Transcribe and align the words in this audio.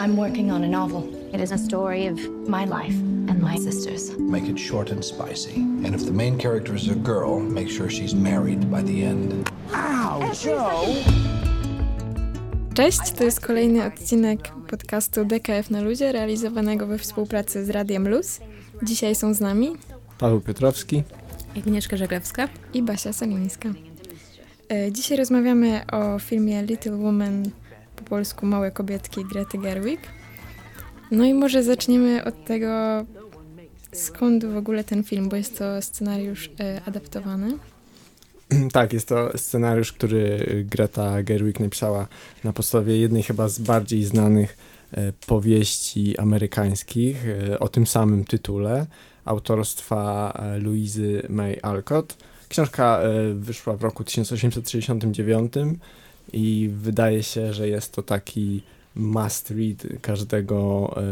I'm 0.00 0.16
working 0.16 0.50
on 0.50 0.62
a 0.64 0.68
novel. 0.68 1.02
It 1.34 1.40
is 1.40 1.52
a 1.52 1.58
story 1.58 2.06
of 2.06 2.18
my 2.48 2.64
life 2.64 2.94
and 3.28 3.40
my 3.42 3.56
sister's. 3.58 4.10
Make 4.18 4.44
it 4.48 4.58
short 4.60 4.90
and 4.92 5.04
spicy. 5.04 5.54
And 5.84 5.94
if 5.94 6.04
the 6.04 6.12
main 6.12 6.38
character 6.38 6.76
is 6.76 6.88
a 6.88 6.94
girl, 6.94 7.40
make 7.40 7.68
sure 7.70 7.90
she's 7.90 8.14
married 8.14 8.70
by 8.70 8.82
the 8.82 9.04
end. 9.04 9.50
Ow, 9.74 10.20
Joe! 10.44 10.94
Cześć, 12.74 13.12
to 13.12 13.24
jest 13.24 13.40
kolejny 13.40 13.84
odcinek 13.84 14.48
podcastu 14.70 15.24
DKF 15.24 15.70
na 15.70 15.80
luzie, 15.80 16.12
realizowanego 16.12 16.86
we 16.86 16.98
współpracy 16.98 17.64
z 17.64 17.70
Radiem 17.70 18.08
Luz. 18.08 18.40
Dzisiaj 18.82 19.14
są 19.14 19.34
z 19.34 19.40
nami 19.40 19.68
Paweł 20.18 20.40
Piotrowski. 20.40 21.02
Agnieszka 21.56 21.96
Żaglewska. 21.96 22.48
i 22.74 22.82
Basia 22.82 23.12
Solińska. 23.12 23.68
E, 24.72 24.92
Dzisiaj 24.92 25.18
rozmawiamy 25.18 25.80
o 25.92 26.18
filmie 26.18 26.62
Little 26.62 26.96
Woman, 26.96 27.50
polsku 28.08 28.46
Małe 28.46 28.70
kobietki 28.70 29.24
Grety 29.24 29.58
Gerwig. 29.58 30.00
No 31.10 31.24
i 31.24 31.34
może 31.34 31.62
zaczniemy 31.62 32.24
od 32.24 32.44
tego, 32.44 32.68
skąd 33.92 34.44
w 34.44 34.56
ogóle 34.56 34.84
ten 34.84 35.04
film, 35.04 35.28
bo 35.28 35.36
jest 35.36 35.58
to 35.58 35.82
scenariusz 35.82 36.50
e, 36.60 36.80
adaptowany. 36.86 37.58
Tak, 38.72 38.92
jest 38.92 39.08
to 39.08 39.38
scenariusz, 39.38 39.92
który 39.92 40.46
Greta 40.70 41.22
Gerwig 41.22 41.60
napisała 41.60 42.06
na 42.44 42.52
podstawie 42.52 42.98
jednej 42.98 43.22
chyba 43.22 43.48
z 43.48 43.58
bardziej 43.58 44.04
znanych 44.04 44.56
e, 44.92 45.12
powieści 45.26 46.18
amerykańskich 46.18 47.26
e, 47.50 47.58
o 47.58 47.68
tym 47.68 47.86
samym 47.86 48.24
tytule, 48.24 48.86
autorstwa 49.24 50.32
e, 50.32 50.58
Louisy 50.58 51.22
May 51.28 51.58
Alcott. 51.62 52.16
Książka 52.48 53.00
wyszła 53.34 53.76
w 53.76 53.82
roku 53.82 54.04
1869 54.04 55.52
i 56.32 56.70
wydaje 56.72 57.22
się, 57.22 57.52
że 57.52 57.68
jest 57.68 57.92
to 57.92 58.02
taki 58.02 58.62
must 58.94 59.50
read 59.50 60.00
każdego 60.02 60.90
e, 60.96 61.02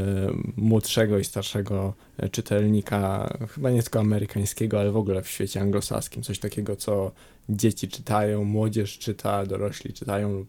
młodszego 0.57 1.19
i 1.19 1.25
starszego 1.25 1.95
e, 2.19 2.29
czytelnika, 2.29 3.37
chyba 3.51 3.71
nie 3.71 3.83
tylko 3.83 4.01
amerykańskiego, 4.01 4.81
ale 4.81 4.91
w 4.91 4.97
ogóle 4.97 5.23
w 5.23 5.29
świecie 5.29 5.61
anglosaskim. 5.61 6.23
Coś 6.23 6.39
takiego, 6.39 6.77
co 6.77 7.13
dzieci 7.49 7.89
czytają, 7.89 8.45
młodzież 8.45 8.99
czyta, 8.99 9.47
dorośli 9.47 9.93
czytają 9.93 10.33
lub 10.33 10.49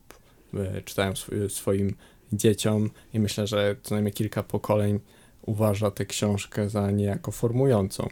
e, 0.54 0.82
czytają 0.82 1.14
swo- 1.14 1.50
swoim 1.50 1.96
dzieciom 2.34 2.90
i 3.14 3.20
myślę, 3.20 3.48
że 3.48 3.76
co 3.84 3.96
najmniej 3.96 4.14
kilka 4.14 4.44
pokoleń 4.44 5.00
uważa 5.42 5.92
tę 5.92 6.06
książkę 6.06 6.70
za 6.70 6.92
niejako 6.92 7.32
formującą. 7.32 8.08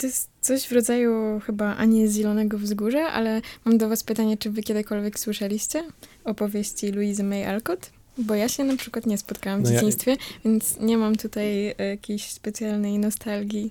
To 0.00 0.06
jest 0.06 0.30
coś 0.40 0.68
w 0.68 0.72
rodzaju 0.72 1.40
chyba 1.46 1.76
Ani 1.76 2.08
z 2.08 2.16
Zielonego 2.16 2.58
Wzgórza, 2.58 3.08
ale 3.08 3.40
mam 3.64 3.78
do 3.78 3.88
was 3.88 4.02
pytanie, 4.02 4.36
czy 4.36 4.50
wy 4.50 4.62
kiedykolwiek 4.62 5.18
słyszeliście 5.18 5.84
o 6.24 6.34
powieści 6.34 6.92
Louise 6.92 7.22
May 7.22 7.44
Alcott? 7.44 7.90
Bo 8.18 8.34
ja 8.34 8.48
się 8.48 8.64
na 8.64 8.76
przykład 8.76 9.06
nie 9.06 9.18
spotkałam 9.18 9.60
w 9.60 9.64
No 9.64 9.70
ja- 9.70 9.74
dzieciństwie, 9.76 10.16
więc 10.44 10.76
nie 10.80 10.98
mam 10.98 11.16
tutaj 11.16 11.68
e, 11.68 11.74
jakiejś 11.78 12.30
specjalnej 12.30 12.98
nostalgii. 12.98 13.70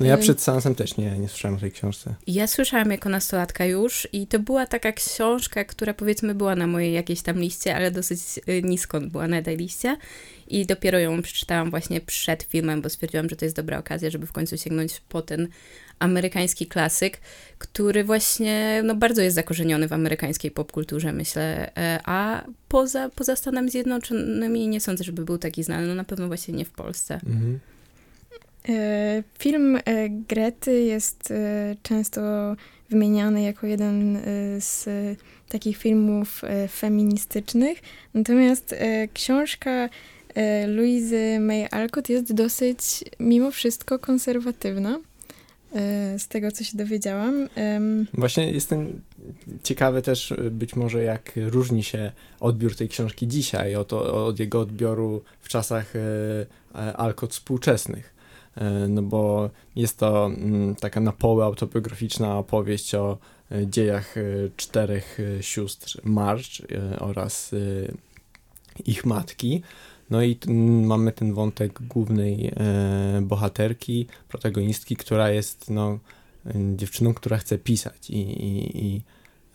No 0.00 0.06
ja 0.06 0.14
Ym. 0.14 0.20
przed 0.20 0.40
seansem 0.42 0.74
też 0.74 0.96
nie, 0.96 1.18
nie 1.18 1.28
słyszałem 1.28 1.56
o 1.56 1.60
tej 1.60 1.72
książce. 1.72 2.14
Ja 2.26 2.46
słyszałam 2.46 2.90
jako 2.90 3.08
nastolatka 3.08 3.64
już 3.66 4.08
i 4.12 4.26
to 4.26 4.38
była 4.38 4.66
taka 4.66 4.92
książka, 4.92 5.64
która 5.64 5.94
powiedzmy 5.94 6.34
była 6.34 6.56
na 6.56 6.66
mojej 6.66 6.92
jakiejś 6.92 7.22
tam 7.22 7.38
liście, 7.38 7.76
ale 7.76 7.90
dosyć 7.90 8.20
y, 8.48 8.62
nisko 8.62 9.00
była 9.00 9.28
na 9.28 9.42
tej 9.42 9.56
liście 9.56 9.96
i 10.48 10.66
dopiero 10.66 10.98
ją 10.98 11.22
przeczytałam 11.22 11.70
właśnie 11.70 12.00
przed 12.00 12.42
filmem, 12.42 12.82
bo 12.82 12.88
stwierdziłam, 12.90 13.28
że 13.28 13.36
to 13.36 13.44
jest 13.44 13.56
dobra 13.56 13.78
okazja, 13.78 14.10
żeby 14.10 14.26
w 14.26 14.32
końcu 14.32 14.56
sięgnąć 14.58 15.00
po 15.08 15.22
ten 15.22 15.48
amerykański 15.98 16.66
klasyk, 16.66 17.20
który 17.58 18.04
właśnie 18.04 18.82
no, 18.84 18.94
bardzo 18.94 19.22
jest 19.22 19.36
zakorzeniony 19.36 19.88
w 19.88 19.92
amerykańskiej 19.92 20.50
popkulturze, 20.50 21.12
myślę, 21.12 21.70
e, 21.76 22.00
a 22.04 22.44
poza, 22.68 23.08
poza 23.08 23.36
Stanami 23.36 23.70
Zjednoczonymi 23.70 24.68
nie 24.68 24.80
sądzę, 24.80 25.04
żeby 25.04 25.24
był 25.24 25.38
taki 25.38 25.62
znany, 25.62 25.86
no 25.86 25.94
na 25.94 26.04
pewno 26.04 26.26
właśnie 26.26 26.54
nie 26.54 26.64
w 26.64 26.70
Polsce. 26.70 27.14
Mhm. 27.14 27.58
E, 28.68 29.22
Film 29.38 29.76
e, 29.76 30.08
Grety 30.08 30.80
jest 30.80 31.32
często 31.82 32.20
wymieniany 32.90 33.42
jako 33.42 33.66
jeden 33.66 34.18
z 34.60 34.88
takich 35.48 35.76
filmów 35.76 36.42
feministycznych, 36.68 37.78
natomiast 38.14 38.74
książka 39.14 39.88
e, 40.36 40.66
Louisy 40.66 41.40
May 41.40 41.66
Alcott 41.70 42.08
jest 42.08 42.32
dosyć 42.34 43.04
mimo 43.20 43.50
wszystko 43.50 43.98
konserwatywna. 43.98 44.98
E, 45.74 46.18
Z 46.18 46.28
tego, 46.28 46.52
co 46.52 46.64
się 46.64 46.76
dowiedziałam. 46.78 47.48
Właśnie 48.14 48.52
jestem 48.52 49.00
ciekawy 49.62 50.02
też 50.02 50.30
y, 50.30 50.50
być 50.50 50.76
może 50.76 51.02
jak 51.02 51.32
różni 51.36 51.82
się 51.84 52.12
odbiór 52.40 52.76
tej 52.76 52.88
książki 52.88 53.28
dzisiaj 53.28 53.76
od, 53.76 53.92
od 53.92 54.38
jego 54.40 54.60
odbioru 54.60 55.22
w 55.40 55.48
czasach 55.48 55.96
e, 55.96 56.00
e, 56.74 56.96
Alcott 56.96 57.32
współczesnych. 57.32 58.14
E, 58.56 58.88
No 58.88 59.02
bo 59.02 59.50
jest 59.76 59.98
to 59.98 60.26
mm, 60.26 60.74
taka 60.74 61.00
na 61.00 61.12
poły 61.12 61.44
autobiograficzna 61.44 62.38
opowieść 62.38 62.94
o 62.94 63.18
e, 63.52 63.66
dziejach 63.66 64.16
e, 64.18 64.22
czterech 64.56 65.18
e, 65.20 65.42
sióstr 65.42 66.00
March 66.04 66.60
e, 66.60 66.98
oraz 66.98 67.52
e, 67.52 67.56
ich 68.84 69.04
matki. 69.06 69.62
No 70.10 70.22
i 70.22 70.38
mamy 70.82 71.12
ten 71.12 71.34
wątek 71.34 71.82
głównej 71.82 72.52
e, 72.56 73.20
bohaterki, 73.22 74.06
protagonistki, 74.28 74.96
która 74.96 75.30
jest 75.30 75.70
no, 75.70 75.98
dziewczyną, 76.76 77.14
która 77.14 77.38
chce 77.38 77.58
pisać 77.58 78.10
i, 78.10 78.20
i, 78.20 78.86
i 78.86 79.02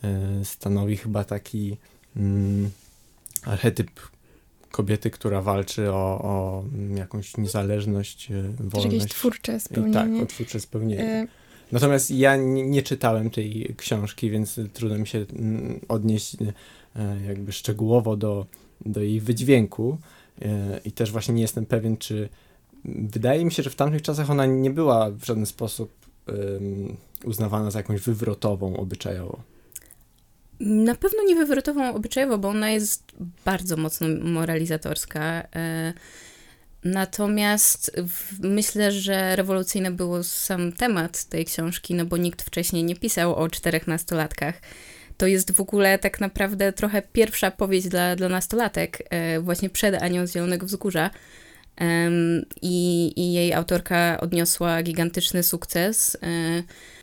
e, 0.04 0.46
stanowi 0.46 0.98
chyba 0.98 1.24
taki 1.24 1.78
mm, 2.16 2.70
archetyp 3.46 3.92
kobiety, 4.72 5.10
która 5.12 5.42
walczy 5.42 5.92
o, 5.92 6.22
o 6.24 6.64
jakąś 6.96 7.38
niezależność, 7.38 8.32
e, 8.32 8.44
wolność. 8.60 8.94
jakieś 8.94 9.12
twórcze 9.12 9.52
I 9.52 9.56
tak, 9.56 9.62
spełnienie. 9.64 10.24
o 10.24 10.26
twórcze 10.26 10.60
spełnienie. 10.60 11.04
E, 11.04 11.28
Natomiast 11.72 12.12
ja 12.12 12.36
nie, 12.36 12.64
nie 12.64 12.84
czytałem 12.84 13.30
tej 13.30 13.76
książki, 13.78 14.30
więc 14.30 14.60
trudno 14.74 14.98
mi 14.98 15.08
się 15.08 15.26
mm, 15.36 15.80
odnieść 15.88 16.38
jakby 17.28 17.52
szczegółowo 17.52 18.18
do, 18.18 18.46
do 18.86 19.02
jej 19.02 19.20
wydźwięku 19.22 19.98
i 20.86 20.92
też 20.92 21.12
właśnie 21.12 21.34
nie 21.34 21.42
jestem 21.42 21.66
pewien, 21.66 21.98
czy 21.98 22.30
wydaje 22.86 23.46
mi 23.46 23.52
się, 23.52 23.64
że 23.64 23.70
w 23.70 23.76
tamtych 23.76 24.02
czasach 24.02 24.30
ona 24.30 24.46
nie 24.46 24.70
była 24.70 25.12
w 25.12 25.26
żaden 25.26 25.46
sposób 25.46 25.94
uznawana 27.26 27.72
za 27.72 27.80
jakąś 27.80 28.02
wywrotową 28.02 28.78
obyczajowo. 28.78 29.42
Na 30.60 30.96
pewno 30.96 31.24
nie 31.24 31.36
wywrotową 31.36 31.94
obyczajowo, 31.96 32.38
bo 32.38 32.48
ona 32.50 32.70
jest 32.70 33.04
bardzo 33.46 33.78
mocno 33.78 34.08
moralizatorska. 34.24 35.44
e, 35.56 35.94
Natomiast 36.84 38.02
myślę, 38.40 38.92
że 38.92 39.36
rewolucyjny 39.36 39.92
był 39.92 40.24
sam 40.24 40.72
temat 40.72 41.24
tej 41.24 41.46
książki, 41.46 41.94
no 41.94 42.06
bo 42.06 42.18
nikt 42.18 42.42
wcześniej 42.42 42.84
nie 42.84 42.96
pisał 42.96 43.36
o 43.36 43.50
czterech 43.50 43.88
nastolatkach. 43.88 44.62
To 45.22 45.28
jest 45.28 45.52
w 45.52 45.60
ogóle 45.60 46.00
tak 46.00 46.20
naprawdę 46.20 46.74
trochę 46.74 47.02
pierwsza 47.02 47.52
powieść 47.52 47.88
dla, 47.88 48.16
dla 48.16 48.30
nastolatek, 48.30 49.04
e, 49.10 49.40
właśnie 49.40 49.70
przed 49.70 50.04
Anią 50.04 50.28
z 50.28 50.34
Zielonego 50.34 50.66
Wzgórza. 50.66 51.10
I, 52.62 53.14
I 53.16 53.34
jej 53.34 53.54
autorka 53.54 54.18
odniosła 54.22 54.84
gigantyczny 54.84 55.44
sukces. 55.44 56.18
E, 56.24 56.28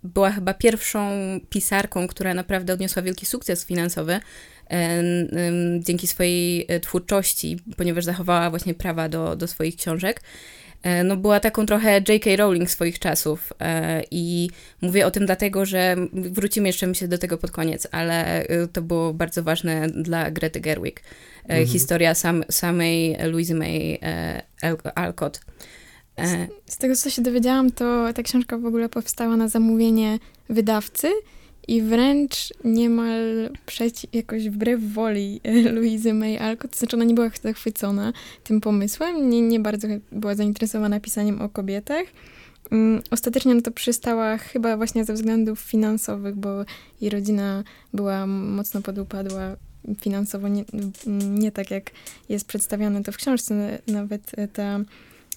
była 0.02 0.30
chyba 0.30 0.54
pierwszą 0.54 1.10
pisarką, 1.50 2.08
która 2.08 2.34
naprawdę 2.34 2.72
odniosła 2.72 3.02
wielki 3.02 3.26
sukces 3.26 3.64
finansowy 3.64 4.20
dzięki 5.80 6.06
swojej 6.06 6.66
e, 6.68 6.80
twórczości, 6.80 7.58
ponieważ 7.76 8.04
zachowała 8.04 8.50
właśnie 8.50 8.74
prawa 8.74 9.08
do, 9.08 9.36
do 9.36 9.46
swoich 9.46 9.76
książek. 9.76 10.20
E, 10.82 11.04
No, 11.04 11.16
była 11.16 11.40
taką 11.40 11.66
trochę 11.66 11.92
J.K. 12.08 12.36
Rowling 12.36 12.70
swoich 12.70 12.98
czasów 12.98 13.52
e, 13.60 14.02
i 14.10 14.50
mówię 14.82 15.06
o 15.06 15.10
tym 15.10 15.26
dlatego, 15.26 15.64
że 15.66 15.96
wrócimy 16.12 16.68
jeszcze 16.68 16.86
myślę 16.86 17.08
do 17.08 17.18
tego 17.18 17.38
pod 17.38 17.50
koniec, 17.50 17.88
ale 17.90 18.42
e, 18.46 18.66
to 18.66 18.82
było 18.82 19.14
bardzo 19.14 19.42
ważne 19.42 19.88
dla 19.88 20.30
Grety 20.30 20.60
Gerwig. 20.60 21.02
Mhm. 21.42 21.66
Historia 21.68 22.14
sam, 22.14 22.44
samej 22.50 23.16
Louisy 23.30 23.54
May 23.54 24.00
Al- 24.62 24.92
Alcott. 24.94 25.40
E, 26.18 26.46
Z 26.66 26.76
tego, 26.76 26.96
co 26.96 27.10
się 27.10 27.22
dowiedziałam, 27.22 27.72
to 27.72 28.12
ta 28.12 28.22
książka 28.22 28.58
w 28.58 28.66
ogóle 28.66 28.88
powstała 28.88 29.36
na 29.36 29.48
zamówienie 29.48 30.18
wydawcy 30.48 31.08
i 31.68 31.82
wręcz 31.82 32.52
niemal 32.64 33.50
przeci- 33.66 34.08
jakoś 34.12 34.48
wbrew 34.48 34.92
woli 34.92 35.40
e, 35.44 35.72
Louisy 35.72 36.14
May 36.14 36.38
Alcott, 36.38 36.70
to 36.70 36.78
znaczy 36.78 36.96
ona 36.96 37.04
nie 37.04 37.14
była 37.14 37.30
zachwycona 37.42 38.12
tym 38.44 38.60
pomysłem, 38.60 39.30
nie, 39.30 39.42
nie 39.42 39.60
bardzo 39.60 39.88
była 40.12 40.34
zainteresowana 40.34 41.00
pisaniem 41.00 41.42
o 41.42 41.48
kobietach. 41.48 42.04
Mm, 42.70 43.02
Ostatecznie 43.10 43.54
na 43.54 43.62
to 43.62 43.70
przystała 43.70 44.38
chyba 44.38 44.76
właśnie 44.76 45.04
ze 45.04 45.12
względów 45.12 45.60
finansowych, 45.60 46.36
bo 46.36 46.64
jej 47.00 47.10
rodzina 47.10 47.64
była 47.92 48.26
mocno 48.26 48.82
podupadła 48.82 49.56
finansowo, 50.00 50.48
nie, 50.48 50.64
nie 51.30 51.52
tak 51.52 51.70
jak 51.70 51.90
jest 52.28 52.46
przedstawiane 52.46 53.02
to 53.02 53.12
w 53.12 53.16
książce, 53.16 53.78
nawet 53.86 54.32
ta 54.52 54.80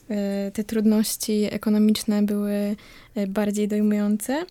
e, 0.09 0.51
te 0.53 0.63
trudności 0.63 1.47
ekonomiczne 1.51 2.23
były 2.23 2.75
e, 3.15 3.27
bardziej 3.27 3.67
dojmujące. 3.67 4.45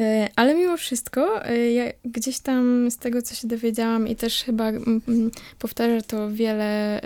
E, 0.00 0.28
ale 0.36 0.54
mimo 0.54 0.76
wszystko, 0.76 1.46
e, 1.46 1.72
ja 1.72 1.84
gdzieś 2.04 2.38
tam 2.38 2.90
z 2.90 2.96
tego, 2.96 3.22
co 3.22 3.34
się 3.34 3.48
dowiedziałam 3.48 4.08
i 4.08 4.16
też 4.16 4.42
chyba 4.44 4.68
mm, 4.68 5.00
mm, 5.08 5.30
powtarza 5.58 6.02
to 6.02 6.30
wiele 6.30 7.00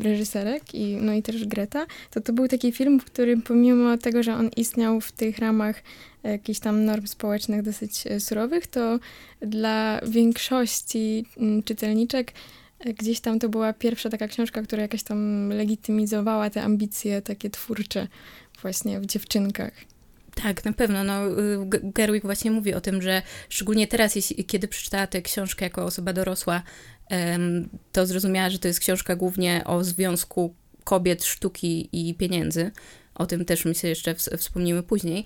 reżyserek 0.00 0.74
i, 0.74 0.96
no 0.96 1.12
i 1.12 1.22
też 1.22 1.46
Greta, 1.46 1.86
to 2.10 2.20
to 2.20 2.32
był 2.32 2.48
taki 2.48 2.72
film, 2.72 3.00
w 3.00 3.04
którym 3.04 3.42
pomimo 3.42 3.98
tego, 3.98 4.22
że 4.22 4.34
on 4.34 4.50
istniał 4.56 5.00
w 5.00 5.12
tych 5.12 5.38
ramach 5.38 5.82
jakichś 6.22 6.60
tam 6.60 6.84
norm 6.84 7.06
społecznych 7.06 7.62
dosyć 7.62 8.06
e, 8.06 8.20
surowych, 8.20 8.66
to 8.66 8.98
dla 9.40 10.00
większości 10.06 11.26
mm, 11.36 11.62
czytelniczek 11.62 12.32
gdzieś 12.98 13.20
tam 13.20 13.38
to 13.38 13.48
była 13.48 13.72
pierwsza 13.72 14.10
taka 14.10 14.28
książka, 14.28 14.62
która 14.62 14.82
jakaś 14.82 15.02
tam 15.02 15.48
legitymizowała 15.48 16.50
te 16.50 16.62
ambicje 16.62 17.22
takie 17.22 17.50
twórcze 17.50 18.08
właśnie 18.62 19.00
w 19.00 19.06
dziewczynkach. 19.06 19.89
Tak, 20.42 20.64
na 20.64 20.72
pewno. 20.72 21.04
No, 21.04 21.28
y, 21.28 21.66
Gerwig 21.82 22.22
właśnie 22.22 22.50
mówi 22.50 22.74
o 22.74 22.80
tym, 22.80 23.02
że 23.02 23.22
szczególnie 23.48 23.86
teraz, 23.86 24.14
kiedy 24.46 24.68
przeczytała 24.68 25.06
tę 25.06 25.22
książkę 25.22 25.64
jako 25.64 25.84
osoba 25.84 26.12
dorosła, 26.12 26.62
to 27.92 28.06
zrozumiała, 28.06 28.50
że 28.50 28.58
to 28.58 28.68
jest 28.68 28.80
książka 28.80 29.16
głównie 29.16 29.62
o 29.64 29.84
związku 29.84 30.54
kobiet, 30.84 31.24
sztuki 31.24 31.88
i 31.92 32.14
pieniędzy. 32.14 32.70
O 33.14 33.26
tym 33.26 33.44
też 33.44 33.64
myślę 33.64 33.88
jeszcze 33.88 34.14
wspomnimy 34.14 34.82
później. 34.82 35.24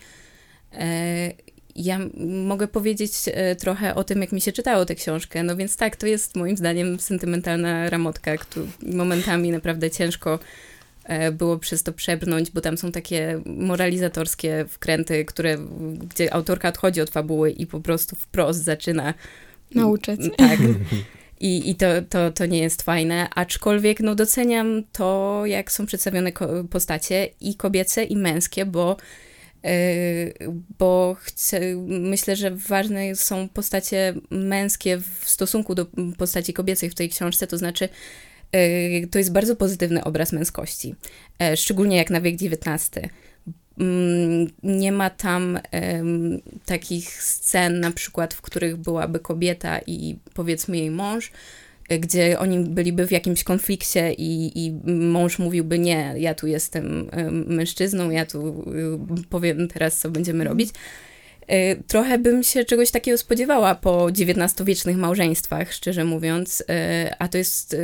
E, 0.72 1.32
ja 1.76 1.98
mogę 2.26 2.68
powiedzieć 2.68 3.12
e, 3.26 3.56
trochę 3.56 3.94
o 3.94 4.04
tym, 4.04 4.20
jak 4.20 4.32
mi 4.32 4.40
się 4.40 4.52
czytało 4.52 4.84
tę 4.84 4.94
książkę. 4.94 5.42
No 5.42 5.56
więc 5.56 5.76
tak, 5.76 5.96
to 5.96 6.06
jest 6.06 6.36
moim 6.36 6.56
zdaniem 6.56 7.00
sentymentalna 7.00 7.90
ramotka, 7.90 8.36
która 8.36 8.66
momentami 8.82 9.50
naprawdę 9.50 9.90
ciężko 9.90 10.38
było 11.32 11.58
przez 11.58 11.82
to 11.82 11.92
przebrnąć, 11.92 12.50
bo 12.50 12.60
tam 12.60 12.78
są 12.78 12.92
takie 12.92 13.40
moralizatorskie 13.46 14.64
wkręty, 14.68 15.24
które, 15.24 15.58
gdzie 16.10 16.34
autorka 16.34 16.68
odchodzi 16.68 17.00
od 17.00 17.10
fabuły 17.10 17.50
i 17.50 17.66
po 17.66 17.80
prostu 17.80 18.16
wprost 18.16 18.64
zaczyna 18.64 19.14
nauczać. 19.74 20.20
Tak. 20.36 20.58
I, 21.40 21.70
i 21.70 21.74
to, 21.74 21.86
to, 22.08 22.30
to 22.30 22.46
nie 22.46 22.58
jest 22.58 22.82
fajne, 22.82 23.28
aczkolwiek 23.34 24.00
no, 24.00 24.14
doceniam 24.14 24.82
to, 24.92 25.42
jak 25.46 25.72
są 25.72 25.86
przedstawione 25.86 26.32
postacie 26.70 27.28
i 27.40 27.54
kobiece, 27.54 28.04
i 28.04 28.16
męskie, 28.16 28.66
bo 28.66 28.96
e, 29.64 29.76
bo 30.78 31.16
chcę, 31.20 31.60
myślę, 31.86 32.36
że 32.36 32.50
ważne 32.50 33.16
są 33.16 33.48
postacie 33.48 34.14
męskie 34.30 34.98
w 35.20 35.28
stosunku 35.28 35.74
do 35.74 35.86
postaci 36.18 36.52
kobiecych 36.52 36.92
w 36.92 36.94
tej 36.94 37.08
książce, 37.08 37.46
to 37.46 37.58
znaczy 37.58 37.88
E, 37.88 38.33
to 39.10 39.18
jest 39.18 39.32
bardzo 39.32 39.56
pozytywny 39.56 40.04
obraz 40.04 40.32
męskości, 40.32 40.94
e, 41.42 41.56
szczególnie 41.56 41.96
jak 41.96 42.10
na 42.10 42.20
wiek 42.20 42.34
XIX. 42.34 42.90
Mm, 43.78 44.50
nie 44.62 44.92
ma 44.92 45.10
tam 45.10 45.58
takich 46.66 47.22
scen, 47.22 47.80
na 47.80 47.90
przykład, 47.90 48.34
w 48.34 48.40
których 48.40 48.76
byłaby 48.76 49.18
kobieta 49.18 49.80
i 49.86 50.16
powiedzmy 50.34 50.76
jej 50.76 50.90
mąż, 50.90 51.32
e, 51.88 51.98
gdzie 51.98 52.38
oni 52.38 52.58
byliby 52.58 53.06
w 53.06 53.10
jakimś 53.10 53.44
konflikcie 53.44 54.12
i, 54.12 54.64
i 54.66 54.72
mąż 54.92 55.38
mówiłby: 55.38 55.78
Nie, 55.78 56.14
ja 56.18 56.34
tu 56.34 56.46
jestem 56.46 57.10
mężczyzną, 57.46 58.10
ja 58.10 58.26
tu 58.26 58.64
powiem 59.30 59.68
teraz, 59.68 59.98
co 59.98 60.10
będziemy 60.10 60.44
robić. 60.44 60.70
Trochę 61.86 62.18
bym 62.18 62.42
się 62.42 62.64
czegoś 62.64 62.90
takiego 62.90 63.18
spodziewała 63.18 63.74
po 63.74 64.08
XIX-wiecznych 64.08 64.96
małżeństwach, 64.96 65.72
szczerze 65.72 66.04
mówiąc, 66.04 66.64
a 67.18 67.28
to 67.28 67.38
jest 67.38 67.76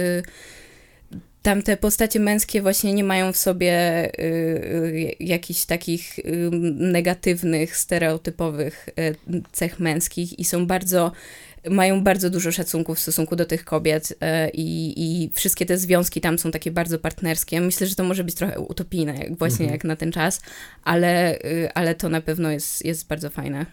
tam 1.42 1.62
te 1.62 1.76
postacie 1.76 2.20
męskie 2.20 2.62
właśnie 2.62 2.94
nie 2.94 3.04
mają 3.04 3.32
w 3.32 3.36
sobie 3.36 4.04
y, 4.18 4.22
y, 4.22 5.16
jakichś 5.20 5.64
takich 5.64 6.18
y, 6.18 6.50
negatywnych, 6.76 7.76
stereotypowych 7.76 8.88
y, 8.98 9.42
cech 9.52 9.80
męskich 9.80 10.38
i 10.38 10.44
są 10.44 10.66
bardzo, 10.66 11.12
mają 11.70 12.04
bardzo 12.04 12.30
dużo 12.30 12.52
szacunku 12.52 12.94
w 12.94 12.98
stosunku 12.98 13.36
do 13.36 13.44
tych 13.44 13.64
kobiet 13.64 14.10
y, 14.12 14.16
i, 14.52 15.30
wszystkie 15.34 15.66
te 15.66 15.78
związki 15.78 16.20
tam 16.20 16.38
są 16.38 16.50
takie 16.50 16.70
bardzo 16.70 16.98
partnerskie. 16.98 17.60
Myślę, 17.60 17.86
że 17.86 17.94
to 17.94 18.04
może 18.04 18.24
być 18.24 18.34
trochę 18.34 18.60
utopijne, 18.60 19.14
jak, 19.14 19.38
właśnie 19.38 19.64
mhm. 19.64 19.72
jak 19.72 19.84
na 19.84 19.96
ten 19.96 20.12
czas, 20.12 20.40
ale, 20.84 21.38
y, 21.38 21.72
ale 21.74 21.94
to 21.94 22.08
na 22.08 22.20
pewno 22.20 22.50
jest, 22.50 22.84
jest 22.84 23.06
bardzo 23.06 23.30
fajne. 23.30 23.66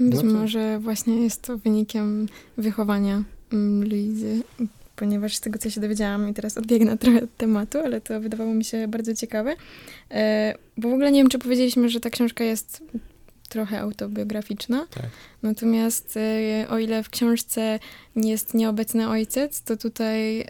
Być 0.00 0.22
no 0.22 0.32
może 0.32 0.78
właśnie 0.78 1.16
jest 1.22 1.42
to 1.42 1.58
wynikiem 1.58 2.28
wychowania 2.56 3.22
mm, 3.52 3.88
Luizy 3.88 4.42
ponieważ 4.96 5.36
z 5.36 5.40
tego, 5.40 5.58
co 5.58 5.70
się 5.70 5.80
dowiedziałam 5.80 6.28
i 6.28 6.34
teraz 6.34 6.58
odbiegnę 6.58 6.98
trochę 6.98 7.22
od 7.22 7.36
tematu, 7.36 7.78
ale 7.78 8.00
to 8.00 8.20
wydawało 8.20 8.54
mi 8.54 8.64
się 8.64 8.88
bardzo 8.88 9.14
ciekawe, 9.14 9.56
e, 10.10 10.54
bo 10.76 10.90
w 10.90 10.92
ogóle 10.92 11.12
nie 11.12 11.20
wiem, 11.20 11.28
czy 11.28 11.38
powiedzieliśmy, 11.38 11.88
że 11.88 12.00
ta 12.00 12.10
książka 12.10 12.44
jest 12.44 12.82
trochę 13.48 13.80
autobiograficzna. 13.80 14.86
Tak. 14.90 15.06
Natomiast 15.42 16.16
e, 16.16 16.68
o 16.68 16.78
ile 16.78 17.02
w 17.02 17.10
książce 17.10 17.78
jest 18.16 18.54
nieobecny 18.54 19.08
ojciec, 19.08 19.62
to 19.62 19.76
tutaj 19.76 20.40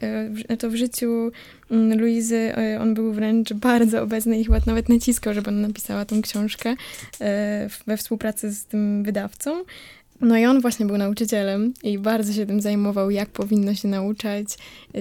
e, 0.49 0.57
to 0.59 0.71
w 0.71 0.75
życiu 0.75 1.31
mm, 1.71 1.99
Luizy 1.99 2.53
on 2.81 2.95
był 2.95 3.13
wręcz 3.13 3.53
bardzo 3.53 4.03
obecny 4.03 4.41
i 4.41 4.45
chyba 4.45 4.59
nawet 4.67 4.89
naciskał, 4.89 5.35
żeby 5.35 5.49
ona 5.49 5.69
napisała 5.69 6.05
tą 6.05 6.23
książkę 6.23 6.75
we 7.87 7.97
współpracy 7.97 8.53
z 8.53 8.65
tym 8.65 9.03
wydawcą. 9.03 9.65
No 10.21 10.37
i 10.39 10.47
on 10.47 10.61
właśnie 10.61 10.87
był 10.87 10.99
nauczycielem 10.99 11.75
i 11.83 11.99
bardzo 11.99 12.33
się 12.33 12.47
tym 12.47 12.61
zajmował, 12.61 13.11
jak 13.11 13.29
powinno 13.29 13.75
się 13.75 13.89
nauczać 13.89 14.47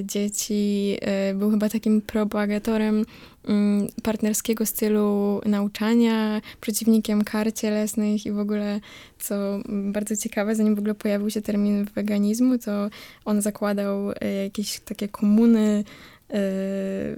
dzieci. 0.03 0.97
E, 1.01 1.33
był 1.33 1.51
chyba 1.51 1.69
takim 1.69 2.01
propagatorem 2.01 3.05
mm, 3.47 3.87
partnerskiego 4.03 4.65
stylu 4.65 5.41
nauczania, 5.45 6.41
przeciwnikiem 6.61 7.23
kar 7.23 7.53
cielesnych 7.53 8.25
i 8.25 8.31
w 8.31 8.39
ogóle, 8.39 8.79
co 9.19 9.35
bardzo 9.69 10.15
ciekawe, 10.15 10.55
zanim 10.55 10.75
w 10.75 10.79
ogóle 10.79 10.95
pojawił 10.95 11.29
się 11.29 11.41
termin 11.41 11.85
weganizmu, 11.95 12.57
to 12.57 12.89
on 13.25 13.41
zakładał 13.41 14.11
e, 14.11 14.43
jakieś 14.43 14.79
takie 14.79 15.07
komuny 15.07 15.83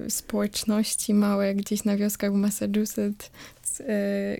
społeczności 0.08 1.14
małe 1.14 1.54
gdzieś 1.54 1.84
na 1.84 1.96
wioskach 1.96 2.32
w 2.32 2.36
Massachusetts, 2.36 3.30
E, 3.80 4.36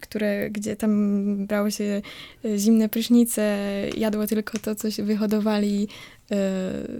które, 0.00 0.50
gdzie 0.50 0.76
tam 0.76 1.46
brało 1.46 1.70
się 1.70 2.02
e, 2.44 2.58
zimne 2.58 2.88
prysznice, 2.88 3.58
jadło 3.96 4.26
tylko 4.26 4.58
to, 4.58 4.74
co 4.74 4.90
się 4.90 5.02
wyhodowali 5.02 5.88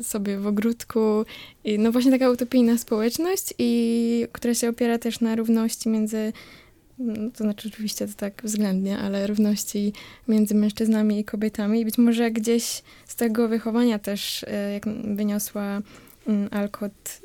sobie 0.02 0.38
w 0.38 0.46
ogródku. 0.46 1.24
I 1.64 1.78
no 1.78 1.92
właśnie 1.92 2.10
taka 2.10 2.30
utopijna 2.30 2.78
społeczność, 2.78 3.54
i 3.58 4.26
która 4.32 4.54
się 4.54 4.68
opiera 4.68 4.98
też 4.98 5.20
na 5.20 5.36
równości 5.36 5.88
między 5.88 6.32
no, 6.98 7.30
to 7.30 7.44
znaczy 7.44 7.68
oczywiście 7.68 8.08
to 8.08 8.14
tak 8.16 8.42
względnie, 8.44 8.98
ale 8.98 9.26
równości 9.26 9.92
między 10.28 10.54
mężczyznami 10.54 11.20
i 11.20 11.24
kobietami. 11.24 11.80
I 11.80 11.84
być 11.84 11.98
może 11.98 12.30
gdzieś 12.30 12.82
z 13.06 13.16
tego 13.16 13.48
wychowania 13.48 13.98
też, 13.98 14.44
jak 14.72 14.86
wyniosła 15.16 15.82
Alcott, 16.50 17.20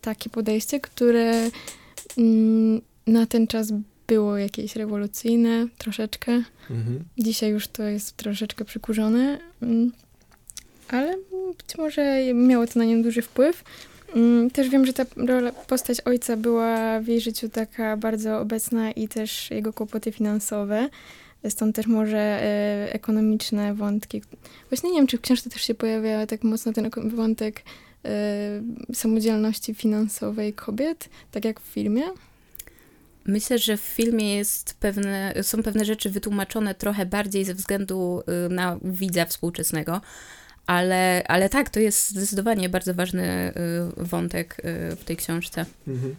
takie 0.00 0.30
podejście, 0.30 0.80
które 0.80 1.50
mm, 2.18 2.80
na 3.06 3.26
ten 3.26 3.46
czas 3.46 3.72
było 4.06 4.38
jakieś 4.38 4.76
rewolucyjne 4.76 5.66
troszeczkę. 5.78 6.32
Mhm. 6.70 7.04
Dzisiaj 7.18 7.50
już 7.50 7.68
to 7.68 7.82
jest 7.82 8.16
troszeczkę 8.16 8.64
przykurzone, 8.64 9.38
mm, 9.62 9.92
ale 10.88 11.16
być 11.58 11.78
może 11.78 12.34
miało 12.34 12.66
to 12.66 12.78
na 12.78 12.84
nią 12.84 13.02
duży 13.02 13.22
wpływ. 13.22 13.64
Mm, 14.16 14.50
też 14.50 14.68
wiem, 14.68 14.86
że 14.86 14.92
ta 14.92 15.04
rola, 15.16 15.52
postać 15.52 16.00
ojca 16.00 16.36
była 16.36 17.00
w 17.00 17.06
jej 17.06 17.20
życiu 17.20 17.48
taka 17.48 17.96
bardzo 17.96 18.40
obecna 18.40 18.90
i 18.90 19.08
też 19.08 19.50
jego 19.50 19.72
kłopoty 19.72 20.12
finansowe. 20.12 20.88
Stąd 21.48 21.76
też 21.76 21.86
może 21.86 22.18
e, 22.18 22.92
ekonomiczne 22.92 23.74
wątki. 23.74 24.22
Właśnie 24.70 24.90
nie 24.90 24.96
wiem, 24.96 25.06
czy 25.06 25.18
w 25.18 25.20
książce 25.20 25.50
też 25.50 25.62
się 25.62 25.74
pojawia 25.74 26.26
tak 26.26 26.42
mocno 26.42 26.72
ten 26.72 26.90
wątek 27.10 27.62
samodzielności 28.92 29.74
finansowej 29.74 30.52
kobiet, 30.52 31.08
tak 31.30 31.44
jak 31.44 31.60
w 31.60 31.64
filmie. 31.64 32.02
Myślę, 33.26 33.58
że 33.58 33.76
w 33.76 33.80
filmie 33.80 34.36
jest 34.36 34.74
pewne, 34.80 35.34
są 35.42 35.62
pewne 35.62 35.84
rzeczy 35.84 36.10
wytłumaczone 36.10 36.74
trochę 36.74 37.06
bardziej 37.06 37.44
ze 37.44 37.54
względu 37.54 38.22
y, 38.46 38.48
na 38.48 38.78
widza 38.82 39.24
współczesnego, 39.24 40.00
ale, 40.66 41.22
ale 41.28 41.48
tak, 41.48 41.70
to 41.70 41.80
jest 41.80 42.10
zdecydowanie 42.10 42.68
bardzo 42.68 42.94
ważny 42.94 43.52
y, 44.00 44.04
wątek 44.04 44.58
y, 44.58 44.96
w 44.96 45.04
tej 45.04 45.16
książce. 45.16 45.66
Mhm. 45.88 46.14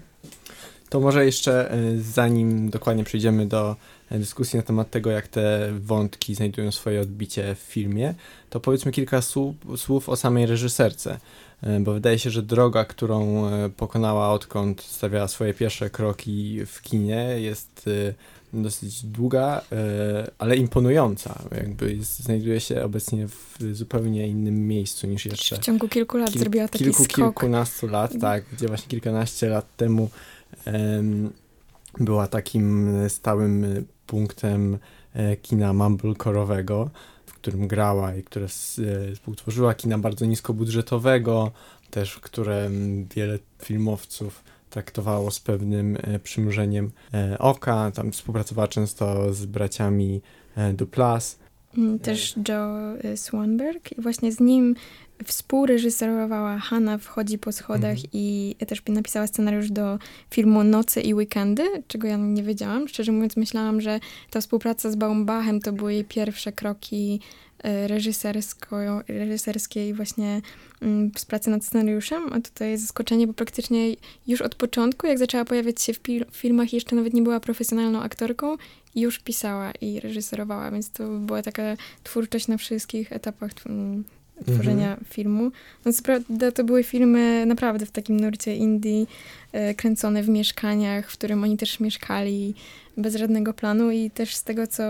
To 0.89 0.99
może 0.99 1.25
jeszcze 1.25 1.77
zanim 1.97 2.69
dokładnie 2.69 3.03
przejdziemy 3.03 3.45
do 3.45 3.75
dyskusji 4.11 4.57
na 4.57 4.63
temat 4.63 4.89
tego, 4.89 5.11
jak 5.11 5.27
te 5.27 5.69
wątki 5.79 6.35
znajdują 6.35 6.71
swoje 6.71 7.01
odbicie 7.01 7.55
w 7.55 7.59
filmie, 7.59 8.13
to 8.49 8.59
powiedzmy 8.59 8.91
kilka 8.91 9.21
słów, 9.21 9.55
słów 9.77 10.09
o 10.09 10.15
samej 10.15 10.45
reżyserce. 10.45 11.19
E, 11.65 11.79
bo 11.79 11.93
wydaje 11.93 12.19
się, 12.19 12.29
że 12.29 12.43
droga, 12.43 12.85
którą 12.85 13.47
e, 13.47 13.69
pokonała 13.69 14.29
odkąd 14.29 14.81
stawiała 14.81 15.27
swoje 15.27 15.53
pierwsze 15.53 15.89
kroki 15.89 16.65
w 16.65 16.81
kinie 16.81 17.35
jest 17.39 17.85
e, 17.87 18.13
dosyć 18.53 19.05
długa, 19.05 19.61
ale 20.37 20.55
imponująca. 20.55 21.39
Jakby 21.51 21.97
znajduje 22.01 22.59
się 22.59 22.83
obecnie 22.83 23.27
w 23.27 23.57
zupełnie 23.71 24.27
innym 24.27 24.67
miejscu 24.67 25.07
niż 25.07 25.25
jeszcze. 25.25 25.55
W 25.55 25.59
ciągu 25.59 25.87
kilku 25.87 26.17
lat 26.17 26.31
Kil 26.31 26.39
zrobiła 26.39 26.67
taki 26.67 26.83
kilku, 26.83 27.03
skok. 27.03 27.15
Kilkunastu 27.15 27.87
lat, 27.87 28.15
mhm. 28.15 28.21
tak, 28.21 28.43
gdzie 28.53 28.67
właśnie 28.67 28.87
kilkanaście 28.87 29.49
lat 29.49 29.75
temu 29.77 30.09
um, 30.65 31.29
była 31.99 32.27
takim 32.27 32.93
stałym 33.09 33.85
punktem 34.07 34.77
kina 35.41 35.73
mumblecore'owego, 35.73 36.89
którym 37.45 37.67
grała 37.67 38.15
i 38.15 38.23
które 38.23 38.47
współtworzyła 39.13 39.73
kina 39.73 39.97
bardzo 39.97 40.25
niskobudżetowego, 40.25 41.51
też 41.89 42.19
które 42.19 42.69
wiele 43.15 43.39
filmowców 43.63 44.43
traktowało 44.69 45.31
z 45.31 45.39
pewnym 45.39 45.97
przymrużeniem 46.23 46.91
oka. 47.39 47.91
Tam 47.91 48.11
współpracowała 48.11 48.67
często 48.67 49.33
z 49.33 49.45
braciami 49.45 50.21
Duplass. 50.73 51.39
Mm, 51.77 51.99
też 51.99 52.35
Joe 52.49 53.15
Swanberg 53.15 53.91
i 53.97 54.01
właśnie 54.01 54.31
z 54.31 54.39
nim 54.39 54.75
Współreżyserowała 55.23 56.59
Hanna 56.59 56.97
Wchodzi 56.97 57.37
po 57.37 57.51
schodach 57.51 57.91
mhm. 57.91 58.09
i 58.13 58.55
też 58.67 58.81
napisała 58.87 59.27
scenariusz 59.27 59.71
do 59.71 59.99
filmu 60.31 60.63
Noce 60.63 61.01
i 61.01 61.13
Weekendy, 61.13 61.63
czego 61.87 62.07
ja 62.07 62.17
nie 62.17 62.43
wiedziałam. 62.43 62.87
Szczerze 62.87 63.11
mówiąc, 63.11 63.37
myślałam, 63.37 63.81
że 63.81 63.99
ta 64.29 64.41
współpraca 64.41 64.91
z 64.91 64.95
Baumbachem 64.95 65.59
to 65.59 65.73
były 65.73 65.93
jej 65.93 66.05
pierwsze 66.05 66.51
kroki 66.51 67.19
e, 67.63 67.87
reżyserskie 69.07 69.89
i 69.89 69.93
właśnie 69.93 70.41
mm, 70.81 71.11
z 71.17 71.25
pracy 71.25 71.49
nad 71.49 71.65
scenariuszem, 71.65 72.33
a 72.33 72.41
tutaj 72.41 72.71
jest 72.71 72.83
zaskoczenie, 72.83 73.27
bo 73.27 73.33
praktycznie 73.33 73.95
już 74.27 74.41
od 74.41 74.55
początku, 74.55 75.07
jak 75.07 75.19
zaczęła 75.19 75.45
pojawiać 75.45 75.81
się 75.81 75.93
w 75.93 75.99
filmach, 76.31 76.73
jeszcze 76.73 76.95
nawet 76.95 77.13
nie 77.13 77.21
była 77.21 77.39
profesjonalną 77.39 78.01
aktorką, 78.01 78.57
już 78.95 79.19
pisała 79.19 79.71
i 79.81 79.99
reżyserowała, 79.99 80.71
więc 80.71 80.89
to 80.89 81.07
była 81.07 81.41
taka 81.41 81.63
twórczość 82.03 82.47
na 82.47 82.57
wszystkich 82.57 83.11
etapach 83.11 83.51
mm, 84.37 84.59
tworzenia 84.59 84.89
mhm. 84.89 85.05
filmu. 85.09 85.51
No 85.85 85.93
co 85.93 86.03
prawda 86.03 86.51
to 86.51 86.63
były 86.63 86.83
filmy 86.83 87.45
naprawdę 87.45 87.85
w 87.85 87.91
takim 87.91 88.19
nurcie 88.19 88.55
indie, 88.55 89.05
e, 89.51 89.73
kręcone 89.73 90.23
w 90.23 90.29
mieszkaniach, 90.29 91.11
w 91.11 91.13
którym 91.13 91.43
oni 91.43 91.57
też 91.57 91.79
mieszkali 91.79 92.53
bez 92.97 93.15
żadnego 93.15 93.53
planu 93.53 93.91
i 93.91 94.11
też 94.11 94.35
z 94.35 94.43
tego, 94.43 94.67
co 94.67 94.83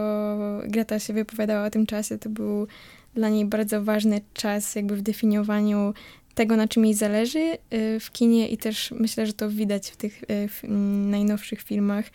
Greta 0.68 1.00
się 1.00 1.14
wypowiadała 1.14 1.66
o 1.66 1.70
tym 1.70 1.86
czasie, 1.86 2.18
to 2.18 2.30
był 2.30 2.68
dla 3.16 3.30
niej 3.30 3.46
bardzo 3.46 3.84
ważny 3.84 4.22
czas 4.34 4.76
jakby 4.76 4.96
w 4.96 5.02
definiowaniu 5.02 5.94
tego, 6.36 6.56
na 6.56 6.68
czym 6.68 6.86
jej 6.86 6.94
zależy 6.94 7.40
e, 7.40 7.58
w 8.00 8.12
kinie 8.12 8.48
i 8.48 8.58
też 8.58 8.94
myślę, 9.00 9.26
że 9.26 9.34
to 9.34 9.50
widać 9.50 9.90
w 9.90 9.96
tych 9.96 10.24
e, 10.28 10.48
w 10.48 10.64
najnowszych 11.10 11.62
filmach, 11.62 12.06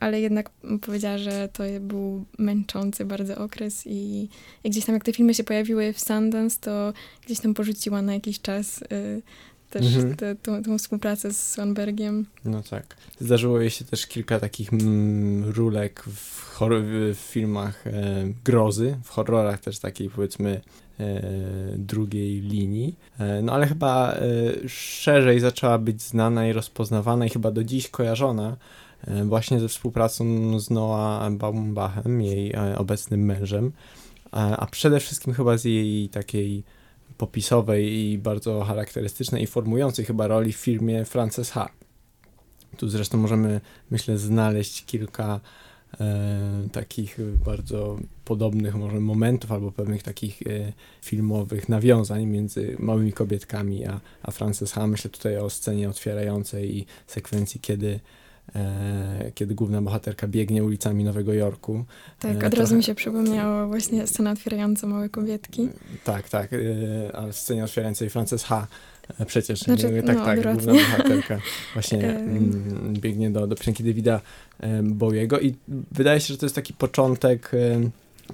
ale 0.00 0.20
jednak 0.20 0.50
powiedziała, 0.80 1.18
że 1.18 1.48
to 1.52 1.62
był 1.80 2.24
męczący 2.38 3.04
bardzo 3.04 3.38
okres 3.38 3.86
i, 3.86 4.28
i 4.64 4.70
gdzieś 4.70 4.84
tam 4.84 4.94
jak 4.94 5.04
te 5.04 5.12
filmy 5.12 5.34
się 5.34 5.44
pojawiły 5.44 5.92
w 5.92 6.00
Sundance, 6.00 6.58
to 6.60 6.92
gdzieś 7.26 7.40
tam 7.40 7.54
porzuciła 7.54 8.02
na 8.02 8.14
jakiś 8.14 8.40
czas 8.40 8.82
y, 8.82 9.22
też 9.70 9.86
mhm. 9.86 10.16
te, 10.16 10.36
tą, 10.36 10.62
tą, 10.62 10.78
współpracę 10.78 11.32
z 11.32 11.50
Swanbergiem. 11.52 12.26
No 12.44 12.62
tak. 12.62 12.96
Zdarzyło 13.20 13.60
jej 13.60 13.70
się 13.70 13.84
też 13.84 14.06
kilka 14.06 14.40
takich 14.40 14.72
mm, 14.72 15.50
rulek 15.50 16.02
w, 16.06 16.60
w 17.14 17.18
filmach 17.18 17.86
e, 17.86 17.92
grozy, 18.44 18.96
w 19.04 19.08
horrorach 19.08 19.60
też 19.60 19.78
takiej 19.78 20.10
powiedzmy 20.10 20.60
e, 21.00 21.22
drugiej 21.76 22.40
linii. 22.40 22.96
E, 23.18 23.42
no 23.42 23.52
ale 23.52 23.66
chyba 23.66 24.12
e, 24.12 24.18
szerzej 24.68 25.40
zaczęła 25.40 25.78
być 25.78 26.02
znana 26.02 26.48
i 26.48 26.52
rozpoznawana 26.52 27.26
i 27.26 27.30
chyba 27.30 27.50
do 27.50 27.64
dziś 27.64 27.88
kojarzona 27.88 28.56
E, 28.56 28.56
właśnie 29.24 29.60
ze 29.60 29.68
współpracą 29.68 30.24
z 30.60 30.70
Noah 30.70 31.32
Baumbachem, 31.32 32.22
jej 32.22 32.52
e, 32.52 32.78
obecnym 32.78 33.24
mężem, 33.24 33.72
a 34.32 34.66
przede 34.70 35.00
wszystkim 35.00 35.34
chyba 35.34 35.58
z 35.58 35.64
jej 35.64 36.08
takiej 36.08 36.64
popisowej 37.18 37.92
i 37.92 38.18
bardzo 38.18 38.64
charakterystycznej 38.64 39.42
i 39.42 39.46
formującej 39.46 40.04
chyba 40.04 40.26
roli 40.26 40.52
w 40.52 40.56
filmie 40.56 41.04
Frances 41.04 41.50
H. 41.50 41.68
Tu 42.76 42.88
zresztą 42.88 43.18
możemy, 43.18 43.60
myślę, 43.90 44.18
znaleźć 44.18 44.84
kilka 44.84 45.40
e, 46.00 46.68
takich 46.72 47.18
bardzo 47.44 47.98
podobnych 48.24 48.74
może 48.74 49.00
momentów 49.00 49.52
albo 49.52 49.72
pewnych 49.72 50.02
takich 50.02 50.42
e, 50.42 50.72
filmowych 51.02 51.68
nawiązań 51.68 52.26
między 52.26 52.76
Małymi 52.78 53.12
Kobietkami 53.12 53.86
a, 53.86 54.00
a 54.22 54.30
Frances 54.30 54.72
H. 54.72 54.86
Myślę 54.86 55.10
tutaj 55.10 55.36
o 55.36 55.50
scenie 55.50 55.88
otwierającej 55.88 56.78
i 56.78 56.86
sekwencji, 57.06 57.60
kiedy 57.60 57.90
E, 57.94 58.19
kiedy 59.34 59.54
główna 59.54 59.82
bohaterka 59.82 60.28
biegnie 60.28 60.64
ulicami 60.64 61.04
Nowego 61.04 61.32
Jorku. 61.32 61.84
Tak, 62.18 62.42
e, 62.42 62.46
od 62.46 62.54
razu 62.54 62.76
mi 62.76 62.82
się 62.82 62.94
przypomniało 62.94 63.66
właśnie 63.66 64.06
scena 64.06 64.30
otwierająca 64.30 64.86
Małe 64.86 65.08
Kobietki. 65.08 65.68
Tak, 66.04 66.28
tak, 66.28 66.52
e, 66.52 66.58
a 67.16 67.32
scenie 67.32 67.64
otwierającej 67.64 68.10
Frances 68.10 68.44
H. 68.44 68.66
Przecież, 69.26 69.60
znaczy, 69.60 70.02
tak, 70.06 70.16
no, 70.16 70.24
tak, 70.24 70.38
odwrotnie. 70.38 70.62
główna 70.62 70.96
bohaterka 70.96 71.40
właśnie 71.74 72.08
mm, 72.08 72.94
biegnie 72.94 73.30
do, 73.30 73.46
do 73.46 73.56
piosenki 73.56 73.84
Davida 73.84 74.20
Bowiego 74.82 75.40
i 75.40 75.54
wydaje 75.92 76.20
się, 76.20 76.34
że 76.34 76.38
to 76.38 76.46
jest 76.46 76.56
taki 76.56 76.72
początek 76.74 77.50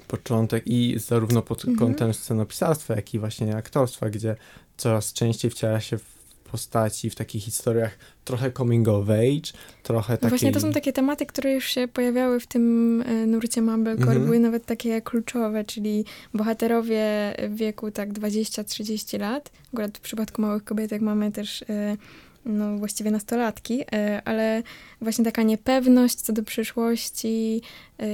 początek 0.07 0.63
i 0.67 0.99
zarówno 0.99 1.41
pod 1.41 1.59
mhm. 1.59 1.77
kątem 1.77 2.13
scenopisarstwa, 2.13 2.95
jak 2.95 3.13
i 3.13 3.19
właśnie 3.19 3.55
aktorstwa, 3.55 4.09
gdzie 4.09 4.35
coraz 4.77 5.13
częściej 5.13 5.51
wciela 5.51 5.81
się 5.81 5.97
w 5.97 6.16
postaci 6.47 7.09
w 7.09 7.15
takich 7.15 7.43
historiach 7.43 7.97
trochę 8.25 8.51
coming 8.51 8.87
of 8.87 9.09
age, 9.09 9.51
trochę 9.83 10.17
takiej... 10.17 10.29
Właśnie 10.29 10.51
to 10.51 10.59
są 10.59 10.71
takie 10.71 10.93
tematy, 10.93 11.25
które 11.25 11.53
już 11.53 11.65
się 11.65 11.87
pojawiały 11.87 12.39
w 12.39 12.47
tym 12.47 13.01
e, 13.01 13.25
nurcie 13.25 13.61
Mumblecore, 13.61 14.11
mm 14.11 14.21
-hmm. 14.21 14.25
były 14.25 14.39
nawet 14.39 14.65
takie 14.65 15.01
kluczowe, 15.01 15.63
czyli 15.63 16.05
bohaterowie 16.33 17.35
w 17.49 17.55
wieku 17.55 17.91
tak 17.91 18.13
20-30 18.13 19.19
lat, 19.19 19.51
akurat 19.73 19.97
w 19.97 20.01
przypadku 20.01 20.41
małych 20.41 20.63
kobietek 20.63 21.01
mamy 21.01 21.31
też 21.31 21.61
e, 21.69 21.97
no 22.45 22.77
właściwie 22.77 23.11
nastolatki, 23.11 23.83
e, 23.93 24.21
ale 24.25 24.63
właśnie 25.01 25.25
taka 25.25 25.43
niepewność 25.43 26.15
co 26.15 26.33
do 26.33 26.43
przyszłości, 26.43 27.61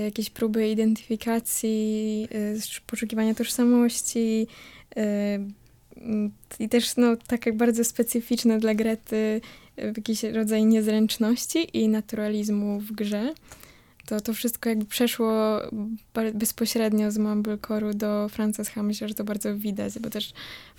jakieś 0.05 0.29
próby 0.29 0.69
identyfikacji, 0.69 2.27
poszukiwania 2.87 3.35
tożsamości, 3.35 4.47
i 6.59 6.69
też 6.69 6.97
no, 6.97 7.15
tak 7.27 7.57
bardzo 7.57 7.83
specyficzne 7.83 8.59
dla 8.59 8.75
Grety 8.75 9.41
e, 9.77 9.87
jakiś 9.87 10.23
rodzaj 10.23 10.65
niezręczności 10.65 11.77
i 11.77 11.87
naturalizmu 11.87 12.79
w 12.79 12.91
grze. 12.91 13.33
To, 14.05 14.21
to 14.21 14.33
wszystko 14.33 14.69
jakby 14.69 14.85
przeszło 14.85 15.59
bezpośrednio 16.33 17.11
z 17.11 17.17
Mumblecore'u 17.17 17.93
do 17.93 18.29
Frances 18.29 18.69
H. 18.69 18.83
Myślę, 18.83 19.07
że 19.07 19.13
to 19.13 19.23
bardzo 19.23 19.55
widać, 19.57 19.99
bo 19.99 20.09
też 20.09 20.33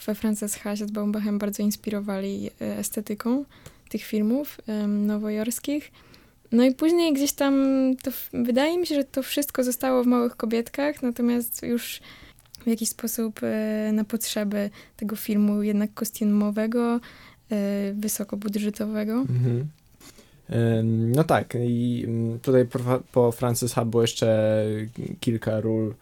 we 0.06 0.14
Frances 0.14 0.54
H. 0.54 0.76
się 0.76 0.86
z 0.86 0.90
Baumbachem 0.90 1.38
bardzo 1.38 1.62
inspirowali 1.62 2.50
e, 2.60 2.78
estetyką 2.78 3.44
tych 3.88 4.02
filmów 4.02 4.58
um, 4.66 5.06
nowojorskich. 5.06 5.90
No 6.52 6.64
i 6.64 6.74
później 6.74 7.12
gdzieś 7.12 7.32
tam, 7.32 7.54
to, 8.02 8.10
wydaje 8.32 8.78
mi 8.78 8.86
się, 8.86 8.94
że 8.94 9.04
to 9.04 9.22
wszystko 9.22 9.64
zostało 9.64 10.04
w 10.04 10.06
Małych 10.06 10.36
Kobietkach, 10.36 11.02
natomiast 11.02 11.62
już 11.62 12.00
w 12.64 12.66
jakiś 12.66 12.88
sposób 12.88 13.40
e, 13.42 13.90
na 13.92 14.04
potrzeby 14.04 14.70
tego 14.96 15.16
filmu 15.16 15.62
jednak 15.62 15.94
kostiumowego, 15.94 17.00
e, 17.50 17.92
wysokobudżetowego. 17.92 19.12
Mhm. 19.12 19.68
No 20.92 21.24
tak, 21.24 21.56
i 21.60 22.04
mm, 22.06 22.40
tutaj 22.40 22.66
po, 23.12 23.32
Francis 23.32 23.72
H. 23.72 23.84
było 23.84 24.02
jeszcze 24.02 24.64
kilka 25.20 25.60
ról 25.60 25.94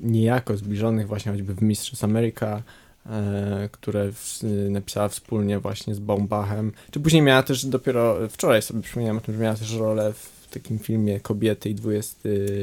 niejako 0.00 0.56
zbliżonych 0.56 1.08
właśnie 1.08 1.32
choćby 1.32 1.54
w 1.54 1.62
Mistrz 1.62 2.04
America, 2.04 2.62
e, 3.06 3.68
które 3.72 4.12
w, 4.12 4.42
napisała 4.70 5.08
wspólnie 5.08 5.58
właśnie 5.58 5.94
z 5.94 5.98
Baumbachem. 5.98 6.72
Czy 6.90 7.00
później 7.00 7.22
miała 7.22 7.42
też 7.42 7.66
dopiero, 7.66 8.28
wczoraj 8.28 8.62
sobie 8.62 8.82
przypomniałem 8.82 9.18
o 9.18 9.20
tym, 9.20 9.34
że 9.34 9.40
miała 9.40 9.54
też 9.54 9.74
rolę 9.74 10.12
w 10.12 10.48
takim 10.50 10.78
filmie 10.78 11.20
Kobiety 11.20 11.70
i 11.70 11.76
XX 11.84 12.22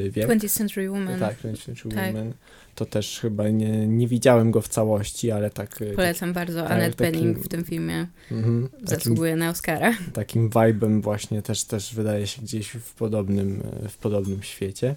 wiek. 0.10 0.29
20th 0.29 0.57
Century 0.57 0.89
Woman. 0.89 1.19
Tak, 1.19 1.38
20th 1.41 1.65
Century 1.65 1.96
tak. 1.96 2.15
Woman 2.15 2.34
to 2.77 2.86
też 2.86 3.19
chyba 3.19 3.50
nie, 3.50 3.88
nie 3.88 4.07
widziałem 4.07 4.51
go 4.51 4.62
w 4.62 4.67
całości, 4.67 5.31
ale 5.31 5.50
tak... 5.50 5.81
E, 5.81 5.93
Polecam 5.93 6.34
tak, 6.34 6.36
bardzo. 6.46 6.63
Tak, 6.63 6.72
Annette 6.72 6.96
takim, 6.96 7.22
Bening 7.22 7.39
w 7.39 7.48
tym 7.48 7.63
filmie 7.63 8.07
mm, 8.31 8.69
zasługuje 8.84 9.31
takim, 9.31 9.39
na 9.39 9.50
Oscara. 9.50 9.93
Takim 10.13 10.50
vibe'em 10.50 11.01
właśnie 11.01 11.41
też, 11.41 11.63
też 11.63 11.96
wydaje 11.96 12.27
się 12.27 12.41
gdzieś 12.41 12.69
w 12.69 12.93
podobnym, 12.93 13.63
w 13.89 13.98
podobnym 13.98 14.43
świecie. 14.43 14.96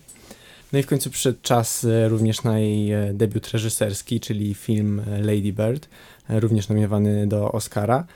No 0.73 0.79
i 0.79 0.83
w 0.83 0.87
końcu 0.87 1.11
przyszedł 1.11 1.39
czas 1.43 1.85
e, 1.85 2.09
również 2.09 2.43
na 2.43 2.59
jej 2.59 2.93
e, 2.93 3.15
debiut 3.15 3.49
reżyserski, 3.49 4.21
czyli 4.21 4.55
film 4.55 5.03
Lady 5.21 5.53
Bird, 5.53 5.89
również 6.29 6.69
nominowany 6.69 7.27
do 7.27 7.53
Oscara 7.53 8.07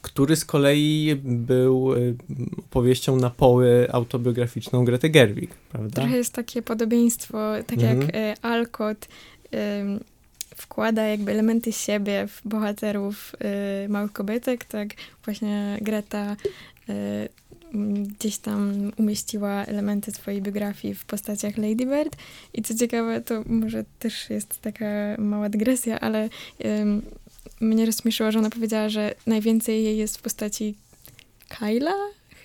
który 0.00 0.36
z 0.36 0.44
kolei 0.44 1.16
był 1.24 1.94
y, 1.94 2.16
opowieścią 2.58 3.16
na 3.16 3.30
poły 3.30 3.88
autobiograficzną 3.92 4.84
Grety 4.84 5.08
Gerwig, 5.10 5.54
prawda? 5.54 6.02
Trochę 6.02 6.16
jest 6.16 6.32
takie 6.32 6.62
podobieństwo, 6.62 7.38
tak 7.66 7.82
jak 7.82 7.96
mhm. 7.96 8.14
y, 8.14 8.34
Alcott 8.42 9.08
wkłada 10.56 11.02
jakby 11.02 11.32
elementy 11.32 11.72
siebie 11.72 12.26
w 12.26 12.40
bohaterów 12.44 13.36
y, 13.84 13.88
Małych 13.88 14.12
Kobietek, 14.12 14.64
tak 14.64 14.88
właśnie 15.24 15.78
Greta 15.80 16.36
gdzieś 18.18 18.38
tam 18.38 18.92
umieściła 18.96 19.64
elementy 19.64 20.12
swojej 20.12 20.42
biografii 20.42 20.94
w 20.94 21.04
postaciach 21.04 21.56
Lady 21.56 21.86
Bird. 21.86 22.16
I 22.54 22.62
co 22.62 22.74
ciekawe, 22.74 23.20
to 23.20 23.42
może 23.46 23.84
też 23.98 24.30
jest 24.30 24.60
taka 24.60 24.84
mała 25.18 25.48
dygresja, 25.48 26.00
ale 26.00 26.28
mnie 27.62 27.86
rozśmieszyło, 27.86 28.32
że 28.32 28.38
ona 28.38 28.50
powiedziała, 28.50 28.88
że 28.88 29.14
najwięcej 29.26 29.84
jej 29.84 29.96
jest 29.96 30.18
w 30.18 30.22
postaci 30.22 30.74
Kyla 31.48 31.94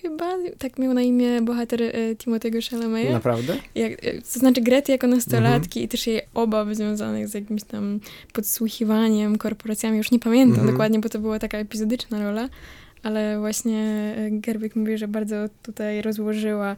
chyba, 0.02 0.34
tak 0.58 0.78
miał 0.78 0.94
na 0.94 1.02
imię 1.02 1.42
bohater 1.42 1.82
e, 1.82 1.90
Timothy'ego 2.14 2.70
Chalamet. 2.70 3.10
Naprawdę? 3.12 3.56
Jak, 3.74 3.92
e, 4.04 4.22
to 4.22 4.38
znaczy 4.38 4.60
Grety 4.60 4.92
jako 4.92 5.06
nastolatki 5.06 5.82
i 5.82 5.88
też 5.88 6.06
jej 6.06 6.20
obaw 6.34 6.68
związanych 6.72 7.28
z 7.28 7.34
jakimś 7.34 7.62
tam 7.62 8.00
podsłuchiwaniem, 8.32 9.38
korporacjami, 9.38 9.98
już 9.98 10.10
nie 10.10 10.18
pamiętam 10.18 10.54
Mhm. 10.58 10.70
dokładnie, 10.72 10.98
bo 10.98 11.08
to 11.08 11.18
była 11.18 11.38
taka 11.38 11.58
epizodyczna 11.58 12.22
rola, 12.22 12.48
ale 13.02 13.38
właśnie 13.38 13.78
e, 14.16 14.30
Gerwig 14.30 14.76
mówi, 14.76 14.98
że 14.98 15.08
bardzo 15.08 15.36
tutaj 15.62 16.02
rozłożyła 16.02 16.76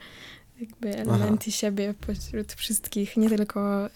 jakby 0.60 0.96
elementy 0.96 1.52
siebie 1.52 1.94
pośród 2.06 2.52
wszystkich, 2.52 3.16
nie 3.16 3.28
tylko 3.28 3.86
e, 3.86 3.90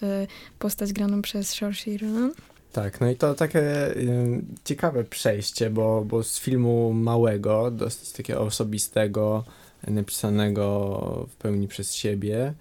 postać 0.59 0.93
graną 0.93 1.21
przez 1.21 1.49
Saoirse 1.49 1.97
Ronan. 1.97 2.31
Tak, 2.75 3.01
no 3.01 3.09
i 3.09 3.15
to 3.15 3.33
takie 3.33 3.63
ciekawe 4.63 5.03
przejście, 5.03 5.69
bo, 5.69 6.05
bo 6.05 6.23
z 6.23 6.39
filmu 6.39 6.93
małego, 6.93 7.71
dosyć 7.71 8.11
takiego 8.11 8.41
osobistego, 8.41 9.43
napisanego 9.87 11.27
w 11.29 11.35
pełni 11.35 11.67
przez 11.67 11.93
siebie, 11.93 12.53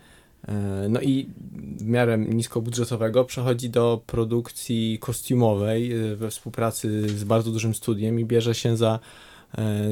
e, 0.48 0.86
no 0.88 1.00
i 1.00 1.28
w 1.76 1.86
miarę 1.86 2.18
niskobudżetowego 2.18 3.24
przechodzi 3.24 3.70
do 3.70 4.02
produkcji 4.06 4.98
kostiumowej 5.00 5.92
y, 6.12 6.16
we 6.16 6.30
współpracy 6.30 7.08
z 7.08 7.24
bardzo 7.24 7.50
dużym 7.50 7.74
studiem 7.74 8.20
i 8.20 8.24
bierze 8.24 8.54
się 8.54 8.76
za, 8.76 8.94
e, 8.94 8.98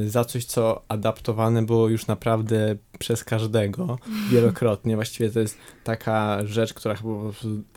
za 0.07 0.25
coś, 0.25 0.45
co 0.45 0.81
adaptowane 0.87 1.65
było 1.65 1.89
już 1.89 2.07
naprawdę 2.07 2.75
przez 2.99 3.23
każdego 3.23 3.97
wielokrotnie. 4.31 4.95
Właściwie 4.95 5.29
to 5.29 5.39
jest 5.39 5.57
taka 5.83 6.45
rzecz, 6.45 6.73
która 6.73 6.95
chyba 6.95 7.13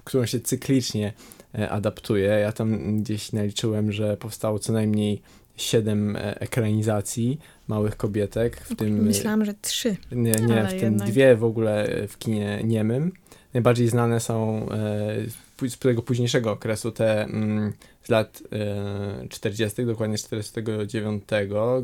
którą 0.05 0.27
się 0.27 0.41
cyklicznie 0.41 1.13
e, 1.59 1.71
adaptuje. 1.71 2.29
Ja 2.29 2.53
tam 2.53 2.99
gdzieś 3.03 3.33
naliczyłem, 3.33 3.93
że 3.93 4.17
powstało 4.17 4.59
co 4.59 4.73
najmniej 4.73 5.23
siedem 5.57 6.17
e, 6.17 6.41
ekranizacji 6.41 7.39
małych 7.69 7.97
kobietek, 7.97 8.57
w 8.57 8.77
tym 8.77 9.05
Myślałam, 9.05 9.45
że 9.45 9.55
trzy. 9.55 9.97
nie, 10.13 10.33
nie 10.33 10.61
ale 10.61 10.69
w 10.69 10.81
tym 10.81 10.93
jednak. 10.93 11.09
dwie 11.09 11.37
w 11.37 11.45
ogóle 11.45 11.89
w 12.09 12.19
kinie 12.19 12.61
niemym. 12.65 13.13
Najbardziej 13.55 13.89
znane 13.89 14.21
są 14.21 14.69
e, 14.71 15.46
z- 15.69 15.79
tego 15.79 16.03
późniejszego 16.03 16.53
okresu, 16.53 16.93
te 16.93 17.23
mm, 17.25 17.73
z 18.03 18.09
lat 18.09 18.43
e, 19.23 19.29
40., 19.29 19.87
dokładnie 19.87 20.19
49, 20.19 21.23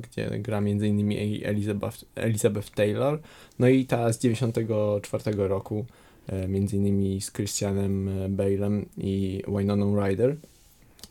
gdzie 0.03 0.31
gra 0.39 0.59
m.in. 0.59 1.13
Elizabeth, 1.45 2.05
Elizabeth 2.15 2.71
Taylor, 2.71 3.21
no 3.59 3.69
i 3.69 3.85
ta 3.87 4.13
z 4.13 4.19
94 4.19 5.49
roku, 5.49 5.85
e, 6.27 6.49
między 6.49 6.77
innymi 6.77 7.21
z 7.21 7.33
Christianem 7.33 8.09
e, 8.09 8.29
Bale'em 8.29 8.85
i 8.99 9.43
Wynoną 9.49 10.01
Ryder. 10.07 10.37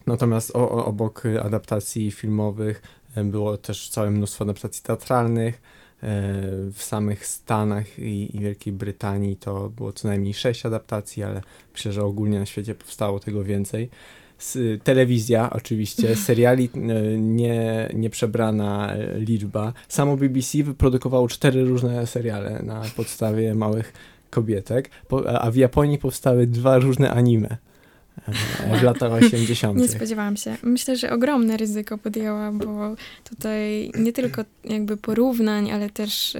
Natomiast 0.08 0.56
o, 0.56 0.72
o, 0.72 0.86
obok 0.86 1.24
adaptacji 1.44 2.12
filmowych 2.12 2.82
e, 3.15 3.24
było 3.24 3.58
też 3.58 3.89
całe 3.89 4.12
mnóstwo 4.12 4.44
adaptacji 4.44 4.84
teatralnych. 4.84 5.62
W 6.74 6.77
samych 6.77 7.25
Stanach 7.25 8.00
i, 8.00 8.36
i 8.38 8.39
Wielkiej 8.39 8.74
Brytanii 8.74 9.36
to 9.36 9.70
było 9.70 9.93
co 9.93 10.08
najmniej 10.08 10.34
sześć 10.34 10.65
adaptacji, 10.65 11.24
ale 11.24 11.41
myślę, 11.74 11.91
że 11.93 12.03
ogólnie 12.03 12.39
na 12.39 12.46
świecie 12.46 12.75
powstało 12.75 13.20
tego 13.20 13.43
więcej. 13.43 13.89
S- 14.39 14.58
telewizja 14.84 15.50
oczywiście, 15.50 16.15
seriali 16.27 16.70
e, 16.75 16.79
nie, 17.17 17.89
nieprzebrana 17.93 18.93
liczba. 19.15 19.74
Samo 19.88 20.17
BBC 20.17 20.63
wyprodukowało 20.63 21.27
cztery 21.27 21.63
różne 21.65 22.08
seriale 22.08 22.62
na 22.63 22.81
podstawie 22.96 23.55
małych 23.55 23.93
kobietek, 24.29 24.89
a 25.39 25.51
w 25.51 25.55
Japonii 25.55 25.98
powstały 25.98 26.48
dwa 26.48 26.77
różne 26.77 27.12
anime 27.12 27.58
w 28.80 28.84
latach 28.84 29.13
80. 29.13 29.80
Nie 29.80 29.88
spodziewałam 29.88 30.38
się. 30.38 30.58
Myślę, 30.63 30.96
że 30.96 31.12
ogromne 31.12 31.58
ryzyko 31.58 31.98
podjęła, 31.98 32.51
bo 32.51 32.96
tutaj 33.30 33.91
nie 34.00 34.13
tylko 34.13 34.46
jakby 34.63 34.98
porównań, 34.98 35.72
ale 35.72 35.89
też 35.89 36.38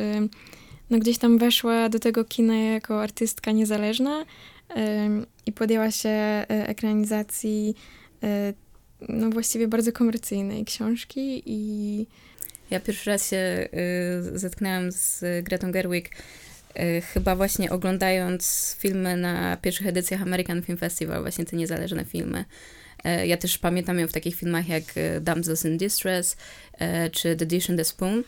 no 0.90 1.00
gdzieś 1.00 1.18
tam 1.18 1.38
weszła 1.38 1.90
do 1.90 2.00
tego 2.00 2.26
kina 2.26 2.56
jako 2.56 3.02
artystka 3.02 3.52
niezależna 3.52 4.26
i 5.46 5.52
podjęła 5.52 5.92
się 5.92 6.10
e, 6.10 6.46
ekranizacji 6.50 7.76
e, 8.24 8.54
no 9.10 9.30
właściwie 9.30 9.68
bardzo 9.68 9.92
komercyjnej 9.92 10.66
książki 10.66 11.44
i 11.46 12.08
Ja 12.72 12.80
pierwszy 12.80 13.10
raz 13.10 13.30
się 13.30 13.68
y, 14.34 14.40
zetknęłam 14.40 14.92
z 14.92 15.24
Gretą 15.44 15.72
Gerwig 15.72 16.10
y, 16.10 16.12
chyba 17.14 17.36
właśnie 17.36 17.70
oglądając 17.70 18.76
filmy 18.80 19.18
na 19.18 19.58
pierwszych 19.58 19.88
edycjach 19.88 20.22
American 20.22 20.62
Film 20.62 20.78
Festival, 20.78 21.22
właśnie 21.22 21.46
te 21.46 21.58
niezależne 21.58 22.06
filmy. 22.06 22.46
E, 23.04 23.28
Ja 23.28 23.38
też 23.38 23.58
pamiętam 23.58 24.00
ją 24.00 24.08
w 24.08 24.12
takich 24.12 24.36
filmach 24.36 24.70
jak 24.70 24.84
e, 24.96 25.22
Damsels 25.22 25.66
in 25.66 25.78
Distress 25.78 26.38
e, 26.80 27.10
czy 27.10 27.36
The 27.36 27.46
Dish 27.46 27.70
and 27.70 27.80
the 27.80 27.86
Spoon. 27.86 28.24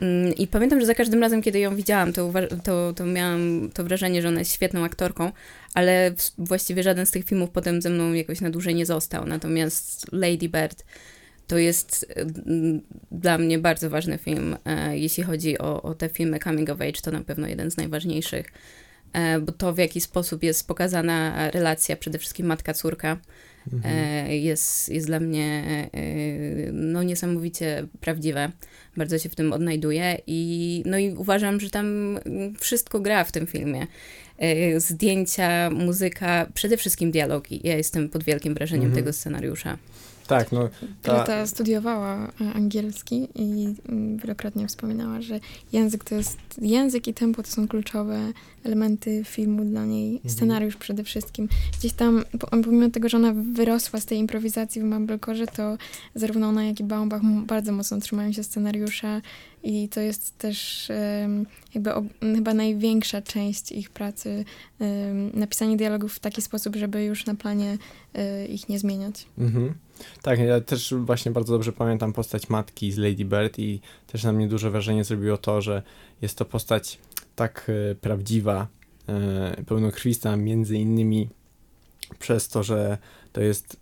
Mm, 0.00 0.34
I 0.34 0.46
pamiętam, 0.46 0.80
że 0.80 0.86
za 0.86 0.94
każdym 0.94 1.20
razem, 1.20 1.42
kiedy 1.42 1.58
ją 1.58 1.76
widziałam, 1.76 2.12
to, 2.12 2.32
to, 2.64 2.92
to 2.92 3.06
miałam 3.06 3.70
to 3.74 3.84
wrażenie, 3.84 4.22
że 4.22 4.28
ona 4.28 4.38
jest 4.38 4.52
świetną 4.52 4.84
aktorką, 4.84 5.32
ale 5.74 6.14
właściwie 6.38 6.82
żaden 6.82 7.06
z 7.06 7.10
tych 7.10 7.24
filmów 7.24 7.50
potem 7.50 7.82
ze 7.82 7.90
mną 7.90 8.12
jakoś 8.12 8.40
na 8.40 8.50
dłużej 8.50 8.74
nie 8.74 8.86
został. 8.86 9.26
Natomiast 9.26 10.12
Lady 10.12 10.48
Bird 10.48 10.84
to 11.46 11.58
jest 11.58 12.06
e, 12.16 12.20
m, 12.20 12.80
dla 13.10 13.38
mnie 13.38 13.58
bardzo 13.58 13.90
ważny 13.90 14.18
film. 14.18 14.56
E, 14.64 14.98
Jeśli 14.98 15.22
chodzi 15.22 15.58
o, 15.58 15.82
o 15.82 15.94
te 15.94 16.08
filmy 16.08 16.38
Coming 16.38 16.70
of 16.70 16.80
Age, 16.80 17.00
to 17.02 17.10
na 17.10 17.20
pewno 17.20 17.48
jeden 17.48 17.70
z 17.70 17.76
najważniejszych, 17.76 18.46
e, 19.12 19.40
bo 19.40 19.52
to 19.52 19.72
w 19.72 19.78
jaki 19.78 20.00
sposób 20.00 20.42
jest 20.42 20.66
pokazana 20.66 21.50
relacja, 21.50 21.96
przede 21.96 22.18
wszystkim 22.18 22.46
matka-córka, 22.46 23.16
e, 23.84 24.36
jest, 24.36 24.88
jest 24.88 25.06
dla 25.06 25.20
mnie 25.20 25.64
no, 26.72 27.02
niesamowicie 27.02 27.86
prawdziwe. 28.00 28.50
Bardzo 28.96 29.18
się 29.18 29.28
w 29.28 29.34
tym 29.34 29.52
odnajduję 29.52 30.18
i, 30.26 30.82
no 30.86 30.98
i 30.98 31.10
uważam, 31.10 31.60
że 31.60 31.70
tam 31.70 32.18
wszystko 32.60 33.00
gra 33.00 33.24
w 33.24 33.32
tym 33.32 33.46
filmie. 33.46 33.86
Zdjęcia, 34.76 35.70
muzyka, 35.70 36.46
przede 36.54 36.76
wszystkim 36.76 37.10
dialogi. 37.10 37.60
Ja 37.64 37.76
jestem 37.76 38.08
pod 38.08 38.24
wielkim 38.24 38.54
wrażeniem 38.54 38.84
Mhm. 38.86 39.04
tego 39.04 39.12
scenariusza. 39.12 39.78
Tak, 40.26 40.52
no 40.52 40.68
ta, 41.02 41.14
Greta 41.14 41.46
studiowała 41.46 42.32
e, 42.40 42.52
angielski 42.54 43.28
i 43.34 43.74
mm, 43.88 44.16
wielokrotnie 44.16 44.66
wspominała, 44.68 45.20
że 45.20 45.40
język 45.72 46.04
to 46.04 46.14
jest 46.14 46.38
język 46.60 47.08
i 47.08 47.14
tempo 47.14 47.42
to 47.42 47.48
są 47.50 47.68
kluczowe 47.68 48.32
elementy 48.64 49.22
filmu 49.24 49.64
dla 49.64 49.84
niej, 49.84 50.12
Mhm. 50.14 50.30
scenariusz 50.34 50.76
przede 50.76 51.04
wszystkim. 51.04 51.48
Gdzieś 51.78 51.92
tam, 51.92 52.24
po- 52.40 52.46
pomimo 52.46 52.90
tego, 52.90 53.08
że 53.08 53.16
ona 53.16 53.32
wyrosła 53.52 54.00
z 54.00 54.06
tej 54.06 54.18
improwizacji 54.18 54.80
w 54.82 54.84
Mumblecore, 54.84 55.46
to 55.46 55.78
zarówno 56.14 56.48
ona, 56.48 56.64
jak 56.64 56.80
i 56.80 56.84
Baumbach 56.84 57.22
bardzo 57.46 57.72
mocno 57.72 58.00
trzymają 58.00 58.32
się 58.32 58.42
scenariusza 58.44 59.22
i 59.62 59.88
to 59.88 60.00
jest 60.00 60.38
też 60.38 60.88
jakby 61.74 61.90
chyba 62.34 62.54
największa 62.54 63.22
część 63.22 63.72
ich 63.72 63.90
pracy, 63.90 64.44
napisanie 65.34 65.76
dialogów 65.76 66.14
w 66.14 66.18
taki 66.20 66.42
sposób, 66.42 66.76
żeby 66.76 67.04
już 67.04 67.26
na 67.26 67.34
planie 67.34 67.78
e, 68.14 68.46
ich 68.46 68.68
nie 68.68 68.78
zmieniać. 68.78 69.26
Mhm. 69.38 69.74
Tak, 70.22 70.38
ja 70.38 70.60
też 70.60 70.94
właśnie 70.94 71.32
bardzo 71.32 71.52
dobrze 71.52 71.72
pamiętam 71.72 72.12
postać 72.12 72.48
matki 72.48 72.92
z 72.92 72.98
Lady 72.98 73.24
Bird 73.24 73.58
i 73.58 73.80
też 74.06 74.24
na 74.24 74.32
mnie 74.32 74.48
duże 74.48 74.70
wrażenie 74.70 75.04
zrobiło 75.04 75.36
to, 75.36 75.60
że 75.60 75.82
jest 76.22 76.38
to 76.38 76.44
postać 76.44 76.98
tak 77.36 77.70
e, 77.90 77.94
prawdziwa, 77.94 78.66
e, 79.08 79.64
pełnokrwista, 79.66 80.36
między 80.36 80.76
innymi 80.76 81.28
przez 82.18 82.48
to, 82.48 82.62
że 82.62 82.98
to 83.32 83.40
jest 83.40 83.80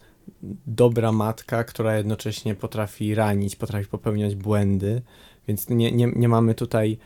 dobra 0.67 1.13
matka, 1.13 1.65
która 1.65 1.97
jednocześnie 1.97 2.55
potrafi 2.55 3.15
ranić, 3.15 3.57
potrafi 3.57 3.89
popełniać 3.89 4.35
błędy, 4.35 5.03
więc 5.49 5.69
nie, 5.69 5.93
nie, 5.93 6.07
nie 6.17 6.29
mamy 6.29 6.55
tutaj 6.55 6.99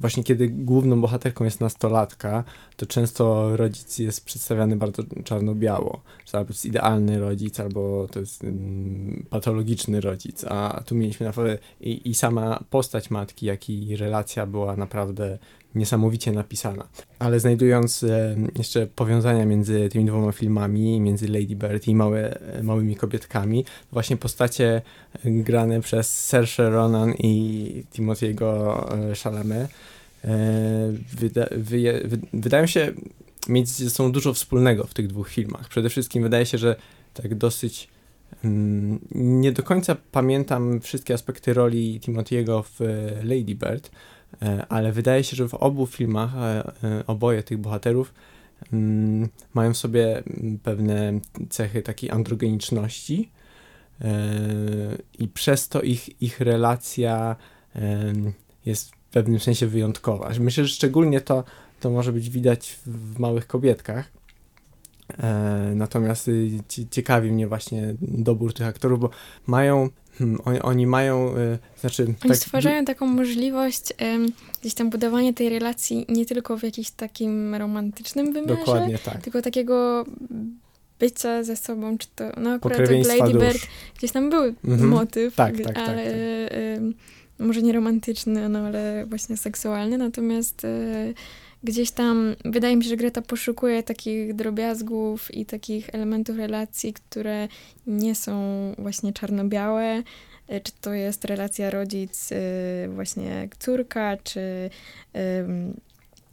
właśnie 0.00 0.24
kiedy 0.24 0.48
główną 0.48 1.00
bohaterką 1.00 1.44
jest 1.44 1.60
nastolatka, 1.60 2.44
to 2.76 2.86
często 2.86 3.56
rodzic 3.56 3.98
jest 3.98 4.24
przedstawiany 4.24 4.76
bardzo 4.76 5.02
czarno-biało. 5.24 6.00
Albo 6.32 6.46
to 6.46 6.52
jest 6.52 6.66
idealny 6.66 7.18
rodzic, 7.18 7.60
albo 7.60 8.08
to 8.10 8.20
jest 8.20 8.44
mm, 8.44 9.26
patologiczny 9.30 10.00
rodzic. 10.00 10.44
A 10.44 10.82
tu 10.86 10.94
mieliśmy 10.94 11.26
naprawdę 11.26 11.58
i, 11.80 12.10
i 12.10 12.14
sama 12.14 12.64
postać 12.70 13.10
matki, 13.10 13.46
jak 13.46 13.70
i 13.70 13.96
relacja 13.96 14.46
była 14.46 14.76
naprawdę 14.76 15.38
niesamowicie 15.78 16.32
napisana. 16.32 16.88
Ale 17.18 17.40
znajdując 17.40 18.02
e, 18.02 18.36
jeszcze 18.58 18.86
powiązania 18.86 19.46
między 19.46 19.88
tymi 19.88 20.04
dwoma 20.04 20.32
filmami, 20.32 21.00
między 21.00 21.28
Lady 21.28 21.56
Bird 21.56 21.88
i 21.88 21.94
małe, 21.94 22.40
e, 22.40 22.62
małymi 22.62 22.96
kobietkami, 22.96 23.64
właśnie 23.92 24.16
postacie 24.16 24.82
e, 25.24 25.30
grane 25.30 25.80
przez 25.80 26.26
Saoirse 26.26 26.70
Ronan 26.70 27.14
i 27.18 27.84
Timothy'ego 27.94 28.84
Chalamet 29.22 29.68
wyda, 31.16 31.46
wyje, 31.50 32.00
wy, 32.04 32.18
wydają 32.32 32.66
się 32.66 32.92
mieć 33.48 33.68
ze 33.68 33.90
sobą 33.90 34.12
dużo 34.12 34.34
wspólnego 34.34 34.86
w 34.86 34.94
tych 34.94 35.06
dwóch 35.06 35.28
filmach. 35.28 35.68
Przede 35.68 35.90
wszystkim 35.90 36.22
wydaje 36.22 36.46
się, 36.46 36.58
że 36.58 36.76
tak 37.14 37.34
dosyć 37.34 37.88
mm, 38.44 38.98
nie 39.14 39.52
do 39.52 39.62
końca 39.62 39.96
pamiętam 40.12 40.80
wszystkie 40.80 41.14
aspekty 41.14 41.54
roli 41.54 42.00
Timothy'ego 42.00 42.64
w 42.64 42.80
Lady 43.24 43.54
Bird, 43.54 43.90
ale 44.68 44.92
wydaje 44.92 45.24
się, 45.24 45.36
że 45.36 45.48
w 45.48 45.54
obu 45.54 45.86
filmach 45.86 46.36
e, 46.36 46.72
e, 46.84 47.06
oboje 47.06 47.42
tych 47.42 47.58
bohaterów 47.58 48.14
mm, 48.72 49.28
mają 49.54 49.74
w 49.74 49.76
sobie 49.76 50.22
pewne 50.62 51.20
cechy 51.48 51.82
takiej 51.82 52.10
androgeniczności 52.10 53.30
e, 54.00 54.10
i 55.18 55.28
przez 55.28 55.68
to 55.68 55.82
ich, 55.82 56.22
ich 56.22 56.40
relacja 56.40 57.36
jest 58.66 58.90
w 58.90 59.10
pewnym 59.12 59.40
sensie 59.40 59.66
wyjątkowa. 59.66 60.30
Myślę, 60.40 60.64
że 60.64 60.74
szczególnie 60.74 61.20
to, 61.20 61.44
to 61.80 61.90
może 61.90 62.12
być 62.12 62.30
widać 62.30 62.78
w 62.86 63.18
małych 63.18 63.46
kobietkach. 63.46 64.12
E, 65.18 65.72
natomiast 65.74 66.28
y, 66.28 66.50
ciekawi 66.90 67.32
mnie 67.32 67.46
właśnie 67.46 67.94
dobór 68.00 68.52
tych 68.54 68.66
aktorów, 68.66 69.00
bo 69.00 69.10
mają 69.46 69.88
Hmm, 70.18 70.38
oni, 70.44 70.60
oni, 70.60 70.86
mają, 70.86 71.36
y, 71.36 71.58
znaczy... 71.80 72.02
Oni 72.02 72.14
tak, 72.14 72.36
stwarzają 72.36 72.84
taką 72.84 73.06
możliwość 73.06 73.90
y, 73.90 73.94
gdzieś 74.60 74.74
tam 74.74 74.90
budowania 74.90 75.32
tej 75.32 75.48
relacji 75.48 76.06
nie 76.08 76.26
tylko 76.26 76.58
w 76.58 76.62
jakimś 76.62 76.90
takim 76.90 77.54
romantycznym 77.54 78.32
wymiarze, 78.32 78.56
Dokładnie 78.56 78.98
tak. 78.98 79.22
tylko 79.22 79.42
takiego 79.42 80.04
bycia 80.98 81.44
ze 81.44 81.56
sobą, 81.56 81.98
czy 81.98 82.08
to, 82.16 82.24
no 82.36 82.50
akurat 82.50 82.78
w 82.78 82.90
Lady 82.90 83.32
dusz. 83.32 83.42
Bird 83.42 83.66
gdzieś 83.98 84.12
tam 84.12 84.30
był 84.30 84.42
mhm. 84.42 84.88
motyw, 84.88 85.34
tak, 85.34 85.56
tak, 85.56 85.66
tak, 85.66 85.88
ale 85.88 86.04
tak, 86.46 87.46
może 87.46 87.62
nie 87.62 87.72
romantyczny, 87.72 88.48
no 88.48 88.58
ale 88.58 89.06
właśnie 89.06 89.36
seksualny, 89.36 89.98
natomiast 89.98 90.64
y, 90.64 91.14
gdzieś 91.64 91.90
tam 91.90 92.36
wydaje 92.44 92.76
mi 92.76 92.84
się, 92.84 92.90
że 92.90 92.96
Greta 92.96 93.22
poszukuje 93.22 93.82
takich 93.82 94.34
drobiazgów 94.34 95.34
i 95.34 95.46
takich 95.46 95.94
elementów 95.94 96.36
relacji, 96.36 96.92
które 96.92 97.48
nie 97.86 98.14
są 98.14 98.34
właśnie 98.78 99.12
czarno-białe, 99.12 100.02
y, 100.52 100.60
czy 100.60 100.72
to 100.80 100.92
jest 100.92 101.24
relacja 101.24 101.70
rodzic, 101.70 102.32
y, 102.32 102.36
właśnie 102.94 103.48
córka, 103.58 104.16
czy 104.24 104.70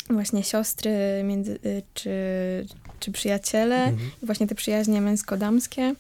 właśnie 0.09 0.43
siostry, 0.43 0.91
między, 1.23 1.59
czy, 1.93 2.11
czy 2.99 3.11
przyjaciele, 3.11 3.83
mhm. 3.83 4.11
właśnie 4.23 4.47
te 4.47 4.55
przyjaźnie 4.55 5.01
męsko-damskie. 5.01 5.95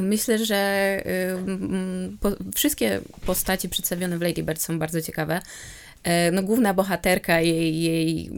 Myślę, 0.00 0.44
że 0.44 1.02
y, 1.06 2.16
po, 2.20 2.30
wszystkie 2.54 3.00
postaci 3.26 3.68
przedstawione 3.68 4.18
w 4.18 4.22
Lady 4.22 4.42
Bird 4.42 4.62
są 4.62 4.78
bardzo 4.78 5.02
ciekawe. 5.02 5.40
E, 6.06 6.30
no, 6.30 6.42
główna 6.42 6.74
bohaterka, 6.74 7.40
jej, 7.40 7.80
jej 7.82 8.30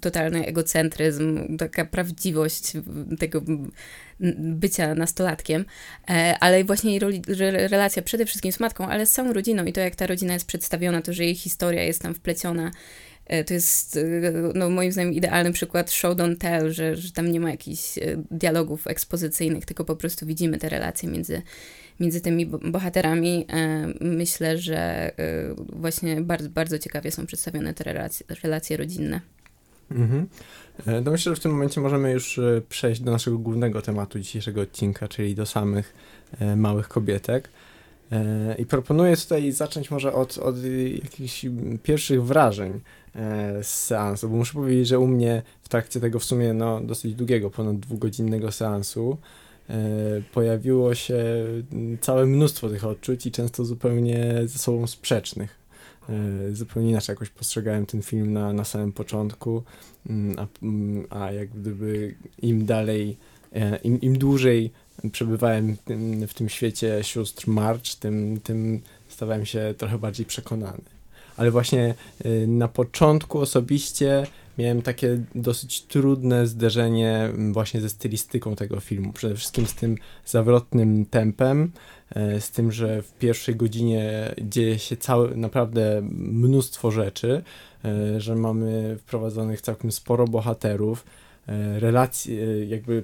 totalny 0.00 0.46
egocentryzm, 0.46 1.56
taka 1.56 1.84
prawdziwość 1.84 2.72
tego 3.18 3.42
bycia 4.38 4.94
nastolatkiem, 4.94 5.64
e, 6.10 6.36
ale 6.40 6.64
właśnie 6.64 6.90
jej 6.90 7.22
relacja 7.68 8.02
przede 8.02 8.26
wszystkim 8.26 8.52
z 8.52 8.60
matką, 8.60 8.86
ale 8.86 9.06
z 9.06 9.12
całą 9.12 9.32
rodziną 9.32 9.64
i 9.64 9.72
to, 9.72 9.80
jak 9.80 9.96
ta 9.96 10.06
rodzina 10.06 10.34
jest 10.34 10.46
przedstawiona, 10.46 11.02
to, 11.02 11.12
że 11.12 11.24
jej 11.24 11.34
historia 11.34 11.82
jest 11.82 12.02
tam 12.02 12.14
wpleciona 12.14 12.70
E, 13.26 13.44
to 13.44 13.54
jest, 13.54 13.98
no, 14.54 14.70
moim 14.70 14.92
zdaniem, 14.92 15.12
idealny 15.12 15.52
przykład 15.52 15.90
show 15.90 16.16
don't 16.16 16.36
tell, 16.36 16.72
że, 16.72 16.96
że 16.96 17.12
tam 17.12 17.32
nie 17.32 17.40
ma 17.40 17.50
jakichś 17.50 17.98
dialogów 18.30 18.86
ekspozycyjnych, 18.86 19.64
tylko 19.64 19.84
po 19.84 19.96
prostu 19.96 20.26
widzimy 20.26 20.58
te 20.58 20.68
relacje 20.68 21.08
między, 21.08 21.42
między 22.00 22.20
tymi 22.20 22.46
bohaterami. 22.46 23.46
Myślę, 24.00 24.58
że 24.58 25.10
właśnie 25.58 26.20
bardzo, 26.20 26.48
bardzo 26.48 26.78
ciekawie 26.78 27.10
są 27.10 27.26
przedstawione 27.26 27.74
te 27.74 27.84
relacje, 27.84 28.26
relacje 28.42 28.76
rodzinne. 28.76 29.20
Mhm. 29.90 30.26
No 31.04 31.10
myślę, 31.10 31.32
że 31.32 31.36
w 31.36 31.40
tym 31.40 31.52
momencie 31.52 31.80
możemy 31.80 32.12
już 32.12 32.40
przejść 32.68 33.00
do 33.00 33.12
naszego 33.12 33.38
głównego 33.38 33.82
tematu 33.82 34.18
dzisiejszego 34.18 34.60
odcinka, 34.60 35.08
czyli 35.08 35.34
do 35.34 35.46
samych 35.46 35.94
małych 36.56 36.88
kobietek. 36.88 37.48
I 38.58 38.66
proponuję 38.66 39.16
tutaj 39.16 39.52
zacząć 39.52 39.90
może 39.90 40.12
od, 40.12 40.38
od 40.38 40.56
jakichś 41.02 41.46
pierwszych 41.82 42.24
wrażeń 42.24 42.80
E, 43.16 43.64
z 43.64 43.84
seansu, 43.84 44.28
bo 44.28 44.36
muszę 44.36 44.52
powiedzieć, 44.52 44.88
że 44.88 44.98
u 44.98 45.06
mnie 45.06 45.42
w 45.62 45.68
trakcie 45.68 46.00
tego 46.00 46.18
w 46.18 46.24
sumie 46.24 46.52
no, 46.52 46.80
dosyć 46.80 47.14
długiego, 47.14 47.50
ponad 47.50 47.78
dwugodzinnego 47.78 48.52
seansu 48.52 49.12
e, 49.12 49.16
pojawiło 50.32 50.94
się 50.94 51.24
całe 52.00 52.26
mnóstwo 52.26 52.68
tych 52.68 52.84
odczuć 52.84 53.26
i 53.26 53.30
często 53.30 53.64
zupełnie 53.64 54.34
ze 54.44 54.58
sobą 54.58 54.86
sprzecznych. 54.86 55.58
E, 56.08 56.54
zupełnie 56.54 56.90
inaczej 56.90 57.12
jakoś 57.12 57.30
postrzegałem 57.30 57.86
ten 57.86 58.02
film 58.02 58.32
na, 58.32 58.52
na 58.52 58.64
samym 58.64 58.92
początku, 58.92 59.62
mm, 60.10 60.38
a, 60.38 60.46
mm, 60.62 61.06
a 61.10 61.32
jak 61.32 61.48
gdyby 61.48 62.14
im 62.42 62.66
dalej, 62.66 63.16
im, 63.84 64.00
im 64.00 64.18
dłużej 64.18 64.70
przebywałem 65.12 65.76
w 66.28 66.34
tym, 66.34 66.48
świecie 66.48 66.98
sióstr 67.02 67.48
March, 67.48 67.94
tym, 67.94 68.40
tym 68.44 68.80
stawałem 69.08 69.46
się 69.46 69.74
trochę 69.78 69.98
bardziej 69.98 70.26
przekonany 70.26 70.96
ale 71.36 71.50
właśnie 71.50 71.94
na 72.46 72.68
początku 72.68 73.38
osobiście 73.38 74.26
miałem 74.58 74.82
takie 74.82 75.22
dosyć 75.34 75.82
trudne 75.82 76.46
zderzenie 76.46 77.28
właśnie 77.52 77.80
ze 77.80 77.88
stylistyką 77.88 78.56
tego 78.56 78.80
filmu. 78.80 79.12
Przede 79.12 79.34
wszystkim 79.34 79.66
z 79.66 79.74
tym 79.74 79.96
zawrotnym 80.24 81.06
tempem, 81.06 81.72
y, 82.36 82.40
z 82.40 82.50
tym, 82.50 82.72
że 82.72 83.02
w 83.02 83.12
pierwszej 83.12 83.56
godzinie 83.56 84.34
dzieje 84.42 84.78
się 84.78 84.96
całe, 84.96 85.36
naprawdę 85.36 86.02
mnóstwo 86.20 86.90
rzeczy, 86.90 87.42
y, 88.16 88.20
że 88.20 88.36
mamy 88.36 88.96
wprowadzonych 89.00 89.60
całkiem 89.60 89.92
sporo 89.92 90.24
bohaterów, 90.28 91.04
relacje, 91.78 92.66
jakby 92.66 93.02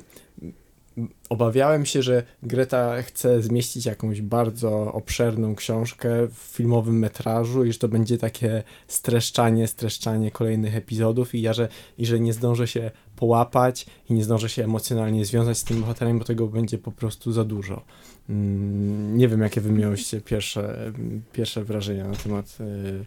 obawiałem 1.28 1.87
się, 1.87 2.02
że 2.02 2.22
Greta 2.42 3.02
chce 3.02 3.42
zmieścić 3.42 3.87
jakąś 3.87 4.20
bardzo 4.20 4.92
obszerną 4.92 5.55
książkę 5.55 6.28
w 6.28 6.38
filmowym 6.38 6.98
metrażu 6.98 7.64
i 7.64 7.72
że 7.72 7.78
to 7.78 7.88
będzie 7.88 8.18
takie 8.18 8.62
streszczanie, 8.87 9.68
streszczanie 9.68 10.31
kolejnych 10.31 10.76
epizodów 10.76 11.35
i 11.35 11.42
ja, 11.42 11.52
że, 11.52 11.68
i 11.98 12.07
że 12.07 12.20
nie 12.20 12.33
zdążę 12.33 12.66
się 12.66 12.90
połapać 13.16 13.87
i 14.11 14.14
nie 14.14 14.24
zdążę 14.24 14.48
się 14.48 14.64
emocjonalnie 14.64 15.24
związać 15.24 15.59
z 15.59 15.64
tym 15.64 15.81
bohaterem, 15.81 16.18
bo 16.18 16.24
tego 16.24 16.46
będzie 16.46 16.78
po 16.78 16.92
prostu 16.92 17.33
za 17.33 17.44
dużo. 17.44 17.83
Mm, 18.28 19.16
nie 19.16 19.28
wiem, 19.28 19.40
jakie 19.40 19.61
wy 19.61 19.72
miałyście 19.72 20.20
pierwsze, 20.20 20.92
pierwsze 21.33 21.64
wrażenia 21.64 22.09
na 22.09 22.16
temat, 22.16 22.59
y, 22.61 23.05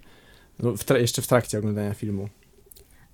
no, 0.60 0.74
w 0.78 1.00
jeszcze 1.00 1.22
w 1.22 1.28
trakcie 1.28 1.60
oglądania 1.60 1.94
filmu. 1.94 2.30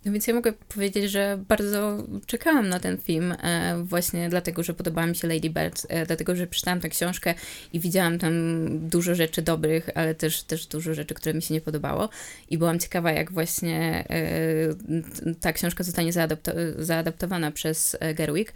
No 0.05 0.11
więc 0.11 0.27
ja 0.27 0.33
mogę 0.33 0.53
powiedzieć, 0.53 1.11
że 1.11 1.39
bardzo 1.47 1.97
czekałam 2.25 2.69
na 2.69 2.79
ten 2.79 2.97
film, 2.97 3.31
e, 3.31 3.83
właśnie 3.83 4.29
dlatego, 4.29 4.63
że 4.63 4.73
podobała 4.73 5.07
mi 5.07 5.15
się 5.15 5.27
Lady 5.27 5.49
Bird, 5.49 5.85
e, 5.89 6.05
dlatego, 6.05 6.35
że 6.35 6.47
przeczytałam 6.47 6.79
tę 6.79 6.89
książkę 6.89 7.33
i 7.73 7.79
widziałam 7.79 8.19
tam 8.19 8.33
dużo 8.89 9.15
rzeczy 9.15 9.41
dobrych, 9.41 9.89
ale 9.95 10.15
też, 10.15 10.43
też 10.43 10.67
dużo 10.67 10.93
rzeczy, 10.93 11.13
które 11.13 11.33
mi 11.33 11.41
się 11.41 11.53
nie 11.53 11.61
podobało. 11.61 12.09
I 12.49 12.57
byłam 12.57 12.79
ciekawa, 12.79 13.11
jak 13.11 13.31
właśnie 13.31 14.05
e, 14.09 15.35
ta 15.41 15.53
książka 15.53 15.83
zostanie 15.83 16.13
zaadapto 16.13 16.51
zaadaptowana 16.77 17.51
przez 17.51 17.97
Gerwig. 18.15 18.53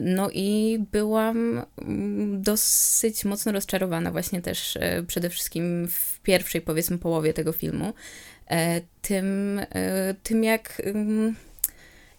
No 0.00 0.30
i 0.32 0.78
byłam 0.92 1.62
mm, 1.78 2.42
dosyć 2.42 3.24
mocno 3.24 3.52
rozczarowana 3.52 4.12
właśnie 4.12 4.42
też 4.42 4.78
przede 5.06 5.30
wszystkim 5.30 5.88
w 5.88 6.20
pierwszej 6.20 6.60
powiedzmy 6.60 6.98
połowie 6.98 7.32
tego 7.32 7.52
filmu, 7.52 7.92
tym, 9.02 9.60
e, 9.74 10.14
tym 10.22 10.44
jak, 10.44 10.82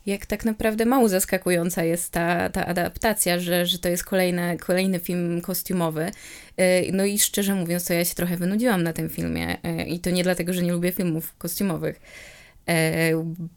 jak 0.05 0.25
tak 0.25 0.45
naprawdę 0.45 0.85
mało 0.85 1.09
zaskakująca 1.09 1.83
jest 1.83 2.11
ta, 2.11 2.49
ta 2.49 2.65
adaptacja, 2.65 3.39
że, 3.39 3.65
że 3.65 3.79
to 3.79 3.89
jest 3.89 4.03
kolejny, 4.03 4.57
kolejny 4.57 4.99
film 4.99 5.41
kostiumowy. 5.41 6.11
E, 6.57 6.91
no 6.91 7.05
i 7.05 7.19
szczerze 7.19 7.55
mówiąc, 7.55 7.85
to 7.85 7.93
ja 7.93 8.05
się 8.05 8.15
trochę 8.15 8.37
wynudziłam 8.37 8.83
na 8.83 8.93
tym 8.93 9.09
filmie 9.09 9.57
i 9.87 9.99
to 9.99 10.09
nie 10.09 10.23
dlatego, 10.23 10.53
że 10.53 10.63
nie 10.63 10.71
lubię 10.71 10.91
filmów 10.91 11.35
kostiumowych. 11.37 12.01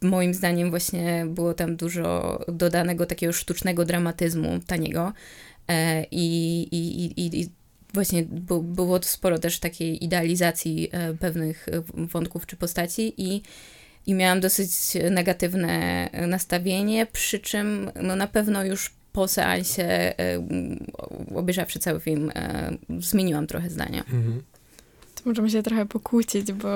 Moim 0.01 0.33
zdaniem 0.33 0.69
właśnie 0.69 1.25
było 1.27 1.53
tam 1.53 1.75
dużo 1.75 2.39
dodanego 2.47 3.05
takiego 3.05 3.33
sztucznego 3.33 3.85
dramatyzmu, 3.85 4.59
taniego. 4.67 5.13
I, 6.11 6.67
i, 6.71 7.21
i, 7.21 7.41
i 7.41 7.49
właśnie 7.93 8.23
było 8.61 9.03
sporo 9.03 9.39
też 9.39 9.59
takiej 9.59 10.03
idealizacji 10.03 10.89
e, 10.91 11.13
pewnych 11.13 11.69
e, 11.69 11.83
wątków 11.93 12.45
czy 12.45 12.55
postaci 12.55 13.13
i, 13.17 13.41
i 14.07 14.13
miałam 14.13 14.39
dosyć 14.39 14.71
negatywne 15.11 16.09
nastawienie, 16.27 17.05
przy 17.05 17.39
czym 17.39 17.91
no 18.01 18.15
na 18.15 18.27
pewno 18.27 18.63
już 18.63 18.91
po 19.13 19.27
seansie, 19.27 19.83
e, 19.83 20.13
obejrzawszy 21.35 21.79
cały 21.79 21.99
film, 21.99 22.31
zmieniłam 22.99 23.47
trochę 23.47 23.69
zdania. 23.69 23.99
Mhm. 23.99 24.41
To 25.15 25.29
możemy 25.29 25.49
się 25.49 25.63
trochę 25.63 25.85
pokłócić, 25.85 26.51
bo 26.51 26.69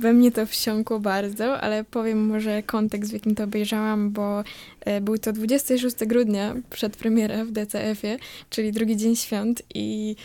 we 0.00 0.12
mnie 0.12 0.32
to 0.32 0.46
wsiąkło 0.46 1.00
bardzo, 1.00 1.60
ale 1.60 1.84
powiem 1.84 2.26
może 2.26 2.62
kontekst, 2.62 3.10
w 3.10 3.14
jakim 3.14 3.34
to 3.34 3.44
obejrzałam, 3.44 4.10
bo 4.10 4.44
e, 4.80 5.00
był 5.00 5.18
to 5.18 5.32
26 5.32 5.96
grudnia, 5.96 6.54
przed 6.70 6.96
premiera 6.96 7.44
w 7.44 7.50
DCF-ie, 7.50 8.18
czyli 8.50 8.72
drugi 8.72 8.96
dzień 8.96 9.16
świąt 9.16 9.62
i 9.74 10.16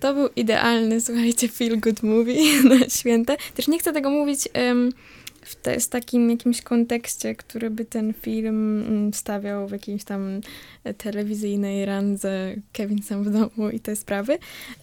to 0.00 0.14
był 0.14 0.28
idealny, 0.36 1.00
słuchajcie, 1.00 1.48
feel 1.48 1.80
good 1.80 2.02
movie 2.02 2.62
na 2.78 2.88
święta. 2.88 3.36
Też 3.54 3.68
nie 3.68 3.78
chcę 3.78 3.92
tego 3.92 4.10
mówić 4.10 4.48
um, 4.54 4.92
w 5.48 5.54
te, 5.54 5.80
z 5.80 5.88
takim 5.88 6.30
jakimś 6.30 6.62
kontekście, 6.62 7.34
który 7.34 7.70
by 7.70 7.84
ten 7.84 8.14
film 8.14 8.82
mm, 8.82 9.14
stawiał 9.14 9.68
w 9.68 9.72
jakiejś 9.72 10.04
tam 10.04 10.40
telewizyjnej 10.98 11.86
randze 11.86 12.54
Kevin 12.72 13.02
sam 13.02 13.24
w 13.24 13.30
domu 13.30 13.70
i 13.72 13.80
te 13.80 13.96
sprawy. 13.96 14.38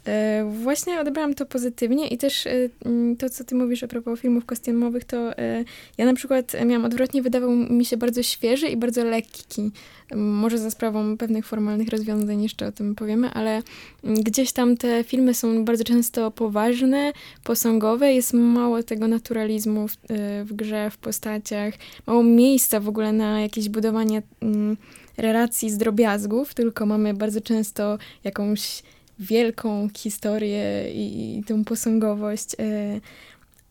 E, 0.07 0.51
właśnie 0.63 0.99
odebrałam 0.99 1.33
to 1.33 1.45
pozytywnie 1.45 2.07
i 2.07 2.17
też 2.17 2.47
e, 2.47 2.69
mm, 2.85 3.17
to, 3.17 3.29
co 3.29 3.43
ty 3.43 3.55
mówisz 3.55 3.83
a 3.83 3.87
propos 3.87 4.19
filmów 4.19 4.45
kostiumowych, 4.45 5.03
to 5.03 5.37
e, 5.37 5.63
ja 5.97 6.05
na 6.05 6.13
przykład 6.13 6.53
miałam 6.65 6.85
odwrotnie, 6.85 7.21
wydawał 7.21 7.51
mi 7.51 7.85
się 7.85 7.97
bardzo 7.97 8.23
świeży 8.23 8.67
i 8.67 8.77
bardzo 8.77 9.03
lekki. 9.03 9.71
Może 10.15 10.57
za 10.57 10.71
sprawą 10.71 11.17
pewnych 11.17 11.45
formalnych 11.45 11.89
rozwiązań 11.89 12.43
jeszcze 12.43 12.67
o 12.67 12.71
tym 12.71 12.95
powiemy, 12.95 13.29
ale 13.29 13.61
gdzieś 14.05 14.51
tam 14.51 14.77
te 14.77 15.03
filmy 15.03 15.33
są 15.33 15.65
bardzo 15.65 15.83
często 15.83 16.31
poważne, 16.31 17.13
posągowe, 17.43 18.13
jest 18.13 18.33
mało 18.33 18.83
tego 18.83 19.07
naturalizmu 19.07 19.87
w, 19.87 19.97
w 20.45 20.53
grze, 20.53 20.89
w 20.89 20.97
postaciach, 20.97 21.73
mało 22.07 22.23
miejsca 22.23 22.79
w 22.79 22.89
ogóle 22.89 23.13
na 23.13 23.41
jakieś 23.41 23.69
budowanie 23.69 24.21
mm, 24.41 24.77
relacji 25.17 25.71
z 25.71 25.77
drobiazgów, 25.77 26.53
tylko 26.53 26.85
mamy 26.85 27.13
bardzo 27.13 27.41
często 27.41 27.97
jakąś 28.23 28.83
wielką 29.19 29.87
historię 29.97 30.91
i, 30.93 31.37
i 31.37 31.43
tą 31.43 31.63
posągowość. 31.63 32.55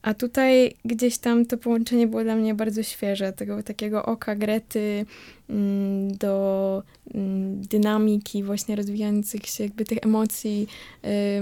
A 0.04 0.14
tutaj 0.14 0.74
gdzieś 0.84 1.18
tam 1.18 1.46
to 1.46 1.58
połączenie 1.58 2.06
było 2.06 2.24
dla 2.24 2.36
mnie 2.36 2.54
bardzo 2.54 2.82
świeże, 2.82 3.32
tego 3.32 3.62
takiego 3.62 4.06
oka 4.06 4.36
Grety 4.36 5.06
mm, 5.50 6.16
do 6.16 6.82
mm, 7.14 7.60
dynamiki 7.60 8.42
właśnie 8.42 8.76
rozwijających 8.76 9.46
się 9.46 9.64
jakby 9.64 9.84
tych 9.84 9.98
emocji 10.02 10.66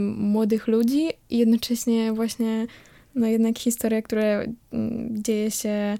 młodych 0.00 0.68
ludzi 0.68 1.08
i 1.30 1.38
jednocześnie 1.38 2.12
właśnie 2.12 2.66
no 3.14 3.26
jednak 3.26 3.58
historia, 3.58 4.02
która 4.02 4.22
mm, 4.22 5.22
dzieje 5.22 5.50
się 5.50 5.98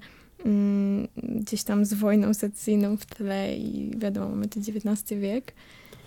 gdzieś 1.17 1.63
tam 1.63 1.85
z 1.85 1.93
wojną 1.93 2.33
secesyjną 2.33 2.97
w 2.97 3.05
tle 3.05 3.57
i 3.57 3.91
wiadomo, 3.97 4.29
mamy 4.29 4.47
to 4.47 4.59
XIX 4.59 5.21
wiek. 5.21 5.53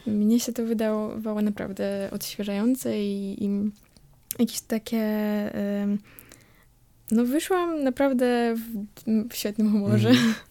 Mnie 0.07 0.41
się 0.41 0.53
to 0.53 0.65
wydawało 0.65 1.43
naprawdę 1.43 2.09
odświeżające 2.13 3.03
i, 3.03 3.45
i 3.45 3.71
jakieś 4.39 4.61
takie... 4.61 5.03
No 7.11 7.25
wyszłam 7.25 7.85
naprawdę 7.85 8.55
w, 8.57 9.31
w 9.31 9.35
świetnym 9.35 9.73
humorze. 9.73 10.09
Mm. 10.09 10.35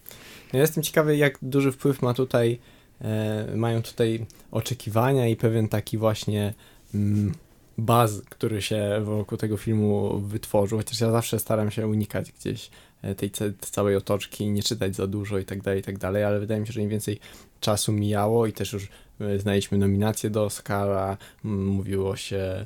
Ja 0.53 0.61
jestem 0.61 0.83
ciekawy, 0.83 1.17
jak 1.17 1.37
duży 1.41 1.71
wpływ 1.71 2.01
ma 2.01 2.13
tutaj, 2.13 2.59
e, 3.01 3.55
mają 3.55 3.81
tutaj 3.81 4.25
oczekiwania 4.51 5.27
i 5.27 5.35
pewien 5.35 5.67
taki 5.67 5.97
właśnie 5.97 6.53
mm, 6.93 7.33
baz, 7.77 8.21
który 8.29 8.61
się 8.61 9.01
wokół 9.03 9.37
tego 9.37 9.57
filmu 9.57 10.19
wytworzył, 10.19 10.77
chociaż 10.77 11.01
ja 11.01 11.11
zawsze 11.11 11.39
staram 11.39 11.71
się 11.71 11.87
unikać 11.87 12.31
gdzieś 12.31 12.69
E, 13.05 13.15
tej 13.15 13.31
całej 13.61 13.95
otoczki, 13.95 14.51
nie 14.51 14.63
czytać 14.63 14.95
za 14.95 15.07
dużo 15.07 15.37
i 15.37 15.45
tak 15.45 15.61
dalej, 15.61 15.79
i 15.79 15.83
tak 15.83 15.97
dalej, 15.97 16.23
ale 16.23 16.39
wydaje 16.39 16.61
mi 16.61 16.67
się, 16.67 16.73
że 16.73 16.81
im 16.81 16.89
więcej 16.89 17.19
czasu 17.59 17.91
mijało 17.91 18.47
i 18.47 18.53
też 18.53 18.73
już 18.73 18.87
e, 19.21 19.39
znaliśmy 19.39 19.77
nominacje 19.77 20.29
do 20.29 20.43
Oscara, 20.43 21.17
mówiło 21.43 22.15
się 22.15 22.65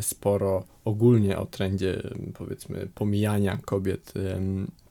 sporo 0.00 0.64
ogólnie 0.84 1.38
o 1.38 1.46
trendzie, 1.46 2.02
powiedzmy, 2.34 2.88
pomijania 2.94 3.58
kobiet 3.64 4.12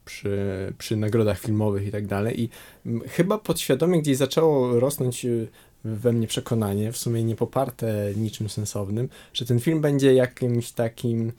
przy, 0.04 0.38
przy 0.78 0.96
nagrodach 0.96 1.38
filmowych 1.38 1.86
i 1.86 1.90
tak 1.90 2.06
dalej. 2.06 2.40
I 2.40 2.48
chyba 3.08 3.38
podświadomie 3.38 4.02
gdzieś 4.02 4.16
zaczęło 4.16 4.80
rosnąć 4.80 5.26
we 5.84 6.12
mnie 6.12 6.26
przekonanie, 6.26 6.92
w 6.92 6.96
sumie 6.96 7.24
nie 7.24 7.36
poparte 7.36 8.12
niczym 8.16 8.48
sensownym, 8.48 9.08
że 9.32 9.44
ten 9.44 9.60
film 9.60 9.80
będzie 9.80 10.14
jakimś 10.14 10.72
takim 10.72 11.32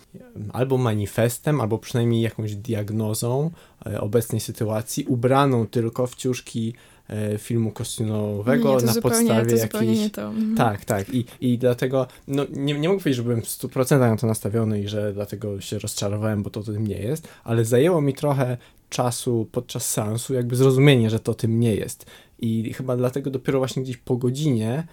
albo 0.53 0.77
manifestem, 0.77 1.61
albo 1.61 1.77
przynajmniej 1.77 2.21
jakąś 2.21 2.55
diagnozą 2.55 3.51
e, 3.85 4.01
obecnej 4.01 4.41
sytuacji, 4.41 5.05
ubraną 5.05 5.67
tylko 5.67 6.07
w 6.07 6.15
ciuszki 6.15 6.69
e, 6.69 6.94
filmu 7.37 7.71
kostiumowego 7.71 8.79
nie, 8.79 8.85
na 8.85 9.01
podstawie 9.01 9.57
jakiejś... 9.57 9.99
Mhm. 10.17 10.55
Tak, 10.55 10.85
tak. 10.85 11.13
I, 11.13 11.25
i 11.41 11.57
dlatego, 11.57 12.07
no 12.27 12.45
nie, 12.51 12.73
nie 12.73 12.89
mogę 12.89 12.99
powiedzieć, 12.99 13.17
że 13.17 13.23
byłem 13.23 13.41
w 13.41 13.45
100% 13.45 13.99
na 13.99 14.17
to 14.17 14.27
nastawiony 14.27 14.81
i 14.81 14.87
że 14.87 15.13
dlatego 15.13 15.61
się 15.61 15.79
rozczarowałem, 15.79 16.43
bo 16.43 16.49
to 16.49 16.63
tym 16.63 16.87
nie 16.87 16.99
jest, 16.99 17.27
ale 17.43 17.65
zajęło 17.65 18.01
mi 18.01 18.13
trochę 18.13 18.57
czasu 18.89 19.47
podczas 19.51 19.89
seansu 19.89 20.33
jakby 20.33 20.55
zrozumienie, 20.55 21.09
że 21.09 21.19
to 21.19 21.33
tym 21.33 21.59
nie 21.59 21.75
jest. 21.75 22.05
I 22.39 22.73
chyba 22.73 22.97
dlatego 22.97 23.31
dopiero 23.31 23.59
właśnie 23.59 23.83
gdzieś 23.83 23.97
po 23.97 24.17
godzinie, 24.17 24.87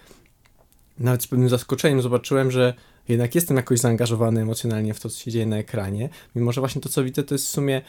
nawet 0.99 1.23
z 1.23 1.27
pewnym 1.27 1.49
zaskoczeniem, 1.49 2.01
zobaczyłem, 2.01 2.51
że 2.51 2.73
jednak 3.07 3.35
jestem 3.35 3.57
jakoś 3.57 3.79
zaangażowany 3.79 4.41
emocjonalnie 4.41 4.93
w 4.93 4.99
to, 4.99 5.09
co 5.09 5.19
się 5.19 5.31
dzieje 5.31 5.45
na 5.45 5.57
ekranie, 5.57 6.09
mimo 6.35 6.51
że 6.51 6.61
właśnie 6.61 6.81
to, 6.81 6.89
co 6.89 7.03
widzę, 7.03 7.23
to 7.23 7.35
jest 7.35 7.45
w 7.45 7.49
sumie 7.49 7.81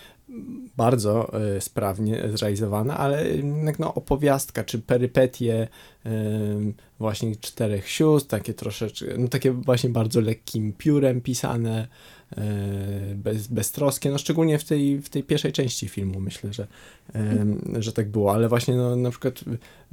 bardzo 0.76 1.40
y, 1.56 1.60
sprawnie 1.60 2.22
zrealizowana, 2.34 2.98
ale 2.98 3.28
jednak 3.28 3.78
no, 3.78 3.94
opowiastka, 3.94 4.64
czy 4.64 4.78
perypetie 4.78 5.68
y, 6.06 6.10
właśnie 6.98 7.36
czterech 7.36 7.88
sióstr, 7.88 8.30
takie 8.30 8.54
troszeczkę, 8.54 9.06
no 9.18 9.28
takie 9.28 9.50
właśnie 9.50 9.90
bardzo 9.90 10.20
lekkim 10.20 10.72
piórem 10.72 11.20
pisane, 11.20 11.88
bez, 13.14 13.46
beztroskie, 13.46 14.10
no 14.10 14.18
szczególnie 14.18 14.58
w 14.58 14.64
tej, 14.64 14.98
w 14.98 15.08
tej 15.08 15.22
pierwszej 15.22 15.52
części 15.52 15.88
filmu 15.88 16.20
myślę, 16.20 16.52
że, 16.52 16.66
że 17.78 17.92
tak 17.92 18.08
było, 18.08 18.34
ale 18.34 18.48
właśnie 18.48 18.74
no, 18.74 18.96
na 18.96 19.10
przykład 19.10 19.44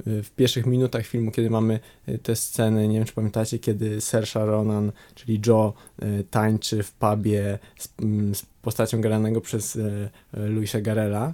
w 0.06 0.30
pierwszych 0.30 0.66
minutach 0.66 1.06
filmu, 1.06 1.30
kiedy 1.30 1.50
mamy 1.50 1.80
te 2.22 2.36
sceny, 2.36 2.88
nie 2.88 2.94
wiem 2.98 3.04
czy 3.04 3.12
pamiętacie, 3.12 3.58
kiedy 3.58 4.00
Saoirse 4.00 4.46
Ronan, 4.46 4.92
czyli 5.14 5.40
Joe 5.46 5.72
e, 5.98 6.24
tańczy 6.24 6.82
w 6.82 6.92
pubie 6.92 7.58
z, 7.78 7.88
z 8.38 8.46
postacią 8.62 9.00
granego 9.00 9.40
przez 9.40 9.76
e, 9.76 10.10
Luisa 10.32 10.80
Garela, 10.80 11.32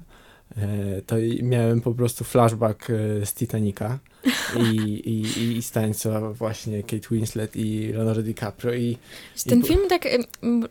to 1.06 1.16
miałem 1.42 1.80
po 1.80 1.94
prostu 1.94 2.24
flashback 2.24 2.88
z 3.24 3.34
Titanica 3.34 3.98
i, 4.56 4.76
i, 4.76 5.58
i 5.58 5.62
tańca 5.72 6.32
właśnie 6.32 6.82
Kate 6.82 7.08
Winslet 7.10 7.56
i 7.56 7.92
Leonardo 7.92 8.22
DiCaprio. 8.22 8.74
I, 8.74 8.96
Ten 9.48 9.60
i... 9.60 9.62
film 9.62 9.80
tak, 9.88 10.08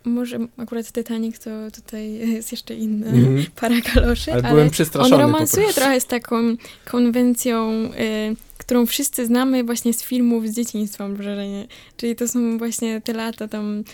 może 0.04 0.38
akurat 0.56 0.92
Titanic 0.92 1.38
to 1.38 1.50
tutaj 1.74 2.12
jest 2.12 2.52
jeszcze 2.52 2.74
inny, 2.74 3.06
mm 3.06 3.36
-hmm. 3.36 3.50
para 3.60 3.80
kaloszy, 3.80 4.32
ale, 4.32 4.42
ale 4.42 4.70
on 4.98 5.12
romansuje 5.12 5.72
trochę 5.72 6.00
z 6.00 6.06
taką 6.06 6.56
konwencją, 6.84 7.70
y, 7.70 8.36
którą 8.58 8.86
wszyscy 8.86 9.26
znamy 9.26 9.64
właśnie 9.64 9.92
z 9.92 10.02
filmów 10.02 10.48
z 10.48 10.54
dzieciństwa, 10.54 11.08
mam 11.08 11.16
wrażenie. 11.16 11.66
Czyli 11.96 12.16
to 12.16 12.28
są 12.28 12.58
właśnie 12.58 13.00
te 13.00 13.12
lata 13.12 13.48
tam 13.48 13.84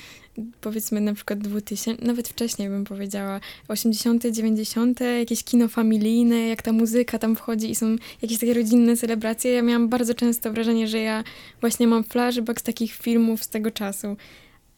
powiedzmy 0.60 1.00
na 1.00 1.14
przykład 1.14 1.38
2000, 1.38 2.04
nawet 2.04 2.28
wcześniej 2.28 2.68
bym 2.68 2.84
powiedziała, 2.84 3.40
80., 3.68 4.26
90., 4.26 5.00
jakieś 5.18 5.44
kino 5.44 5.68
familijne, 5.68 6.48
jak 6.48 6.62
ta 6.62 6.72
muzyka 6.72 7.18
tam 7.18 7.36
wchodzi 7.36 7.70
i 7.70 7.74
są 7.74 7.96
jakieś 8.22 8.38
takie 8.38 8.54
rodzinne 8.54 8.96
celebracje. 8.96 9.52
Ja 9.52 9.62
miałam 9.62 9.88
bardzo 9.88 10.14
często 10.14 10.52
wrażenie, 10.52 10.88
że 10.88 10.98
ja 10.98 11.24
właśnie 11.60 11.86
mam 11.86 12.04
flashback 12.04 12.60
z 12.60 12.62
takich 12.62 12.92
filmów 12.92 13.44
z 13.44 13.48
tego 13.48 13.70
czasu. 13.70 14.16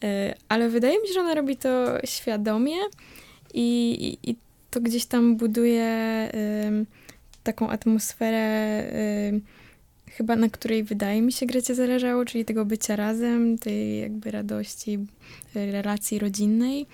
E, 0.05 0.35
ale 0.49 0.69
wydaje 0.69 1.01
mi 1.01 1.09
się, 1.09 1.15
że 1.15 1.21
ona 1.21 1.35
robi 1.35 1.57
to 1.57 1.99
świadomie 2.05 2.77
i, 3.55 3.93
i, 4.25 4.31
i 4.31 4.37
to 4.71 4.81
gdzieś 4.81 5.07
tam 5.07 5.37
buduje 5.37 5.87
taką 7.43 7.71
atmosferę 7.71 8.85
chyba 10.17 10.37
na 10.37 10.49
której 10.49 10.85
wydaje 10.85 11.23
mi 11.23 11.33
się 11.33 11.47
Grecie 11.47 11.75
zależało, 11.75 12.25
czyli 12.25 12.45
tego 12.45 12.65
bycia 12.65 12.97
razem, 12.97 13.59
tej 13.59 14.01
jakby 14.01 14.31
radości, 14.31 14.99
y, 15.57 15.73
relacji 15.73 16.19
rodzinnej. 16.19 16.87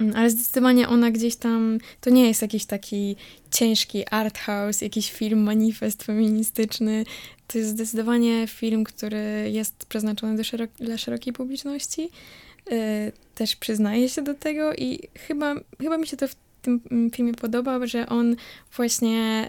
Mm, 0.00 0.16
ale 0.16 0.30
zdecydowanie 0.30 0.88
ona 0.88 1.10
gdzieś 1.10 1.36
tam, 1.36 1.78
to 2.00 2.10
nie 2.10 2.28
jest 2.28 2.42
jakiś 2.42 2.64
taki 2.64 3.16
ciężki 3.50 4.04
art 4.10 4.38
house, 4.38 4.80
jakiś 4.80 5.12
film, 5.12 5.42
manifest 5.42 6.04
feministyczny. 6.04 7.04
To 7.46 7.58
jest 7.58 7.70
zdecydowanie 7.70 8.46
film, 8.46 8.84
który 8.84 9.50
jest 9.52 9.86
przeznaczony 9.86 10.44
szerok 10.44 10.70
dla 10.78 10.98
szerokiej 10.98 11.32
publiczności. 11.32 12.02
Yy, 12.70 12.76
też 13.34 13.56
przyznaję 13.56 14.08
się 14.08 14.22
do 14.22 14.34
tego 14.34 14.74
i 14.74 14.98
chyba, 15.14 15.54
chyba 15.80 15.98
mi 15.98 16.06
się 16.06 16.16
to 16.16 16.28
w 16.28 16.36
tym 16.62 16.80
mm, 16.90 17.10
filmie 17.10 17.34
podoba, 17.34 17.86
że 17.86 18.08
on 18.08 18.36
właśnie... 18.76 19.48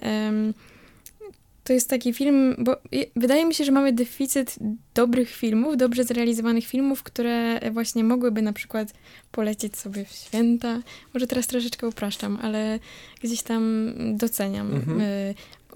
to 1.67 1.73
jest 1.73 1.89
taki 1.89 2.13
film, 2.13 2.55
bo 2.57 2.77
wydaje 3.15 3.45
mi 3.45 3.53
się, 3.53 3.63
że 3.63 3.71
mamy 3.71 3.93
deficyt 3.93 4.55
dobrych 4.93 5.29
filmów, 5.29 5.77
dobrze 5.77 6.03
zrealizowanych 6.03 6.65
filmów, 6.65 7.03
które 7.03 7.59
właśnie 7.71 8.03
mogłyby 8.03 8.41
na 8.41 8.53
przykład 8.53 8.93
polecieć 9.31 9.77
sobie 9.77 10.05
w 10.05 10.11
święta. 10.11 10.81
Może 11.13 11.27
teraz 11.27 11.47
troszeczkę 11.47 11.87
upraszczam, 11.87 12.37
ale 12.41 12.79
gdzieś 13.21 13.41
tam 13.41 13.93
doceniam. 14.17 14.75
Mhm. 14.75 15.01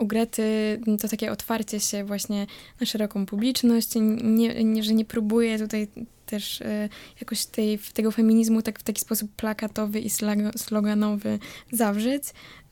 Y, 0.02 0.04
u 0.04 0.08
Grety 0.08 0.80
to 1.02 1.08
takie 1.08 1.32
otwarcie 1.32 1.80
się 1.80 2.04
właśnie 2.04 2.48
na 2.80 2.86
szeroką 2.86 3.26
publiczność, 3.26 3.90
nie, 4.24 4.64
nie, 4.64 4.84
że 4.84 4.94
nie 4.94 5.06
próbuje 5.06 5.60
tutaj 5.60 5.88
też 6.26 6.62
e, 6.62 6.90
jakoś 7.20 7.46
tej, 7.46 7.80
tego 7.94 8.12
feminizmu 8.12 8.62
tak 8.62 8.80
w 8.80 8.84
taki 8.84 9.02
sposób 9.02 9.32
plakatowy 9.36 10.00
i 10.00 10.10
sloganowy 10.58 11.40
zawrzeć. 11.72 12.24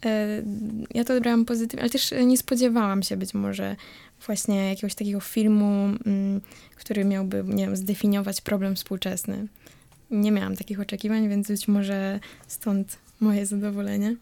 E, 0.05 0.43
ja 0.93 1.03
to 1.03 1.13
odebrałam 1.13 1.45
pozytywnie, 1.45 1.81
ale 1.81 1.89
też 1.89 2.13
nie 2.25 2.37
spodziewałam 2.37 3.03
się 3.03 3.17
być 3.17 3.33
może 3.33 3.75
właśnie 4.25 4.69
jakiegoś 4.69 4.95
takiego 4.95 5.19
filmu, 5.19 5.85
mm, 6.05 6.41
który 6.75 7.05
miałby, 7.05 7.43
nie 7.47 7.65
wiem, 7.65 7.75
zdefiniować 7.75 8.41
problem 8.41 8.75
współczesny. 8.75 9.47
Nie 10.11 10.31
miałam 10.31 10.55
takich 10.55 10.79
oczekiwań, 10.79 11.29
więc 11.29 11.47
być 11.47 11.67
może 11.67 12.19
stąd 12.47 12.97
moje 13.19 13.45
zadowolenie. 13.45 14.15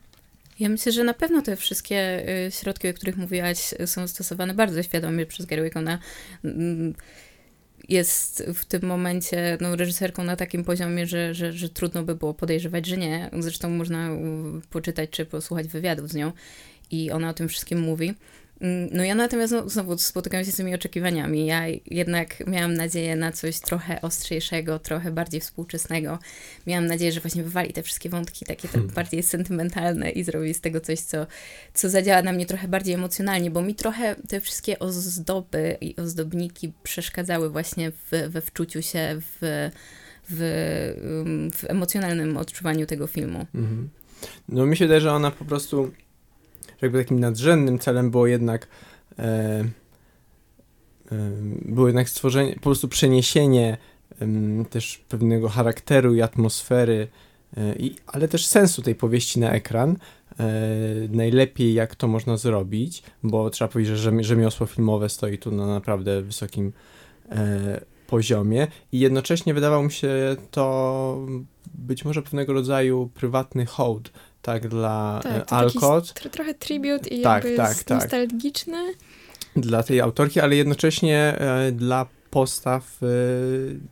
Ja 0.59 0.69
myślę, 0.69 0.91
że 0.91 1.03
na 1.03 1.13
pewno 1.13 1.41
te 1.41 1.55
wszystkie 1.55 2.29
y, 2.47 2.51
środki, 2.51 2.89
o 2.89 2.93
których 2.93 3.17
mówiłaś, 3.17 3.73
są 3.85 4.07
stosowane 4.07 4.53
bardzo 4.53 4.83
świadomie 4.83 5.25
przez 5.25 5.45
Gary 5.45 5.71
Ona 5.75 5.99
jest 7.89 8.43
w 8.53 8.65
tym 8.65 8.81
momencie 8.85 9.57
no, 9.61 9.75
reżyserką 9.75 10.23
na 10.23 10.35
takim 10.35 10.63
poziomie, 10.63 11.07
że, 11.07 11.33
że, 11.33 11.53
że 11.53 11.69
trudno 11.69 12.03
by 12.03 12.15
było 12.15 12.33
podejrzewać, 12.33 12.85
że 12.85 12.97
nie. 12.97 13.29
Zresztą 13.39 13.69
można 13.69 14.09
poczytać 14.69 15.09
czy 15.09 15.25
posłuchać 15.25 15.67
wywiadów 15.67 16.09
z 16.09 16.15
nią 16.15 16.31
i 16.91 17.11
ona 17.11 17.29
o 17.29 17.33
tym 17.33 17.49
wszystkim 17.49 17.79
mówi. 17.79 18.13
Mm, 18.61 18.89
no 18.91 19.03
ja 19.03 19.15
natomiast 19.15 19.53
znowu 19.65 19.97
spotykam 19.97 20.45
się 20.45 20.51
z 20.51 20.55
tymi 20.55 20.75
oczekiwaniami. 20.75 21.45
Ja 21.45 21.63
jednak 21.85 22.47
miałam 22.47 22.73
nadzieję 22.73 23.15
na 23.15 23.31
coś 23.31 23.59
trochę 23.59 24.01
ostrzejszego, 24.01 24.79
trochę 24.79 25.11
bardziej 25.11 25.41
współczesnego. 25.41 26.19
Miałam 26.67 26.85
nadzieję, 26.85 27.11
że 27.11 27.21
właśnie 27.21 27.43
wywali 27.43 27.73
te 27.73 27.83
wszystkie 27.83 28.09
wątki 28.09 28.45
takie 28.45 28.67
hmm. 28.67 28.91
bardziej 28.93 29.23
sentymentalne 29.23 30.09
i 30.09 30.23
zrobi 30.23 30.53
z 30.53 30.61
tego 30.61 30.81
coś, 30.81 30.99
co, 30.99 31.27
co 31.73 31.89
zadziała 31.89 32.21
na 32.21 32.31
mnie 32.31 32.45
trochę 32.45 32.67
bardziej 32.67 32.93
emocjonalnie, 32.93 33.51
bo 33.51 33.61
mi 33.61 33.75
trochę 33.75 34.15
te 34.27 34.41
wszystkie 34.41 34.79
ozdoby 34.79 35.77
i 35.81 35.95
ozdobniki 35.95 36.73
przeszkadzały 36.83 37.49
właśnie 37.49 37.91
w, 37.91 38.29
we 38.29 38.41
wczuciu 38.41 38.81
się 38.81 39.21
w, 39.21 39.69
w, 40.29 41.51
w 41.55 41.69
emocjonalnym 41.69 42.37
odczuwaniu 42.37 42.85
tego 42.85 43.07
filmu. 43.07 43.45
Mhm. 43.55 43.89
No 44.49 44.65
mi 44.65 44.77
się 44.77 44.85
wydaje, 44.85 45.01
że 45.01 45.13
ona 45.13 45.31
po 45.31 45.45
prostu 45.45 45.91
jakby 46.81 46.99
takim 47.03 47.19
nadrzędnym 47.19 47.79
celem 47.79 48.11
było 48.11 48.27
jednak 48.27 48.67
e, 49.19 49.23
e, 49.23 49.65
było 51.65 51.87
jednak 51.87 52.09
stworzenie, 52.09 52.55
po 52.55 52.61
prostu 52.61 52.87
przeniesienie 52.87 53.77
też 54.69 54.97
pewnego 55.09 55.49
charakteru 55.49 56.15
i 56.15 56.21
atmosfery, 56.21 57.07
e, 57.57 57.75
i, 57.75 57.95
ale 58.07 58.27
też 58.27 58.45
sensu 58.45 58.81
tej 58.81 58.95
powieści 58.95 59.39
na 59.39 59.51
ekran. 59.51 59.97
E, 60.39 60.45
najlepiej 61.09 61.73
jak 61.73 61.95
to 61.95 62.07
można 62.07 62.37
zrobić, 62.37 63.03
bo 63.23 63.49
trzeba 63.49 63.67
powiedzieć, 63.67 63.97
że 63.97 64.23
rzemiosło 64.23 64.67
filmowe 64.67 65.09
stoi 65.09 65.37
tu 65.37 65.51
na 65.51 65.67
naprawdę 65.67 66.21
wysokim 66.21 66.73
e, 67.29 67.81
poziomie 68.07 68.67
i 68.91 68.99
jednocześnie 68.99 69.53
wydawało 69.53 69.83
mi 69.83 69.91
się 69.91 70.35
to 70.51 71.27
być 71.75 72.05
może 72.05 72.21
pewnego 72.21 72.53
rodzaju 72.53 73.09
prywatny 73.13 73.65
hołd 73.65 74.11
tak, 74.47 74.67
dla 74.67 75.19
tak, 75.23 75.51
e, 75.51 75.55
Alcott. 75.55 76.13
Tr 76.13 76.29
trochę 76.29 76.53
tribute 76.53 77.09
i 77.09 77.21
tak, 77.21 77.43
jakby 77.43 77.57
tak, 77.57 77.83
tak. 77.83 78.01
nostalgiczny. 78.01 78.93
Dla 79.55 79.83
tej 79.83 80.01
autorki, 80.01 80.39
ale 80.39 80.55
jednocześnie 80.55 81.17
e, 81.17 81.71
dla 81.71 82.05
postaw, 82.31 82.99
e, 83.03 83.07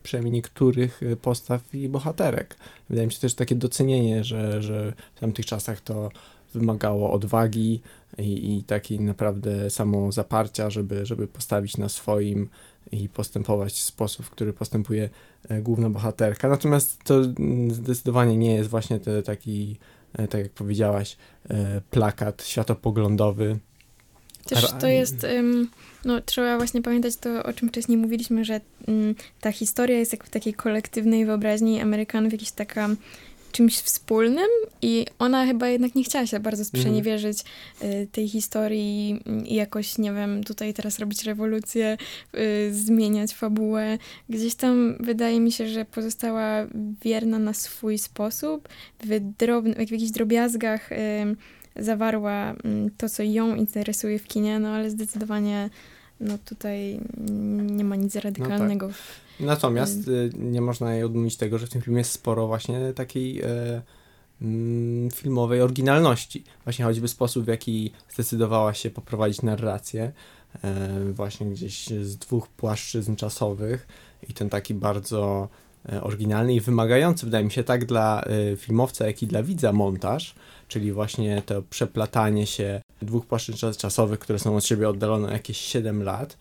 przynajmniej 0.02 0.32
niektórych 0.32 1.00
postaw 1.22 1.74
i 1.74 1.88
bohaterek. 1.88 2.56
Wydaje 2.88 3.06
mi 3.06 3.12
się 3.12 3.20
też 3.20 3.34
takie 3.34 3.54
docenienie, 3.54 4.24
że, 4.24 4.62
że 4.62 4.92
w 5.14 5.20
tamtych 5.20 5.46
czasach 5.46 5.80
to 5.80 6.08
wymagało 6.54 7.12
odwagi 7.12 7.80
i, 8.18 8.56
i 8.56 8.62
takiej 8.62 9.00
naprawdę 9.00 9.70
samozaparcia, 9.70 10.70
żeby, 10.70 11.06
żeby 11.06 11.26
postawić 11.26 11.76
na 11.76 11.88
swoim 11.88 12.48
i 12.92 13.08
postępować 13.08 13.72
w 13.72 13.80
sposób, 13.80 14.26
w 14.26 14.30
który 14.30 14.52
postępuje 14.52 15.10
główna 15.62 15.90
bohaterka. 15.90 16.48
Natomiast 16.48 17.04
to 17.04 17.14
mm, 17.14 17.70
zdecydowanie 17.70 18.36
nie 18.36 18.54
jest 18.54 18.70
właśnie 18.70 19.00
te, 19.00 19.22
taki 19.22 19.76
tak 20.16 20.40
jak 20.40 20.52
powiedziałaś, 20.52 21.16
e, 21.50 21.80
plakat 21.90 22.44
światopoglądowy. 22.46 23.58
Też 24.48 24.70
to 24.80 24.86
jest, 24.86 25.26
no 26.04 26.20
trzeba 26.20 26.56
właśnie 26.56 26.82
pamiętać 26.82 27.16
to, 27.16 27.42
o 27.42 27.52
czym 27.52 27.68
wcześniej 27.68 27.98
mówiliśmy, 27.98 28.44
że 28.44 28.60
mm, 28.88 29.14
ta 29.40 29.52
historia 29.52 29.98
jest 29.98 30.12
jak 30.12 30.24
w 30.24 30.30
takiej 30.30 30.54
kolektywnej 30.54 31.26
wyobraźni 31.26 31.80
Amerykanów, 31.80 32.32
jakaś 32.32 32.50
taka 32.50 32.88
czymś 33.56 33.78
wspólnym 33.78 34.48
i 34.82 35.06
ona 35.18 35.46
chyba 35.46 35.68
jednak 35.68 35.94
nie 35.94 36.04
chciała 36.04 36.26
się 36.26 36.40
bardzo 36.40 36.64
sprzeniewierzyć 36.64 37.38
y, 37.82 38.08
tej 38.12 38.28
historii 38.28 39.22
i 39.44 39.54
jakoś, 39.54 39.98
nie 39.98 40.12
wiem, 40.12 40.44
tutaj 40.44 40.74
teraz 40.74 40.98
robić 40.98 41.24
rewolucję, 41.24 41.96
y, 42.34 42.74
zmieniać 42.74 43.34
fabułę. 43.34 43.98
Gdzieś 44.28 44.54
tam 44.54 44.96
wydaje 45.00 45.40
mi 45.40 45.52
się, 45.52 45.68
że 45.68 45.84
pozostała 45.84 46.66
wierna 47.02 47.38
na 47.38 47.54
swój 47.54 47.98
sposób, 47.98 48.68
w, 49.00 49.20
drobny, 49.38 49.74
w 49.74 49.90
jakichś 49.90 50.10
drobiazgach 50.10 50.92
y, 50.92 50.96
zawarła 51.76 52.54
mm, 52.64 52.90
to, 52.96 53.08
co 53.08 53.22
ją 53.22 53.54
interesuje 53.54 54.18
w 54.18 54.26
kinie, 54.26 54.58
no 54.58 54.68
ale 54.68 54.90
zdecydowanie 54.90 55.70
no 56.20 56.38
tutaj 56.44 57.00
nie 57.60 57.84
ma 57.84 57.96
nic 57.96 58.16
radykalnego. 58.16 58.86
No 58.86 58.92
tak. 58.92 59.46
Natomiast 59.46 60.08
y, 60.08 60.30
nie 60.34 60.60
można 60.60 60.94
jej 60.94 61.04
odmówić 61.04 61.36
tego, 61.36 61.58
że 61.58 61.66
w 61.66 61.70
tym 61.70 61.82
filmie 61.82 61.98
jest 61.98 62.12
sporo 62.12 62.46
właśnie 62.46 62.92
takiej 62.92 63.40
e, 63.40 63.82
mm, 64.42 65.10
filmowej 65.10 65.60
oryginalności. 65.60 66.44
Właśnie 66.64 66.84
choćby 66.84 67.08
sposób, 67.08 67.44
w 67.44 67.48
jaki 67.48 67.92
zdecydowała 68.14 68.74
się 68.74 68.90
poprowadzić 68.90 69.42
narrację, 69.42 70.12
e, 70.64 71.12
właśnie 71.12 71.46
gdzieś 71.46 71.86
z 71.86 72.16
dwóch 72.16 72.48
płaszczyzn 72.48 73.16
czasowych 73.16 73.86
i 74.28 74.34
ten 74.34 74.48
taki 74.48 74.74
bardzo 74.74 75.48
e, 75.92 76.02
oryginalny 76.02 76.54
i 76.54 76.60
wymagający, 76.60 77.26
wydaje 77.26 77.44
mi 77.44 77.50
się, 77.50 77.64
tak 77.64 77.84
dla 77.84 78.24
filmowca, 78.56 79.06
jak 79.06 79.22
i 79.22 79.26
dla 79.26 79.42
widza 79.42 79.72
montaż, 79.72 80.34
czyli 80.68 80.92
właśnie 80.92 81.42
to 81.46 81.62
przeplatanie 81.62 82.46
się 82.46 82.80
dwóch 83.02 83.26
płaszczyzn 83.26 83.72
czasowych, 83.78 84.18
które 84.18 84.38
są 84.38 84.56
od 84.56 84.64
siebie 84.64 84.88
oddalone 84.88 85.32
jakieś 85.32 85.56
7 85.56 86.02
lat, 86.02 86.36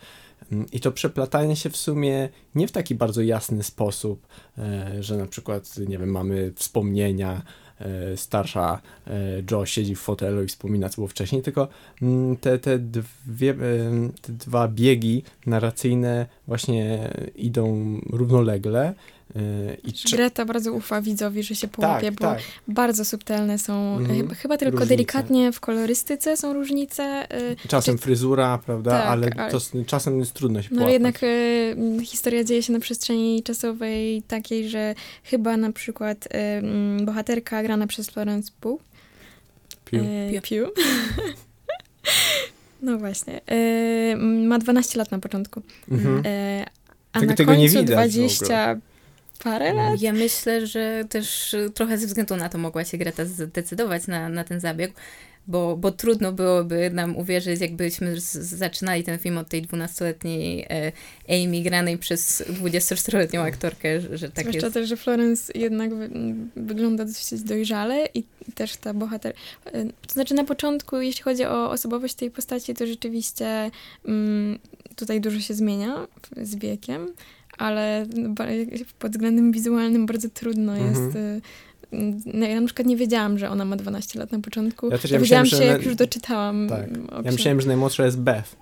Mm, 0.51 0.65
I 0.71 0.79
to 0.79 0.91
przeplatanie 0.91 1.55
się 1.55 1.69
w 1.69 1.77
sumie 1.77 2.29
nie 2.55 2.67
w 2.67 2.71
taki 2.71 2.95
bardzo 2.95 3.21
jasny 3.21 3.63
sposób, 3.63 4.27
e, 4.57 5.03
że 5.03 5.17
na 5.17 5.25
przykład, 5.25 5.77
nie 5.77 5.97
wiem, 5.97 6.09
mamy 6.09 6.51
wspomnienia, 6.55 7.41
e, 7.79 8.17
starsza 8.17 8.81
e, 9.07 9.11
Joe 9.51 9.65
siedzi 9.65 9.95
w 9.95 9.99
fotelu 9.99 10.43
i 10.43 10.47
wspomina, 10.47 10.89
co 10.89 10.95
było 10.95 11.07
wcześniej, 11.07 11.41
tylko 11.41 11.67
mm, 12.01 12.37
te, 12.37 12.59
te, 12.59 12.79
dwie, 12.79 13.55
te 14.21 14.33
dwa 14.33 14.67
biegi 14.67 15.23
narracyjne 15.45 16.25
właśnie 16.47 17.13
idą 17.35 17.97
równolegle 18.09 18.93
i 19.83 19.93
Greta 20.11 20.45
bardzo 20.45 20.73
ufa 20.73 21.01
widzowi, 21.01 21.43
że 21.43 21.55
się 21.55 21.67
połapie, 21.67 22.05
tak, 22.05 22.13
bo 22.13 22.21
tak. 22.21 22.39
bardzo 22.67 23.05
subtelne 23.05 23.59
są, 23.59 23.97
mm, 23.97 24.17
chyba, 24.17 24.35
chyba, 24.35 24.57
tylko 24.57 24.71
różnice. 24.71 24.89
delikatnie 24.89 25.51
w 25.51 25.59
kolorystyce 25.59 26.37
są 26.37 26.53
różnice. 26.53 27.27
Y, 27.63 27.67
czasem 27.67 27.97
czy... 27.97 28.03
fryzura, 28.03 28.59
prawda, 28.65 28.91
tak, 28.91 29.07
ale, 29.07 29.29
ale, 29.37 29.51
to 29.51 29.59
czasem 29.85 30.19
jest 30.19 30.33
trudno 30.33 30.61
się 30.61 30.69
No 30.71 30.81
ale 30.81 30.91
jednak 30.91 31.23
y, 31.23 31.75
historia 32.03 32.43
dzieje 32.43 32.63
się 32.63 32.73
na 32.73 32.79
przestrzeni 32.79 33.43
czasowej 33.43 34.21
takiej, 34.21 34.69
że 34.69 34.95
chyba 35.23 35.57
na 35.57 35.71
przykład 35.71 36.27
y, 37.01 37.05
bohaterka 37.05 37.63
grana 37.63 37.87
przez 37.87 38.09
Florence 38.09 38.51
Pugh 38.61 38.81
Pugh. 39.85 40.01
E, 40.01 40.41
Pugh. 40.41 40.73
no 42.81 42.97
właśnie. 42.97 43.41
E, 43.45 44.15
ma 44.17 44.59
12 44.59 44.99
lat 44.99 45.11
na 45.11 45.19
początku. 45.19 45.61
Mhm. 45.91 46.21
E, 46.25 46.65
a 47.13 47.19
tego, 47.19 47.31
na 47.31 47.37
tego 47.37 47.51
końcu 47.51 47.61
nie 47.61 47.83
widać 47.83 48.13
20 48.13 48.77
parę 49.43 49.73
lat. 49.73 50.01
Ja 50.01 50.13
myślę, 50.13 50.67
że 50.67 51.03
też 51.09 51.55
trochę 51.73 51.97
ze 51.97 52.07
względu 52.07 52.35
na 52.35 52.49
to 52.49 52.57
mogła 52.57 52.85
się 52.85 52.97
Greta 52.97 53.25
zdecydować 53.25 54.07
na, 54.07 54.29
na 54.29 54.43
ten 54.43 54.59
zabieg, 54.59 54.93
bo, 55.47 55.77
bo 55.77 55.91
trudno 55.91 56.31
byłoby 56.31 56.89
nam 56.89 57.17
uwierzyć, 57.17 57.61
jakbyśmy 57.61 58.19
z, 58.19 58.33
zaczynali 58.33 59.03
ten 59.03 59.19
film 59.19 59.37
od 59.37 59.49
tej 59.49 59.63
12-letniej 59.63 60.65
e, 60.69 60.91
Amy 61.29 61.61
granej 61.61 61.97
przez 61.97 62.41
24-letnią 62.41 63.39
aktorkę, 63.39 64.01
że 64.01 64.29
tak 64.29 64.45
Zwłaszcza 64.45 64.65
jest. 64.65 64.73
też, 64.73 64.89
że 64.89 64.97
Florence 64.97 65.53
jednak 65.55 65.95
wy, 65.95 66.09
wygląda 66.55 67.05
dosyć 67.05 67.41
dojrzale 67.41 68.07
i 68.13 68.23
też 68.55 68.77
ta 68.77 68.93
bohater... 68.93 69.33
E, 69.65 69.85
to 69.85 70.13
znaczy 70.13 70.33
na 70.33 70.43
początku, 70.43 71.01
jeśli 71.01 71.23
chodzi 71.23 71.45
o 71.45 71.71
osobowość 71.71 72.13
tej 72.13 72.31
postaci, 72.31 72.73
to 72.73 72.87
rzeczywiście 72.87 73.71
mm, 74.05 74.59
tutaj 74.95 75.21
dużo 75.21 75.39
się 75.39 75.53
zmienia 75.53 76.07
z 76.41 76.55
wiekiem, 76.55 77.07
ale 77.57 78.05
pod 78.99 79.11
względem 79.11 79.51
wizualnym 79.51 80.05
bardzo 80.05 80.29
trudno 80.29 80.77
mhm. 80.77 80.89
jest. 80.89 81.15
Y, 81.15 81.41
no, 82.33 82.45
ja 82.45 82.61
na 82.61 82.65
przykład 82.65 82.87
nie 82.87 82.97
wiedziałam, 82.97 83.37
że 83.37 83.49
ona 83.49 83.65
ma 83.65 83.75
12 83.75 84.19
lat 84.19 84.31
na 84.31 84.39
początku. 84.39 84.89
Ja 84.89 84.97
też 84.97 85.11
ja 85.11 85.17
Dowiedziałam 85.17 85.45
się, 85.45 85.63
jak 85.63 85.85
już 85.85 85.95
doczytałam. 85.95 86.67
Tak. 86.69 86.89
Ja 87.25 87.31
myślałem, 87.31 87.61
że 87.61 87.67
najmłodsza 87.67 88.05
jest 88.05 88.19
Beth, 88.19 88.55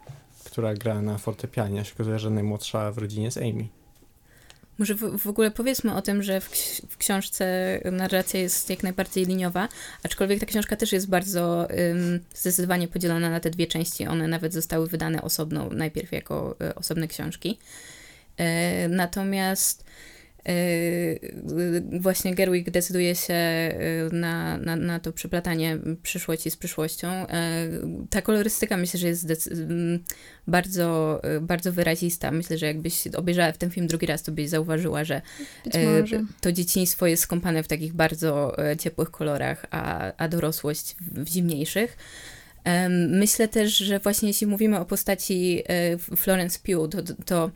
która 0.46 0.74
gra 0.74 1.02
na 1.02 1.18
fortepianie. 1.18 1.78
Ja 1.78 1.84
się 1.84 1.94
okazuje, 1.94 2.20
że 2.20 2.30
najmłodsza 2.30 2.92
w 2.92 2.98
rodzinie 2.98 3.26
jest 3.26 3.38
Amy. 3.38 3.68
Może 4.78 4.96
w, 4.96 5.18
w, 5.18 5.28
ogóle 5.28 5.52
powiedzmy 5.52 5.96
o 5.96 6.02
tym, 6.02 6.24
że 6.24 6.42
w, 6.42 6.50
w, 6.90 6.98
książce 6.98 7.80
narracja 7.92 8.40
jest 8.40 8.70
jak 8.70 8.84
najbardziej 8.84 9.26
liniowa, 9.26 9.70
aczkolwiek 10.04 10.40
ta 10.40 10.46
książka 10.46 10.76
też 10.76 10.92
jest 10.92 11.10
bardzo 11.10 11.68
ym, 11.72 12.20
zdecydowanie 12.36 12.88
podzielona 12.88 13.30
na 13.30 13.40
te 13.40 13.50
dwie 13.50 13.68
części. 13.68 14.08
One 14.08 14.28
nawet 14.28 14.54
zostały 14.54 14.88
wydane 14.88 15.22
osobno, 15.22 15.70
najpierw 15.70 16.12
jako 16.12 16.56
y, 16.72 16.76
osobne 16.76 17.08
książki. 17.08 17.58
E, 18.38 18.88
natomiast 18.88 19.86
właśnie 22.00 22.36
Gerwig 22.36 22.72
decyduje 22.72 23.16
się 23.16 23.36
na, 24.12 24.58
na, 24.58 24.76
na 24.76 25.00
to 25.00 25.12
przeplatanie 25.12 25.78
przyszłości 26.02 26.52
z 26.52 26.58
przyszłością. 26.58 27.26
Ta 28.10 28.22
kolorystyka 28.22 28.78
myślę, 28.78 29.00
że 29.00 29.08
jest 29.08 29.50
bardzo, 30.48 31.22
bardzo 31.42 31.72
wyrazista. 31.72 32.32
Myślę, 32.32 32.58
że 32.58 32.66
jakbyś 32.66 33.08
obejrzała 33.08 33.52
w 33.52 33.58
ten 33.58 33.70
film 33.72 33.88
drugi 33.88 34.06
raz, 34.06 34.24
to 34.24 34.32
byś 34.32 34.50
zauważyła, 34.50 35.04
że 35.04 35.22
to 36.42 36.52
dzieciństwo 36.52 37.08
jest 37.08 37.24
skąpane 37.24 37.64
w 37.64 37.68
takich 37.68 37.94
bardzo 37.94 38.56
ciepłych 38.80 39.12
kolorach, 39.12 39.66
a, 39.72 40.12
a 40.18 40.28
dorosłość 40.28 40.96
w, 41.02 41.28
zimniejszych. 41.28 41.98
Myślę 43.10 43.48
też, 43.48 43.78
że 43.78 44.00
właśnie 44.00 44.28
jeśli 44.28 44.48
mówimy 44.48 44.80
o 44.80 44.86
postaci 44.86 45.64
e, 45.68 45.98
Florence 45.98 46.60
Pugh, 46.60 46.92
to, 46.92 47.16
to 47.26 47.52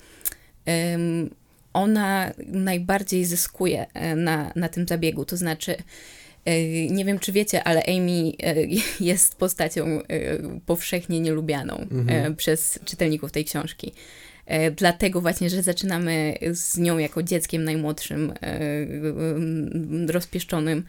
ona 1.74 2.32
najbardziej 2.48 3.26
zyskuje 3.26 3.86
e, 3.94 4.16
na, 4.16 4.52
na 4.56 4.70
tym 4.70 4.88
zabiegu. 4.88 5.26
To 5.26 5.38
znaczy, 5.38 5.76
e, 6.46 6.88
nie 6.90 7.06
wiem 7.06 7.20
czy 7.20 7.32
wiecie, 7.32 7.64
ale 7.64 7.84
Amy 7.88 8.32
jest 9.00 9.36
postacią 9.36 10.02
powszechnie 10.66 11.20
nielubianą 11.20 11.78
mhm. 11.92 12.36
przez 12.36 12.80
czytelników 12.86 13.32
tej 13.32 13.46
książki. 13.46 13.94
Dlatego 14.76 15.22
właśnie, 15.22 15.50
że 15.50 15.64
zaczynamy 15.64 16.38
z 16.52 16.78
nią 16.78 16.98
jako 16.98 17.24
dzieckiem 17.24 17.64
najmłodszym, 17.64 18.34
rozpieszczonym 20.08 20.80
E, 20.80 20.84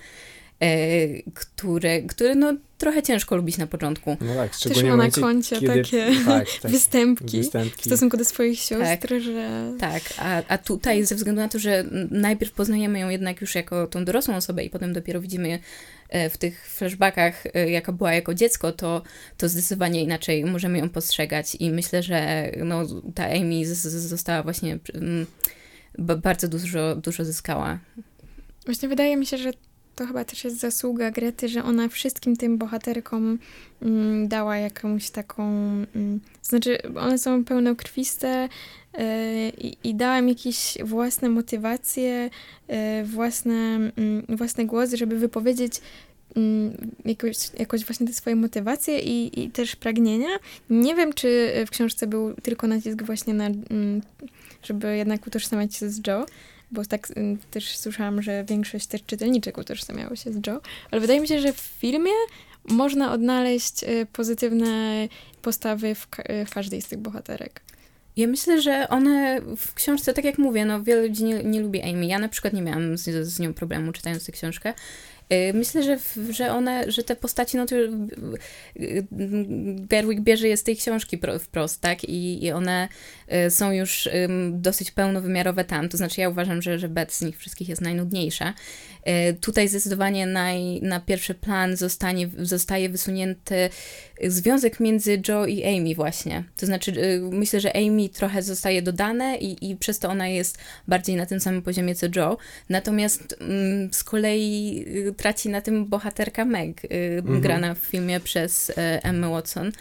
które, 1.34 2.02
które 2.02 2.34
no, 2.34 2.54
trochę 2.78 3.02
ciężko 3.02 3.36
lubić 3.36 3.59
na 3.59 3.66
początku. 3.66 4.16
No 4.20 4.34
tak, 4.34 4.54
szczególnie 4.54 4.90
Też 4.90 4.90
ma 4.90 5.04
na 5.04 5.11
koncie 5.11 5.61
kiedy, 5.61 5.82
takie 5.82 6.11
tak, 6.26 6.46
tak, 6.62 6.70
występki, 6.72 7.38
występki, 7.38 7.82
w 7.82 7.86
stosunku 7.86 8.16
do 8.16 8.24
swoich 8.24 8.59
sióstr, 8.59 9.09
tak, 9.09 9.20
że... 9.20 9.72
Tak, 9.78 10.02
a, 10.18 10.42
a 10.48 10.59
tutaj 10.59 11.04
ze 11.04 11.14
względu 11.14 11.42
na 11.42 11.48
to, 11.48 11.59
że 11.59 11.84
najpierw 12.11 12.52
poznajemy 12.52 12.98
ją 12.98 13.09
jednak 13.09 13.40
już 13.40 13.54
jako 13.54 13.86
tą 13.86 14.04
dorosłą 14.04 14.36
osobę 14.36 14.64
i 14.64 14.70
potem 14.70 14.92
dopiero 14.92 15.20
widzimy 15.20 15.59
e, 16.09 16.30
w 16.30 16.38
tych 16.38 16.68
flashbackach, 16.68 17.46
e, 17.54 17.70
jaka 17.70 17.92
była 17.92 18.12
jako 18.12 18.34
dziecko, 18.34 18.72
to, 18.72 19.02
to 19.36 19.48
zdecydowanie 19.48 20.02
inaczej 20.02 20.44
możemy 20.44 20.78
ją 20.78 20.88
postrzegać 20.88 21.54
i 21.61 21.70
myślę, 21.70 22.02
że 22.02 22.50
no, 22.64 22.86
ta 23.14 23.26
Amy 23.26 23.66
z, 23.66 23.68
z, 23.68 24.09
została 24.09 24.42
właśnie 24.42 24.78
m, 24.94 25.26
bardzo 25.98 26.48
dużo, 26.48 26.96
dużo 26.96 27.24
zyskała. 27.24 27.78
Właśnie 28.66 28.88
wydaje 28.88 29.16
mi 29.16 29.26
się, 29.26 29.38
że 29.38 29.52
to 29.99 30.07
chyba 30.07 30.24
też 30.24 30.44
jest 30.44 30.59
zasługa 30.59 31.11
Grety, 31.11 31.49
że 31.49 31.64
ona 31.64 31.88
wszystkim 31.88 32.36
tym 32.36 32.59
bohaterkom 32.59 33.38
mm, 33.82 34.28
dała 34.28 34.57
jakąś 34.57 35.11
taką. 35.11 35.44
Mm, 35.94 36.20
znaczy, 36.42 36.78
one 36.96 37.18
są 37.18 37.44
pełnokrwiste 37.44 38.49
yy, 38.94 39.03
i 39.84 39.94
dała 39.94 40.18
im 40.18 40.28
jakieś 40.28 40.78
własne 40.84 41.28
motywacje, 41.28 42.30
yy, 42.68 42.76
własne, 43.05 43.90
yy, 44.28 44.96
żeby 44.96 45.18
wypowiedzieć 45.18 45.80
mm, 46.36 46.72
jakoś, 47.05 47.36
jakoś 47.59 47.84
właśnie 47.84 48.07
te 48.07 48.12
swoje 48.12 48.36
motywacje 48.36 49.01
i, 49.01 49.40
i 49.40 49.51
też 49.51 49.76
pragnienia. 49.76 50.38
Nie 50.70 50.94
wiem, 50.94 51.12
czy 51.12 51.53
w 51.66 51.70
książce 51.70 52.07
był 52.07 52.34
tylko 52.34 52.66
nacisk 52.66 53.03
właśnie 53.03 53.34
na, 53.34 53.46
mm, 53.46 54.03
żeby 54.62 54.96
jednak 54.96 55.26
utożsamiać 55.26 55.74
się 55.76 55.90
z 55.90 56.07
Joe, 56.07 56.26
bo 56.70 56.84
tak 56.84 57.10
y, 57.10 57.36
też 57.50 57.78
słyszałam, 57.78 58.22
że 58.22 58.44
większość 58.44 58.86
też 58.86 59.04
czytelniczek 59.06 59.58
utożsamiało 59.58 60.16
się 60.16 60.32
z 60.32 60.46
Joe, 60.46 60.60
ale 60.90 61.00
wydaje 61.00 61.20
mi 61.20 61.28
się, 61.28 61.40
że 61.40 61.52
w 61.52 61.60
filmie 61.60 62.12
można 62.64 63.12
odnaleźć 63.12 63.84
y, 63.84 64.06
pozytywne 64.12 65.08
postawy 65.42 65.94
w, 65.94 66.06
y, 66.30 66.46
w 66.46 66.50
każdej 66.50 66.82
z 66.82 66.88
tych 66.88 66.98
bohaterek. 66.98 67.60
Ja 68.16 68.26
myślę, 68.26 68.62
że 68.62 68.88
one 68.88 69.40
w 69.56 69.74
książce, 69.74 70.14
tak 70.14 70.24
jak 70.24 70.38
mówię, 70.38 70.64
no 70.64 70.82
wiele 70.82 71.02
ludzi 71.02 71.24
nie, 71.24 71.44
nie 71.44 71.60
lubi 71.60 71.82
Amy. 71.82 72.06
Ja 72.06 72.18
na 72.18 72.28
przykład 72.28 72.52
nie 72.52 72.62
miałam 72.62 72.98
z, 72.98 73.26
z 73.28 73.38
nią 73.40 73.54
problemu 73.54 73.92
czytając 73.92 74.26
tę 74.26 74.32
książkę. 74.32 74.74
Y, 75.32 75.52
myślę, 75.54 75.82
że, 75.82 75.98
że 76.30 76.52
one, 76.52 76.92
że 76.92 77.02
te 77.02 77.16
postaci, 77.16 77.56
no 77.56 77.66
to 77.66 77.76
y, 77.76 77.88
y, 78.80 79.06
Gerwig 79.88 80.20
bierze 80.20 80.48
je 80.48 80.56
z 80.56 80.62
tej 80.62 80.76
książki 80.76 81.20
wprost, 81.40 81.80
tak? 81.80 82.04
I, 82.04 82.44
i 82.44 82.52
one 82.52 82.88
są 83.48 83.72
już 83.72 84.08
dosyć 84.52 84.90
pełnowymiarowe 84.90 85.64
tam. 85.64 85.88
To 85.88 85.96
znaczy, 85.96 86.20
ja 86.20 86.28
uważam, 86.28 86.62
że, 86.62 86.78
że 86.78 86.88
Beth 86.88 87.14
z 87.14 87.22
nich 87.22 87.38
wszystkich 87.38 87.68
jest 87.68 87.82
najnudniejsza. 87.82 88.54
Tutaj 89.40 89.68
zdecydowanie 89.68 90.26
naj, 90.26 90.80
na 90.82 91.00
pierwszy 91.00 91.34
plan 91.34 91.76
zostanie, 91.76 92.30
zostaje 92.38 92.88
wysunięty 92.88 93.70
związek 94.24 94.80
między 94.80 95.22
Joe 95.28 95.46
i 95.46 95.64
Amy 95.64 95.94
właśnie. 95.94 96.44
To 96.56 96.66
znaczy, 96.66 96.92
myślę, 97.30 97.60
że 97.60 97.76
Amy 97.76 98.08
trochę 98.08 98.42
zostaje 98.42 98.82
dodane 98.82 99.36
i, 99.36 99.70
i 99.70 99.76
przez 99.76 99.98
to 99.98 100.08
ona 100.08 100.28
jest 100.28 100.58
bardziej 100.88 101.16
na 101.16 101.26
tym 101.26 101.40
samym 101.40 101.62
poziomie 101.62 101.94
co 101.94 102.06
Joe. 102.16 102.36
Natomiast 102.68 103.36
mm, 103.40 103.92
z 103.92 104.04
kolei 104.04 104.84
traci 105.18 105.48
na 105.48 105.60
tym 105.60 105.86
bohaterka 105.86 106.44
Meg, 106.44 106.84
y, 106.84 106.88
mhm. 107.18 107.40
grana 107.40 107.74
w 107.74 107.78
filmie 107.78 108.20
przez 108.20 108.70
y, 108.70 108.74
Emma 108.78 109.28
Watson, 109.28 109.72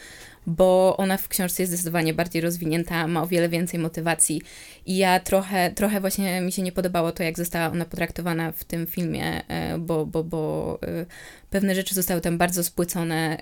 bo 0.47 0.97
ona 0.97 1.17
w 1.17 1.27
książce 1.27 1.63
jest 1.63 1.73
zdecydowanie 1.73 2.13
bardziej 2.13 2.41
rozwinięta, 2.41 3.07
ma 3.07 3.23
o 3.23 3.27
wiele 3.27 3.49
więcej 3.49 3.79
motywacji 3.79 4.41
i 4.85 4.97
ja 4.97 5.19
trochę, 5.19 5.71
trochę 5.71 6.01
właśnie 6.01 6.41
mi 6.41 6.51
się 6.51 6.61
nie 6.61 6.71
podobało 6.71 7.11
to, 7.11 7.23
jak 7.23 7.37
została 7.37 7.71
ona 7.71 7.85
potraktowana 7.85 8.51
w 8.51 8.63
tym 8.63 8.87
filmie, 8.87 9.41
y, 9.41 9.77
bo, 9.79 10.05
bo, 10.05 10.23
bo 10.23 10.79
pewne 11.49 11.75
rzeczy 11.75 11.95
zostały 11.95 12.21
tam 12.21 12.37
bardzo 12.37 12.63
spłycone 12.63 13.37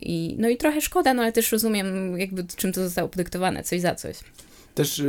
i 0.00 0.36
no 0.38 0.48
i 0.48 0.56
trochę 0.56 0.80
szkoda, 0.80 1.14
no 1.14 1.22
ale 1.22 1.32
też 1.32 1.52
rozumiem 1.52 2.18
jakby 2.18 2.44
czym 2.56 2.72
to 2.72 2.82
zostało 2.84 3.08
podyktowane, 3.08 3.62
coś 3.62 3.80
za 3.80 3.94
coś. 3.94 4.16
Też 4.74 5.02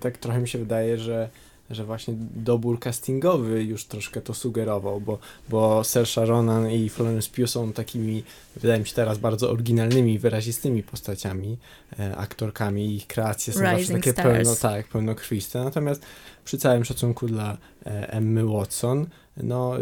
tak 0.00 0.18
trochę 0.18 0.40
mi 0.40 0.48
się 0.48 0.58
wydaje, 0.58 0.98
że 0.98 1.28
że 1.70 1.84
właśnie 1.84 2.14
dobór 2.36 2.80
castingowy 2.80 3.64
już 3.64 3.84
troszkę 3.84 4.20
to 4.20 4.34
sugerował, 4.34 5.00
bo, 5.00 5.18
bo 5.48 5.84
Saoirse 5.84 6.26
Ronan 6.26 6.70
i 6.70 6.88
Florence 6.88 7.30
Pugh 7.30 7.50
są 7.50 7.72
takimi, 7.72 8.22
wydaje 8.56 8.80
mi 8.80 8.86
się 8.86 8.94
teraz, 8.94 9.18
bardzo 9.18 9.50
oryginalnymi, 9.50 10.18
wyrazistymi 10.18 10.82
postaciami, 10.82 11.58
e, 11.98 12.16
aktorkami. 12.16 12.96
Ich 12.96 13.06
kreacje 13.06 13.52
są 13.52 13.60
Rising 13.60 13.78
zawsze 13.78 13.92
takie 13.92 14.12
stars. 14.12 14.28
pełno, 14.28 14.56
tak, 14.56 14.88
pełnokrwiste. 14.88 15.64
Natomiast 15.64 16.02
przy 16.44 16.58
całym 16.58 16.84
szacunku 16.84 17.26
dla 17.26 17.56
e, 17.86 18.12
Emmy 18.12 18.46
Watson, 18.46 19.06
no 19.36 19.74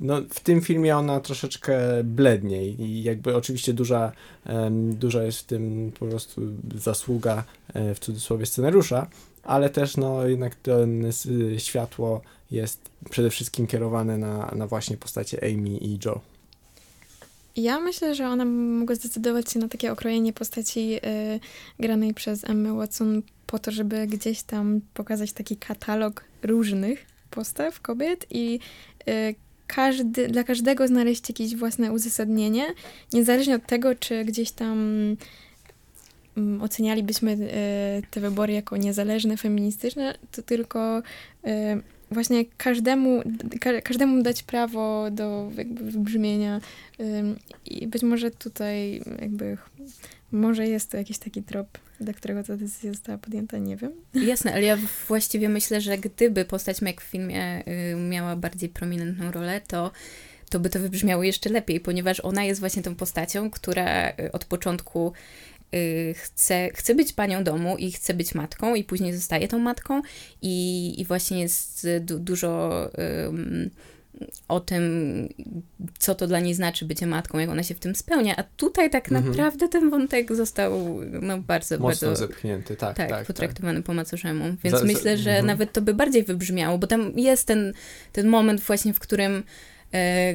no, 0.00 0.22
w 0.30 0.40
tym 0.40 0.60
filmie 0.60 0.96
ona 0.96 1.20
troszeczkę 1.20 1.78
bledniej 2.04 2.82
i 2.82 3.02
jakby 3.02 3.36
oczywiście 3.36 3.72
duża, 3.72 4.12
duża 4.92 5.22
jest 5.22 5.38
w 5.38 5.44
tym 5.44 5.92
po 5.98 6.06
prostu 6.06 6.42
zasługa 6.74 7.44
e, 7.74 7.94
w 7.94 7.98
cudzysłowie 7.98 8.46
scenariusza, 8.46 9.06
ale 9.48 9.70
też 9.70 9.96
no 9.96 10.26
jednak 10.26 10.54
to 10.54 10.72
światło 11.58 12.20
jest 12.50 12.80
przede 13.10 13.30
wszystkim 13.30 13.66
kierowane 13.66 14.18
na, 14.18 14.52
na 14.56 14.66
właśnie 14.66 14.96
postacie 14.96 15.38
Amy 15.42 15.68
i 15.68 15.98
Joe. 16.04 16.20
Ja 17.56 17.80
myślę, 17.80 18.14
że 18.14 18.28
ona 18.28 18.44
mogła 18.44 18.94
zdecydować 18.94 19.52
się 19.52 19.58
na 19.58 19.68
takie 19.68 19.92
okrojenie 19.92 20.32
postaci 20.32 20.94
y, 20.96 21.40
granej 21.78 22.14
przez 22.14 22.44
Emma 22.44 22.74
Watson 22.74 23.22
po 23.46 23.58
to, 23.58 23.70
żeby 23.70 24.06
gdzieś 24.06 24.42
tam 24.42 24.80
pokazać 24.94 25.32
taki 25.32 25.56
katalog 25.56 26.24
różnych 26.42 27.06
postaw 27.30 27.80
kobiet 27.80 28.26
i 28.30 28.60
y, 29.08 29.34
każdy, 29.66 30.28
dla 30.28 30.44
każdego 30.44 30.88
znaleźć 30.88 31.28
jakieś 31.28 31.56
własne 31.56 31.92
uzasadnienie, 31.92 32.66
niezależnie 33.12 33.54
od 33.54 33.66
tego, 33.66 33.94
czy 33.94 34.24
gdzieś 34.24 34.50
tam 34.50 34.78
ocenialibyśmy 36.60 37.32
e, 37.32 38.02
te 38.10 38.20
wybory 38.20 38.52
jako 38.52 38.76
niezależne, 38.76 39.36
feministyczne, 39.36 40.14
to 40.32 40.42
tylko 40.42 41.02
e, 41.44 41.80
właśnie 42.10 42.44
każdemu, 42.56 43.22
każdemu 43.84 44.22
dać 44.22 44.42
prawo 44.42 45.10
do 45.10 45.50
jakby 45.56 45.90
wybrzmienia 45.90 46.60
i 47.66 47.86
być 47.86 48.02
może 48.02 48.30
tutaj 48.30 49.02
jakby 49.20 49.56
może 50.32 50.66
jest 50.66 50.90
to 50.90 50.96
jakiś 50.96 51.18
taki 51.18 51.42
trop, 51.42 51.78
dla 52.00 52.12
którego 52.12 52.42
ta 52.42 52.56
decyzja 52.56 52.92
została 52.92 53.18
podjęta, 53.18 53.58
nie 53.58 53.76
wiem. 53.76 53.92
Jasne, 54.14 54.52
ale 54.52 54.62
ja 54.62 54.78
właściwie 55.08 55.48
myślę, 55.48 55.80
że 55.80 55.98
gdyby 55.98 56.44
postać 56.44 56.82
Meg 56.82 57.00
w 57.00 57.04
filmie 57.04 57.62
y, 57.68 57.96
miała 57.96 58.36
bardziej 58.36 58.68
prominentną 58.68 59.30
rolę, 59.30 59.60
to 59.68 59.90
to 60.50 60.60
by 60.60 60.70
to 60.70 60.78
wybrzmiało 60.78 61.22
jeszcze 61.22 61.50
lepiej, 61.50 61.80
ponieważ 61.80 62.20
ona 62.20 62.44
jest 62.44 62.60
właśnie 62.60 62.82
tą 62.82 62.94
postacią, 62.94 63.50
która 63.50 64.10
y, 64.10 64.32
od 64.32 64.44
początku 64.44 65.12
chce, 66.14 66.70
chce 66.74 66.94
być 66.94 67.12
panią 67.12 67.44
domu 67.44 67.76
i 67.76 67.92
chce 67.92 68.14
być 68.14 68.34
matką 68.34 68.74
i 68.74 68.84
później 68.84 69.14
zostaje 69.14 69.48
tą 69.48 69.58
matką 69.58 70.02
i, 70.42 70.94
i 71.00 71.04
właśnie 71.04 71.40
jest 71.40 71.86
du 72.00 72.18
dużo 72.18 72.70
um, 73.24 73.70
o 74.48 74.60
tym, 74.60 74.82
co 75.98 76.14
to 76.14 76.26
dla 76.26 76.40
niej 76.40 76.54
znaczy 76.54 76.84
bycie 76.84 77.06
matką, 77.06 77.38
jak 77.38 77.50
ona 77.50 77.62
się 77.62 77.74
w 77.74 77.80
tym 77.80 77.94
spełnia, 77.94 78.36
a 78.36 78.42
tutaj 78.56 78.90
tak 78.90 79.12
mhm. 79.12 79.30
naprawdę 79.30 79.68
ten 79.68 79.90
wątek 79.90 80.34
został 80.34 81.00
no, 81.22 81.38
bardzo, 81.38 81.78
Mocno 81.78 82.08
bardzo 82.08 82.16
zepchnięty, 82.16 82.76
tak, 82.76 82.96
tak, 82.96 83.10
tak 83.10 83.26
potraktowany 83.26 83.78
tak. 83.78 83.86
po 83.86 83.94
macoszemu, 83.94 84.44
więc 84.64 84.78
za, 84.78 84.84
myślę, 84.84 85.18
że 85.18 85.30
mhm. 85.30 85.46
nawet 85.46 85.72
to 85.72 85.82
by 85.82 85.94
bardziej 85.94 86.24
wybrzmiało, 86.24 86.78
bo 86.78 86.86
tam 86.86 87.12
jest 87.16 87.46
ten, 87.46 87.72
ten 88.12 88.28
moment 88.28 88.60
właśnie, 88.60 88.94
w 88.94 88.98
którym 88.98 89.42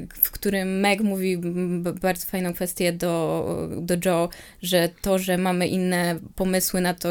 w 0.09 0.31
którym 0.31 0.79
Meg 0.79 1.01
mówi 1.01 1.37
bardzo 2.01 2.25
fajną 2.25 2.53
kwestię 2.53 2.93
do, 2.93 3.69
do 3.81 3.95
Joe, 4.05 4.29
że 4.61 4.89
to, 5.01 5.19
że 5.19 5.37
mamy 5.37 5.67
inne 5.67 6.19
pomysły 6.35 6.81
na 6.81 6.93
to, 6.93 7.09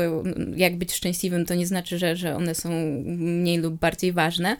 jak 0.56 0.76
być 0.76 0.92
szczęśliwym, 0.92 1.46
to 1.46 1.54
nie 1.54 1.66
znaczy, 1.66 1.98
że, 1.98 2.16
że 2.16 2.36
one 2.36 2.54
są 2.54 2.70
mniej 3.04 3.58
lub 3.58 3.74
bardziej 3.74 4.12
ważne. 4.12 4.56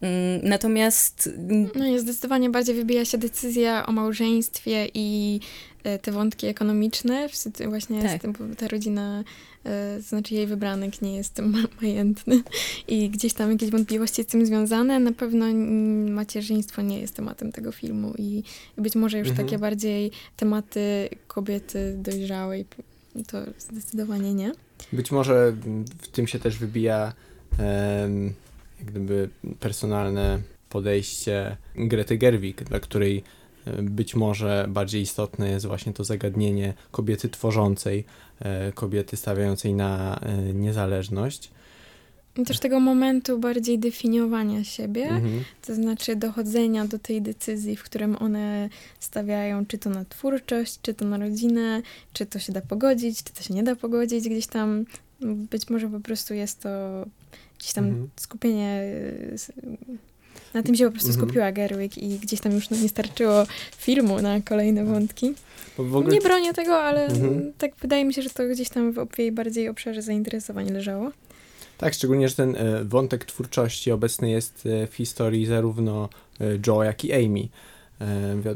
Mm, 0.00 0.40
natomiast. 0.42 1.30
No 1.74 1.86
i 1.86 1.98
zdecydowanie 1.98 2.50
bardziej 2.50 2.74
wybija 2.74 3.04
się 3.04 3.18
decyzja 3.18 3.86
o 3.86 3.92
małżeństwie 3.92 4.88
i 4.94 5.40
e, 5.40 5.73
te 6.02 6.12
wątki 6.12 6.46
ekonomiczne, 6.46 7.28
właśnie 7.68 8.02
tak. 8.02 8.22
tym, 8.22 8.56
ta 8.56 8.68
rodzina, 8.68 9.24
e, 9.64 9.96
to 9.96 10.02
znaczy 10.02 10.34
jej 10.34 10.46
wybranek 10.46 11.02
nie 11.02 11.16
jest 11.16 11.40
majętny 11.82 12.42
i 12.88 13.10
gdzieś 13.10 13.32
tam 13.32 13.52
jakieś 13.52 13.70
wątpliwości 13.70 14.22
z 14.22 14.26
tym 14.26 14.46
związane. 14.46 15.00
Na 15.00 15.12
pewno 15.12 15.46
macierzyństwo 16.12 16.82
nie 16.82 17.00
jest 17.00 17.14
tematem 17.14 17.52
tego 17.52 17.72
filmu 17.72 18.14
i 18.18 18.42
być 18.78 18.94
może 18.96 19.18
już 19.18 19.28
mhm. 19.28 19.46
takie 19.46 19.58
bardziej 19.58 20.10
tematy 20.36 21.08
kobiety 21.28 21.94
dojrzałej, 21.98 22.64
to 23.26 23.38
zdecydowanie 23.58 24.34
nie. 24.34 24.52
Być 24.92 25.10
może 25.10 25.52
w 26.02 26.08
tym 26.08 26.26
się 26.26 26.38
też 26.38 26.58
wybija 26.58 27.12
um 27.58 28.34
jak 28.84 28.90
gdyby 28.90 29.28
personalne 29.60 30.40
podejście 30.68 31.56
Grety 31.76 32.18
Gerwig, 32.18 32.64
dla 32.64 32.80
której 32.80 33.18
e, 33.18 33.22
być 33.82 34.14
może 34.14 34.66
bardziej 34.68 35.02
istotne 35.02 35.50
jest 35.50 35.66
właśnie 35.66 35.92
to 35.92 36.04
zagadnienie 36.04 36.74
kobiety 36.90 37.28
tworzącej, 37.28 38.04
e, 38.40 38.72
kobiety 38.72 39.16
stawiającej 39.16 39.74
na 39.74 40.20
e, 40.20 40.36
niezależność. 40.54 41.50
I 42.36 42.44
też 42.44 42.58
tego 42.58 42.80
momentu 42.80 43.38
bardziej 43.38 43.78
definiowania 43.78 44.64
siebie, 44.64 45.04
mhm. 45.04 45.44
to 45.66 45.74
znaczy 45.74 46.16
dochodzenia 46.16 46.84
do 46.84 46.98
tej 46.98 47.22
decyzji, 47.22 47.76
w 47.76 47.82
którym 47.82 48.16
one 48.16 48.68
stawiają, 49.00 49.66
czy 49.66 49.78
to 49.78 49.90
na 49.90 50.04
twórczość, 50.04 50.78
czy 50.82 50.94
to 50.94 51.04
na 51.04 51.18
rodzinę, 51.18 51.82
czy 52.12 52.26
to 52.26 52.38
się 52.38 52.52
da 52.52 52.60
pogodzić, 52.60 53.22
czy 53.22 53.32
to 53.32 53.42
się 53.42 53.54
nie 53.54 53.62
da 53.62 53.76
pogodzić, 53.76 54.28
gdzieś 54.28 54.46
tam 54.46 54.84
być 55.20 55.70
może 55.70 55.88
po 55.88 56.00
prostu 56.00 56.34
jest 56.34 56.60
to 56.60 56.68
gdzieś 57.58 57.72
tam 57.72 57.84
mhm. 57.84 58.08
skupienie 58.16 58.82
na 60.54 60.62
tym 60.62 60.74
się 60.74 60.84
po 60.84 60.90
prostu 60.90 61.08
mhm. 61.08 61.26
skupiła 61.26 61.52
Gerwig 61.52 61.98
i 61.98 62.18
gdzieś 62.18 62.40
tam 62.40 62.52
już 62.52 62.70
nie 62.70 62.88
starczyło 62.88 63.46
filmu 63.76 64.22
na 64.22 64.40
kolejne 64.40 64.84
wątki. 64.84 65.34
Ogóle... 65.78 66.14
Nie 66.14 66.20
bronię 66.20 66.54
tego, 66.54 66.82
ale 66.82 67.06
mhm. 67.06 67.52
tak 67.58 67.76
wydaje 67.76 68.04
mi 68.04 68.14
się, 68.14 68.22
że 68.22 68.30
to 68.30 68.48
gdzieś 68.48 68.68
tam 68.68 68.92
w 68.92 69.18
jej 69.18 69.32
bardziej 69.32 69.68
obszarze 69.68 70.02
zainteresowań 70.02 70.70
leżało. 70.70 71.10
Tak, 71.78 71.94
szczególnie, 71.94 72.28
że 72.28 72.34
ten 72.34 72.56
e, 72.56 72.84
wątek 72.84 73.24
twórczości 73.24 73.92
obecny 73.92 74.30
jest 74.30 74.66
e, 74.66 74.86
w 74.86 74.94
historii 74.94 75.46
zarówno 75.46 76.08
e, 76.40 76.44
Joe, 76.66 76.82
jak 76.82 77.04
i 77.04 77.12
Amy. 77.12 77.48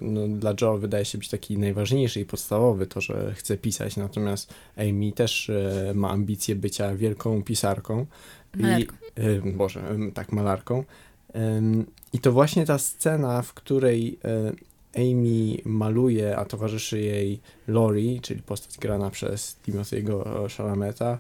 No, 0.01 0.29
dla 0.29 0.55
Joe 0.61 0.79
wydaje 0.79 1.05
się 1.05 1.19
być 1.19 1.29
taki 1.29 1.59
najważniejszy 1.59 2.21
i 2.21 2.25
podstawowy, 2.25 2.87
to, 2.87 3.01
że 3.01 3.35
chce 3.35 3.57
pisać, 3.57 3.97
natomiast 3.97 4.55
Amy 4.77 5.13
też 5.13 5.51
ma 5.95 6.11
ambicje 6.11 6.55
bycia 6.55 6.95
wielką 6.95 7.43
pisarką. 7.43 8.07
Malarką. 8.57 8.97
I, 9.47 9.53
Boże, 9.53 9.83
tak, 10.15 10.33
malarką. 10.33 10.85
I 12.13 12.19
to 12.19 12.33
właśnie 12.33 12.67
ta 12.67 12.79
scena, 12.79 13.43
w 13.43 13.55
której 13.55 14.19
Amy 14.97 15.59
maluje, 15.65 16.37
a 16.37 16.45
towarzyszy 16.45 17.01
jej 17.01 17.41
Lori, 17.69 18.21
czyli 18.21 18.43
postać 18.43 18.79
grana 18.79 19.11
przez 19.11 19.57
Timothy'ego 19.67 20.49
Shalameta, 20.49 21.19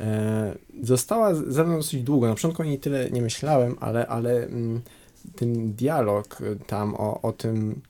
e, 0.00 0.54
została 0.82 1.34
ze 1.34 1.64
mną 1.64 1.76
dosyć 1.76 2.02
długo. 2.02 2.28
Na 2.28 2.34
początku 2.34 2.62
o 2.62 2.64
niej 2.64 2.78
tyle 2.78 3.10
nie 3.10 3.22
myślałem, 3.22 3.76
ale, 3.80 4.06
ale 4.06 4.44
mm, 4.44 4.80
ten 5.36 5.72
dialog 5.72 6.38
tam 6.66 6.94
o, 6.94 7.22
o 7.22 7.32
tym, 7.32 7.80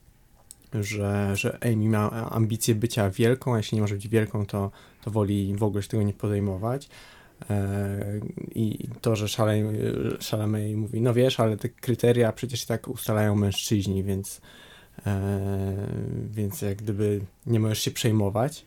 że, 0.73 1.31
że 1.35 1.57
Amy 1.61 1.89
ma 1.89 2.29
ambicje 2.29 2.75
bycia 2.75 3.09
wielką, 3.09 3.53
a 3.53 3.57
jeśli 3.57 3.75
nie 3.75 3.81
może 3.81 3.95
być 3.95 4.07
wielką, 4.07 4.45
to, 4.45 4.71
to 5.03 5.11
woli 5.11 5.55
w 5.55 5.63
ogóle 5.63 5.83
się 5.83 5.89
tego 5.89 6.03
nie 6.03 6.13
podejmować. 6.13 6.89
E, 7.49 8.19
I 8.55 8.87
to, 9.01 9.15
że 9.15 9.27
Chalamet 10.29 10.75
mówi, 10.75 11.01
no 11.01 11.13
wiesz, 11.13 11.39
ale 11.39 11.57
te 11.57 11.69
kryteria 11.69 12.31
przecież 12.31 12.65
tak 12.65 12.87
ustalają 12.87 13.35
mężczyźni, 13.35 14.03
więc, 14.03 14.41
e, 15.05 15.87
więc 16.31 16.61
jak 16.61 16.77
gdyby 16.77 17.21
nie 17.45 17.59
możesz 17.59 17.79
się 17.79 17.91
przejmować. 17.91 18.65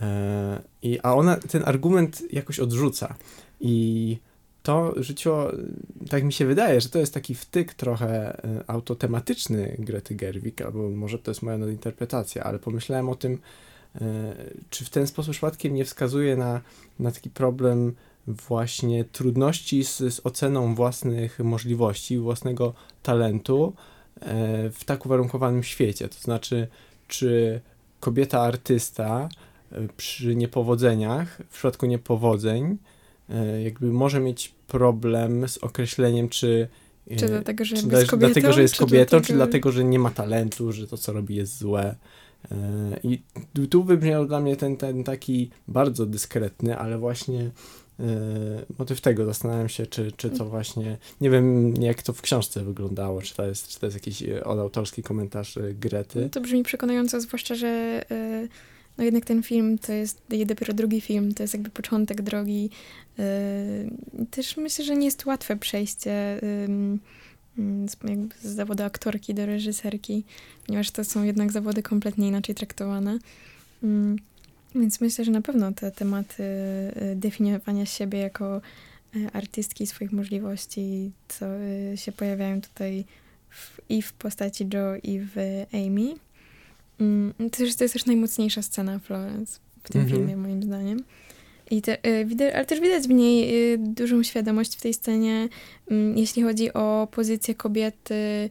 E, 0.00 0.62
I, 0.82 0.98
a 1.02 1.14
ona 1.14 1.36
ten 1.36 1.62
argument 1.66 2.22
jakoś 2.32 2.58
odrzuca. 2.60 3.14
I 3.60 4.18
to 4.62 4.94
życio, 4.96 5.52
tak 6.10 6.24
mi 6.24 6.32
się 6.32 6.46
wydaje, 6.46 6.80
że 6.80 6.88
to 6.88 6.98
jest 6.98 7.14
taki 7.14 7.34
wtyk 7.34 7.74
trochę 7.74 8.40
autotematyczny 8.66 9.76
Grety 9.78 10.14
Gerwig, 10.14 10.62
albo 10.62 10.90
może 10.90 11.18
to 11.18 11.30
jest 11.30 11.42
moja 11.42 11.58
nadinterpretacja, 11.58 12.44
ale 12.44 12.58
pomyślałem 12.58 13.08
o 13.08 13.14
tym, 13.14 13.38
czy 14.70 14.84
w 14.84 14.90
ten 14.90 15.06
sposób 15.06 15.32
przypadkiem 15.32 15.74
nie 15.74 15.84
wskazuje 15.84 16.36
na, 16.36 16.60
na 16.98 17.12
taki 17.12 17.30
problem 17.30 17.94
właśnie 18.26 19.04
trudności 19.04 19.84
z, 19.84 19.96
z 19.96 20.20
oceną 20.24 20.74
własnych 20.74 21.38
możliwości, 21.38 22.18
własnego 22.18 22.74
talentu 23.02 23.72
e, 24.20 24.70
w 24.70 24.84
tak 24.84 25.06
uwarunkowanym 25.06 25.62
świecie? 25.62 26.08
To 26.08 26.20
znaczy, 26.20 26.68
czy 27.08 27.60
kobieta 28.00 28.40
artysta 28.40 29.28
e, 29.72 29.88
przy 29.96 30.36
niepowodzeniach, 30.36 31.42
w 31.48 31.52
przypadku 31.52 31.86
niepowodzeń, 31.86 32.78
jakby 33.64 33.86
może 33.86 34.20
mieć 34.20 34.54
problem 34.66 35.48
z 35.48 35.58
określeniem, 35.58 36.28
czy 36.28 36.68
czy 37.16 37.28
dlatego, 37.28 37.64
że, 37.64 37.76
czy 37.76 37.86
jest, 37.86 38.10
kobietą, 38.10 38.18
dlatego, 38.18 38.52
że 38.52 38.62
jest 38.62 38.76
kobietą, 38.76 39.04
czy 39.04 39.10
dlatego... 39.10 39.26
czy 39.26 39.32
dlatego, 39.32 39.72
że 39.72 39.84
nie 39.84 39.98
ma 39.98 40.10
talentu, 40.10 40.72
że 40.72 40.86
to, 40.86 40.96
co 40.96 41.12
robi, 41.12 41.34
jest 41.34 41.58
złe. 41.58 41.94
E, 42.52 43.00
I 43.02 43.22
tu 43.70 43.84
wybrzmiał 43.84 44.26
dla 44.26 44.40
mnie 44.40 44.56
ten, 44.56 44.76
ten 44.76 45.04
taki 45.04 45.50
bardzo 45.68 46.06
dyskretny, 46.06 46.78
ale 46.78 46.98
właśnie 46.98 47.40
e, 47.40 48.04
motyw 48.78 49.00
tego. 49.00 49.24
Zastanawiam 49.24 49.68
się, 49.68 49.86
czy, 49.86 50.12
czy 50.12 50.30
to 50.30 50.44
właśnie, 50.44 50.98
nie 51.20 51.30
wiem 51.30 51.74
jak 51.82 52.02
to 52.02 52.12
w 52.12 52.22
książce 52.22 52.64
wyglądało, 52.64 53.22
czy 53.22 53.34
to 53.34 53.46
jest, 53.46 53.68
czy 53.68 53.80
to 53.80 53.86
jest 53.86 53.96
jakiś 53.96 54.22
e, 54.22 54.44
odautorski 54.44 55.02
komentarz 55.02 55.58
Grety. 55.74 56.28
To 56.30 56.40
brzmi 56.40 56.62
przekonująco, 56.62 57.20
zwłaszcza, 57.20 57.54
że 57.54 58.02
no 58.98 59.04
jednak 59.04 59.24
ten 59.24 59.42
film 59.42 59.78
to 59.78 59.92
jest 59.92 60.22
dopiero 60.46 60.74
drugi 60.74 61.00
film, 61.00 61.34
to 61.34 61.42
jest 61.42 61.54
jakby 61.54 61.70
początek 61.70 62.22
drogi. 62.22 62.70
Też 64.30 64.56
myślę, 64.56 64.84
że 64.84 64.96
nie 64.96 65.04
jest 65.04 65.26
łatwe 65.26 65.56
przejście 65.56 66.40
jakby 68.04 68.34
z 68.42 68.54
zawodu 68.54 68.84
aktorki 68.84 69.34
do 69.34 69.46
reżyserki, 69.46 70.24
ponieważ 70.66 70.90
to 70.90 71.04
są 71.04 71.22
jednak 71.22 71.52
zawody 71.52 71.82
kompletnie 71.82 72.28
inaczej 72.28 72.54
traktowane. 72.54 73.18
Mm, 73.82 74.16
więc 74.74 75.00
myślę, 75.00 75.24
że 75.24 75.30
na 75.30 75.42
pewno 75.42 75.72
te 75.72 75.90
tematy 75.90 76.42
y, 76.42 77.16
definiowania 77.16 77.86
siebie 77.86 78.18
jako 78.18 78.60
y, 79.16 79.30
artystki, 79.32 79.86
swoich 79.86 80.12
możliwości, 80.12 81.10
co 81.28 81.46
y, 81.56 81.96
się 81.96 82.12
pojawiają 82.12 82.60
tutaj 82.60 83.04
w, 83.50 83.80
i 83.88 84.02
w 84.02 84.12
postaci 84.12 84.68
Joe, 84.74 84.96
i 85.02 85.20
w 85.20 85.36
Amy. 85.72 86.14
Mm, 87.00 87.34
to, 87.50 87.62
jest, 87.64 87.78
to 87.78 87.84
jest 87.84 87.94
też 87.94 88.06
najmocniejsza 88.06 88.62
scena 88.62 88.98
Florence 88.98 89.58
w 89.82 89.90
tym 89.90 90.00
mhm. 90.00 90.18
filmie, 90.18 90.36
moim 90.36 90.62
zdaniem. 90.62 91.02
I 91.70 91.82
te, 91.82 92.06
y, 92.06 92.54
ale 92.54 92.66
też 92.66 92.80
widać 92.80 93.04
w 93.04 93.10
niej 93.10 93.72
y, 93.72 93.78
dużą 93.78 94.22
świadomość 94.22 94.76
w 94.76 94.80
tej 94.80 94.94
scenie, 94.94 95.48
mm, 95.90 96.18
jeśli 96.18 96.42
chodzi 96.42 96.72
o 96.72 97.08
pozycję 97.10 97.54
kobiety, 97.54 98.50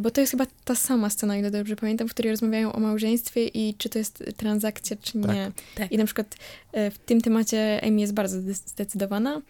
bo 0.00 0.10
to 0.10 0.20
jest 0.20 0.30
chyba 0.30 0.46
ta 0.64 0.74
sama 0.74 1.10
scena, 1.10 1.36
ile 1.36 1.50
dobrze 1.50 1.76
pamiętam, 1.76 2.08
w 2.08 2.10
której 2.10 2.30
rozmawiają 2.30 2.72
o 2.72 2.80
małżeństwie 2.80 3.46
i 3.46 3.74
czy 3.78 3.88
to 3.88 3.98
jest 3.98 4.24
transakcja, 4.36 4.96
czy 5.02 5.18
nie. 5.18 5.26
Tak. 5.26 5.52
Tak. 5.74 5.92
I 5.92 5.98
na 5.98 6.04
przykład 6.04 6.34
y, 6.76 6.90
w 6.90 6.98
tym 6.98 7.20
temacie 7.20 7.80
Amy 7.84 8.00
jest 8.00 8.14
bardzo 8.14 8.40
zdecydowana 8.52 9.42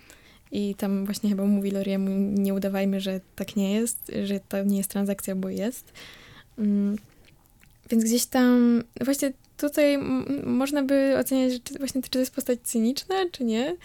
i 0.53 0.75
tam 0.75 1.05
właśnie 1.05 1.31
chyba 1.31 1.45
mówi 1.45 1.71
Loriemu, 1.71 2.11
nie 2.19 2.55
udawajmy, 2.55 3.01
że 3.01 3.21
tak 3.37 3.57
nie 3.57 3.73
jest, 3.73 4.13
że 4.25 4.41
to 4.41 4.65
nie 4.65 4.77
jest 4.77 4.91
transakcja, 4.91 5.35
bo 5.35 5.49
jest. 5.49 5.93
Mm, 6.59 6.97
więc 7.91 8.05
gdzieś 8.05 8.27
tam, 8.27 8.83
właśnie 9.01 9.33
tutaj 9.69 9.99
można 10.45 10.83
by 10.83 11.15
oceniać, 11.19 11.63
czy 11.65 11.79
właśnie 11.79 12.03
czy 12.03 12.11
to 12.11 12.19
jest 12.19 12.35
postać 12.35 12.59
cyniczna, 12.63 13.15
czy 13.33 13.45
nie. 13.45 13.77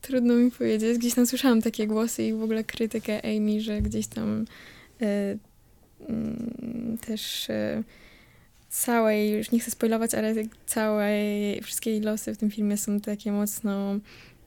Trudno 0.00 0.34
mi 0.34 0.50
powiedzieć. 0.50 0.98
Gdzieś 0.98 1.14
tam 1.14 1.26
słyszałam 1.26 1.62
takie 1.62 1.86
głosy 1.86 2.24
i 2.24 2.32
w 2.32 2.42
ogóle 2.42 2.64
krytykę 2.64 3.20
Amy, 3.24 3.60
że 3.60 3.82
gdzieś 3.82 4.06
tam 4.06 4.44
y, 5.02 5.04
y, 5.04 5.38
też 7.06 7.48
y, 7.48 7.84
całej, 8.68 9.30
już 9.30 9.50
nie 9.50 9.60
chcę 9.60 9.70
spoilować, 9.70 10.14
ale 10.14 10.34
całej, 10.66 11.60
wszystkie 11.62 11.90
jej 11.90 12.00
losy 12.00 12.34
w 12.34 12.38
tym 12.38 12.50
filmie 12.50 12.76
są 12.76 13.00
takie 13.00 13.32
mocno 13.32 13.98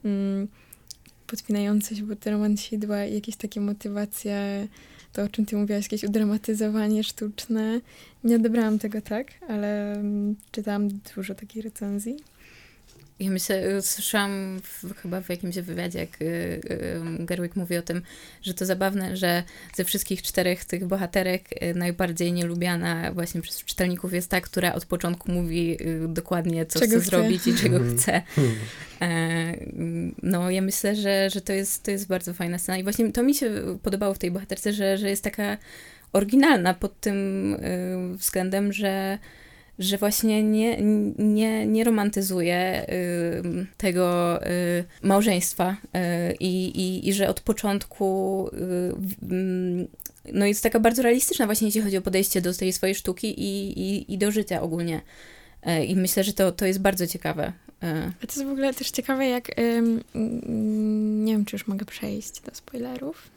mm, 0.06 0.48
podpinające 1.28 1.96
się 1.96 2.08
pod 2.08 2.28
romansidła 2.28 3.06
i 3.06 3.16
jakieś 3.16 3.36
takie 3.36 3.62
motywacje 3.62 4.68
to, 5.14 5.24
o 5.24 5.30
czym 5.30 5.46
ty 5.46 5.56
mówiłaś, 5.56 5.86
jakieś 5.86 6.04
udramatyzowanie 6.04 7.04
sztuczne. 7.04 7.82
Nie 8.24 8.36
odebrałam 8.36 8.80
tego 8.80 9.02
tak, 9.02 9.28
ale 9.48 9.94
mm, 9.94 10.36
czytałam 10.52 10.88
dużo 11.16 11.36
takich 11.36 11.64
recenzji. 11.64 12.18
Ja 13.22 13.32
myślę, 13.32 13.82
słyszałam 13.82 14.62
w, 14.64 14.94
chyba 15.02 15.22
w 15.22 15.30
jakimś 15.30 15.56
wywiadzie, 15.56 16.00
jak 16.00 16.22
y, 16.22 16.26
y, 16.26 17.26
Gerwig 17.26 17.56
mówi 17.56 17.78
o 17.78 17.82
tym, 17.82 18.02
że 18.42 18.54
to 18.54 18.66
zabawne, 18.66 19.18
że 19.18 19.44
ze 19.76 19.84
wszystkich 19.84 20.22
czterech 20.22 20.66
tych 20.66 20.86
bohaterek 20.86 21.64
y, 21.64 21.74
najbardziej 21.76 22.34
nielubiana 22.34 23.12
właśnie 23.14 23.42
przez 23.42 23.64
czytelników 23.64 24.14
jest 24.14 24.30
ta, 24.30 24.42
która 24.42 24.74
od 24.74 24.86
początku 24.86 25.32
mówi 25.32 25.78
y, 25.82 26.08
dokładnie, 26.08 26.66
co 26.66 26.80
Czego 26.80 26.92
chce 26.92 27.02
chce. 27.02 27.10
zrobić 27.10 27.48
i 27.48 27.54
czego 27.56 27.78
Mhm. 27.78 27.98
chce. 27.98 28.22
E, 29.02 29.54
no, 30.24 30.50
ja 30.50 30.62
myślę, 30.62 30.96
że, 30.96 31.30
że 31.30 31.42
to, 31.42 31.54
jest, 31.54 31.84
to 31.84 31.92
jest 31.92 32.08
bardzo 32.08 32.34
fajna 32.34 32.58
scena. 32.58 32.78
I 32.78 32.84
właśnie 32.84 33.12
to 33.12 33.24
mi 33.24 33.36
się 33.36 33.52
podobało 33.84 34.14
w 34.14 34.20
tej 34.20 34.32
bohaterce, 34.32 34.74
że, 34.74 34.98
że 34.98 35.10
jest 35.10 35.24
taka 35.24 35.58
oryginalna 36.14 36.74
pod 36.74 37.00
tym 37.00 37.54
y, 38.14 38.18
względem, 38.18 38.74
że, 38.74 39.18
że 39.84 39.98
właśnie 39.98 40.44
nie, 40.44 40.78
nie, 41.18 41.68
nie 41.68 41.84
romantyzuje 41.84 42.86
y, 42.90 43.66
tego 43.78 44.40
y, 44.46 44.84
małżeństwa 45.02 45.78
y, 45.86 46.36
i, 46.40 47.08
i, 47.10 47.14
że 47.14 47.30
od 47.30 47.42
początku 47.42 48.48
y, 48.54 48.94
mm, 49.32 49.88
no 50.34 50.46
jest 50.46 50.64
taka 50.64 50.80
bardzo 50.80 51.02
realistyczna 51.02 51.46
właśnie 51.46 51.68
jeśli 51.68 51.82
chodzi 51.82 51.98
o 51.98 52.02
podejście 52.02 52.42
do 52.42 52.54
tej 52.54 52.74
swojej 52.74 52.96
sztuki 52.96 53.40
i, 53.40 53.80
i, 53.80 54.14
i 54.14 54.18
do 54.18 54.32
życia 54.32 54.62
ogólnie. 54.62 55.02
E, 55.64 55.86
I 55.86 55.96
myślę, 55.96 56.24
że 56.24 56.34
to, 56.34 56.52
to 56.52 56.66
jest 56.66 56.80
bardzo 56.80 57.08
ciekawe. 57.08 57.54
A 57.82 58.28
to 58.28 58.34
jest 58.34 58.44
w 58.44 58.52
ogóle 58.52 58.74
też 58.74 58.92
ciekawe, 58.92 59.28
jak. 59.28 59.60
mm, 59.60 61.26
nie 61.26 61.34
wiem, 61.34 61.46
czy 61.46 61.56
już 61.56 61.68
mogę 61.68 61.86
przejść 61.86 62.42
do 62.42 62.56
spoilerów. 62.56 63.30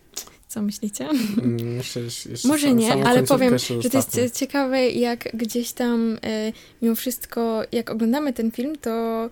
Co 0.54 0.62
myślicie? 0.62 1.08
Mm, 1.42 1.76
Jeszcze, 1.76 2.00
jeszcze 2.00 2.48
Może 2.48 2.68
sam- 2.68 2.76
nie, 2.78 2.92
ale 2.92 3.22
powiem, 3.22 3.58
że 3.58 3.90
to 3.90 4.20
jest 4.20 4.38
ciekawe, 4.38 4.88
jak 4.90 5.28
gdzieś 5.34 5.72
tam 5.72 6.12
y, 6.12 6.52
mimo 6.82 6.94
wszystko, 6.94 7.62
jak 7.72 7.90
oglądamy 7.90 8.32
ten 8.32 8.50
film, 8.50 8.76
to 8.76 9.30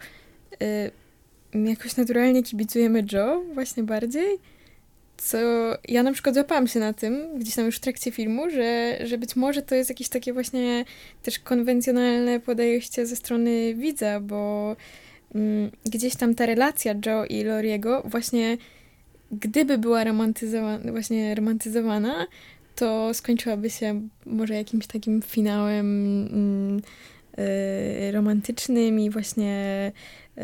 y, 0.62 0.90
jakoś 1.68 1.96
naturalnie 1.96 2.42
kibicujemy 2.42 3.04
Joe 3.12 3.44
właśnie 3.54 3.82
bardziej. 3.82 4.38
Co 5.16 5.38
ja 5.88 6.02
na 6.02 6.12
przykład 6.12 6.34
złapałam 6.34 6.66
się 6.66 6.80
na 6.80 6.92
tym, 6.92 7.38
gdzieś 7.38 7.54
tam 7.54 7.66
już 7.66 7.76
w 7.76 7.80
trakcie 7.80 8.10
filmu, 8.10 8.50
że, 8.50 8.98
że 9.04 9.18
być 9.18 9.36
może 9.36 9.62
to 9.62 9.74
jest 9.74 9.90
jakieś 9.90 10.08
takie 10.08 10.32
właśnie 10.32 10.84
też 11.22 11.38
konwencjonalne 11.38 12.40
podejście 12.40 13.06
ze 13.06 13.16
strony 13.16 13.74
widza, 13.74 14.20
bo 14.20 14.76
mm, 15.34 15.70
gdzieś 15.84 16.16
tam 16.16 16.34
ta 16.34 16.46
relacja 16.46 16.94
Joe 17.06 17.24
i 17.24 17.44
Loriego 17.44 18.02
właśnie 18.04 18.58
gdyby 19.32 19.78
była 19.78 20.04
romantyzowana, 20.04 20.92
właśnie 20.92 21.34
romantyzowana, 21.34 22.26
to 22.76 23.14
skończyłaby 23.14 23.70
się 23.70 24.08
może 24.26 24.54
jakimś 24.54 24.86
takim 24.86 25.22
finałem 25.22 25.86
mm, 26.32 26.80
y, 27.38 28.12
romantycznym 28.12 29.00
i 29.00 29.10
właśnie 29.10 29.92
y, 30.38 30.42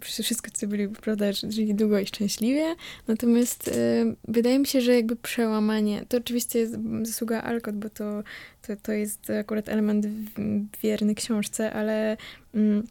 przy- 0.00 0.22
wszystko, 0.22 0.50
co 0.52 0.66
byli, 0.66 0.88
prawda, 0.88 1.32
żyli 1.32 1.74
długo 1.74 1.98
i 1.98 2.06
szczęśliwie. 2.06 2.74
Natomiast 3.08 3.68
y, 3.68 3.72
wydaje 4.28 4.58
mi 4.58 4.66
się, 4.66 4.80
że 4.80 4.94
jakby 4.94 5.16
przełamanie, 5.16 6.04
to 6.08 6.16
oczywiście 6.16 6.58
jest 6.58 6.74
zasługa 7.02 7.42
Alcott, 7.42 7.76
bo 7.76 7.90
to, 7.90 8.22
to, 8.62 8.76
to 8.82 8.92
jest 8.92 9.30
akurat 9.30 9.68
element 9.68 10.06
wierny 10.82 11.14
książce, 11.14 11.72
ale 11.72 12.16
mm, 12.54 12.86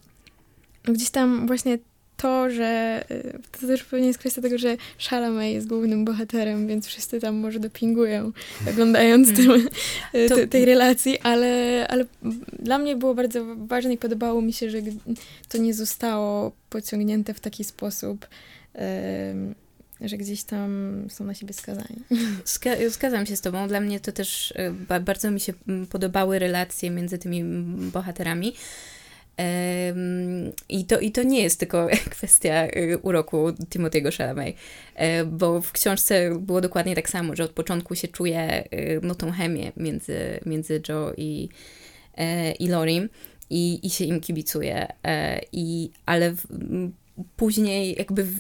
gdzieś 0.84 1.10
tam 1.10 1.48
właśnie 1.48 1.78
to, 2.22 2.50
że 2.50 3.04
y, 3.12 3.40
to 3.62 3.68
też 3.68 3.84
pewnie 3.84 4.08
jest 4.08 4.20
kwestia 4.20 4.42
tego, 4.42 4.58
że 4.58 4.78
Chalamet 5.10 5.54
jest 5.54 5.68
głównym 5.68 6.06
bohaterem, 6.06 6.68
więc 6.68 6.88
wszyscy 6.88 7.20
tam 7.20 7.36
może 7.36 7.60
dopingują, 7.60 8.32
oglądając 8.70 9.36
tym, 9.36 9.52
y, 10.16 10.30
To- 10.30 10.36
te, 10.36 10.48
tej 10.48 10.66
relacji, 10.66 11.20
ale, 11.20 11.86
ale 11.90 12.06
dla 12.60 12.78
mnie 12.78 12.96
było 12.96 13.16
bardzo 13.16 13.46
ważne 13.56 13.94
i 13.94 13.98
podobało 13.98 14.42
mi 14.42 14.54
się, 14.54 14.70
że 14.70 14.78
to 15.50 15.58
nie 15.58 15.74
zostało 15.74 16.52
pociągnięte 16.70 17.34
w 17.34 17.40
taki 17.40 17.64
sposób, 17.64 18.28
em, 18.74 19.56
że 20.02 20.18
gdzieś 20.18 20.44
tam 20.44 20.92
są 21.10 21.26
na 21.26 21.34
siebie 21.34 21.54
skazani. 21.54 21.96
Zga- 22.46 22.90
Zgadzam 22.90 23.26
się 23.26 23.36
z 23.36 23.42
tobą. 23.42 23.68
Dla 23.68 23.80
mnie 23.82 24.00
to 24.00 24.12
też 24.12 24.54
ba- 24.90 25.00
bardzo 25.00 25.32
mi 25.32 25.40
się 25.40 25.54
podobały 25.90 26.40
relacje 26.40 26.90
między 26.92 27.18
tymi 27.18 27.44
bohaterami. 27.94 28.54
I 30.70 30.86
to, 30.86 31.00
I 31.00 31.12
to 31.12 31.24
nie 31.24 31.42
jest 31.42 31.60
tylko 31.60 31.88
kwestia 32.16 32.54
e, 32.54 32.98
uroku 32.98 33.48
Timothy'ego 33.48 34.18
Chalamet, 34.18 34.56
e, 34.96 35.26
bo 35.26 35.62
w 35.62 35.72
książce 35.72 36.36
było 36.40 36.62
dokładnie 36.62 36.96
tak 36.96 37.10
samo, 37.10 37.36
że 37.36 37.44
od 37.44 37.52
początku 37.52 37.96
się 37.96 38.08
czuje 38.08 38.40
e, 38.40 38.66
no, 39.02 39.16
tą 39.16 39.32
chemię 39.32 39.72
między, 39.78 40.40
między 40.46 40.82
Joe 40.90 41.14
i, 41.18 41.50
e, 42.18 42.52
i 42.52 42.68
Lorim 42.68 43.10
i, 43.50 43.80
i 43.84 43.90
się 43.90 44.06
im 44.06 44.22
kibicuje. 44.22 44.88
E, 45.04 45.42
I, 45.52 45.92
ale 46.06 46.32
w, 46.32 46.48
później 47.36 47.96
jakby 47.98 48.24
w, 48.24 48.40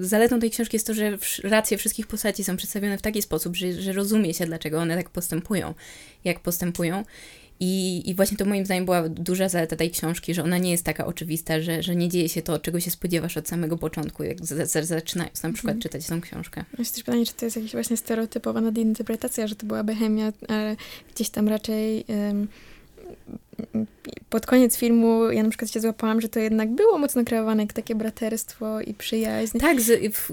zaletą 0.00 0.40
tej 0.40 0.50
książki 0.50 0.76
jest 0.76 0.86
to, 0.86 0.94
że 0.94 1.18
racje 1.42 1.78
wszystkich 1.78 2.06
postaci 2.06 2.44
są 2.44 2.56
przedstawione 2.56 2.98
w 2.98 3.02
taki 3.02 3.22
sposób, 3.22 3.56
że, 3.56 3.72
że 3.72 3.92
rozumie 3.92 4.34
się, 4.34 4.46
dlaczego 4.46 4.78
one 4.78 4.96
tak 4.96 5.10
postępują, 5.10 5.74
jak 6.24 6.40
postępują. 6.40 7.04
I, 7.60 8.02
I 8.10 8.14
właśnie 8.14 8.36
to 8.36 8.44
moim 8.44 8.64
zdaniem 8.64 8.84
była 8.84 9.08
duża 9.08 9.48
zaleta 9.48 9.76
tej 9.76 9.90
książki, 9.90 10.34
że 10.34 10.44
ona 10.44 10.58
nie 10.58 10.70
jest 10.70 10.84
taka 10.84 11.06
oczywista, 11.06 11.60
że, 11.60 11.82
że 11.82 11.96
nie 11.96 12.08
dzieje 12.08 12.28
się 12.28 12.42
to, 12.42 12.58
czego 12.58 12.80
się 12.80 12.90
spodziewasz 12.90 13.36
od 13.36 13.48
samego 13.48 13.78
początku, 13.78 14.22
jak 14.22 14.46
z, 14.46 14.70
z, 14.70 14.86
zaczynając 14.86 15.42
na 15.42 15.52
przykład 15.52 15.74
Mhm. 15.74 15.82
czytać 15.82 16.06
tą 16.06 16.20
książkę. 16.20 16.64
Jest 16.78 16.94
też 16.94 17.04
pytanie, 17.04 17.26
czy 17.26 17.32
to 17.32 17.44
jest 17.44 17.56
jakaś 17.56 17.72
właśnie 17.72 17.96
stereotypowa 17.96 18.60
nadinterpretacja, 18.60 19.46
że 19.46 19.54
to 19.54 19.66
byłaby 19.66 19.94
chemia, 19.94 20.32
ale 20.48 20.76
gdzieś 21.14 21.30
tam 21.30 21.48
raczej 21.48 22.04
em, 22.08 22.48
pod 24.30 24.46
koniec 24.46 24.76
filmu 24.76 25.30
ja 25.30 25.42
na 25.42 25.48
przykład 25.48 25.70
się 25.70 25.80
złapałam, 25.80 26.20
że 26.20 26.28
to 26.28 26.40
jednak 26.40 26.70
było 26.70 26.98
mocno 26.98 27.24
kreowane 27.24 27.62
jak 27.62 27.72
takie 27.72 27.94
braterstwo 27.94 28.80
i 28.80 28.94
przyjaźń. 28.94 29.58
Tak, 29.58 29.80
z, 29.80 30.14
w, 30.14 30.30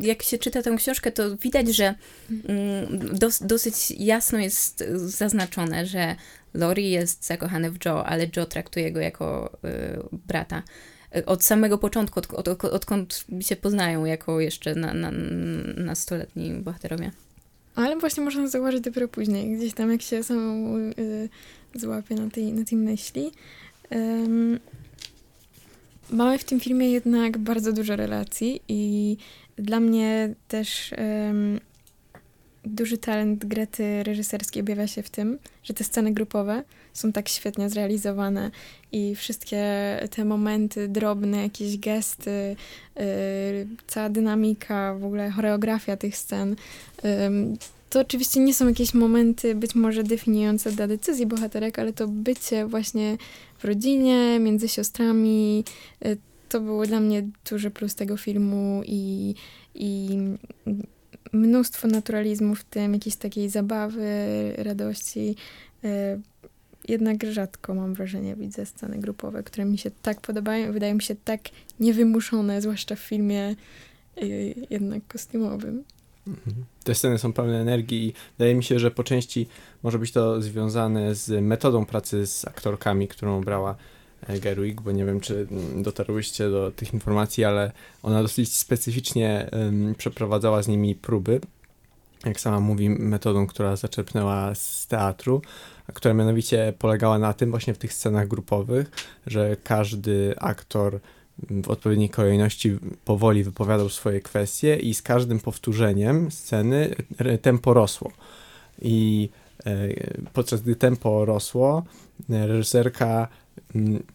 jak 0.00 0.22
się 0.22 0.38
czyta 0.38 0.62
tę 0.62 0.76
książkę, 0.76 1.12
to 1.12 1.36
widać, 1.36 1.68
że 1.68 1.94
mm, 2.30 3.18
dos, 3.18 3.42
dosyć 3.42 3.90
jasno 3.90 4.38
jest 4.38 4.84
zaznaczone, 4.94 5.86
że 5.86 6.16
Lori 6.54 6.90
jest 6.90 7.26
zakochany 7.26 7.70
w 7.70 7.84
Joe, 7.84 8.04
ale 8.04 8.26
Joe 8.36 8.46
traktuje 8.46 8.92
go 8.92 9.00
jako 9.00 9.58
y, 9.64 10.18
brata. 10.26 10.62
Od 11.26 11.44
samego 11.44 11.78
początku, 11.78 12.18
od, 12.18 12.34
od, 12.34 12.48
od, 12.48 12.64
odkąd 12.64 13.24
się 13.40 13.56
poznają 13.56 14.04
jako 14.04 14.40
jeszcze 14.40 14.74
na, 14.74 14.94
na, 14.94 15.10
nastoletni 15.76 16.52
bohaterowie. 16.52 17.10
Ale 17.74 17.96
właśnie 17.96 18.22
można 18.22 18.48
zauważyć 18.48 18.80
dopiero 18.80 19.08
później, 19.08 19.56
gdzieś 19.56 19.74
tam 19.74 19.92
jak 19.92 20.02
się 20.02 20.22
samą 20.22 20.76
y, 20.78 21.28
złapie 21.74 22.14
na 22.14 22.30
tej, 22.30 22.52
na 22.52 22.64
tej 22.64 22.78
myśli. 22.78 23.30
Em, 23.90 24.60
mamy 26.10 26.38
w 26.38 26.44
tym 26.44 26.60
filmie 26.60 26.90
jednak 26.90 27.38
bardzo 27.38 27.72
dużo 27.72 27.96
relacji 27.96 28.62
i 28.68 29.16
dla 29.56 29.80
mnie 29.80 30.34
też 30.48 30.94
duży 32.64 32.98
talent 32.98 33.44
Grety 33.44 34.02
reżyserskiej 34.02 34.62
objawia 34.62 34.86
się 34.86 35.02
w 35.02 35.10
tym, 35.10 35.38
że 35.64 35.74
te 35.74 35.84
sceny 35.84 36.12
grupowe 36.12 36.62
są 36.92 37.12
tak 37.12 37.28
świetnie 37.28 37.68
zrealizowane 37.68 38.50
i 38.92 39.14
wszystkie 39.14 39.64
te 40.10 40.24
momenty 40.24 40.88
drobne, 40.88 41.42
jakieś 41.42 41.78
gesty, 41.78 42.56
y, 43.00 43.66
cała 43.86 44.08
dynamika, 44.08 44.94
w 44.94 45.04
ogóle 45.04 45.30
choreografia 45.30 45.96
tych 45.96 46.16
scen. 46.16 46.56
ym, 47.04 47.56
to 47.90 48.00
oczywiście 48.00 48.40
nie 48.40 48.54
są 48.54 48.68
jakieś 48.68 48.94
momenty 48.94 49.54
być 49.54 49.74
może 49.74 50.02
definiujące 50.02 50.72
dla 50.72 50.86
decyzji 50.86 51.26
bohaterek, 51.26 51.78
ale 51.78 51.92
to 51.92 52.08
bycie 52.08 52.66
właśnie 52.66 53.16
w 53.58 53.64
rodzinie, 53.64 54.38
między 54.40 54.68
siostrami, 54.68 55.64
y, 56.06 56.16
to 56.48 56.60
było 56.60 56.86
dla 56.86 57.00
mnie 57.00 57.28
duży 57.50 57.70
plus 57.70 57.94
tego 57.94 58.16
filmu 58.16 58.82
i, 58.86 59.34
i 59.74 60.18
mnóstwo 61.32 61.88
naturalizmu 61.88 62.54
w 62.54 62.64
tym, 62.64 62.94
jakiejś 62.94 63.16
takiej 63.16 63.48
zabawy, 63.48 64.04
radości. 64.58 65.36
Y, 65.84 66.20
Jednak 66.88 67.24
rzadko 67.24 67.74
mam 67.74 67.94
wrażenie, 67.94 68.36
widzę 68.36 68.66
sceny 68.66 68.98
grupowe, 68.98 69.42
które 69.42 69.64
mi 69.64 69.78
się 69.78 69.90
tak 70.02 70.20
podobają, 70.20 70.72
wydają 70.72 70.94
mi 70.94 71.02
się 71.02 71.16
tak 71.24 71.40
niewymuszone, 71.80 72.62
zwłaszcza 72.62 72.96
w 72.96 72.98
filmie 72.98 73.56
y, 74.22 74.54
jednak 74.70 75.06
kostiumowym. 75.08 75.84
Mhm. 76.26 76.64
Te 76.84 76.94
sceny 76.94 77.18
są 77.18 77.32
pełne 77.32 77.60
energii 77.60 78.06
i 78.06 78.12
wydaje 78.38 78.54
mi 78.54 78.64
się, 78.64 78.78
że 78.78 78.90
po 78.90 79.04
części 79.04 79.46
może 79.82 79.98
być 79.98 80.12
to 80.12 80.42
związane 80.42 81.14
z 81.14 81.44
metodą 81.44 81.86
pracy 81.86 82.26
z 82.26 82.44
aktorkami, 82.44 83.08
którą 83.08 83.40
brała 83.40 83.70
e, 83.70 83.76
Gerwig, 84.42 84.80
bo 84.80 84.92
nie 84.92 85.04
wiem, 85.04 85.20
czy 85.20 85.46
dotarłyście 85.76 86.50
do 86.50 86.70
tych 86.70 86.94
informacji, 86.94 87.44
ale 87.44 87.72
ona 88.02 88.22
dosyć 88.22 88.56
specyficznie 88.56 89.50
przeprowadzała 89.98 90.62
z 90.62 90.68
nimi 90.68 90.94
próby. 90.94 91.40
Jak 92.24 92.40
sama 92.40 92.60
mówi, 92.60 92.90
metodą, 92.90 93.46
która 93.46 93.76
zaczerpnęła 93.76 94.54
z 94.54 94.86
teatru, 94.86 95.42
która 95.94 96.14
mianowicie 96.14 96.72
polegała 96.78 97.18
na 97.18 97.32
tym 97.32 97.50
właśnie 97.50 97.74
w 97.74 97.78
tych 97.78 97.92
scenach 97.92 98.28
grupowych, 98.28 98.90
że 99.26 99.56
każdy 99.64 100.34
aktor 100.38 101.00
w 101.38 101.70
odpowiedniej 101.70 102.10
kolejności 102.10 102.78
powoli 103.04 103.44
wypowiadał 103.44 103.88
swoje 103.88 104.20
kwestie 104.20 104.76
i 104.76 104.94
z 104.94 105.02
każdym 105.02 105.40
powtórzeniem 105.40 106.30
sceny 106.30 106.94
tempo 107.42 107.74
rosło. 107.74 108.12
I 108.82 109.28
e, 109.66 109.88
podczas 110.32 110.62
gdy 110.62 110.76
tempo 110.76 111.24
rosło, 111.24 111.82
e, 112.30 112.46
reżyserka 112.46 113.28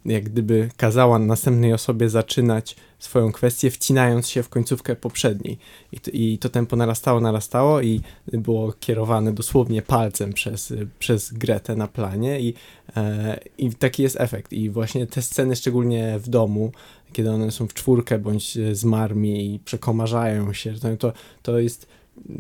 jak 0.06 0.24
gdyby 0.24 0.70
kazała 0.78 1.20
następnej 1.20 1.74
osobie 1.74 2.10
zaczynać 2.10 2.76
swoją 3.00 3.32
kwestię, 3.32 3.72
wcinając 3.72 4.30
się 4.30 4.44
w 4.44 4.50
końcówkę 4.50 4.96
poprzedniej. 4.96 5.58
I 5.92 6.00
to, 6.00 6.12
i 6.12 6.38
to 6.38 6.50
tempo 6.50 6.76
narastało, 6.76 7.20
narastało 7.20 7.82
i 7.82 8.02
było 8.28 8.74
kierowane 8.80 9.34
dosłownie 9.34 9.82
palcem 9.82 10.34
przez, 10.34 10.74
przez 11.00 11.34
Gretę 11.34 11.76
na 11.76 11.88
planie 11.88 12.40
i, 12.40 12.54
e, 12.98 13.40
i 13.58 13.76
taki 13.76 14.04
jest 14.04 14.22
efekt. 14.22 14.54
I 14.54 14.70
właśnie 14.70 15.08
te 15.08 15.22
sceny, 15.22 15.56
szczególnie 15.56 16.20
w 16.20 16.30
domu, 16.30 16.72
kiedy 17.14 17.32
one 17.32 17.52
są 17.52 17.68
w 17.68 17.74
czwórkę 17.74 18.20
bądź 18.20 18.58
z 18.72 18.84
marmi 18.84 19.56
i 19.56 19.60
przekomarzają 19.60 20.54
się, 20.54 20.74
to, 21.00 21.14
to, 21.44 21.60
jest 21.60 21.88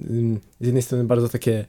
mm, 0.09 0.39
z 0.61 0.65
jednej 0.65 0.83
strony 0.83 1.03
bardzo 1.03 1.29
takie 1.29 1.65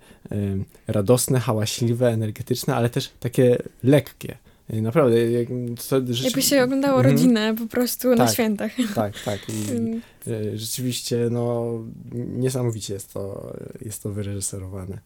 radosne, 0.86 1.40
hałaśliwe, 1.40 2.08
energetyczne, 2.08 2.76
ale 2.76 2.90
też 2.90 3.10
takie 3.20 3.58
lekkie. 3.82 4.38
Naprawdę. 4.70 5.30
Jak, 5.30 5.48
to, 5.88 6.00
rzeczy... 6.06 6.24
Jakby 6.24 6.42
się 6.42 6.62
oglądało 6.62 6.96
mhm. 6.98 7.14
rodzinę 7.14 7.54
po 7.58 7.66
prostu 7.66 8.08
tak, 8.08 8.18
na 8.18 8.28
świętach. 8.28 8.72
Tak, 8.94 9.22
tak. 9.24 9.40
I, 9.48 9.52
e, 10.30 10.58
rzeczywiście 10.58 11.28
no, 11.30 11.72
niesamowicie 12.12 12.94
jest 12.94 13.12
to, 13.12 13.52
jest 13.80 14.02
to 14.02 14.10
wyreżyserowane. 14.10 14.98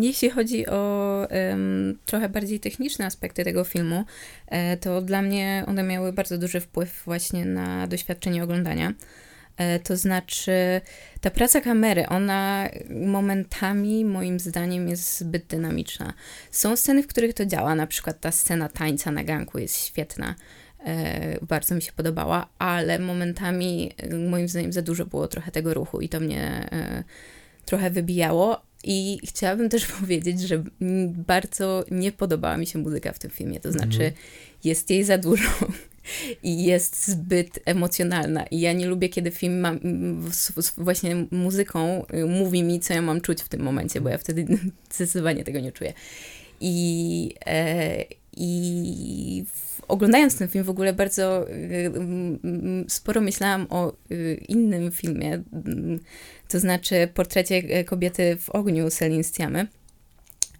Jeśli 0.00 0.30
chodzi 0.30 0.66
o 0.66 1.26
um, 1.30 1.98
trochę 2.06 2.28
bardziej 2.28 2.60
techniczne 2.60 3.06
aspekty 3.06 3.44
tego 3.44 3.64
filmu, 3.64 4.04
e, 4.46 4.76
to 4.76 5.02
dla 5.02 5.22
mnie 5.22 5.64
one 5.66 5.82
miały 5.82 6.12
bardzo 6.12 6.38
duży 6.38 6.60
wpływ 6.60 7.02
właśnie 7.04 7.44
na 7.44 7.86
doświadczenie 7.86 8.44
oglądania. 8.44 8.94
E, 9.56 9.78
to 9.78 9.96
znaczy, 9.96 10.80
ta 11.20 11.30
praca 11.30 11.60
kamery, 11.60 12.08
ona 12.08 12.68
momentami, 12.90 14.04
moim 14.04 14.40
zdaniem, 14.40 14.88
jest 14.88 15.18
zbyt 15.18 15.46
dynamiczna. 15.46 16.14
Są 16.50 16.76
sceny, 16.76 17.02
w 17.02 17.06
których 17.06 17.34
to 17.34 17.46
działa, 17.46 17.74
na 17.74 17.86
przykład 17.86 18.20
ta 18.20 18.32
scena 18.32 18.68
tańca 18.68 19.10
na 19.10 19.24
ganku 19.24 19.58
jest 19.58 19.86
świetna. 19.86 20.34
E, 20.86 21.38
bardzo 21.46 21.74
mi 21.74 21.82
się 21.82 21.92
podobała, 21.92 22.46
ale 22.58 22.98
momentami, 22.98 23.92
moim 24.28 24.48
zdaniem, 24.48 24.72
za 24.72 24.82
dużo 24.82 25.06
było 25.06 25.28
trochę 25.28 25.50
tego 25.50 25.74
ruchu 25.74 26.00
i 26.00 26.08
to 26.08 26.20
mnie 26.20 26.68
trochę 27.64 27.90
wybijało. 27.90 28.62
I 28.84 29.20
chciałabym 29.26 29.68
też 29.68 29.86
powiedzieć, 30.00 30.40
że 30.40 30.62
bardzo 31.26 31.84
nie 31.90 32.12
podobała 32.12 32.56
mi 32.56 32.66
się 32.66 32.78
muzyka 32.78 33.12
w 33.12 33.18
tym 33.18 33.30
filmie. 33.30 33.60
To 33.60 33.72
znaczy, 33.72 34.00
mm. 34.00 34.14
jest 34.64 34.90
jej 34.90 35.04
za 35.04 35.18
dużo 35.18 35.48
i 36.42 36.64
jest 36.64 37.08
zbyt 37.08 37.58
emocjonalna. 37.64 38.46
I 38.46 38.60
ja 38.60 38.72
nie 38.72 38.86
lubię, 38.86 39.08
kiedy 39.08 39.30
film 39.30 39.60
ma, 39.60 39.74
właśnie 40.76 41.26
muzyką 41.30 42.04
y, 42.14 42.26
mówi 42.26 42.62
mi, 42.62 42.80
co 42.80 42.94
ja 42.94 43.02
mam 43.02 43.20
czuć 43.20 43.42
w 43.42 43.48
tym 43.48 43.60
momencie, 43.60 44.00
bo 44.00 44.08
ja 44.08 44.18
wtedy 44.18 44.46
zdecydowanie 44.94 45.44
tego 45.44 45.60
nie 45.60 45.72
czuję. 45.72 45.92
I, 46.60 47.34
e, 47.46 48.04
i 48.36 49.44
oglądając 49.88 50.38
ten 50.38 50.48
film 50.48 50.64
w 50.64 50.70
ogóle 50.70 50.92
bardzo 50.92 51.50
y, 51.50 51.92
sporo 52.88 53.20
myślałam 53.20 53.66
o 53.70 53.92
y, 54.10 54.40
innym 54.48 54.92
filmie, 54.92 55.42
to 56.48 56.60
znaczy 56.60 57.08
portrecie 57.14 57.56
e, 57.56 57.84
kobiety 57.84 58.36
w 58.40 58.50
ogniu 58.50 58.90
Celine 58.90 59.24
Sciamy, 59.24 59.66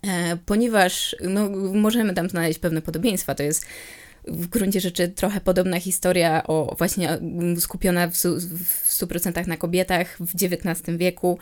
e, 0.02 0.36
ponieważ 0.46 1.16
no, 1.20 1.48
możemy 1.74 2.14
tam 2.14 2.28
znaleźć 2.28 2.58
pewne 2.58 2.82
podobieństwa. 2.82 3.34
To 3.34 3.42
jest 3.42 3.66
w 4.28 4.46
gruncie 4.46 4.80
rzeczy 4.80 5.08
trochę 5.08 5.40
podobna 5.40 5.80
historia, 5.80 6.46
o 6.46 6.74
właśnie 6.78 7.10
mm, 7.10 7.60
skupiona 7.60 8.08
w, 8.08 8.14
w 8.14 8.88
100% 8.88 9.46
na 9.46 9.56
kobietach 9.56 10.16
w 10.20 10.34
XIX 10.34 10.98
wieku, 10.98 11.38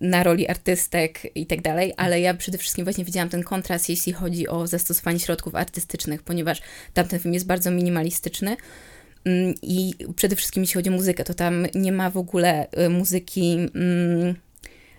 na 0.00 0.22
roli 0.22 0.48
artystek 0.48 1.36
i 1.36 1.46
tak 1.46 1.62
dalej, 1.62 1.94
ale 1.96 2.20
ja 2.20 2.34
przede 2.34 2.58
wszystkim 2.58 2.84
właśnie 2.84 3.04
widziałam 3.04 3.28
ten 3.28 3.42
kontrast, 3.42 3.88
jeśli 3.88 4.12
chodzi 4.12 4.48
o 4.48 4.66
zastosowanie 4.66 5.18
środków 5.18 5.54
artystycznych, 5.54 6.22
ponieważ 6.22 6.62
tamten 6.94 7.18
film 7.18 7.34
jest 7.34 7.46
bardzo 7.46 7.70
minimalistyczny. 7.70 8.56
Mm, 9.24 9.54
I 9.62 9.94
przede 10.16 10.36
wszystkim 10.36 10.62
jeśli 10.62 10.74
chodzi 10.74 10.90
o 10.90 10.92
muzykę, 10.92 11.24
to 11.24 11.34
tam 11.34 11.66
nie 11.74 11.92
ma 11.92 12.10
w 12.10 12.16
ogóle 12.16 12.70
e, 12.70 12.88
muzyki 12.88 13.52
mm, 13.74 14.34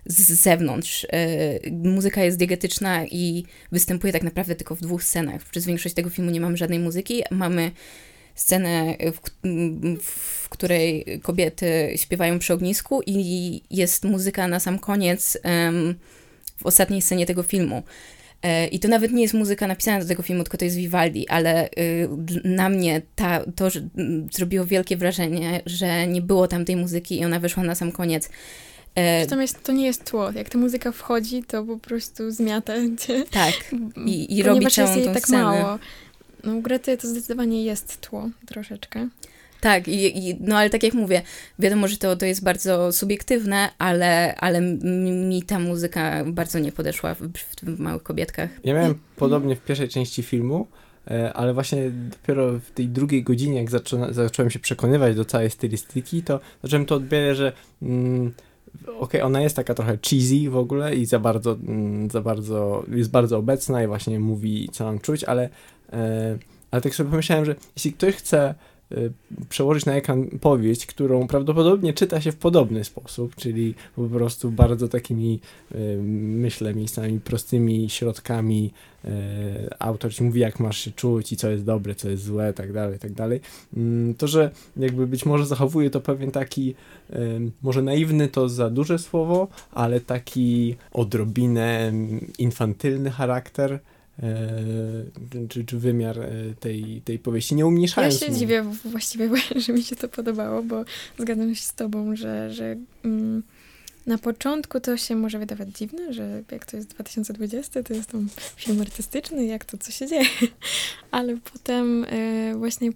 z 0.05 0.31
zewnątrz. 0.31 1.07
E, 1.09 1.71
muzyka 1.71 2.23
jest 2.23 2.37
diegetyczna 2.37 3.05
i 3.05 3.45
występuje 3.71 4.13
tak 4.13 4.23
naprawdę 4.23 4.55
tylko 4.55 4.75
w 4.75 4.81
dwóch 4.81 5.03
scenach. 5.03 5.43
Przez 5.43 5.65
większość 5.65 5.95
tego 5.95 6.09
filmu 6.09 6.31
nie 6.31 6.41
mamy 6.41 6.57
żadnej 6.57 6.79
muzyki. 6.79 7.23
Mamy 7.31 7.71
scenę, 8.35 8.95
w, 9.13 9.19
w, 10.03 10.49
której 10.49 11.05
kobiety 11.21 11.93
śpiewają 11.95 12.39
przy 12.39 12.53
ognisku 12.53 13.01
i 13.05 13.61
jest 13.69 14.03
muzyka 14.03 14.47
na 14.47 14.59
sam 14.59 14.79
koniec 14.79 15.37
w 16.57 16.65
ostatniej 16.65 17.01
scenie 17.01 17.25
tego 17.25 17.43
filmu. 17.43 17.83
E, 18.43 18.67
I 18.67 18.79
to 18.79 18.87
nawet 18.87 19.11
nie 19.11 19.21
jest 19.21 19.33
muzyka 19.33 19.67
napisana 19.67 19.99
do 19.99 20.07
tego 20.07 20.23
filmu, 20.23 20.43
tylko 20.43 20.57
to 20.57 20.65
jest 20.65 20.77
Vivaldi, 20.77 21.27
ale 21.27 21.69
y, 21.69 22.09
na 22.43 22.69
mnie 22.69 23.01
ta, 23.15 23.45
to 23.55 23.67
zrobiło 24.31 24.65
wielkie 24.65 24.97
wrażenie, 24.97 25.61
że 25.65 26.07
nie 26.07 26.21
było 26.21 26.47
tam 26.47 26.65
tej 26.65 26.75
muzyki 26.75 27.19
i 27.19 27.25
ona 27.25 27.39
wyszła 27.39 27.63
na 27.63 27.75
sam 27.75 27.91
koniec. 27.91 28.29
E, 28.95 29.21
Natomiast 29.21 29.63
to 29.63 29.71
nie 29.71 29.85
jest 29.85 30.11
tło. 30.11 30.31
Jak 30.31 30.49
ta 30.49 30.57
muzyka 30.57 30.91
wchodzi, 30.91 31.43
to 31.43 31.63
po 31.63 31.77
prostu 31.77 32.31
zmiata 32.31 32.73
cię. 32.99 33.23
Tak. 33.31 33.53
I, 34.05 34.37
i 34.37 34.43
robi 34.43 34.67
całą 34.67 34.87
jest 34.87 35.05
jej 35.05 35.13
tak 35.13 35.23
scenę. 35.23 35.43
mało. 35.43 35.79
No 36.43 36.55
u 36.55 36.61
Grety 36.61 36.97
to 36.97 37.07
zdecydowanie 37.07 37.63
jest 37.63 38.01
tło 38.01 38.29
troszeczkę. 38.45 39.07
Tak, 39.61 39.87
i, 39.87 40.29
i, 40.29 40.37
no 40.39 40.57
ale 40.57 40.69
tak 40.69 40.83
jak 40.83 40.93
mówię, 40.93 41.21
wiadomo, 41.59 41.87
że 41.87 41.97
to, 41.97 42.15
to 42.15 42.25
jest 42.25 42.43
bardzo 42.43 42.91
subiektywne, 42.91 43.69
ale, 43.77 44.35
ale 44.35 44.61
mi 44.61 45.43
ta 45.43 45.59
muzyka 45.59 46.23
bardzo 46.25 46.59
nie 46.59 46.71
podeszła 46.71 47.13
w, 47.15 47.19
w 47.63 47.79
Małych 47.79 48.03
Kobietkach. 48.03 48.49
Ja 48.63 48.73
miałem 48.73 48.99
podobnie 49.15 49.55
w 49.55 49.61
pierwszej 49.61 49.89
części 49.89 50.23
filmu, 50.23 50.67
e, 51.07 51.33
ale 51.33 51.53
właśnie 51.53 51.91
dopiero 51.91 52.59
w 52.59 52.71
tej 52.71 52.87
drugiej 52.87 53.23
godzinie, 53.23 53.57
jak 53.57 53.71
zaczą, 53.71 54.13
zacząłem 54.13 54.49
się 54.49 54.59
przekonywać 54.59 55.15
do 55.15 55.25
całej 55.25 55.49
stylistyki, 55.49 56.23
to 56.23 56.39
zacząłem 56.63 56.85
to 56.85 56.95
odbierać, 56.95 57.37
że 57.37 57.53
mm, 57.81 58.33
okej, 58.83 58.99
okay, 58.99 59.23
ona 59.23 59.41
jest 59.41 59.55
taka 59.55 59.73
trochę 59.73 59.97
cheesy 60.09 60.49
w 60.49 60.57
ogóle 60.57 60.95
i 60.95 61.05
za 61.05 61.19
bardzo, 61.19 61.51
mm, 61.51 62.09
za 62.09 62.21
bardzo, 62.21 62.83
jest 62.87 63.11
bardzo 63.11 63.37
obecna 63.37 63.83
i 63.83 63.87
właśnie 63.87 64.19
mówi, 64.19 64.69
co 64.71 64.85
mam 64.85 64.99
czuć, 64.99 65.23
ale, 65.23 65.49
e, 65.93 66.37
ale 66.71 66.81
tak 66.81 66.95
sobie 66.95 67.09
pomyślałem, 67.09 67.45
że 67.45 67.55
jeśli 67.75 67.93
ktoś 67.93 68.15
chce 68.15 68.55
przełożyć 69.49 69.85
na 69.85 69.93
ekran 69.93 70.27
powieść, 70.27 70.85
którą 70.85 71.27
prawdopodobnie 71.27 71.93
czyta 71.93 72.21
się 72.21 72.31
w 72.31 72.35
podobny 72.35 72.83
sposób, 72.83 73.35
czyli 73.35 73.73
po 73.95 74.03
prostu 74.03 74.51
bardzo 74.51 74.87
takimi, 74.87 75.39
y, 75.71 75.99
myślę, 76.03 76.75
miejscami 76.75 77.19
prostymi 77.19 77.89
środkami. 77.89 78.71
Y, 79.05 79.09
autor 79.79 80.13
ci 80.13 80.23
mówi, 80.23 80.39
jak 80.39 80.59
masz 80.59 80.77
się 80.77 80.91
czuć 80.91 81.31
i 81.31 81.37
co 81.37 81.49
jest 81.49 81.65
dobre, 81.65 81.95
co 81.95 82.09
jest 82.09 82.23
złe, 82.23 82.53
tak 82.53 82.73
dalej, 82.73 82.99
tak 82.99 83.13
dalej. 83.13 83.41
Mm, 83.77 84.13
to, 84.13 84.27
że 84.27 84.51
jakby 84.77 85.07
być 85.07 85.25
może 85.25 85.45
zachowuje 85.45 85.89
to 85.89 86.01
pewien 86.01 86.31
taki, 86.31 86.75
może 87.61 87.81
naiwny 87.81 88.27
to 88.27 88.49
za 88.49 88.69
duże 88.69 88.99
słowo, 88.99 89.47
ale 89.71 89.99
taki 89.99 90.75
odrobinę 90.91 91.93
infantylny 92.37 93.11
charakter, 93.11 93.79
czy, 95.49 95.65
czy 95.65 95.77
wymiar 95.79 96.19
e, 96.19 96.31
tej, 96.59 97.01
tej 97.05 97.19
powieści, 97.19 97.55
nie 97.55 97.65
umniejszając 97.65 98.21
Ja 98.21 98.27
się 98.27 98.33
mu. 98.33 98.39
dziwię 98.39 98.63
właściwie, 98.85 99.29
że 99.65 99.73
mi 99.73 99.83
się 99.83 99.95
to 99.95 100.07
podobało, 100.07 100.63
bo 100.63 100.83
zgadzam 101.19 101.55
się 101.55 101.61
z 101.61 101.73
tobą, 101.73 102.15
że, 102.15 102.53
że 102.53 102.75
mm, 103.05 103.43
na 104.05 104.17
początku 104.17 104.79
to 104.79 104.97
się 104.97 105.15
może 105.15 105.39
wydawać 105.39 105.69
dziwne, 105.69 106.13
że 106.13 106.43
jak 106.51 106.65
to 106.65 106.77
jest 106.77 106.89
2020, 106.89 107.83
to 107.83 107.93
jest 107.93 108.09
tam 108.11 108.27
film 108.55 108.81
artystyczny, 108.81 109.45
jak 109.45 109.65
to, 109.65 109.77
co 109.77 109.91
się 109.91 110.07
dzieje. 110.07 110.25
Ale 111.11 111.37
potem 111.53 112.03
y, 112.03 112.53
właśnie 112.57 112.89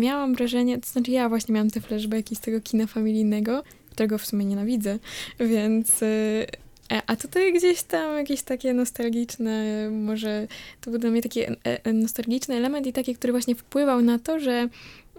miałam 0.00 0.34
wrażenie, 0.34 0.78
to 0.78 0.90
znaczy 0.90 1.10
ja 1.10 1.28
właśnie 1.28 1.54
miałam 1.54 1.70
te 1.70 1.80
flashbacki 1.80 2.36
z 2.36 2.40
tego 2.40 2.60
kina 2.60 2.86
familijnego, 2.86 3.62
którego 3.90 4.18
w 4.18 4.26
sumie 4.26 4.44
nienawidzę, 4.44 4.98
więc... 5.40 6.02
Y, 6.02 6.46
E, 6.46 6.67
a 7.06 7.16
tutaj 7.16 7.52
gdzieś 7.52 7.82
tam 7.82 8.16
jakieś 8.16 8.42
takie 8.42 8.74
nostalgiczne, 8.74 9.88
może 9.90 10.46
to 10.80 10.90
był 10.90 11.00
dla 11.00 11.10
mnie 11.10 11.22
taki 11.22 11.40
e, 11.40 11.56
e, 11.64 11.92
nostalgiczny 11.92 12.54
element 12.54 12.86
i 12.86 12.92
taki, 12.92 13.14
który 13.14 13.32
właśnie 13.32 13.54
wpływał 13.54 14.02
na 14.02 14.18
to, 14.18 14.40
że 14.40 14.68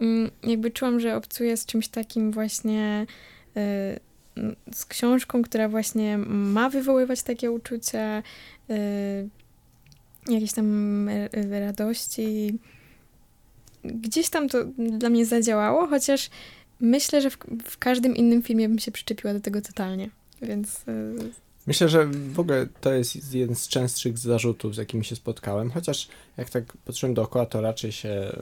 mm, 0.01 0.31
jakby 0.43 0.71
czułam, 0.71 0.99
że 0.99 1.15
obcuję 1.15 1.57
z 1.57 1.65
czymś 1.65 1.87
takim 1.87 2.31
właśnie 2.31 3.05
z 4.73 4.85
książką, 4.85 5.41
która 5.41 5.69
właśnie 5.69 6.17
ma 6.27 6.69
wywoływać 6.69 7.23
takie 7.23 7.51
uczucia, 7.51 8.23
jakieś 10.29 10.53
tam 10.53 11.09
radości. 11.51 12.59
Gdzieś 13.83 14.29
tam 14.29 14.49
to 14.49 14.65
dla 14.77 15.09
mnie 15.09 15.25
zadziałało, 15.25 15.87
chociaż 15.87 16.29
myślę, 16.79 17.21
że 17.21 17.29
w, 17.29 17.37
w 17.63 17.77
każdym 17.77 18.15
innym 18.15 18.41
filmie 18.41 18.69
bym 18.69 18.79
się 18.79 18.91
przyczepiła 18.91 19.33
do 19.33 19.39
tego 19.39 19.61
totalnie, 19.61 20.09
więc 20.41 20.85
Myślę, 21.69 21.89
że 21.89 22.05
w 22.05 22.39
ogóle 22.39 22.67
to 22.81 22.93
jest 22.93 23.33
jeden 23.33 23.55
z 23.55 23.67
częstszych 23.67 24.17
zarzutów, 24.17 24.75
z 24.75 24.77
jakimi 24.77 25.05
się 25.05 25.15
spotkałem, 25.15 25.71
chociaż 25.71 26.07
jak 26.37 26.49
tak 26.49 26.77
patrzyłem 26.77 27.13
dookoła, 27.13 27.45
to 27.45 27.61
raczej 27.61 27.91
się 27.91 28.37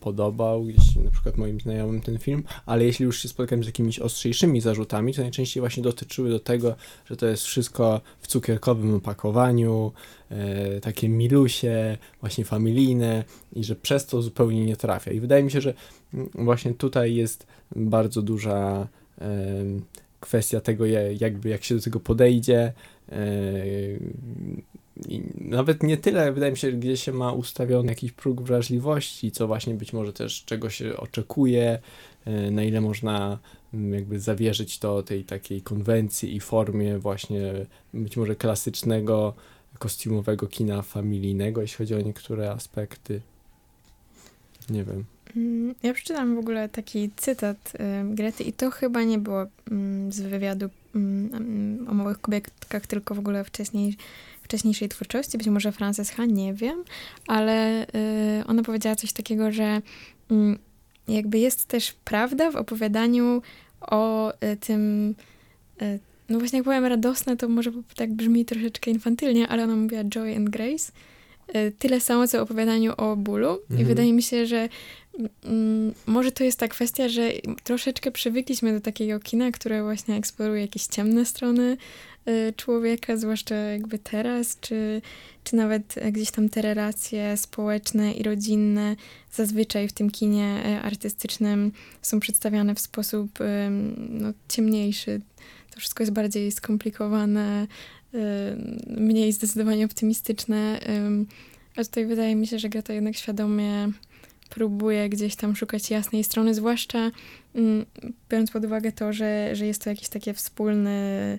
podobał 0.00 0.64
gdzieś 0.64 0.96
na 0.96 1.10
przykład 1.10 1.36
moim 1.36 1.60
znajomym 1.60 2.00
ten 2.00 2.18
film, 2.18 2.44
ale 2.66 2.84
jeśli 2.84 3.04
już 3.04 3.22
się 3.22 3.28
spotkałem 3.28 3.64
z 3.64 3.66
jakimiś 3.66 3.98
ostrzejszymi 3.98 4.60
zarzutami, 4.60 5.14
to 5.14 5.22
najczęściej 5.22 5.60
właśnie 5.60 5.82
dotyczyły 5.82 6.30
do 6.30 6.40
tego, 6.40 6.74
że 7.06 7.16
to 7.16 7.26
jest 7.26 7.42
wszystko 7.42 8.00
w 8.20 8.26
cukierkowym 8.26 8.94
opakowaniu, 8.94 9.92
e, 10.30 10.80
takie 10.80 11.08
milusie, 11.08 11.98
właśnie 12.20 12.44
familijne 12.44 13.24
i 13.52 13.64
że 13.64 13.76
przez 13.76 14.06
to 14.06 14.22
zupełnie 14.22 14.64
nie 14.64 14.76
trafia. 14.76 15.10
I 15.10 15.20
wydaje 15.20 15.42
mi 15.42 15.50
się, 15.50 15.60
że 15.60 15.74
właśnie 16.34 16.74
tutaj 16.74 17.14
jest 17.14 17.46
bardzo 17.76 18.22
duża 18.22 18.88
kwestia 20.22 20.60
tego, 20.60 20.86
jakby 21.20 21.48
jak 21.48 21.64
się 21.64 21.74
do 21.74 21.80
tego 21.80 22.00
podejdzie. 22.00 22.72
E, 23.12 23.22
I 25.08 25.22
nawet 25.34 25.82
nie 25.82 25.96
tyle, 25.96 26.32
wydaje 26.32 26.52
mi 26.52 26.58
się, 26.58 26.72
gdzie 26.72 26.96
się 26.96 27.12
ma 27.12 27.32
ustawiony 27.32 27.88
jakiś 27.88 28.12
próg 28.12 28.42
wrażliwości, 28.42 29.32
co 29.32 29.46
właśnie 29.46 29.74
być 29.74 29.92
może 29.92 30.12
też 30.12 30.44
czego 30.44 30.70
się 30.70 30.96
oczekuje, 30.96 31.78
e, 32.24 32.50
na 32.50 32.64
ile 32.64 32.80
można 32.80 33.38
mm, 33.74 33.94
jakby 33.94 34.20
zawierzyć 34.20 34.78
to 34.78 35.02
tej 35.02 35.24
takiej 35.24 35.62
konwencji 35.62 36.36
i 36.36 36.40
formie 36.40 36.98
właśnie 36.98 37.52
być 37.94 38.16
może 38.16 38.36
klasycznego, 38.36 39.34
kostiumowego 39.78 40.46
kina 40.46 40.82
familijnego, 40.82 41.60
jeśli 41.60 41.78
chodzi 41.78 41.94
o 41.94 42.00
niektóre 42.00 42.50
aspekty. 42.50 43.20
Nie 44.70 44.84
wiem. 44.84 45.04
Mm, 45.36 45.74
ja 45.82 45.94
przeczytałam 45.94 46.34
w 46.34 46.38
ogóle 46.38 46.68
taki 46.68 47.10
cytat 47.16 47.72
Grety 48.04 48.44
i 48.44 48.52
to 48.52 48.70
chyba 48.70 49.02
nie 49.02 49.18
było 49.18 49.42
y, 49.42 49.48
z 50.08 50.20
wywiadu 50.20 50.66
y, 50.66 50.70
o 51.88 51.94
małych 51.94 52.20
kobietkach, 52.20 52.86
tylko 52.86 53.14
w 53.14 53.18
ogóle 53.18 53.44
wcześniej, 53.44 53.96
wcześniejszej 54.42 54.88
twórczości, 54.88 55.38
być 55.38 55.48
może 55.48 55.72
Frances 55.72 56.10
Ha, 56.10 56.24
nie 56.24 56.54
wiem, 56.54 56.84
ale 57.26 57.86
y, 57.86 58.46
ona 58.46 58.62
powiedziała 58.62 58.96
coś 58.96 59.12
takiego, 59.12 59.52
że 59.52 59.82
mm, 60.30 60.58
jakby 61.08 61.38
jest 61.38 61.64
też 61.64 61.92
prawda 62.04 62.50
w 62.50 62.56
opowiadaniu 62.56 63.42
o 63.80 64.32
y, 64.32 64.56
tym 64.56 65.14
y, 65.82 65.98
no 66.28 66.38
właśnie 66.38 66.56
jak 66.58 66.64
powiem 66.64 66.84
radosne, 66.84 67.36
to 67.36 67.48
może 67.48 67.72
tak 67.96 68.12
brzmi 68.12 68.44
troszeczkę 68.44 68.90
infantylnie, 68.90 69.48
ale 69.48 69.64
ona 69.64 69.76
mówiła 69.76 70.04
joy 70.04 70.36
and 70.36 70.50
grace. 70.50 70.92
Tyle 71.78 72.00
samo, 72.00 72.28
co 72.28 72.38
w 72.38 72.42
opowiadaniu 72.42 72.92
o 72.96 73.16
bólu. 73.16 73.48
Mhm. 73.48 73.80
I 73.80 73.84
wydaje 73.84 74.12
mi 74.12 74.22
się, 74.22 74.46
że 74.46 74.56
Mm, 74.58 74.68
może 76.06 76.32
to 76.32 76.44
jest 76.44 76.58
ta 76.58 76.68
kwestia, 76.68 77.08
że 77.08 77.30
troszeczkę 77.64 78.10
przywykliśmy 78.10 78.72
do 78.72 78.80
takiego 78.80 79.20
kina, 79.20 79.50
które 79.50 79.82
właśnie 79.82 80.16
eksploruje 80.16 80.60
jakieś 80.60 80.86
ciemne 80.86 81.26
strony 81.26 81.76
y, 82.28 82.52
człowieka, 82.56 83.16
zwłaszcza 83.16 83.54
jakby 83.54 83.98
teraz, 83.98 84.60
czy, 84.60 85.02
czy 85.44 85.56
nawet 85.56 85.94
gdzieś 86.12 86.30
tam 86.30 86.48
te 86.48 86.62
relacje 86.62 87.36
społeczne 87.36 88.12
i 88.12 88.22
rodzinne 88.22 88.96
zazwyczaj 89.32 89.88
w 89.88 89.92
tym 89.92 90.10
kinie 90.10 90.62
y, 90.66 90.82
artystycznym 90.82 91.72
są 92.02 92.20
przedstawiane 92.20 92.74
w 92.74 92.80
sposób 92.80 93.38
no, 94.08 94.32
ciemniejszy. 94.48 95.20
To 95.70 95.80
wszystko 95.80 96.02
jest 96.02 96.12
bardziej 96.12 96.52
skomplikowane, 96.52 97.66
y, 98.14 98.18
mniej 98.86 99.32
zdecydowanie 99.32 99.84
optymistyczne. 99.84 100.80
A 101.76 101.84
tutaj 101.84 102.06
wydaje 102.06 102.36
mi 102.36 102.46
się, 102.46 102.58
że 102.58 102.68
Greta 102.68 102.92
jednak 102.92 103.16
świadomie 103.16 103.92
próbuje 104.54 105.08
gdzieś 105.08 105.36
tam 105.36 105.56
szukać 105.56 105.90
jasnej 105.90 106.24
strony, 106.24 106.54
zwłaszcza 106.54 107.10
mm, 107.54 107.86
biorąc 108.30 108.50
pod 108.50 108.64
uwagę 108.64 108.92
to, 108.92 109.12
że, 109.12 109.56
że 109.56 109.66
jest 109.66 109.84
to 109.84 109.90
jakiś 109.90 110.08
takie 110.08 110.34
wspólny, 110.34 111.38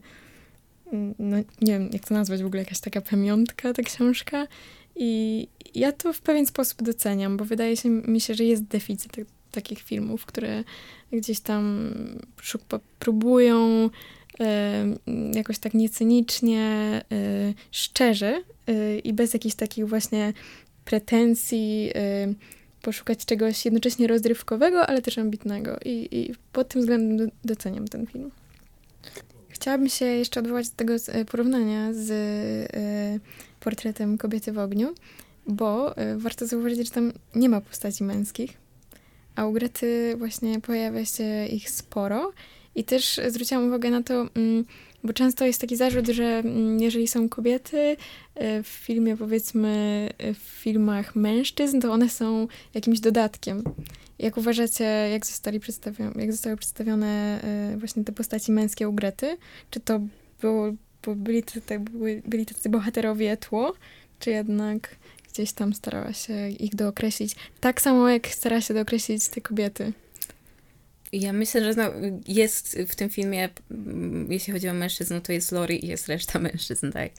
mm, 0.94 1.16
no 1.20 1.38
nie 1.38 1.74
wiem 1.74 1.90
jak 1.94 2.08
to 2.08 2.14
nazwać 2.14 2.44
w 2.44 2.46
ogóle, 2.46 2.62
jakaś 2.62 2.80
taka 2.80 3.02
pamiątka 3.02 3.74
ta 3.74 3.84
książka. 3.84 4.48
I 4.96 5.48
ja 5.76 5.92
to 5.92 6.14
w 6.14 6.22
pewien 6.22 6.46
sposób 6.46 6.82
doceniam, 6.82 7.38
bo 7.38 7.46
wydaje 7.46 7.78
się 7.78 7.90
mi 7.90 8.22
się, 8.22 8.34
że 8.34 8.44
jest 8.44 8.64
deficyt 8.64 9.18
takich 9.52 9.80
filmów, 9.80 10.26
które 10.26 10.64
gdzieś 11.12 11.40
tam 11.40 11.94
próbują 13.00 13.90
e, 14.40 14.86
jakoś 15.34 15.60
tak 15.60 15.74
niecynicznie, 15.74 16.62
e, 17.12 17.54
szczerze 17.72 18.42
e, 18.68 19.00
i 19.00 19.14
bez 19.14 19.34
jakichś 19.34 19.56
takich 19.56 19.88
właśnie 19.88 20.34
pretensji 20.86 21.92
poszukać 22.84 23.26
czegoś 23.26 23.66
jednocześnie 23.66 24.08
rozrywkowego, 24.08 24.88
ale 24.88 25.02
też 25.02 25.18
ambitnego. 25.18 25.78
I, 25.86 26.08
i 26.12 26.34
pod 26.52 26.68
tym 26.68 26.82
względem 26.82 27.32
doceniam 27.44 27.88
ten 27.88 28.08
film. 28.08 28.32
Chciałabym 29.50 29.90
się 29.90 30.06
jeszcze 30.06 30.40
odwołać 30.40 30.70
do 30.70 30.76
tego 30.76 30.94
e, 31.08 31.26
porównania 31.26 31.94
z 31.94 32.10
y, 32.12 33.20
portretem 33.60 34.18
kobiety 34.18 34.52
w 34.52 34.60
ogniu, 34.60 34.94
bo 35.48 35.98
y, 35.98 36.18
warto 36.18 36.48
zauważyć, 36.48 36.88
że 36.88 36.94
tam 36.94 37.12
nie 37.36 37.50
ma 37.50 37.62
postaci 37.62 38.04
męskich, 38.04 38.58
a 39.36 39.46
u 39.46 39.54
Grety 39.54 40.16
właśnie 40.18 40.62
pojawia 40.62 41.06
się 41.06 41.46
ich 41.46 41.70
sporo. 41.70 42.32
I 42.76 42.84
też 42.84 43.22
zwróciłam 43.28 43.68
uwagę 43.68 43.90
na 43.90 44.04
to, 44.04 44.28
mm, 44.36 44.66
bo 45.04 45.14
często 45.14 45.46
jest 45.46 45.62
taki 45.62 45.76
zarzut, 45.76 46.08
że 46.08 46.24
mm, 46.24 46.80
jeżeli 46.80 47.08
są 47.08 47.30
kobiety 47.30 47.98
e, 48.36 48.64
w 48.64 48.68
filmie, 48.68 49.18
powiedzmy, 49.18 49.70
e, 50.18 50.34
w 50.34 50.38
filmach 50.38 51.16
mężczyzn, 51.16 51.80
to 51.80 51.92
one 51.92 52.10
są 52.10 52.48
jakimś 52.74 53.00
dodatkiem. 53.00 53.64
Jak 54.20 54.38
uważacie, 54.38 54.84
jak, 54.84 55.26
zostali 55.26 55.60
przedstawione, 55.60 56.22
jak 56.22 56.32
zostały 56.32 56.58
przedstawione 56.58 57.42
e, 57.44 57.78
właśnie 57.78 58.04
te 58.04 58.12
postaci 58.12 58.52
męskie 58.52 58.90
u 58.90 58.94
Grety? 58.94 59.38
Czy 59.70 59.80
to 59.80 60.00
było, 60.42 60.74
byli, 61.16 61.44
byli, 61.80 62.22
byli 62.26 62.46
tacy 62.46 62.70
bohaterowie 62.70 63.38
tło, 63.38 63.74
czy 64.20 64.30
jednak 64.30 64.96
gdzieś 65.34 65.54
tam 65.54 65.74
starała 65.74 66.14
się 66.14 66.50
ich 66.50 66.76
dookreślić? 66.76 67.36
Tak 67.60 67.82
samo 67.82 68.10
jak 68.10 68.28
stara 68.28 68.62
się 68.62 68.74
dookreślić 68.74 69.28
te 69.28 69.42
kobiety. 69.42 69.94
Ja 71.14 71.34
myślę, 71.34 71.64
że 71.64 71.82
no, 71.82 71.92
jest 72.28 72.80
w 72.88 72.96
tym 72.96 73.10
filmie, 73.10 73.50
mm, 73.72 74.32
jeśli 74.32 74.54
chodzi 74.54 74.70
o 74.70 74.74
mężczyzn, 74.74 75.22
to 75.22 75.32
jest 75.32 75.52
Lori 75.52 75.86
i 75.86 75.88
jest 75.88 76.08
reszta 76.08 76.40
mężczyzn, 76.50 76.92
tak. 76.92 77.12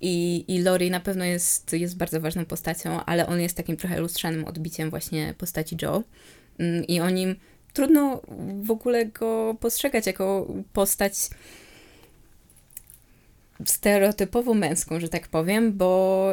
I, 0.00 0.44
i 0.48 0.62
Lori 0.62 0.90
na 0.90 1.00
pewno 1.00 1.24
jest, 1.24 1.72
jest 1.72 1.96
bardzo 1.96 2.20
ważną 2.20 2.44
postacią, 2.44 3.04
ale 3.04 3.26
on 3.26 3.40
jest 3.40 3.56
takim 3.56 3.76
trochę 3.76 4.00
lustrzanym 4.00 4.44
odbiciem 4.44 4.90
właśnie 4.90 5.34
postaci 5.38 5.76
Joe. 5.82 6.02
Mm, 6.58 6.84
I 6.86 7.00
o 7.00 7.10
nim 7.10 7.36
trudno 7.72 8.22
w 8.62 8.70
ogóle 8.70 9.06
go 9.06 9.56
postrzegać 9.60 10.06
jako 10.06 10.54
postać 10.72 11.14
stereotypowo 13.64 14.54
męską, 14.54 15.00
że 15.00 15.08
tak 15.08 15.28
powiem, 15.28 15.72
bo, 15.72 16.30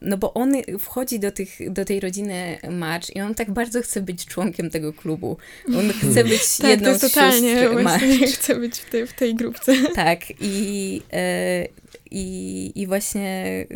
no 0.00 0.16
bo 0.16 0.34
on 0.34 0.52
wchodzi 0.78 1.20
do, 1.20 1.30
tych, 1.32 1.72
do 1.72 1.84
tej 1.84 2.00
rodziny 2.00 2.58
March 2.70 3.16
i 3.16 3.20
on 3.20 3.34
tak 3.34 3.50
bardzo 3.50 3.82
chce 3.82 4.02
być 4.02 4.26
członkiem 4.26 4.70
tego 4.70 4.92
klubu. 4.92 5.36
On 5.68 5.92
chce 5.92 6.24
być 6.24 6.56
tak, 6.58 6.70
jedną 6.70 6.92
to 6.92 6.98
z 6.98 7.00
totalnie 7.00 7.68
March. 7.68 8.04
chce 8.34 8.54
być 8.54 8.78
w 8.78 8.90
tej, 8.90 9.06
w 9.06 9.12
tej 9.12 9.34
grupce. 9.34 9.72
Tak 9.94 10.20
i, 10.40 11.02
e, 11.12 11.66
i, 12.10 12.72
i 12.74 12.86
właśnie 12.86 13.66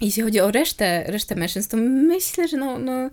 jeśli 0.00 0.22
chodzi 0.22 0.40
o 0.40 0.50
resztę, 0.50 1.04
resztę 1.06 1.34
mężczyzn, 1.34 1.70
to 1.70 1.76
myślę, 1.76 2.48
że 2.48 2.56
no, 2.56 2.78
no 2.78 3.10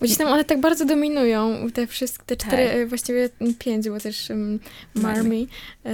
gdzieś 0.00 0.16
tam 0.16 0.28
one 0.28 0.44
tak 0.44 0.60
bardzo 0.60 0.84
dominują, 0.84 1.70
te 1.74 1.86
wszystkie, 1.86 2.24
te 2.26 2.36
cztery, 2.36 2.66
tak. 2.66 2.76
E, 2.76 2.86
właściwie 2.86 3.28
pięć, 3.58 3.88
bo 3.88 4.00
też 4.00 4.30
um, 4.30 4.60
Marmy, 4.94 5.46
e, 5.86 5.90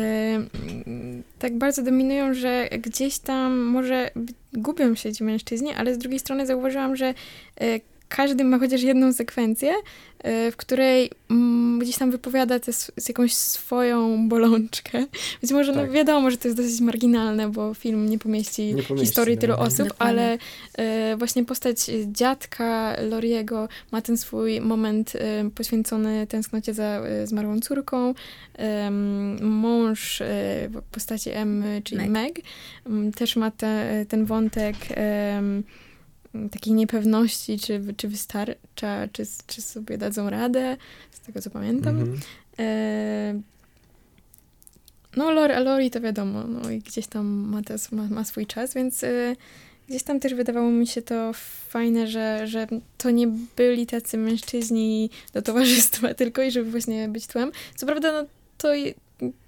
tak 1.39 1.59
bardzo 1.59 1.83
dominują, 1.83 2.35
że 2.35 2.69
gdzieś 2.79 3.19
tam 3.19 3.59
może 3.59 4.11
gubią 4.53 4.95
się 4.95 5.13
ci 5.13 5.25
mężczyźni, 5.25 5.75
ale 5.75 5.95
z 5.95 5.99
drugiej 5.99 6.19
strony 6.19 6.47
zauważyłam, 6.47 6.97
że 6.97 7.15
e, 7.61 7.81
każdy 8.09 8.45
ma 8.45 8.59
chociaż 8.59 8.83
jedną 8.83 9.13
sekwencję, 9.13 9.73
e, 10.19 10.51
w 10.51 10.57
której 10.57 11.11
mm, 11.31 11.79
gdzieś 11.79 11.97
tam 11.99 12.11
wypowiada 12.11 12.61
te, 12.61 12.73
z 12.73 13.09
jakąś 13.09 13.35
swoją 13.35 14.29
bolączkę. 14.29 15.07
Być 15.43 15.51
może 15.51 15.73
no 15.73 15.79
tak. 15.79 15.89
no 15.89 15.95
wiadomo, 15.95 16.31
że 16.31 16.37
to 16.37 16.49
jest 16.49 16.61
dosyć 16.61 16.81
marginalne, 16.81 17.51
bo 17.51 17.75
film 17.75 18.09
nie 18.09 18.19
pomieści, 18.19 18.75
nie 18.75 18.83
pomieści 18.83 19.07
historii 19.07 19.35
no. 19.35 19.41
tylu 19.41 19.55
osób, 19.55 19.89
ale 19.99 20.39
e, 20.79 21.17
właśnie 21.17 21.45
postać 21.45 21.79
dziadka 22.07 22.97
Loriego 23.11 23.69
ma 23.93 24.03
ten 24.03 24.17
swój 24.17 24.61
moment 24.61 25.13
e, 25.17 25.51
poświęcony 25.51 26.27
tęsknocie 26.27 26.75
za 26.75 27.03
zmarłą 27.25 27.61
córką. 27.61 28.15
mąż 29.41 30.23
w 30.71 30.83
postaci 30.93 31.31
M, 31.31 31.65
czyli 31.85 32.09
Meg, 32.09 32.35
Meg 32.89 33.15
też 33.17 33.37
ma 33.37 33.51
te, 33.51 34.05
ten 34.09 34.25
wątek 34.25 34.77
takiej 36.51 36.73
niepewności, 36.73 37.59
czy, 37.59 37.81
czy 37.97 38.09
wystarcza, 38.09 39.09
czy, 39.13 39.23
czy 39.47 39.63
sobie 39.63 39.99
dadzą 39.99 40.31
radę, 40.31 40.77
z 41.11 41.21
tego 41.21 41.41
co 41.41 41.51
pamiętam. 41.51 42.05
-hmm. 42.05 42.19
e, 42.59 43.41
no, 45.17 45.31
Lori, 45.31 45.55
Lori 45.55 45.91
to 45.91 46.01
wiadomo, 46.01 46.45
no 46.45 46.71
i 46.71 46.79
gdzieś 46.79 47.07
tam 47.07 47.27
ma, 47.27 47.63
te, 47.63 47.77
ma, 47.93 48.03
ma 48.03 48.25
swój 48.25 48.47
czas, 48.47 48.75
więc 48.75 49.05
e, 49.05 49.37
gdzieś 49.89 50.03
tam 50.03 50.21
też 50.21 50.35
wydawało 50.35 50.71
mi 50.71 50.87
się 50.87 51.03
to 51.03 51.33
fajne, 51.69 52.07
że, 52.07 52.47
że 52.47 52.67
to 52.99 53.11
nie 53.11 53.29
byli 53.57 53.87
tacy 53.87 54.19
mężczyźni 54.19 55.11
do 55.33 55.43
towarzystwa 55.43 56.15
tylko 56.21 56.43
i 56.43 56.51
żeby 56.51 56.71
właśnie 56.71 57.09
być 57.09 57.27
tłem. 57.27 57.53
Co 57.77 57.87
prawda, 57.87 58.13
no 58.13 58.29
to 58.59 58.69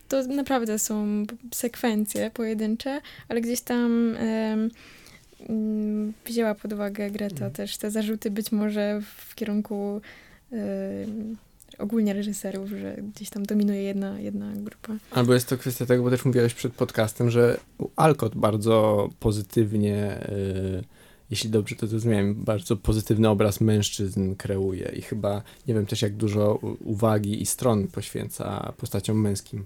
to 0.09 0.23
naprawdę 0.23 0.79
są 0.79 1.25
sekwencje 1.55 2.31
pojedyncze, 2.31 3.01
ale 3.29 3.41
gdzieś 3.41 3.61
tam 3.61 4.17
wzięła 6.27 6.55
pod 6.55 6.73
uwagę 6.73 7.11
Greta 7.11 7.35
Mhm. 7.35 7.53
też 7.53 7.77
te 7.77 7.91
zarzuty 7.91 8.31
być 8.31 8.53
może 8.53 9.01
w 9.29 9.35
kierunku 9.35 10.01
em, 10.53 11.37
ogólnie 11.79 12.13
reżyserów, 12.13 12.71
że 12.71 12.97
gdzieś 13.15 13.31
tam 13.31 13.43
dominuje 13.43 13.83
jedna, 13.83 14.21
jedna 14.21 14.53
grupa. 14.57 14.97
Albo 15.11 15.35
jest 15.35 15.49
to 15.49 15.57
kwestia 15.59 15.87
tego, 15.87 16.03
bo 16.03 16.11
też 16.11 16.25
mówiłeś 16.25 16.55
przed 16.55 16.73
podcastem, 16.73 17.31
że 17.31 17.61
Alcott 17.97 18.35
bardzo 18.37 19.09
pozytywnie, 19.21 20.29
y, 20.29 20.85
jeśli 21.31 21.51
dobrze 21.51 21.77
to 21.77 21.87
zrozumiałem, 21.87 22.35
bardzo 22.35 22.77
pozytywny 22.77 23.29
obraz 23.29 23.61
mężczyzn 23.61 24.35
kreuje 24.35 24.93
i 24.97 25.03
chyba, 25.03 25.43
nie 25.69 25.75
wiem 25.75 25.87
też 25.87 26.03
jak 26.03 26.17
dużo 26.17 26.55
uwagi 26.85 27.43
i 27.43 27.47
stron 27.47 27.87
poświęca 27.87 28.73
postaciom 28.77 29.21
męskim. 29.21 29.65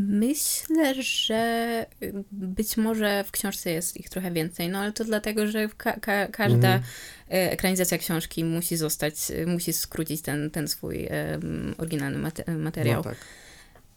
Myślę, 0.00 0.94
że 1.02 1.86
y, 2.02 2.12
być 2.32 2.76
może 2.76 3.24
w 3.24 3.30
książce 3.30 3.70
jest 3.70 3.96
ich 3.96 4.08
trochę 4.08 4.30
więcej, 4.30 4.68
no 4.68 4.78
ale 4.78 4.92
to 4.92 5.04
dlatego, 5.04 5.46
że 5.46 5.68
ka- 5.76 6.00
ka- 6.00 6.26
każda 6.26 6.74
Mhm. 6.74 6.82
e, 7.30 7.50
ekranizacja 7.52 7.98
książki 7.98 8.44
musi 8.44 8.76
zostać, 8.76 9.14
e, 9.30 9.46
musi 9.46 9.72
skrócić 9.72 10.20
ten, 10.22 10.50
ten 10.50 10.68
swój 10.68 11.06
em, 11.10 11.74
oryginalny 11.78 12.18
mate- 12.18 12.58
materiał. 12.58 12.96
No 12.96 13.02
tak. 13.02 13.16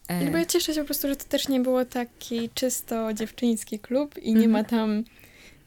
E, 0.08 0.32
Bo 0.32 0.38
ja 0.38 0.46
cieszę 0.46 0.74
się 0.74 0.80
po 0.82 0.86
prostu, 0.86 1.08
że 1.08 1.16
to 1.16 1.26
też 1.26 1.48
nie 1.48 1.60
było 1.60 1.86
taki 1.86 2.50
czysto 2.54 3.14
dziewczyński 3.14 3.80
klub 3.80 4.18
i 4.18 4.34
nie 4.34 4.46
Mhm. 4.46 4.52
ma 4.52 4.64
tam 4.64 5.04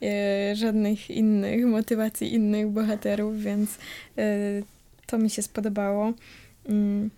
e, 0.03 0.57
żadnych 0.57 1.11
innych 1.11 1.67
motywacji, 1.67 2.35
innych 2.35 2.69
bohaterów, 2.69 3.41
więc 3.43 3.71
e, 4.19 4.39
to 5.07 5.19
mi 5.19 5.31
się 5.31 5.43
spodobało. 5.43 6.13
Mm, 6.69 7.11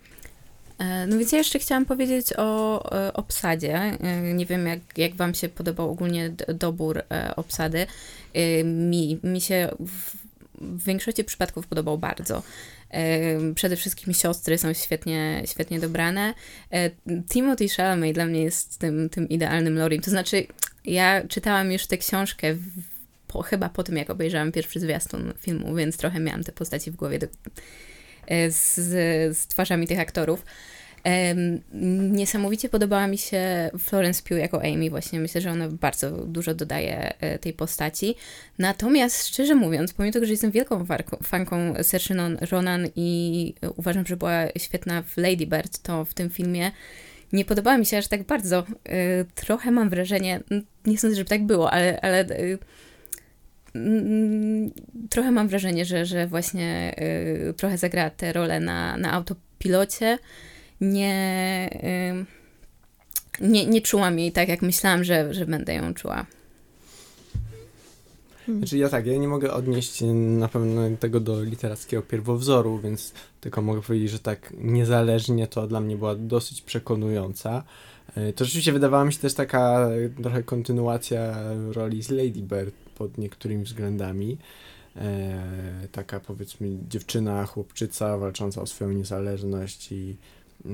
No 1.07 1.17
więc 1.17 1.31
ja 1.31 1.37
jeszcze 1.37 1.59
chciałam 1.59 1.85
powiedzieć 1.85 2.33
o 2.37 2.81
e, 3.07 3.13
obsadzie. 3.13 3.75
E, 3.75 4.33
Nie 4.33 4.45
wiem, 4.45 4.67
jak, 4.67 4.79
jak 4.97 5.15
wam 5.15 5.33
się 5.33 5.49
podobał 5.49 5.91
ogólnie 5.91 6.29
dobór 6.53 6.97
e, 7.11 7.35
obsady. 7.35 7.87
E, 8.33 8.63
Mi, 8.63 9.19
mi 9.23 9.41
się 9.41 9.69
w, 9.79 10.15
większości 10.85 11.23
przypadków 11.23 11.67
podobał 11.67 11.97
bardzo. 11.97 12.43
E, 12.91 13.53
Przede 13.53 13.75
wszystkim 13.75 14.13
siostry 14.13 14.57
są 14.57 14.73
świetnie, 14.73 15.43
świetnie 15.45 15.79
dobrane. 15.79 16.33
E, 16.71 16.89
Timothy 17.29 17.69
Chalamet 17.69 18.13
dla 18.13 18.25
mnie 18.25 18.43
jest 18.43 18.79
tym, 18.79 19.09
tym 19.09 19.29
idealnym 19.29 19.77
Lorim. 19.77 20.01
To 20.01 20.11
znaczy, 20.11 20.47
ja 20.85 21.27
czytałam 21.27 21.71
już 21.71 21.87
tę 21.87 21.97
książkę 21.97 22.55
po, 23.27 23.41
chyba 23.41 23.69
po 23.69 23.83
tym, 23.83 23.97
jak 23.97 24.09
obejrzałam 24.09 24.51
pierwszy 24.51 24.79
zwiastun 24.79 25.33
filmu, 25.39 25.75
więc 25.75 25.97
trochę 25.97 26.19
miałam 26.19 26.43
te 26.43 26.51
postaci 26.51 26.91
w 26.91 26.95
głowie 26.95 27.19
do, 27.19 27.25
e, 27.25 27.29
z, 28.49 28.75
z 29.37 29.47
twarzami 29.47 29.87
tych 29.87 29.99
aktorów. 29.99 30.45
Niesamowicie 32.11 32.69
podobała 32.69 33.07
mi 33.07 33.17
się 33.17 33.69
Florence 33.79 34.23
Pugh 34.23 34.39
jako 34.39 34.61
Amy, 34.63 34.89
właśnie 34.89 35.19
myślę, 35.19 35.41
że 35.41 35.51
ona 35.51 35.69
bardzo 35.69 36.11
dużo 36.11 36.55
dodaje 36.55 37.19
e, 37.19 37.39
tej 37.39 37.53
postaci. 37.53 38.15
Natomiast 38.57 39.27
szczerze 39.27 39.55
mówiąc, 39.55 39.93
pomimo 39.93 40.13
tego, 40.13 40.25
że 40.25 40.31
jestem 40.31 40.51
wielką 40.51 40.85
fanką 41.23 41.73
Saoirse 41.83 42.37
Ronan 42.51 42.87
i 42.95 43.53
e, 43.61 43.69
uważam, 43.69 44.05
że 44.05 44.17
była 44.17 44.33
świetna 44.57 45.01
w 45.01 45.17
Lady 45.17 45.47
Bird, 45.47 45.79
to 45.79 46.05
w 46.05 46.13
tym 46.13 46.29
filmie 46.29 46.71
nie 47.33 47.45
podobała 47.45 47.77
mi 47.77 47.85
się 47.85 47.97
aż 47.97 48.07
tak 48.07 48.23
bardzo. 48.23 48.65
E, 48.85 49.25
Trochę 49.35 49.71
mam 49.71 49.89
wrażenie, 49.89 50.39
nie 50.85 50.97
sądzę, 50.97 51.15
żeby 51.15 51.29
tak 51.29 51.45
było, 51.45 51.71
ale, 51.71 52.01
ale 52.01 52.19
e, 52.19 52.57
trochę 55.09 55.31
mam 55.31 55.47
wrażenie, 55.47 55.85
że, 55.85 56.05
że 56.05 56.27
właśnie 56.27 56.95
y, 57.49 57.53
trochę 57.53 57.77
zagrała 57.77 58.09
tę 58.09 58.33
rolę 58.33 58.59
na, 58.59 58.97
na 58.97 59.11
autopilocie. 59.11 60.17
Nie, 60.81 61.69
y, 63.41 63.47
nie, 63.47 63.65
nie 63.65 63.81
czułam 63.81 64.19
jej 64.19 64.31
tak, 64.31 64.49
jak 64.49 64.61
myślałam, 64.61 65.03
że, 65.03 65.33
że 65.33 65.45
będę 65.45 65.73
ją 65.73 65.93
czuła. 65.93 66.25
Znaczy 68.57 68.77
ja 68.77 68.89
tak, 68.89 69.05
ja 69.05 69.17
nie 69.17 69.27
mogę 69.27 69.53
odnieść 69.53 70.03
na 70.13 70.47
pewno 70.47 70.81
tego 70.99 71.19
do 71.19 71.43
literackiego 71.43 72.03
pierwowzoru, 72.03 72.79
więc 72.79 73.13
tylko 73.41 73.61
mogę 73.61 73.81
powiedzieć, 73.81 74.11
że 74.11 74.19
tak 74.19 74.53
niezależnie 74.57 75.47
to 75.47 75.67
dla 75.67 75.79
mnie 75.81 75.97
była 75.97 76.15
dosyć 76.15 76.61
przekonująca. 76.61 77.63
E, 78.15 78.33
To 78.33 78.45
rzeczywiście 78.45 78.71
wydawała 78.71 79.05
mi 79.05 79.13
się 79.13 79.19
też 79.19 79.33
taka 79.33 79.89
trochę 80.23 80.43
kontynuacja 80.43 81.35
roli 81.71 82.03
z 82.03 82.09
Lady 82.09 82.41
Bird 82.41 82.86
pod 82.97 83.17
niektórymi 83.17 83.63
względami. 83.63 84.37
E, 84.95 85.87
taka 85.91 86.19
powiedzmy 86.19 86.69
dziewczyna, 86.89 87.45
chłopczyca 87.45 88.17
walcząca 88.17 88.61
o 88.61 88.65
swoją 88.65 88.91
niezależność 88.91 89.91
i, 89.91 90.15
e, 90.65 90.73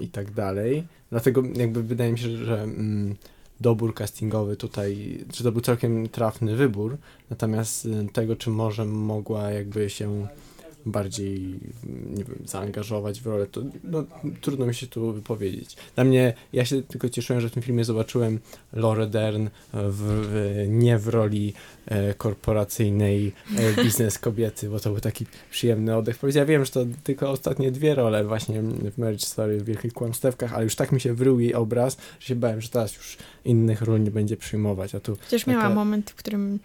i 0.00 0.08
tak 0.08 0.30
dalej. 0.30 0.84
Dlatego 1.10 1.42
jakby 1.54 1.82
wydaje 1.82 2.12
mi 2.12 2.18
się, 2.18 2.28
że 2.28 2.62
mm, 2.62 3.16
dobór 3.60 3.94
castingowy 3.94 4.56
tutaj, 4.56 5.18
czy 5.32 5.44
to 5.44 5.52
był 5.52 5.60
całkiem 5.60 6.08
trafny 6.08 6.56
wybór, 6.56 6.96
natomiast 7.30 7.84
y, 7.84 8.06
tego, 8.12 8.36
czy 8.36 8.50
może 8.50 8.84
mogła 8.84 9.50
jakby 9.50 9.90
się 9.90 10.26
bardziej, 10.86 11.60
nie 12.16 12.24
wiem, 12.24 12.38
zaangażować 12.44 13.20
w 13.20 13.26
rolę, 13.26 13.46
to 13.46 13.62
no, 13.84 14.04
trudno 14.40 14.66
mi 14.66 14.74
się 14.74 14.86
tu 14.86 15.12
wypowiedzieć. 15.12 15.76
Dla 15.94 16.04
mnie, 16.04 16.34
ja 16.52 16.64
się 16.64 16.82
tylko 16.82 17.08
cieszyłem, 17.08 17.40
że 17.40 17.48
w 17.48 17.52
tym 17.52 17.62
filmie 17.62 17.84
zobaczyłem 17.84 18.38
Laura 18.72 19.06
Dern 19.06 19.48
w, 19.72 20.28
w, 20.30 20.66
nie 20.68 20.98
w 20.98 21.08
roli 21.08 21.52
e, 21.86 22.14
korporacyjnej 22.14 23.32
e, 23.56 23.82
biznes 23.84 24.18
kobiety, 24.18 24.68
bo 24.68 24.80
to 24.80 24.90
był 24.90 25.00
taki 25.00 25.26
przyjemny 25.50 25.96
oddech. 25.96 26.18
Ja 26.34 26.44
wiem, 26.44 26.64
że 26.64 26.70
to 26.70 26.86
tylko 27.04 27.30
ostatnie 27.30 27.72
dwie 27.72 27.94
role 27.94 28.24
właśnie 28.24 28.62
w 28.62 28.98
Marriage 28.98 29.26
Story, 29.26 29.58
w 29.60 29.64
Wielkich 29.64 29.92
Kłamstewkach, 29.92 30.54
ale 30.54 30.64
już 30.64 30.76
tak 30.76 30.92
mi 30.92 31.00
się 31.00 31.14
wrył 31.14 31.40
jej 31.40 31.54
obraz, 31.54 31.96
że 32.20 32.26
się 32.26 32.34
bałem, 32.34 32.60
że 32.60 32.68
teraz 32.68 32.96
już 32.96 33.16
innych 33.44 33.82
ról 33.82 34.02
nie 34.02 34.10
będzie 34.10 34.36
przyjmować, 34.36 34.94
a 34.94 35.00
tu 35.00 35.16
Przecież 35.16 35.46
miała 35.46 35.62
Taka- 35.62 35.74
moment, 35.74 36.10
w 36.10 36.14
którym 36.14 36.58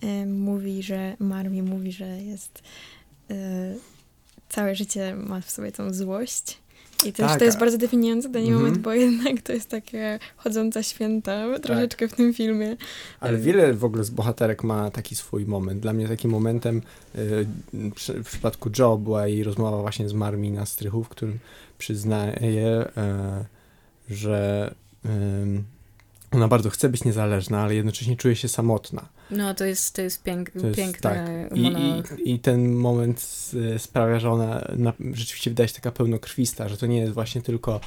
e, 0.00 0.26
mówi, 0.26 0.82
że 0.82 1.16
Marmi 1.18 1.62
mówi, 1.62 1.92
że 1.92 2.06
jest 2.22 2.62
całe 4.48 4.74
życie 4.74 5.14
ma 5.16 5.40
w 5.40 5.50
sobie 5.50 5.72
tą 5.72 5.94
złość. 5.94 6.58
I 7.06 7.12
też 7.12 7.28
Tak, 7.28 7.38
to 7.38 7.44
jest 7.44 7.58
bardzo 7.58 7.78
definiujący 7.78 8.28
dla 8.28 8.40
niej 8.40 8.48
Mhm. 8.50 8.64
moment, 8.66 8.82
bo 8.82 8.92
jednak 8.92 9.42
to 9.42 9.52
jest 9.52 9.68
takie 9.68 10.18
chodząca 10.36 10.82
święta 10.82 11.58
troszeczkę 11.58 12.08
w 12.08 12.14
tym 12.14 12.34
filmie. 12.34 12.76
Ale 13.20 13.38
Y, 13.38 13.40
wiele 13.40 13.74
w 13.74 13.84
ogóle 13.84 14.04
z 14.04 14.10
bohaterek 14.10 14.64
ma 14.64 14.90
taki 14.90 15.16
swój 15.16 15.46
moment. 15.46 15.80
Dla 15.80 15.92
mnie 15.92 16.08
takim 16.08 16.30
momentem 16.30 16.82
y, 17.14 17.46
w 18.14 18.24
przypadku 18.24 18.70
Joe 18.78 18.98
była 18.98 19.26
jej 19.26 19.42
rozmowa 19.44 19.80
właśnie 19.80 20.08
z 20.08 20.12
Marmi 20.12 20.50
na 20.50 20.66
strychu, 20.66 21.04
w 21.04 21.08
którym 21.08 21.38
przyznaje, 21.78 22.84
że 24.10 24.74
ona 26.32 26.48
bardzo 26.48 26.70
chce 26.70 26.88
być 26.88 27.04
niezależna, 27.04 27.60
ale 27.62 27.74
jednocześnie 27.74 28.16
czuje 28.16 28.36
się 28.36 28.48
samotna. 28.48 29.08
No, 29.30 29.54
to 29.54 29.64
jest, 29.64 29.94
to 29.96 30.02
jest, 30.02 30.22
pięk, 30.22 30.50
To 30.50 30.66
jest 30.66 30.76
piękny 30.78 31.00
tak. 31.00 31.18
I, 31.54 31.60
monolog. 31.60 32.18
i, 32.18 32.32
I 32.32 32.38
ten 32.38 32.72
moment 32.74 33.18
s- 33.18 33.56
sprawia, 33.78 34.18
że 34.20 34.30
ona 34.30 34.64
na, 34.76 34.92
rzeczywiście 35.12 35.50
wydaje 35.50 35.68
się 35.68 35.74
taka 35.74 35.92
pełnokrwista, 35.92 36.68
że 36.68 36.76
to 36.76 36.86
nie 36.86 36.98
jest 36.98 37.12
właśnie 37.12 37.42
tylko 37.42 37.80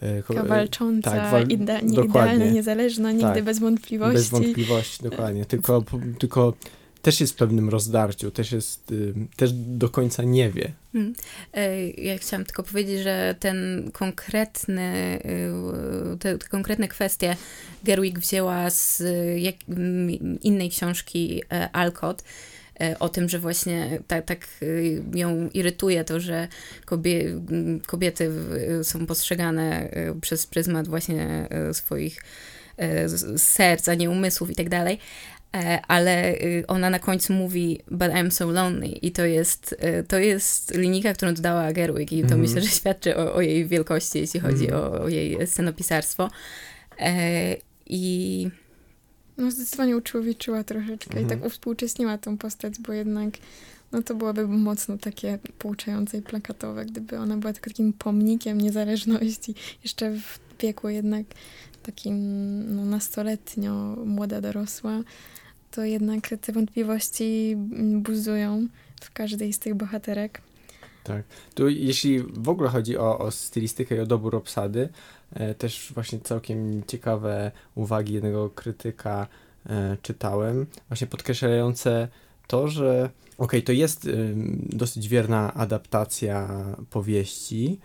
e, 0.00 0.22
Taka 0.22 0.42
walcząca, 0.44 1.10
tak, 1.10 1.30
wal- 1.32 1.46
ide- 1.48 1.82
nie, 1.82 2.04
idealna, 2.04 2.44
niezależna, 2.44 3.12
nigdy 3.12 3.34
Tak. 3.34 3.44
bez 3.44 3.58
wątpliwości. 3.58 4.14
Bez 4.16 4.28
wątpliwości, 4.28 5.02
dokładnie. 5.02 5.44
Tylko, 5.44 5.82
tylko 6.20 6.54
też 7.02 7.20
jest 7.20 7.32
w 7.32 7.36
pewnym 7.36 7.68
rozdarciu, 7.68 8.30
też 8.30 8.52
jest, 8.52 8.90
y, 8.92 9.14
też 9.36 9.52
do 9.52 9.88
końca 9.88 10.22
nie 10.22 10.50
wie. 10.50 10.72
Mm. 10.94 11.14
E, 11.54 11.88
Ja 11.90 12.18
chciałam 12.18 12.44
tylko 12.44 12.62
powiedzieć, 12.62 13.00
że 13.02 13.34
ten 13.40 13.90
konkretny, 13.92 15.18
y, 16.14 16.18
te, 16.18 16.38
te 16.38 16.48
konkretne 16.48 16.88
kwestie 16.88 17.36
Gerwig 17.84 18.18
wzięła 18.18 18.70
z 18.70 19.00
y, 19.00 19.40
jak, 19.40 19.54
innej 20.42 20.70
książki 20.70 21.42
e, 21.52 21.68
Alcott, 21.72 22.24
e, 22.80 22.98
o 22.98 23.08
tym, 23.08 23.28
że 23.28 23.38
właśnie 23.38 23.98
tak, 24.08 24.24
tak 24.24 24.48
ją 25.14 25.48
irytuje 25.54 26.04
to, 26.04 26.20
że 26.20 26.48
kobie, 26.84 27.40
kobiety 27.86 28.30
są 28.82 29.06
postrzegane 29.06 29.88
przez 30.20 30.46
pryzmat 30.46 30.88
właśnie 30.88 31.48
swoich 31.72 32.22
y, 33.04 33.08
z- 33.08 33.42
serc, 33.42 33.88
a 33.88 33.94
nie 33.94 34.10
umysłów 34.10 34.50
i 34.50 34.54
tak 34.54 34.68
dalej. 34.68 34.98
E, 35.56 35.80
ale 35.88 36.34
y, 36.34 36.64
ona 36.68 36.90
na 36.90 36.98
końcu 36.98 37.32
mówi 37.32 37.80
But 37.90 38.08
I'm 38.12 38.30
so 38.30 38.50
lonely 38.50 38.88
i 38.88 39.12
to 39.12 39.24
jest, 39.24 39.72
y, 40.00 40.04
to 40.08 40.18
jest 40.18 40.74
linijka, 40.74 41.14
którą 41.14 41.34
dodała 41.34 41.72
Gerwig 41.72 42.12
i 42.12 42.16
to 42.20 42.22
Mhm. 42.22 42.40
myślę, 42.40 42.60
że 42.62 42.68
świadczy 42.68 43.16
o, 43.16 43.34
o 43.34 43.40
jej 43.40 43.66
wielkości, 43.66 44.18
jeśli 44.18 44.40
chodzi 44.40 44.64
Mhm. 44.64 44.82
o, 44.82 45.02
o 45.02 45.08
jej 45.08 45.46
scenopisarstwo. 45.46 46.30
E, 47.00 47.56
I 47.86 48.48
No 49.38 49.50
zdecydowanie 49.50 49.96
uczłowieczyła 49.96 50.64
troszeczkę 50.64 51.20
i 51.20 51.22
Mhm. 51.22 51.28
tak 51.40 51.46
uwspółcześniła 51.48 52.18
tą 52.18 52.38
postać, 52.38 52.74
bo 52.78 52.92
jednak 52.92 53.34
no 53.92 54.02
to 54.02 54.14
byłoby 54.14 54.48
mocno 54.48 54.98
takie 54.98 55.38
pouczające 55.58 56.18
i 56.18 56.22
plakatowe, 56.22 56.84
gdyby 56.86 57.18
ona 57.18 57.36
była 57.36 57.52
tylko 57.52 57.70
takim 57.70 57.92
pomnikiem 57.92 58.60
niezależności, 58.60 59.54
jeszcze 59.84 60.10
w 60.10 60.38
wieku 60.60 60.88
jednak 60.88 61.26
takim 61.82 62.16
no, 62.76 62.84
nastoletnio 62.84 63.72
młoda 64.06 64.40
dorosła, 64.40 65.00
to 65.72 65.84
jednak 65.84 66.28
te 66.40 66.52
wątpliwości 66.52 67.56
buzują 67.94 68.66
w 69.00 69.12
każdej 69.12 69.52
z 69.52 69.58
tych 69.58 69.74
bohaterek. 69.74 70.42
Tak. 71.04 71.24
Tu 71.54 71.68
jeśli 71.68 72.20
w 72.20 72.48
ogóle 72.48 72.68
chodzi 72.68 72.98
o, 72.98 73.18
o 73.18 73.30
stylistykę 73.30 73.96
i 73.96 74.00
o 74.00 74.06
dobór 74.06 74.36
obsady, 74.36 74.88
e, 75.34 75.54
też 75.54 75.92
właśnie 75.94 76.20
całkiem 76.20 76.82
ciekawe 76.86 77.52
uwagi 77.74 78.14
jednego 78.14 78.50
krytyka 78.50 79.26
e, 79.66 79.96
czytałem, 80.02 80.66
właśnie 80.88 81.06
podkreślające 81.06 82.08
to, 82.46 82.68
że 82.68 83.10
okej, 83.38 83.60
okay, 83.60 83.62
to 83.62 83.72
jest 83.72 84.08
dosyć 84.62 85.08
wierna 85.08 85.54
adaptacja 85.54 86.64
powieści, 86.90 87.80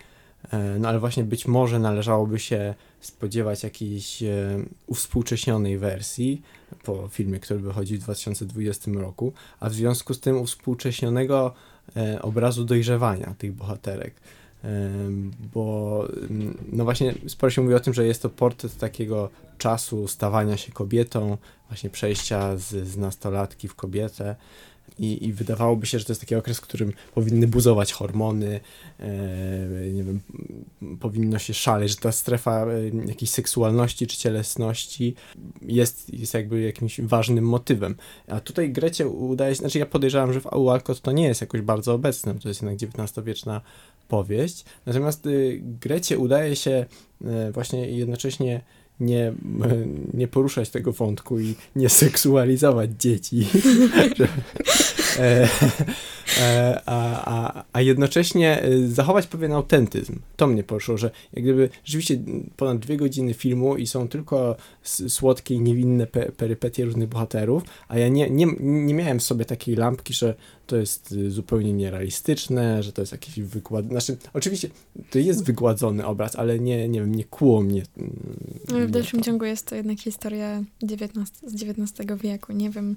e, 0.51 0.79
no 0.79 0.89
ale 0.89 0.99
właśnie 0.99 1.23
być 1.23 1.47
może 1.47 1.79
należałoby 1.79 2.39
się 2.39 2.73
spodziewać 3.01 3.63
jakiejś 3.63 4.23
e, 4.23 4.59
uwspółcześnionej 4.88 5.77
wersji 5.77 6.41
po 6.88 7.07
filmie, 7.07 7.39
który 7.39 7.59
wychodzi 7.59 7.97
w 7.97 8.01
2020 8.01 8.91
roku, 8.91 9.33
a 9.59 9.69
w 9.69 9.73
związku 9.73 10.13
z 10.13 10.19
tym 10.19 10.38
uwspółcześnionego 10.38 11.53
e, 11.97 12.21
obrazu 12.21 12.65
dojrzewania 12.65 13.35
tych 13.38 13.53
bohaterek. 13.53 14.13
E, 14.63 14.89
bo 15.53 16.07
no 16.71 16.83
właśnie 16.83 17.13
sporo 17.27 17.49
się 17.49 17.61
mówi 17.61 17.75
o 17.75 17.79
tym, 17.79 17.93
że 17.93 18.07
jest 18.07 18.21
to 18.21 18.29
portret 18.29 18.77
takiego 18.77 19.29
czasu 19.57 20.07
stawania 20.07 20.57
się 20.57 20.71
kobietą, 20.71 21.38
właśnie 21.69 21.89
przejścia 21.89 22.57
z, 22.57 22.88
z 22.88 22.97
nastolatki 22.97 23.67
w 23.67 23.75
kobietę. 23.75 24.35
I, 24.99 25.25
I 25.25 25.33
wydawałoby 25.33 25.85
się, 25.85 25.99
że 25.99 26.05
to 26.05 26.11
jest 26.11 26.21
taki 26.21 26.35
okres, 26.35 26.57
w 26.57 26.61
którym 26.61 26.93
powinny 27.15 27.47
buzować 27.47 27.93
hormony, 27.93 28.59
e, 28.99 29.09
nie 29.93 30.03
wiem, 30.03 30.19
powinno 30.99 31.39
się 31.39 31.53
szaleć, 31.53 31.91
że 31.91 31.97
ta 31.97 32.11
strefa 32.11 32.65
e, 32.65 33.07
jakiejś 33.07 33.29
seksualności 33.29 34.07
czy 34.07 34.17
cielesności 34.17 35.15
jest, 35.61 36.13
jest 36.13 36.33
jakby 36.33 36.61
jakimś 36.61 37.01
ważnym 37.01 37.45
motywem. 37.45 37.95
A 38.27 38.39
tutaj 38.39 38.71
Grecie 38.71 39.07
udaje 39.07 39.55
się, 39.55 39.59
znaczy 39.59 39.79
ja 39.79 39.85
podejrzewam, 39.85 40.33
że 40.33 40.41
w 40.41 40.47
Alcott 40.47 41.01
to 41.01 41.11
nie 41.11 41.27
jest 41.27 41.41
jakoś 41.41 41.61
bardzo 41.61 41.93
obecne, 41.93 42.35
to 42.39 42.47
jest 42.47 42.61
jednak 42.61 42.77
XIX-wieczna 42.83 43.61
powieść. 44.07 44.65
Natomiast 44.85 45.25
y, 45.25 45.61
Grecie 45.63 46.19
udaje 46.19 46.55
się 46.55 46.85
y, 47.21 47.51
właśnie 47.51 47.91
jednocześnie 47.91 48.61
nie, 49.00 49.34
nie 50.14 50.28
poruszać 50.28 50.70
tego 50.70 50.91
wątku 50.91 51.39
i 51.39 51.56
nie 51.76 51.89
seksualizować 51.89 52.89
dzieci. 53.00 53.48
E, 56.39 56.41
e, 56.41 56.82
a, 56.86 57.24
a, 57.26 57.63
a 57.74 57.82
jednocześnie 57.82 58.61
e, 58.61 58.88
zachować 58.88 59.28
pewien 59.28 59.51
autentyzm. 59.51 60.20
To 60.36 60.47
mnie 60.47 60.63
poruszyło, 60.63 60.97
że 60.97 61.11
jak 61.34 61.43
gdyby 61.43 61.70
rzeczywiście 61.84 62.20
ponad 62.57 62.80
dwie 62.80 62.97
godziny 62.97 63.34
filmu 63.34 63.78
i 63.78 63.88
są 63.88 64.07
tylko 64.07 64.55
słodkie 64.84 65.55
i 65.55 65.59
niewinne 65.59 66.07
pe 66.07 66.32
perypetie 66.32 66.86
różnych 66.86 67.09
bohaterów, 67.09 67.63
a 67.88 67.97
ja 67.97 68.07
nie, 68.07 68.30
nie, 68.30 68.47
nie 68.59 68.93
miałem 68.93 69.20
w 69.20 69.24
sobie 69.24 69.45
takiej 69.45 69.76
lampki, 69.76 70.13
że 70.13 70.36
to 70.68 70.78
jest 70.78 71.11
y, 71.11 71.32
zupełnie 71.32 71.74
nierealistyczne, 71.74 72.84
że 72.84 72.91
to 72.91 73.01
jest 73.01 73.11
jakiś 73.11 73.39
wykład. 73.39 73.86
Znaczy, 73.86 74.18
oczywiście 74.34 74.70
to 75.09 75.20
jest 75.20 75.43
wygładzony 75.43 76.05
obraz, 76.05 76.36
ale 76.36 76.59
nie, 76.59 76.89
nie 76.89 76.99
wiem, 76.99 77.15
nie 77.15 77.24
kłuło 77.24 77.61
mnie. 77.61 77.84
Mm, 77.97 78.13
ale 78.70 78.88
w 78.88 78.91
dalszym 78.91 79.22
ciągu 79.22 79.45
jest 79.45 79.65
to 79.65 79.76
jednak 79.76 79.99
historia 79.99 80.63
XIX, 80.84 81.32
z 81.43 81.63
XIX 81.63 82.22
wieku. 82.22 82.53
Nie 82.53 82.70
wiem, 82.70 82.95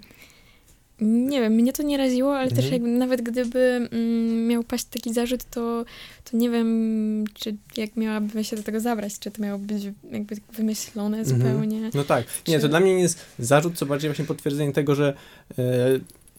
nie 1.01 1.41
wiem, 1.41 1.53
mnie 1.53 1.73
to 1.73 1.83
nie 1.83 1.97
raziło, 1.97 2.37
ale 2.37 2.49
mhm. 2.49 2.63
też 2.63 2.73
jak, 2.73 2.83
nawet 2.83 3.23
gdyby 3.23 3.89
mm, 3.93 4.47
miał 4.47 4.65
paść 4.65 4.85
taki 4.85 5.15
zarzut, 5.15 5.45
to, 5.45 5.85
to 6.31 6.37
nie 6.37 6.51
wiem, 6.51 7.25
czy 7.35 7.57
jak 7.77 7.97
miałabym 7.97 8.45
się 8.45 8.57
do 8.57 8.63
tego 8.63 8.81
zabrać, 8.81 9.19
czy 9.19 9.31
to 9.31 9.43
miało 9.43 9.59
być 9.59 9.85
jakby 10.11 10.37
wymyślone 10.53 11.19
mhm. 11.19 11.39
zupełnie. 11.39 11.91
No 11.95 12.05
tak. 12.05 12.27
Nie, 12.49 12.57
czy... 12.57 12.63
to 12.63 12.69
dla 12.69 12.81
mnie 12.81 12.95
nie 12.95 13.03
jest 13.03 13.19
zarzut, 13.39 13.79
co 13.79 13.87
bardziej 13.87 14.11
właśnie 14.11 14.25
potwierdzenie 14.25 14.73
tego, 14.73 14.95
że 14.95 15.15
e, 15.59 15.65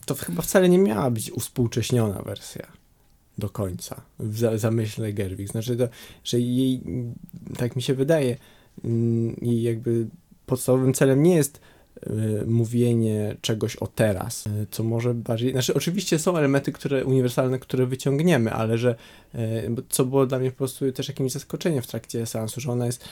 to 0.06 0.14
chyba 0.14 0.42
wcale 0.42 0.68
nie 0.68 0.78
miała 0.78 1.10
być 1.10 1.30
uspółcześniona 1.30 2.22
wersja 2.22 2.66
do 3.38 3.48
końca 3.48 4.00
w 4.18 4.38
za, 4.38 4.58
zamyśle 4.58 5.12
Gerwig. 5.12 5.48
Znaczy, 5.48 5.76
to, 5.76 5.88
że 6.24 6.40
jej, 6.40 6.80
tak 7.58 7.76
mi 7.76 7.82
się 7.82 7.94
wydaje, 7.94 8.36
mm, 8.84 9.36
i 9.36 9.62
jakby 9.62 10.06
podstawowym 10.46 10.94
celem 10.94 11.22
nie 11.22 11.34
jest 11.34 11.60
mówienie 12.46 13.36
czegoś 13.40 13.76
o 13.76 13.86
teraz, 13.86 14.46
y, 14.46 14.66
co 14.70 14.84
może 14.84 15.14
bardziej, 15.14 15.52
znaczy 15.52 15.74
oczywiście 15.74 16.18
są 16.18 16.36
elementy, 16.36 16.72
które 16.72 17.04
uniwersalne, 17.04 17.58
które 17.58 17.86
wyciągniemy, 17.86 18.52
ale 18.52 18.78
że 18.78 18.94
y, 19.34 19.38
co 19.88 20.04
było 20.04 20.26
dla 20.26 20.38
mnie 20.38 20.50
po 20.50 20.56
prostu 20.56 20.92
też 20.92 21.08
jakimś 21.08 21.32
zaskoczeniem 21.32 21.82
w 21.82 21.86
trakcie 21.86 22.26
seansu, 22.26 22.60
że 22.60 22.72
ona 22.72 22.86
jest 22.86 23.04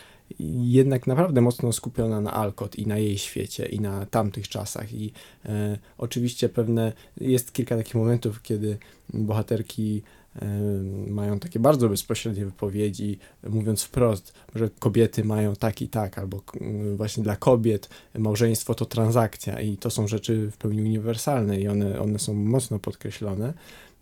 jednak 0.62 1.07
naprawdę 1.07 1.41
mocno 1.41 1.72
skupiona 1.72 2.20
na 2.20 2.33
Alcott 2.33 2.76
i 2.76 2.87
na 2.87 2.99
jej 2.99 3.18
świecie 3.18 3.66
i 3.66 3.81
na 3.81 4.07
tamtych 4.07 4.49
czasach. 4.49 4.93
I 4.93 5.12
e, 5.45 5.78
oczywiście 5.99 6.49
pewne, 6.49 6.93
jest 7.20 7.53
kilka 7.53 7.76
takich 7.76 7.95
momentów, 7.95 8.43
kiedy 8.43 8.78
bohaterki 9.14 10.03
mają 11.07 11.38
takie 11.38 11.61
bardzo 11.61 11.88
bezpośrednie 11.88 12.45
wypowiedzi, 12.45 13.18
mówiąc 13.49 13.82
wprost, 13.82 14.34
że 14.55 14.70
kobiety 14.78 15.24
mają 15.24 15.57
tak 15.57 15.82
i 15.82 15.88
tak, 15.88 16.18
albo 16.18 16.43
właśnie 16.97 17.22
dla 17.22 17.36
kobiet 17.36 17.88
małżeństwo 18.18 18.74
to 18.74 18.86
transakcja 18.86 19.61
i 19.61 19.76
to 19.76 19.91
są 19.91 20.09
rzeczy 20.09 20.51
w 20.51 20.57
pełni 20.57 20.82
uniwersalne 20.82 21.61
i 21.61 21.68
one, 21.68 22.01
one 22.01 22.18
są 22.18 22.34
mocno 22.34 22.78
podkreślone. 22.78 23.55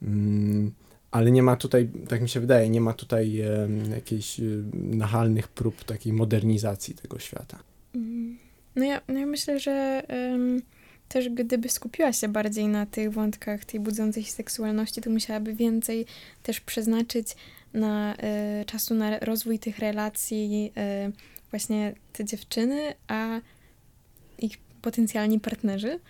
Mm, 0.03 0.73
ale 1.11 1.31
nie 1.31 1.43
ma 1.43 1.57
tutaj, 1.57 1.89
tak 2.09 2.23
mi 2.23 2.29
się 2.29 2.41
wydaje, 2.41 2.71
nie 2.71 2.81
ma 2.81 2.93
tutaj 2.93 3.43
jakichś 3.91 4.41
y, 4.41 4.65
nachalnych 4.75 5.49
prób 5.49 5.85
takiej 5.85 6.13
modernizacji 6.13 6.95
tego 6.95 7.19
świata. 7.19 7.59
Mm. 7.95 8.39
No 8.77 8.85
ja, 8.85 9.01
no 9.09 9.19
ja 9.19 9.27
myślę, 9.27 9.61
że 9.61 10.03
um 10.09 10.63
też 11.09 11.29
gdyby 11.29 11.69
skupiła 11.69 12.13
się 12.13 12.29
bardziej 12.29 12.69
na 12.69 12.87
tych 12.87 13.13
wątkach 13.13 13.65
tej 13.65 13.81
budzącej 13.81 14.25
się 14.25 14.31
seksualności, 14.31 15.01
to 15.01 15.11
musiałaby 15.11 15.55
więcej 15.55 16.07
też 16.43 16.61
przeznaczyć 16.61 17.37
na 17.75 18.15
y, 18.15 18.65
czasu 18.65 18.95
na 18.95 19.19
rozwój 19.19 19.59
tych 19.59 19.79
relacji 19.79 20.73
y, 21.09 21.13
właśnie 21.51 21.95
te 22.13 22.25
dziewczyny, 22.25 22.95
a 23.09 23.41
ich 24.39 24.59
potencjalni 24.83 25.41
partnerzy. 25.41 25.93
Y, 25.93 26.01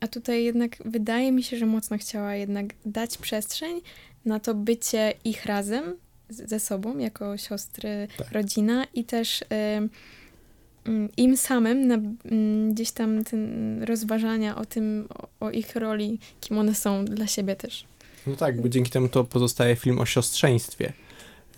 a 0.00 0.08
tutaj 0.08 0.44
jednak 0.44 0.76
wydaje 0.84 1.32
mi 1.32 1.42
się, 1.42 1.56
że 1.56 1.66
mocno 1.66 1.98
chciała 1.98 2.34
jednak 2.34 2.66
dać 2.86 3.18
przestrzeń 3.18 3.80
na 4.24 4.40
to 4.40 4.54
bycie 4.54 5.14
ich 5.24 5.46
razem 5.46 5.96
ze 6.28 6.60
sobą, 6.60 6.98
jako 6.98 7.36
siostry, 7.36 8.08
tak. 8.16 8.32
rodzina 8.32 8.86
i 8.94 9.04
też 9.04 9.44
im 11.16 11.36
samym 11.36 11.86
na, 11.86 11.94
mm, 11.94 12.74
gdzieś 12.74 12.90
tam 12.90 13.24
ten 13.24 13.82
rozważania 13.82 14.56
o 14.56 14.64
tym, 14.64 15.08
o, 15.18 15.46
o, 15.46 15.50
ich 15.50 15.76
roli, 15.76 16.18
kim 16.40 16.58
one 16.58 16.74
są 16.74 17.04
dla 17.04 17.26
siebie 17.26 17.56
też. 17.56 17.84
No 18.26 18.36
tak, 18.36 18.62
bo 18.62 18.68
dzięki 18.68 18.90
temu 18.90 19.08
to 19.08 19.24
pozostaje 19.24 19.76
film 19.76 19.98
o 19.98 20.06
siostrzeństwie, 20.06 20.92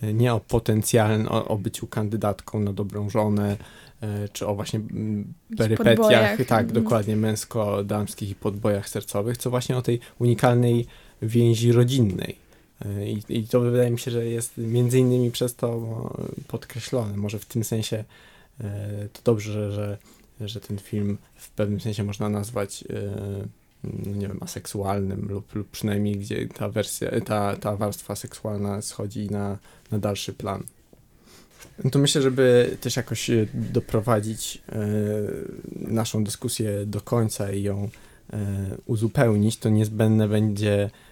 e, 0.01 0.13
nie 0.13 0.33
o 0.33 0.39
potencjalnym, 0.39 1.27
o, 1.27 1.47
o 1.47 1.57
byciu 1.57 1.87
kandydatką 1.87 2.59
na 2.59 2.73
dobrą 2.73 3.09
żonę, 3.09 3.57
e, 4.01 4.29
czy 4.29 4.47
o 4.47 4.55
właśnie 4.55 4.79
mm, 4.79 5.33
perypetiach, 5.57 6.45
tak, 6.47 6.61
mm. 6.63 6.73
dokładnie, 6.73 7.15
męsko-damskich 7.15 8.29
i 8.29 8.35
podbojach 8.35 8.89
sercowych, 8.89 9.37
co 9.37 9.49
właśnie 9.49 9.77
o 9.77 9.81
tej 9.81 9.99
unikalnej 10.19 10.87
więzi 11.21 11.71
rodzinnej. 11.71 12.35
E, 12.85 13.11
I, 13.11 13.23
I 13.29 13.47
to 13.47 13.59
wydaje 13.59 13.91
mi 13.91 13.99
się, 13.99 14.11
że 14.11 14.25
jest 14.25 14.57
między 14.57 14.99
innymi 14.99 15.31
przez 15.31 15.55
to 15.55 15.81
podkreślone. 16.47 17.17
Może 17.17 17.39
w 17.39 17.45
tym 17.45 17.63
sensie 17.63 18.03
to 19.13 19.21
dobrze, 19.23 19.71
że, 19.71 19.97
że, 20.41 20.59
ten 20.59 20.77
film 20.77 21.17
w 21.35 21.49
pewnym 21.49 21.81
sensie 21.81 22.03
można 22.03 22.29
nazwać 22.29 22.83
e, 22.89 24.19
nie 24.19 24.27
wiem, 24.27 24.37
aseksualnym 24.41 25.27
lub, 25.29 25.55
lub 25.55 25.69
przynajmniej 25.69 26.17
gdzie 26.17 26.47
ta 26.47 26.69
wersja, 26.69 27.11
ta, 27.25 27.55
ta 27.55 27.75
warstwa 27.75 28.15
seksualna 28.15 28.81
schodzi 28.81 29.29
na, 29.29 29.57
na 29.91 29.99
dalszy 29.99 30.33
plan. 30.33 30.63
No 31.83 31.89
to 31.89 31.99
myślę, 31.99 32.21
żeby 32.21 32.77
też 32.81 32.95
jakoś 32.95 33.29
e, 33.29 33.47
doprowadzić 33.53 34.61
naszą 35.75 36.23
dyskusję 36.23 36.85
do 36.85 37.01
końca 37.01 37.51
i 37.51 37.63
ją 37.63 37.89
uzupełnić, 38.85 39.57
to 39.57 39.69
niezbędne 39.69 40.27
będzie 40.27 40.73
E, 40.83 41.10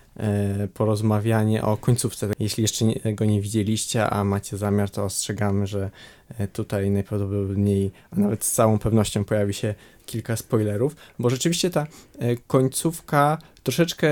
porozmawianie 0.74 1.64
o 1.64 1.78
końcówce. 1.78 2.30
Jeśli 2.40 2.62
jeszcze 2.62 2.86
go 3.14 3.26
nie 3.26 3.42
widzieliście, 3.42 4.10
a 4.10 4.24
macie 4.24 4.58
zamiar, 4.58 4.90
to 4.90 5.04
ostrzegamy, 5.04 5.68
że 5.68 5.90
e, 6.38 6.48
tutaj 6.48 6.92
najprawdopodobniej, 6.92 7.92
a 8.12 8.20
nawet 8.20 8.44
z 8.44 8.52
całą 8.52 8.80
pewnością 8.80 9.24
pojawi 9.24 9.54
się 9.54 9.76
kilka 10.06 10.36
spoilerów, 10.36 10.96
bo 11.20 11.30
rzeczywiście 11.30 11.70
ta 11.70 11.88
e, 12.20 12.36
końcówka 12.48 13.38
troszeczkę, 13.64 14.10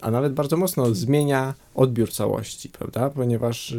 a 0.00 0.10
nawet 0.10 0.32
bardzo 0.32 0.56
mocno 0.56 0.94
zmienia 0.94 1.54
odbiór 1.74 2.12
całości, 2.12 2.68
prawda? 2.68 3.10
Ponieważ 3.10 3.74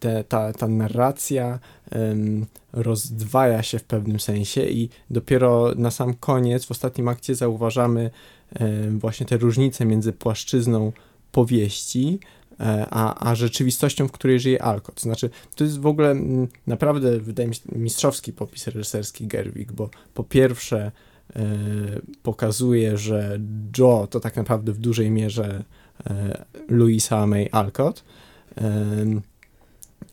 te, 0.00 0.24
ta, 0.24 0.52
ta 0.52 0.68
narracja 0.68 1.58
um, 1.92 2.46
rozdwaja 2.72 3.62
się 3.62 3.78
w 3.78 3.84
pewnym 3.84 4.20
sensie 4.20 4.66
i 4.66 4.88
dopiero 5.10 5.72
na 5.76 5.90
sam 5.90 6.14
koniec, 6.14 6.64
w 6.64 6.70
ostatnim 6.70 7.08
akcie 7.08 7.34
zauważamy 7.34 8.10
właśnie 8.90 9.26
te 9.26 9.36
różnice 9.36 9.84
między 9.84 10.12
płaszczyzną 10.12 10.92
powieści, 11.32 12.20
e, 12.60 12.86
a, 12.90 13.30
a 13.30 13.34
rzeczywistością, 13.34 14.08
w 14.08 14.12
której 14.12 14.40
żyje 14.40 14.62
Alcott. 14.62 15.00
Znaczy, 15.00 15.30
to 15.54 15.64
jest 15.64 15.80
w 15.80 15.86
ogóle 15.86 16.14
naprawdę, 16.66 17.20
wydaje 17.20 17.48
mi 17.48 17.54
się, 17.54 17.62
mistrzowski 17.72 18.32
popis 18.32 18.66
reżyserski 18.66 19.26
Gerwig, 19.26 19.72
bo 19.72 19.90
po 20.14 20.24
pierwsze 20.24 20.92
e, 21.36 21.42
pokazuje, 22.22 22.98
że 22.98 23.38
Joe 23.78 24.06
to 24.10 24.20
tak 24.20 24.36
naprawdę 24.36 24.72
w 24.72 24.78
dużej 24.78 25.10
mierze 25.10 25.64
e, 26.06 26.44
Louisa 26.68 27.26
May 27.26 27.48
Alcott. 27.52 28.04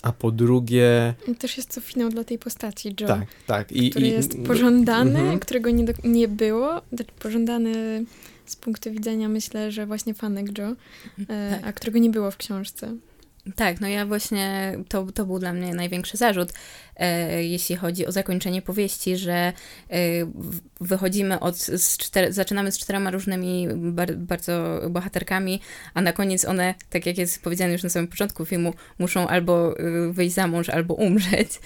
A 0.04 0.12
po 0.12 0.32
drugie, 0.32 1.14
Też 1.40 1.58
jest 1.58 1.76
to 1.76 1.82
finał 1.82 2.10
dla 2.10 2.24
tej 2.24 2.40
postaci, 2.40 2.96
Joe. 3.02 3.08
tak, 3.08 3.26
tak. 3.48 3.72
I, 3.72 3.90
który 3.90 4.08
i, 4.08 4.12
jest 4.12 4.38
pożądany, 4.48 5.20
Mhm. 5.20 5.40
którego 5.40 5.70
nie, 5.70 5.84
do, 5.84 5.94
nie 6.04 6.28
było. 6.28 6.82
Znaczy 6.94 7.12
pożądany 7.20 8.04
z 8.46 8.56
punktu 8.56 8.92
widzenia, 8.92 9.30
myślę, 9.30 9.72
że 9.72 9.86
właśnie 9.86 10.14
fanek 10.14 10.58
Joe, 10.58 10.76
e, 11.30 11.52
Tak. 11.52 11.68
a 11.68 11.74
którego 11.74 12.00
nie 12.00 12.10
było 12.10 12.32
w 12.32 12.38
książce. 12.38 12.96
Tak, 13.56 13.82
no 13.82 13.88
ja 13.88 14.06
właśnie, 14.06 14.78
to, 14.88 15.12
to 15.12 15.26
był 15.26 15.40
dla 15.40 15.54
mnie 15.54 15.74
największy 15.74 16.18
zarzut, 16.18 16.54
e, 16.96 17.44
jeśli 17.44 17.76
chodzi 17.76 18.06
o 18.06 18.12
zakończenie 18.12 18.62
powieści, 18.62 19.18
że 19.18 19.34
e, 19.34 19.54
wychodzimy 20.82 21.40
od, 21.40 21.58
z 21.58 21.98
czter, 21.98 22.34
zaczynamy 22.34 22.72
z 22.72 22.78
czterema 22.78 23.12
różnymi 23.12 23.68
bar, 23.76 24.16
bardzo 24.16 24.82
bohaterkami, 24.90 25.62
a 25.94 26.02
na 26.02 26.14
koniec 26.14 26.46
one, 26.46 26.76
tak 26.90 27.06
jak 27.06 27.18
jest 27.18 27.44
powiedziane 27.44 27.72
już 27.72 27.84
na 27.84 27.90
samym 27.90 28.08
początku 28.08 28.46
filmu, 28.46 28.74
muszą 29.00 29.28
albo 29.28 29.80
y, 29.80 30.14
wyjść 30.14 30.36
za 30.36 30.48
mąż, 30.48 30.70
albo 30.70 30.94
umrzeć. 30.94 31.60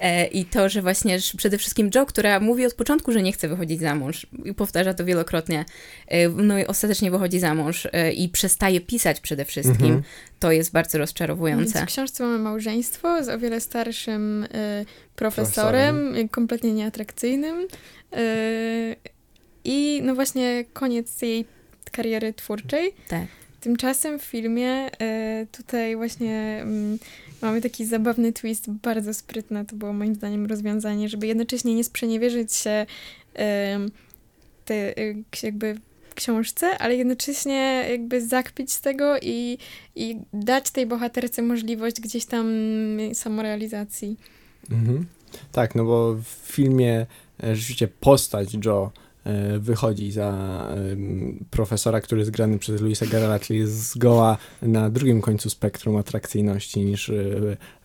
E, 0.00 0.26
I 0.26 0.44
to, 0.44 0.68
że 0.68 0.82
właśnie 0.82 1.18
przede 1.36 1.58
wszystkim 1.58 1.90
Joe, 1.94 2.06
która 2.06 2.40
mówi 2.40 2.66
od 2.66 2.74
początku, 2.74 3.12
że 3.12 3.22
nie 3.22 3.32
chce 3.32 3.48
wychodzić 3.48 3.80
za 3.80 3.94
mąż 3.94 4.26
i 4.44 4.54
powtarza 4.54 4.94
to 4.94 5.04
wielokrotnie, 5.04 5.64
e, 6.08 6.28
no 6.28 6.58
i 6.58 6.66
ostatecznie 6.66 7.10
wychodzi 7.10 7.38
za 7.38 7.54
mąż 7.54 7.88
e, 7.92 8.12
i 8.12 8.28
przestaje 8.28 8.80
pisać 8.80 9.20
przede 9.20 9.44
wszystkim, 9.44 9.84
Mhm. 9.84 10.02
To 10.44 10.52
jest 10.52 10.72
bardzo 10.72 10.98
Więc 10.98 11.02
rozczarowujące. 11.02 11.82
w 11.82 11.86
książce 11.86 12.24
mamy 12.24 12.38
małżeństwo 12.38 13.24
z 13.24 13.28
o 13.28 13.38
wiele 13.38 13.60
starszym 13.60 14.46
e, 14.54 14.84
profesorem, 15.16 16.14
e, 16.14 16.28
kompletnie 16.28 16.72
nieatrakcyjnym. 16.72 17.66
E, 18.12 18.96
I 19.64 20.00
no 20.02 20.14
właśnie 20.14 20.64
koniec 20.72 21.22
jej 21.22 21.44
kariery 21.92 22.32
twórczej. 22.32 22.94
Tak. 23.08 23.26
Tymczasem 23.60 24.18
w 24.18 24.22
filmie 24.22 24.68
e, 25.00 25.46
tutaj 25.52 25.96
właśnie 25.96 26.58
mm, 26.62 26.98
mamy 27.42 27.60
taki 27.60 27.86
zabawny 27.86 28.32
twist, 28.32 28.70
bardzo 28.70 29.14
sprytne. 29.14 29.64
To 29.64 29.76
było 29.76 29.92
moim 29.92 30.14
zdaniem 30.14 30.46
rozwiązanie, 30.46 31.08
żeby 31.08 31.26
jednocześnie 31.26 31.74
nie 31.74 31.84
sprzeniewierzyć 31.84 32.54
się 32.54 32.86
em, 33.34 33.90
te, 34.64 34.96
e, 34.96 35.14
książce, 36.14 36.78
ale 36.78 36.96
jednocześnie 36.96 37.86
jakby 37.90 38.26
zakpić 38.26 38.72
z 38.72 38.80
tego 38.80 39.16
i, 39.22 39.58
i 39.96 40.20
dać 40.32 40.70
tej 40.70 40.86
bohaterce 40.86 41.42
możliwość 41.42 42.00
gdzieś 42.00 42.24
tam 42.24 42.46
samorealizacji. 43.14 44.16
Mhm. 44.70 45.06
Tak, 45.52 45.74
no 45.74 45.84
bo 45.84 46.14
w 46.14 46.52
filmie 46.52 47.06
e, 47.44 47.56
rzeczywiście 47.56 47.88
postać 47.88 48.48
Joe 48.64 48.90
e, 49.24 49.58
wychodzi 49.58 50.12
za 50.12 50.30
em, 50.76 51.44
profesora, 51.50 52.00
który 52.00 52.20
jest 52.20 52.30
grany 52.30 52.58
przez 52.58 52.80
Luisa 52.80 53.06
Garrela, 53.06 53.38
czyli 53.38 53.58
jest 53.58 53.90
zgoła 53.90 54.36
na 54.62 54.90
drugim 54.90 55.20
końcu 55.20 55.50
spektrum 55.50 55.96
atrakcyjności 55.96 56.80
niż 56.80 57.10
e, 57.10 57.14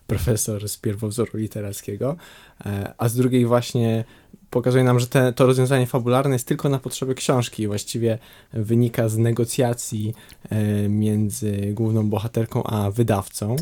profesor 0.06 0.68
z 0.68 0.76
pierwowzoru 0.76 1.38
literackiego, 1.38 2.10
e, 2.10 2.49
a 2.98 3.08
z 3.08 3.14
drugiej 3.14 3.46
właśnie 3.46 4.04
pokazuje 4.50 4.84
nam, 4.84 5.00
że 5.00 5.06
te, 5.06 5.32
to 5.32 5.46
rozwiązanie 5.46 5.86
fabularne 5.86 6.32
jest 6.32 6.46
tylko 6.46 6.68
na 6.68 6.78
potrzeby 6.78 7.14
książki, 7.14 7.66
właściwie 7.66 8.18
wynika 8.52 9.08
z 9.08 9.18
negocjacji 9.18 10.14
e, 10.50 10.88
między 10.88 11.72
główną 11.74 12.10
bohaterką 12.10 12.62
a 12.64 12.90
wydawcą. 12.90 13.56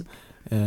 E, 0.52 0.58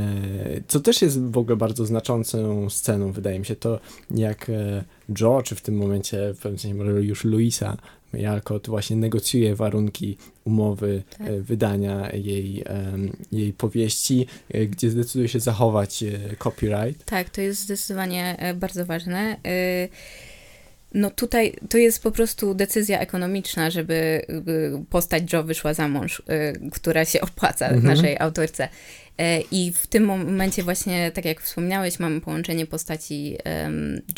Co 0.67 0.79
też 0.79 1.01
jest 1.01 1.21
w 1.21 1.37
ogóle 1.37 1.55
bardzo 1.55 1.85
znaczącą 1.85 2.69
sceną, 2.69 3.11
wydaje 3.11 3.39
mi 3.39 3.45
się, 3.45 3.55
to 3.55 3.79
jak 4.11 4.49
e, 4.49 4.83
Joe, 5.19 5.41
czy 5.43 5.55
w 5.55 5.61
tym 5.61 5.77
momencie 5.77 6.33
w 6.33 6.37
pewnym 6.37 6.59
sensie 6.59 6.77
może 6.77 6.91
już 6.91 7.23
Luisa 7.23 7.77
Alcott 8.29 8.67
właśnie 8.67 8.95
negocjuje 8.95 9.55
warunki 9.55 10.17
umowy 10.45 11.03
Tak. 11.17 11.27
e, 11.27 11.41
wydania 11.41 12.11
jej, 12.13 12.63
jej 13.31 13.53
powieści, 13.53 14.27
e, 14.53 14.65
gdzie 14.65 14.89
zdecyduje 14.89 15.27
się 15.27 15.39
zachować 15.39 16.03
e, 16.03 16.35
copyright. 16.43 17.05
Tak, 17.05 17.29
to 17.29 17.41
jest 17.41 17.61
zdecydowanie 17.61 18.37
bardzo 18.55 18.85
ważne. 18.85 19.37
No 20.93 21.11
tutaj 21.11 21.55
to 21.69 21.77
jest 21.77 22.03
po 22.03 22.11
prostu 22.11 22.53
decyzja 22.53 22.99
ekonomiczna, 22.99 23.69
żeby 23.69 24.21
postać 24.89 25.33
Joe 25.33 25.43
wyszła 25.43 25.73
za 25.73 25.87
mąż, 25.87 26.21
która 26.71 27.05
się 27.05 27.21
opłaca 27.21 27.67
Mhm. 27.67 27.95
naszej 27.95 28.17
autorce. 28.19 28.69
E, 29.21 29.41
I 29.51 29.71
w 29.71 29.87
tym 29.87 30.03
momencie 30.05 30.63
właśnie, 30.63 31.11
tak 31.11 31.25
jak 31.25 31.41
wspomniałeś, 31.41 31.99
mamy 31.99 32.21
połączenie 32.21 32.65
postaci 32.65 33.37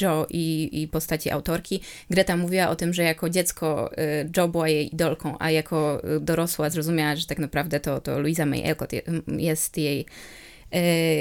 Joe 0.01 0.25
i, 0.29 0.69
i 0.81 0.87
postaci 0.87 1.29
autorki. 1.31 1.81
Greta 2.09 2.37
mówiła 2.37 2.69
o 2.69 2.75
tym, 2.75 2.93
że 2.93 3.03
jako 3.03 3.29
dziecko 3.29 3.91
y, 3.93 4.29
Joe 4.37 4.47
była 4.47 4.69
jej 4.69 4.93
idolką, 4.93 5.35
a 5.39 5.51
jako 5.51 6.01
y, 6.17 6.19
dorosła 6.19 6.69
zrozumiała, 6.69 7.15
że 7.15 7.25
tak 7.25 7.39
naprawdę 7.39 7.79
to, 7.79 8.01
to 8.01 8.19
Louisa 8.19 8.45
May 8.45 8.69
Alcott 8.69 8.93
je- 8.93 9.01
jest 9.37 9.77
jej 9.77 10.05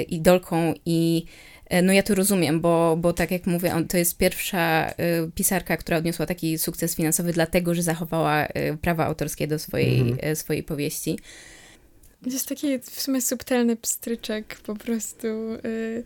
idolką 0.09 0.73
i 0.85 1.25
e, 1.69 1.81
no 1.81 1.93
ja 1.93 2.03
to 2.03 2.15
rozumiem, 2.15 2.61
bo, 2.61 2.97
bo 2.97 3.13
tak 3.13 3.31
jak 3.31 3.47
mówię, 3.47 3.73
on, 3.73 3.87
to 3.87 3.97
jest 3.97 4.17
pierwsza 4.17 4.93
pisarka, 5.35 5.77
która 5.77 5.97
odniosła 5.97 6.25
taki 6.25 6.57
sukces 6.57 6.95
finansowy, 6.95 7.33
dlatego, 7.33 7.75
że 7.75 7.83
zachowała 7.83 8.47
prawa 8.81 9.05
autorskie 9.05 9.47
do 9.47 9.59
swojej, 9.59 9.99
Mhm. 9.99 10.31
y, 10.31 10.35
swojej 10.35 10.63
powieści. 10.63 11.19
Jest 12.25 12.49
taki 12.49 12.79
w 12.79 13.01
sumie 13.01 13.21
subtelny 13.21 13.75
pstryczek 13.75 14.57
po 14.65 14.75
prostu. 14.75 15.27
y, 15.65 16.03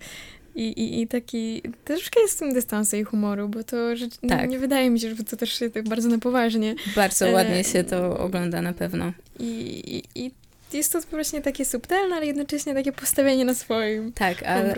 I, 0.55 0.61
i, 0.67 1.01
I 1.01 1.07
taki. 1.07 1.61
Troszkę 1.85 2.21
jest 2.21 2.35
w 2.35 2.39
tym 2.39 2.53
dystansu 2.53 2.95
i 2.95 3.03
humoru, 3.03 3.49
bo 3.49 3.63
to 3.63 3.95
rzecz, 3.95 4.13
Tak. 4.29 4.49
nie 4.49 4.59
wydaje 4.59 4.89
mi 4.89 4.99
się, 4.99 5.15
że 5.15 5.23
to 5.23 5.37
też 5.37 5.61
jest 5.61 5.73
tak 5.73 5.89
bardzo 5.89 6.09
na 6.09 6.17
poważnie. 6.17 6.75
Bardzo 6.95 7.27
E, 7.27 7.31
ładnie 7.31 7.63
się 7.63 7.83
to 7.83 8.19
ogląda 8.19 8.61
na 8.61 8.73
pewno. 8.73 9.13
I, 9.39 9.45
i, 10.15 10.25
i 10.25 10.31
jest 10.73 10.93
to 10.93 10.99
właśnie 11.01 11.41
takie 11.41 11.65
subtelne, 11.65 12.15
ale 12.15 12.25
jednocześnie 12.25 12.73
takie 12.73 12.91
postawienie 12.91 13.45
na 13.45 13.53
swoim. 13.53 14.11
Tak, 14.13 14.43
ale 14.43 14.75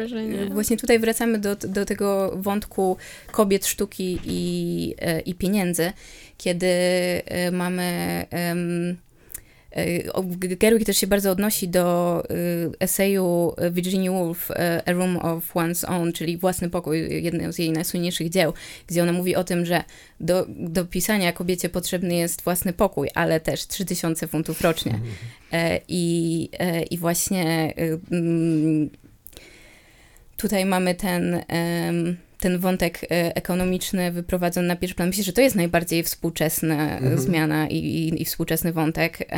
właśnie 0.50 0.78
tutaj 0.78 1.00
wracamy 1.00 1.38
do, 1.40 1.56
do 1.56 1.86
tego 1.86 2.32
wątku 2.36 2.98
kobiet, 3.32 3.68
sztuki 3.68 4.20
i, 4.26 4.96
e, 5.02 5.20
i 5.20 5.36
pieniędzy, 5.36 5.92
kiedy 6.38 6.68
e, 7.26 7.52
mamy... 7.52 8.26
G- 8.32 9.09
Gerwig 10.60 10.86
też 10.86 10.98
się 10.98 11.08
bardzo 11.08 11.32
odnosi 11.32 11.68
do 11.68 12.24
e, 12.30 12.34
eseju 12.80 13.54
Virginia 13.72 14.12
Woolf 14.12 14.52
e, 14.52 14.82
A 14.86 14.92
Room 14.92 15.18
of 15.18 15.54
One's 15.54 15.86
Own, 15.88 16.14
czyli 16.14 16.38
Własny 16.38 16.70
pokój, 16.70 17.24
jedno 17.24 17.54
z 17.54 17.60
jej 17.60 17.72
najsłynniejszych 17.72 18.30
dzieł, 18.30 18.54
gdzie 18.88 19.04
ona 19.04 19.14
mówi 19.14 19.36
o 19.36 19.44
tym, 19.44 19.66
że 19.66 19.84
do, 20.20 20.46
do 20.50 20.86
pisania 20.86 21.32
kobiecie 21.32 21.70
potrzebny 21.70 22.16
jest 22.16 22.42
własny 22.42 22.74
pokój, 22.74 23.10
ale 23.16 23.40
też 23.40 23.68
3000 23.68 24.28
funtów 24.28 24.62
rocznie. 24.62 25.00
E, 25.52 25.80
I, 25.88 26.50
e, 26.60 26.84
i 26.84 26.98
właśnie 26.98 27.74
e, 27.78 27.98
mm, 28.12 28.90
tutaj 30.38 30.66
mamy 30.66 30.96
ten, 30.96 31.44
ten 32.40 32.60
wątek 32.60 33.04
e, 33.04 33.36
ekonomiczny 33.36 34.12
wyprowadzony 34.12 34.68
na 34.68 34.76
pierwszy 34.76 34.96
plan. 34.96 35.10
Myślę, 35.10 35.24
że 35.24 35.34
to 35.34 35.42
jest 35.42 35.56
najbardziej 35.56 36.04
współczesna 36.04 36.98
Mhm. 36.98 37.20
zmiana 37.20 37.68
i, 37.68 37.78
i, 37.78 38.22
i 38.22 38.26
współczesny 38.26 38.74
wątek. 38.74 39.30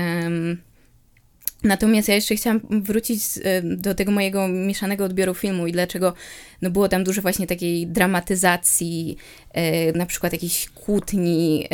Natomiast 1.63 2.07
ja 2.07 2.15
jeszcze 2.15 2.35
chciałam 2.35 2.61
wrócić 2.69 3.21
e, 3.43 3.61
do 3.61 3.95
tego 3.95 4.11
mojego 4.11 4.47
mieszanego 4.47 5.05
odbioru 5.05 5.33
filmu 5.33 5.67
i 5.67 5.71
dlaczego 5.71 6.13
no 6.61 6.69
było 6.69 6.89
tam 6.89 7.03
dużo 7.03 7.21
właśnie 7.21 7.47
takiej 7.47 7.87
dramatyzacji, 7.87 9.17
e, 9.51 9.91
na 9.91 10.05
przykład 10.05 10.33
jakichś 10.33 10.69
kłótni, 10.69 11.67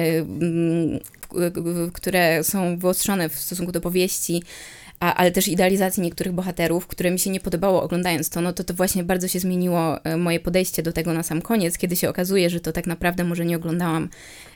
które 1.94 2.44
są 2.44 2.78
wyostrzone 2.78 3.30
w 3.30 3.36
stosunku 3.36 3.72
do 3.72 3.82
powieści, 3.82 4.44
a, 5.00 5.14
ale 5.14 5.32
też 5.32 5.48
idealizacji 5.48 6.04
niektórych 6.04 6.34
bohaterów, 6.34 6.88
które 6.88 7.12
mi 7.12 7.20
się 7.20 7.30
nie 7.30 7.40
podobało 7.40 7.84
oglądając 7.84 8.30
to, 8.30 8.42
no 8.42 8.54
to 8.54 8.64
to 8.64 8.74
właśnie 8.74 9.04
bardzo 9.04 9.28
się 9.28 9.40
zmieniło 9.40 10.04
e, 10.04 10.18
moje 10.18 10.40
podejście 10.40 10.84
do 10.84 10.92
tego 10.94 11.14
na 11.14 11.24
sam 11.24 11.42
koniec, 11.42 11.78
kiedy 11.78 11.96
się 11.96 12.10
okazuje, 12.10 12.50
że 12.50 12.60
to 12.60 12.72
tak 12.72 12.88
naprawdę 12.88 13.24
może 13.24 13.46
nie 13.46 13.56
oglądałam 13.56 14.10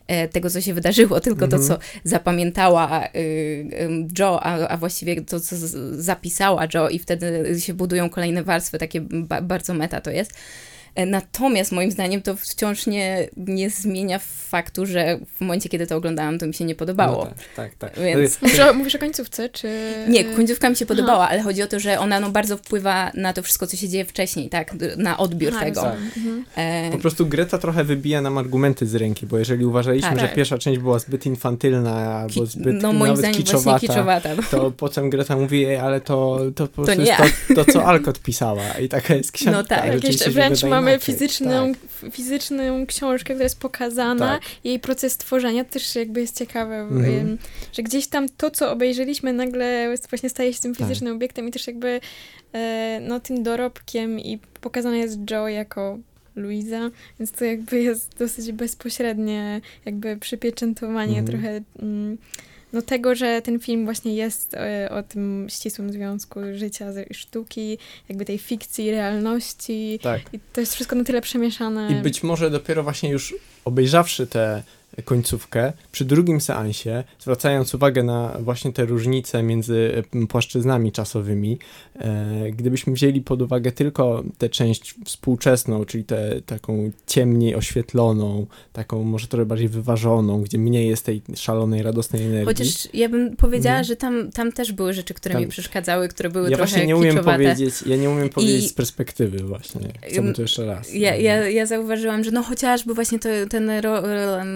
e, 0.08 0.28
tego, 0.28 0.50
co 0.50 0.62
się 0.62 0.74
wydarzyło, 0.74 1.20
tylko 1.30 1.48
to, 1.48 1.60
co 1.60 1.80
zapamiętała 2.04 3.08
y, 3.16 4.08
Joe, 4.20 4.40
a, 4.44 4.68
a 4.68 4.78
właściwie 4.78 5.22
to, 5.22 5.40
co 5.40 5.56
zapisała 5.92 6.68
Joe 6.74 6.90
i 6.90 7.00
wtedy 7.00 7.56
się 7.60 7.74
budują 7.74 8.10
kolejne 8.10 8.44
warstwy, 8.44 8.78
takie 8.78 9.02
ba 9.02 9.42
bardzo 9.42 9.74
meta 9.74 10.02
to 10.02 10.12
jest. 10.12 10.34
E, 10.96 11.06
Natomiast 11.06 11.72
moim 11.72 11.92
zdaniem 11.92 12.22
to 12.22 12.36
wciąż 12.36 12.88
nie, 12.88 13.28
nie 13.38 13.70
zmienia 13.70 14.20
faktu, 14.50 14.86
że 14.86 15.20
w 15.38 15.42
momencie, 15.42 15.70
kiedy 15.70 15.88
to 15.88 15.96
oglądałam, 15.96 16.40
to 16.40 16.48
mi 16.48 16.54
się 16.54 16.66
nie 16.66 16.76
podobało. 16.76 17.26
No 17.26 17.32
tak, 17.56 17.76
tak, 17.80 17.94
tak. 17.96 18.04
Więc- 18.06 18.42
Mówisz 18.42 18.60
o, 18.60 18.74
mówisz 18.74 18.96
o 18.96 19.00
końcówce, 19.00 19.50
czy... 19.50 19.70
Nie, 20.08 20.24
końcówka 20.26 20.70
mi 20.70 20.76
się 20.76 20.86
podobała, 20.86 21.30
ale 21.30 21.42
chodzi 21.42 21.62
o 21.64 21.68
to, 21.68 21.80
że 21.80 22.00
ona 22.00 22.20
no, 22.20 22.30
bardzo 22.30 22.58
wpływa 22.58 23.12
na 23.14 23.34
to 23.34 23.44
wszystko, 23.44 23.68
co 23.68 23.78
się 23.78 23.90
dzieje 23.90 24.06
wcześniej, 24.06 24.50
tak? 24.50 24.74
Na 24.98 25.18
odbiór 25.18 25.52
Aha, 25.56 25.66
tego. 25.66 25.82
Mhm. 25.92 26.46
E, 26.56 26.90
Po 26.92 26.98
prostu 26.98 27.26
Greta 27.26 27.58
trochę 27.58 27.84
wybija 27.84 28.22
nam 28.22 28.38
argumenty 28.38 28.88
z 28.88 28.96
ręki, 28.96 29.26
bo 29.26 29.38
jeżeli 29.38 29.66
uważaliśmy, 29.66 30.10
Tak. 30.10 30.20
że 30.20 30.28
pierwsza 30.28 30.58
część 30.58 30.80
była 30.80 31.00
zbyt 31.00 31.26
infantylna 31.26 32.16
albo 32.16 32.46
zbyt 32.46 32.82
no 32.82 32.94
moim 32.94 33.00
nawet 33.00 33.18
zdaniem 33.18 33.38
kiczowata, 33.38 33.70
właśnie 33.72 33.88
kiczowata. 33.88 34.30
No. 34.36 34.44
to 34.52 34.72
potem 34.72 35.10
Greta 35.10 35.36
mówi, 35.36 35.66
"Ej, 35.66 35.76
ale 35.78 36.02
to, 36.02 36.40
to 36.56 36.68
po 36.68 36.84
prostu 36.84 37.02
jest 37.02 37.22
to, 37.48 37.56
to, 37.66 37.72
co 37.74 37.86
Alcott 37.86 38.20
pisała 38.20 38.64
i 38.82 38.90
taka 38.90 39.16
jest 39.16 39.32
książka. 39.32 39.52
No 39.52 39.64
tak. 39.64 39.86
Jakieś, 39.94 40.24
się 40.24 40.30
wręcz 40.32 40.62
wydaje 40.62 40.81
mamy 40.86 41.00
fizyczną, 41.00 41.72
tak. 42.02 42.12
fizyczną 42.14 42.86
książkę, 42.88 43.34
która 43.34 43.44
jest 43.44 43.60
pokazana, 43.60 44.28
Tak. 44.28 44.42
jej 44.64 44.80
proces 44.80 45.18
tworzenia 45.18 45.64
też 45.64 45.96
jakby 45.96 46.22
jest 46.22 46.38
ciekawe, 46.38 46.76
Mhm. 46.80 47.38
że 47.74 47.84
gdzieś 47.84 48.08
tam 48.08 48.30
to, 48.30 48.52
co 48.52 48.72
obejrzeliśmy, 48.72 49.34
nagle 49.34 49.96
właśnie 50.10 50.30
staje 50.30 50.54
się 50.54 50.60
tym 50.60 50.76
Tak. 50.76 50.88
fizycznym 50.88 51.16
obiektem 51.16 51.48
i 51.48 51.52
też 51.52 51.68
jakby 51.68 52.00
e, 52.54 53.00
no, 53.08 53.20
tym 53.20 53.44
dorobkiem 53.44 54.20
i 54.20 54.40
pokazana 54.62 54.98
jest 54.98 55.20
Joe 55.32 55.48
jako 55.48 56.00
Luisa, 56.36 56.90
więc 57.20 57.32
to 57.32 57.46
jakby 57.46 57.82
jest 57.82 58.18
dosyć 58.18 58.52
bezpośrednie 58.52 59.62
jakby 59.86 60.18
przypieczętowanie 60.18 61.20
Mhm. 61.20 61.28
trochę 61.28 61.62
mm, 61.80 62.18
no 62.74 62.82
tego, 62.82 63.16
że 63.16 63.42
ten 63.42 63.60
film 63.60 63.86
właśnie 63.86 64.16
jest 64.16 64.54
e, 64.54 64.90
o 64.92 65.04
tym 65.04 65.48
ścisłym 65.50 65.92
związku 65.92 66.40
życia 66.54 66.86
i 67.10 67.14
sztuki, 67.14 67.78
jakby 68.10 68.26
tej 68.26 68.38
fikcji, 68.38 68.92
realności 68.92 70.00
Tak. 70.02 70.22
i 70.34 70.40
to 70.54 70.62
jest 70.62 70.76
wszystko 70.76 70.96
na 70.96 71.04
tyle 71.04 71.22
przemieszane. 71.22 71.92
I 71.92 71.96
być 71.96 72.24
może 72.24 72.50
dopiero 72.50 72.84
właśnie 72.84 73.10
już 73.10 73.36
obejrzawszy 73.66 74.28
tę 74.28 74.64
końcówkę, 75.06 75.74
przy 75.92 76.06
drugim 76.06 76.42
seansie, 76.42 77.04
zwracając 77.20 77.76
uwagę 77.76 78.04
na 78.04 78.38
właśnie 78.40 78.74
te 78.74 78.86
różnice 78.86 79.44
między 79.44 80.04
płaszczyznami 80.30 80.92
czasowymi, 80.92 81.58
e, 81.96 82.52
gdybyśmy 82.52 82.94
wzięli 82.94 83.22
pod 83.22 83.42
uwagę 83.42 83.72
tylko 83.72 84.24
tę 84.38 84.50
część 84.50 84.96
współczesną, 85.06 85.86
czyli 85.86 86.04
tę 86.04 86.42
taką 86.46 86.92
ciemniej 87.08 87.56
oświetloną, 87.56 88.46
taką 88.74 89.04
może 89.04 89.28
trochę 89.28 89.46
bardziej 89.46 89.68
wyważoną, 89.70 90.42
gdzie 90.42 90.58
mniej 90.58 90.88
jest 90.90 91.06
tej 91.06 91.22
szalonej, 91.36 91.84
radosnej 91.84 92.24
energii. 92.24 92.46
Chociaż 92.46 92.88
ja 92.94 93.10
bym 93.10 93.36
powiedziała, 93.36 93.76
Mhm. 93.76 93.86
że 93.86 93.96
tam, 93.96 94.32
tam 94.32 94.52
też 94.52 94.72
były 94.72 94.94
rzeczy, 94.94 95.14
które 95.14 95.34
Tam- 95.34 95.42
mi 95.44 95.48
przeszkadzały, 95.50 96.08
które 96.08 96.30
były 96.30 96.50
ja 96.50 96.58
trochę 96.58 96.70
właśnie 96.72 96.88
nie 96.88 96.98
umiem 96.98 97.18
powiedzieć, 97.18 97.74
ja 97.86 97.96
nie 97.96 98.10
umiem 98.10 98.30
powiedzieć 98.30 98.64
I- 98.66 98.70
z 98.70 98.74
perspektywy 98.74 99.38
właśnie. 99.44 99.82
Chciałbym 100.08 100.34
to 100.34 100.42
jeszcze 100.42 100.66
raz. 100.66 100.94
Ja, 100.94 101.16
ja, 101.16 101.50
ja 101.50 101.66
zauważyłam, 101.66 102.24
że 102.24 102.32
no 102.32 102.44
chociażby 102.44 102.94
właśnie 102.94 103.20
to, 103.20 103.30
ten, 103.50 103.70
ro, 103.70 104.02
ro, 104.02 104.42
em, 104.42 104.48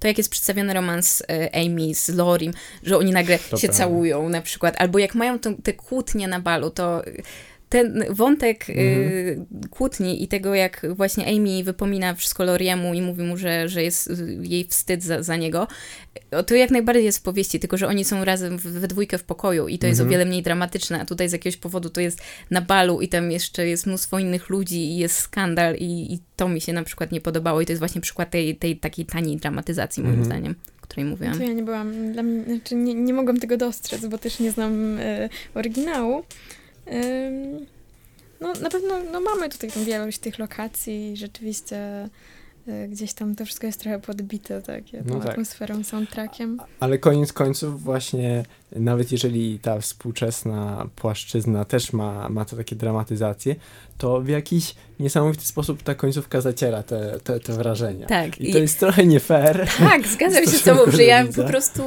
to 0.00 0.08
jak 0.08 0.18
jest 0.18 0.30
przedstawiony 0.30 0.74
romans 0.74 1.22
e, 1.28 1.50
Amy 1.54 1.94
z 1.94 2.08
Lorim, 2.08 2.52
że 2.82 2.98
oni 2.98 3.12
nagle 3.12 3.38
To 3.38 3.56
się 3.56 3.68
prawda. 3.68 3.84
całują 3.84 4.28
na 4.28 4.40
przykład, 4.42 4.74
albo 4.78 4.98
jak 4.98 5.14
mają 5.14 5.38
te 5.38 5.72
kłótnie 5.72 6.28
na 6.28 6.40
balu, 6.40 6.70
to 6.70 7.02
ten 7.68 8.04
wątek 8.10 8.70
Mhm. 8.70 8.86
y, 8.88 9.46
kłótni 9.70 10.22
i 10.22 10.28
tego, 10.28 10.54
jak 10.54 10.86
właśnie 10.96 11.26
Amy 11.26 11.64
wypomina 11.64 12.14
wszystko 12.14 12.44
Loriemu 12.44 12.94
i 12.94 13.02
mówi 13.02 13.22
mu, 13.22 13.36
że, 13.36 13.68
że 13.68 13.82
jest 13.82 14.10
y, 14.10 14.38
jej 14.42 14.64
wstyd 14.64 15.02
za, 15.02 15.22
za 15.22 15.36
niego, 15.36 15.66
to 16.46 16.54
jak 16.54 16.70
najbardziej 16.70 17.04
jest 17.04 17.18
w 17.18 17.22
powieści, 17.22 17.60
tylko 17.60 17.76
że 17.76 17.86
oni 17.88 18.04
są 18.04 18.24
razem 18.24 18.58
w, 18.58 18.62
we 18.62 18.88
dwójkę 18.88 19.18
w 19.18 19.24
pokoju 19.24 19.68
i 19.68 19.78
to 19.78 19.86
jest 19.86 20.00
o 20.00 20.02
Mhm. 20.04 20.10
wiele 20.10 20.24
mniej 20.30 20.42
dramatyczne, 20.42 21.00
a 21.00 21.04
tutaj 21.04 21.28
z 21.28 21.32
jakiegoś 21.32 21.56
powodu 21.56 21.90
to 21.90 22.00
jest 22.00 22.18
na 22.50 22.60
balu 22.60 23.00
i 23.00 23.08
tam 23.08 23.30
jeszcze 23.30 23.66
jest 23.68 23.86
mnóstwo 23.86 24.18
innych 24.18 24.48
ludzi 24.48 24.78
i 24.78 24.96
jest 24.96 25.18
skandal 25.18 25.76
i, 25.76 26.14
i 26.14 26.18
to 26.36 26.48
mi 26.48 26.60
się 26.60 26.72
na 26.72 26.82
przykład 26.82 27.12
nie 27.12 27.20
podobało 27.20 27.60
i 27.60 27.66
to 27.66 27.72
jest 27.72 27.80
właśnie 27.80 28.00
przykład 28.00 28.30
tej, 28.30 28.56
tej 28.56 28.76
takiej 28.76 29.06
taniej 29.06 29.36
dramatyzacji 29.36 30.02
moim 30.02 30.14
Mhm. 30.20 30.26
zdaniem, 30.30 30.54
której 30.80 31.04
mówiłam. 31.04 31.36
To 31.38 31.42
ja 31.44 31.52
nie 31.52 31.62
byłam, 31.62 32.12
dla 32.12 32.22
mnie, 32.22 32.44
znaczy 32.44 32.74
nie, 32.74 32.94
nie 32.94 33.12
mogłam 33.14 33.40
tego 33.40 33.56
dostrzec, 33.56 34.06
bo 34.06 34.18
też 34.18 34.40
nie 34.40 34.50
znam 34.50 34.98
e, 34.98 35.28
oryginału. 35.54 36.22
No 38.40 38.52
na 38.52 38.70
pewno 38.70 39.02
no, 39.12 39.20
mamy 39.20 39.48
tutaj 39.48 39.70
tą 39.72 39.84
wielość 39.84 40.18
tych 40.18 40.38
lokacji, 40.38 41.16
rzeczywiście 41.16 42.08
e, 42.68 42.88
gdzieś 42.88 43.12
tam 43.12 43.34
to 43.34 43.44
wszystko 43.44 43.66
jest 43.66 43.80
trochę 43.80 43.98
podbite 44.00 44.62
takie, 44.62 45.02
tą 45.02 45.14
No 45.14 45.20
tak. 45.20 45.30
atmosferą, 45.30 45.84
soundtrackiem. 45.84 46.58
Ale 46.80 46.98
koniec 46.98 47.32
końców 47.32 47.82
właśnie, 47.82 48.44
nawet 48.74 49.12
jeżeli 49.12 49.58
ta 49.58 49.80
współczesna 49.80 50.88
płaszczyzna 50.96 51.64
też 51.64 51.92
ma, 51.92 52.28
ma 52.28 52.44
to 52.44 52.56
takie 52.56 52.76
dramatyzacje, 52.76 53.56
to 53.98 54.20
w 54.20 54.28
jakiś 54.28 54.74
niesamowity 55.00 55.44
sposób 55.46 55.82
ta 55.82 55.94
końcówka 55.94 56.40
zaciera 56.40 56.82
te, 56.82 57.20
te, 57.24 57.40
te 57.40 57.52
wrażenia. 57.52 58.06
Tak. 58.06 58.40
I 58.40 58.52
to 58.52 58.58
jest 58.58 58.80
trochę 58.80 59.06
nie 59.06 59.20
fair. 59.20 59.68
Tak, 59.78 60.06
zgadzam 60.06 60.44
się 60.50 60.50
z 60.50 60.62
tobą, 60.62 60.90
że 60.90 61.04
ja 61.04 61.26
po 61.26 61.44
prostu 61.44 61.82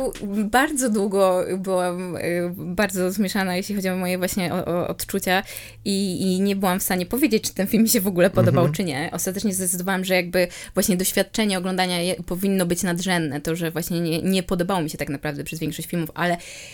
bardzo 0.45 0.89
długo 0.89 1.43
byłam 1.57 2.15
y, 2.15 2.51
bardzo 2.55 3.11
zmieszana, 3.11 3.55
jeśli 3.55 3.75
chodzi 3.75 3.89
o 3.89 3.95
moje 3.95 4.17
właśnie 4.17 4.53
o, 4.53 4.65
o 4.65 4.87
odczucia 4.87 5.43
i, 5.85 6.21
i 6.21 6.41
nie 6.41 6.55
byłam 6.55 6.79
w 6.79 6.83
stanie 6.83 7.05
powiedzieć, 7.05 7.43
czy 7.43 7.53
ten 7.53 7.67
film 7.67 7.83
mi 7.83 7.89
się 7.89 8.01
w 8.01 8.07
ogóle 8.07 8.29
podobał, 8.29 8.63
Mhm. 8.63 8.73
czy 8.75 8.83
nie. 8.83 9.09
Ostatecznie 9.13 9.53
zdecydowałam, 9.53 10.05
że 10.05 10.15
jakby 10.15 10.47
właśnie 10.73 10.97
doświadczenie 10.97 11.57
oglądania 11.57 11.97
powinno 12.25 12.65
być 12.65 12.83
nadrzędne, 12.83 13.41
to, 13.41 13.55
że 13.55 13.71
właśnie 13.71 13.99
nie, 13.99 14.21
nie 14.21 14.43
podobało 14.43 14.81
mi 14.81 14.89
się 14.89 14.97
tak 14.97 15.09
naprawdę 15.09 15.43
przez 15.43 15.59
większość 15.59 15.87
filmów, 15.87 16.11
ale 16.13 16.37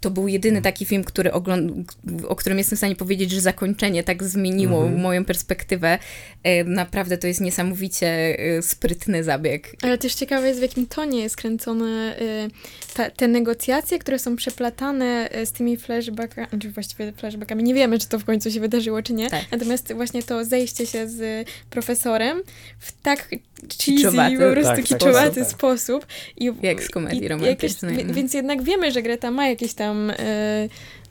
to 0.00 0.10
był 0.10 0.28
jedyny 0.28 0.58
Mhm. 0.58 0.72
taki 0.72 0.84
film, 0.86 1.04
który 1.04 1.32
ogląd- 1.32 1.92
o 2.28 2.36
którym 2.36 2.58
jestem 2.58 2.76
w 2.76 2.78
stanie 2.78 2.96
powiedzieć, 2.96 3.30
że 3.30 3.40
zakończenie 3.40 4.02
tak 4.02 4.24
zmieniło 4.24 4.82
Mhm. 4.82 5.00
moją 5.02 5.24
perspektywę. 5.24 5.98
E, 6.42 6.64
Naprawdę 6.64 7.18
to 7.18 7.26
jest 7.26 7.40
niesamowicie 7.40 8.06
e, 8.08 8.62
sprytny 8.62 9.24
zabieg. 9.24 9.76
Ale 9.82 9.98
też 9.98 10.14
ciekawe 10.14 10.48
jest, 10.48 10.58
w 10.58 10.62
jakim 10.62 10.86
tonie 10.86 11.20
jest 11.22 11.36
kręcone 11.36 12.16
y, 12.20 12.50
ta, 12.94 13.10
te 13.10 13.28
negocjacje, 13.28 13.98
które 13.98 14.18
są 14.18 14.36
przeplatane 14.36 15.28
z 15.44 15.52
tymi 15.52 15.76
flashbackami, 15.76 16.48
czy 16.62 16.70
właściwie 16.70 17.12
flashbackami. 17.12 17.62
Nie 17.62 17.74
wiemy, 17.74 17.98
czy 17.98 18.08
to 18.08 18.18
w 18.18 18.24
końcu 18.24 18.50
się 18.50 18.60
wydarzyło, 18.60 19.02
czy 19.02 19.12
nie. 19.12 19.30
Tak. 19.30 19.44
Natomiast 19.52 19.92
właśnie 19.92 20.22
to 20.22 20.44
zejście 20.44 20.86
się 20.86 21.08
z 21.08 21.48
profesorem 21.70 22.42
w 22.78 22.92
tak 23.02 23.28
cheesy, 23.28 23.76
Kiczowaty. 23.78 24.36
po 24.38 24.42
prostu 24.52 24.62
Tak, 24.62 24.76
tak, 24.76 24.84
kiczowaty 24.84 25.40
tak. 25.40 25.48
sposób. 25.50 26.06
I, 26.36 26.52
Jak 26.62 26.82
z 26.82 26.88
komedii 26.90 27.24
i- 27.24 27.28
romantycznej. 27.28 27.92
jakieś- 27.96 28.06
wi- 28.08 28.14
Więc 28.14 28.34
jednak 28.34 28.62
wiemy, 28.62 28.92
że 28.92 29.02
Greta 29.02 29.30
ma 29.30 29.48
jakiś 29.48 29.74
tam 29.74 29.89
y, 29.96 30.14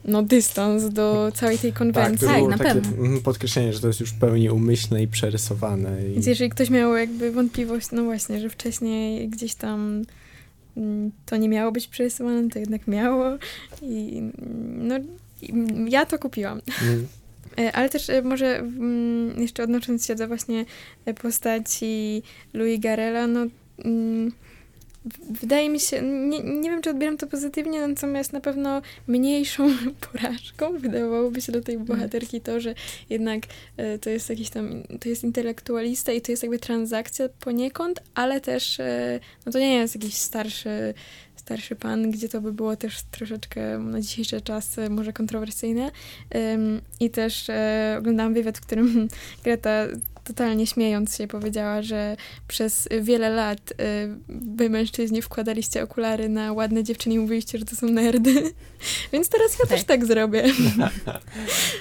no, 0.04 0.22
dystans 0.22 0.88
do 0.88 1.32
całej 1.34 1.58
tej 1.58 1.72
Tak, 1.72 1.78
konwencji. 1.78 2.26
Tak, 2.26 2.36
było 2.36 2.48
na 2.48 2.58
takie 2.58 2.74
pewno. 2.74 2.90
mhm, 2.90 3.20
podkreślenie, 3.20 3.72
że 3.72 3.80
to 3.80 3.86
jest 3.86 4.00
już 4.00 4.10
w 4.10 4.18
pełni 4.18 4.50
umyślne 4.50 5.02
i 5.02 5.08
przerysowane. 5.08 6.08
I... 6.08 6.12
Więc 6.14 6.26
jeżeli 6.26 6.50
ktoś 6.50 6.70
miał 6.70 6.96
jakby 6.96 7.32
wątpliwość, 7.32 7.86
no 7.92 8.04
właśnie, 8.04 8.40
że 8.40 8.48
wcześniej 8.48 9.28
gdzieś 9.28 9.54
tam 9.54 10.02
mm, 10.76 11.10
to 11.26 11.36
nie 11.36 11.48
miało 11.48 11.72
być 11.72 11.86
przerysowane, 11.86 12.48
to 12.48 12.58
jednak 12.58 12.86
miało 12.86 13.24
i 13.82 14.22
no 14.78 14.94
i, 15.42 15.52
ja 15.88 16.06
to 16.06 16.18
kupiłam. 16.18 16.60
Mm. 16.82 17.06
Ale 17.72 17.88
też 17.88 18.10
e, 18.10 18.22
może 18.22 18.58
mm, 18.58 19.40
jeszcze 19.42 19.62
odnosząc 19.62 20.06
się 20.06 20.14
do 20.14 20.28
właśnie 20.28 20.64
e, 21.04 21.14
postaci 21.14 22.22
Louis 22.54 22.80
Garela, 22.80 23.26
no 23.26 23.46
mm, 23.84 24.32
wydaje 25.40 25.70
mi 25.70 25.80
się, 25.80 26.02
nie, 26.02 26.42
nie 26.42 26.70
wiem 26.70 26.82
czy 26.82 26.90
odbieram 26.90 27.16
to 27.16 27.26
pozytywnie, 27.26 27.88
natomiast 27.88 28.32
na 28.32 28.40
pewno 28.40 28.82
mniejszą 29.06 29.70
porażką 30.12 30.78
wydawałoby 30.78 31.40
się 31.40 31.52
do 31.52 31.60
tej 31.60 31.78
bohaterki 31.78 32.40
to, 32.40 32.60
że 32.60 32.74
jednak 33.10 33.42
e, 33.76 33.98
to 33.98 34.10
jest 34.10 34.30
jakiś 34.30 34.50
tam, 34.50 34.82
to 35.00 35.08
jest 35.08 35.24
intelektualista 35.24 36.12
i 36.12 36.20
to 36.20 36.32
jest 36.32 36.42
jakby 36.42 36.58
transakcja 36.58 37.28
poniekąd, 37.28 38.02
ale 38.14 38.40
też 38.40 38.80
e, 38.80 39.20
no 39.46 39.52
to 39.52 39.58
nie 39.58 39.74
jest 39.74 39.94
jakiś 39.94 40.14
starszy 40.14 40.94
starszy 41.36 41.76
pan, 41.76 42.10
gdzie 42.10 42.28
to 42.28 42.40
by 42.40 42.52
było 42.52 42.76
też 42.76 43.02
troszeczkę 43.10 43.78
na 43.78 44.00
dzisiejsze 44.00 44.40
czasy 44.40 44.90
może 44.90 45.12
kontrowersyjne. 45.12 45.90
I 47.00 47.10
też 47.10 47.50
e, 47.50 47.96
oglądałam 47.98 48.34
wywiad, 48.34 48.58
w 48.58 48.60
którym 48.60 49.08
Greta 49.44 49.86
totalnie 50.30 50.66
śmiejąc 50.66 51.16
się 51.16 51.26
powiedziała, 51.26 51.82
że 51.82 52.16
przez 52.48 52.88
wiele 53.00 53.30
lat 53.30 53.72
e, 53.72 53.74
wy 54.28 54.70
mężczyźni 54.70 55.22
wkładaliście 55.22 55.82
okulary 55.82 56.28
na 56.28 56.52
ładne 56.52 56.84
dziewczyny 56.84 57.14
i 57.14 57.18
mówiliście, 57.18 57.58
że 57.58 57.64
to 57.64 57.76
są 57.76 57.88
nerdy. 57.88 58.42
Więc 59.12 59.28
teraz 59.28 59.58
ja 59.58 59.66
też 59.66 59.80
Tak. 59.80 59.88
tak 59.88 60.06
zrobię. 60.06 60.44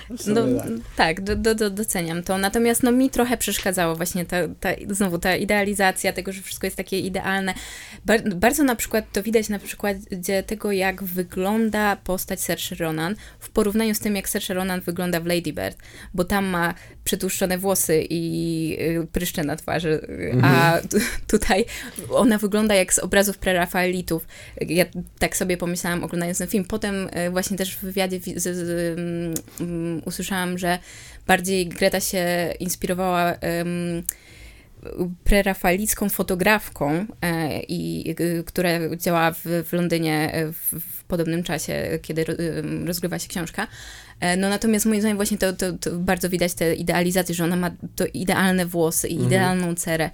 W 0.10 0.22
sumie 0.24 0.36
No, 0.36 0.62
tak. 0.62 0.70
tak, 0.96 1.22
do, 1.22 1.36
do, 1.36 1.56
do, 1.56 1.70
doceniam 1.70 2.24
to. 2.24 2.38
Natomiast 2.38 2.84
no, 2.84 2.92
mi 2.92 3.10
trochę 3.10 3.38
przeszkadzało 3.38 3.96
właśnie 3.96 4.26
ta, 4.26 4.38
ta, 4.60 4.70
znowu 4.90 5.20
ta 5.20 5.36
idealizacja 5.36 6.14
tego, 6.14 6.32
że 6.32 6.42
wszystko 6.42 6.68
jest 6.68 6.78
takie 6.78 7.00
idealne. 7.00 7.54
Bar, 8.06 8.36
bardzo 8.36 8.64
na 8.64 8.76
przykład 8.76 9.12
to 9.12 9.24
widać 9.24 9.50
na 9.50 9.60
przykładzie 9.60 10.44
tego, 10.44 10.72
jak 10.72 11.04
wygląda 11.04 11.96
postać 11.96 12.42
Saoirse 12.42 12.76
Ronan 12.76 13.16
w 13.40 13.50
porównaniu 13.50 13.96
z 13.96 14.00
tym, 14.00 14.16
jak 14.16 14.30
Saoirse 14.30 14.54
Ronan 14.54 14.82
wygląda 14.82 15.20
w 15.20 15.26
Lady 15.26 15.54
Bird, 15.54 15.78
bo 16.14 16.24
tam 16.24 16.46
ma 16.46 16.74
przytłuszczone 17.10 17.57
włosy 17.57 18.06
i 18.10 18.77
y, 18.80 19.07
pryszcze 19.07 19.44
na 19.44 19.56
twarzy, 19.56 19.90
y, 19.90 20.34
a 20.44 20.77
tu, 20.91 20.98
tutaj 21.27 21.65
ona 22.10 22.38
wygląda 22.38 22.76
jak 22.76 22.94
z 22.94 22.99
obrazów 22.99 23.38
prerafaelitów. 23.38 24.27
Ja 24.61 24.86
tak 25.19 25.38
sobie 25.38 25.57
pomyślałam 25.57 26.03
oglądając 26.03 26.38
ten 26.38 26.48
film. 26.48 26.65
Potem 26.65 27.10
y, 27.27 27.30
właśnie 27.30 27.57
też 27.57 27.77
w 27.77 27.81
wywiadzie 27.81 28.19
wi- 28.19 28.40
z, 28.40 28.44
z, 28.44 28.99
mm, 28.99 29.34
mm, 29.61 30.02
usłyszałam, 30.06 30.57
że 30.57 30.80
bardziej 31.27 31.68
Greta 31.68 31.99
się 31.99 32.53
inspirowała 32.60 33.34
em, 33.34 34.03
prerafaelicką 35.23 36.10
fotografką, 36.10 37.06
e, 37.22 37.60
i, 37.60 38.11
y, 38.19 38.44
która 38.45 38.69
działała 38.98 39.31
w, 39.31 39.41
w 39.45 39.73
Londynie 39.73 40.34
e, 40.34 40.52
w 40.52 40.99
podobnym 41.10 41.44
czasie, 41.44 41.99
kiedy 42.02 42.26
rozgrywa 42.86 43.19
się 43.19 43.27
książka. 43.27 43.68
E, 44.19 44.38
No 44.38 44.49
natomiast 44.49 44.86
moim 44.86 45.02
zdaniem 45.02 45.18
właśnie 45.18 45.38
to, 45.38 45.53
to, 45.53 45.73
to 45.73 45.91
bardzo 45.91 46.30
widać 46.30 46.53
te 46.53 46.76
idealizacje, 46.76 47.36
że 47.36 47.44
ona 47.44 47.56
ma 47.56 47.72
to 47.95 48.06
idealne 48.14 48.65
włosy 48.65 49.07
i 49.07 49.22
idealną 49.22 49.76
cerę 49.76 50.10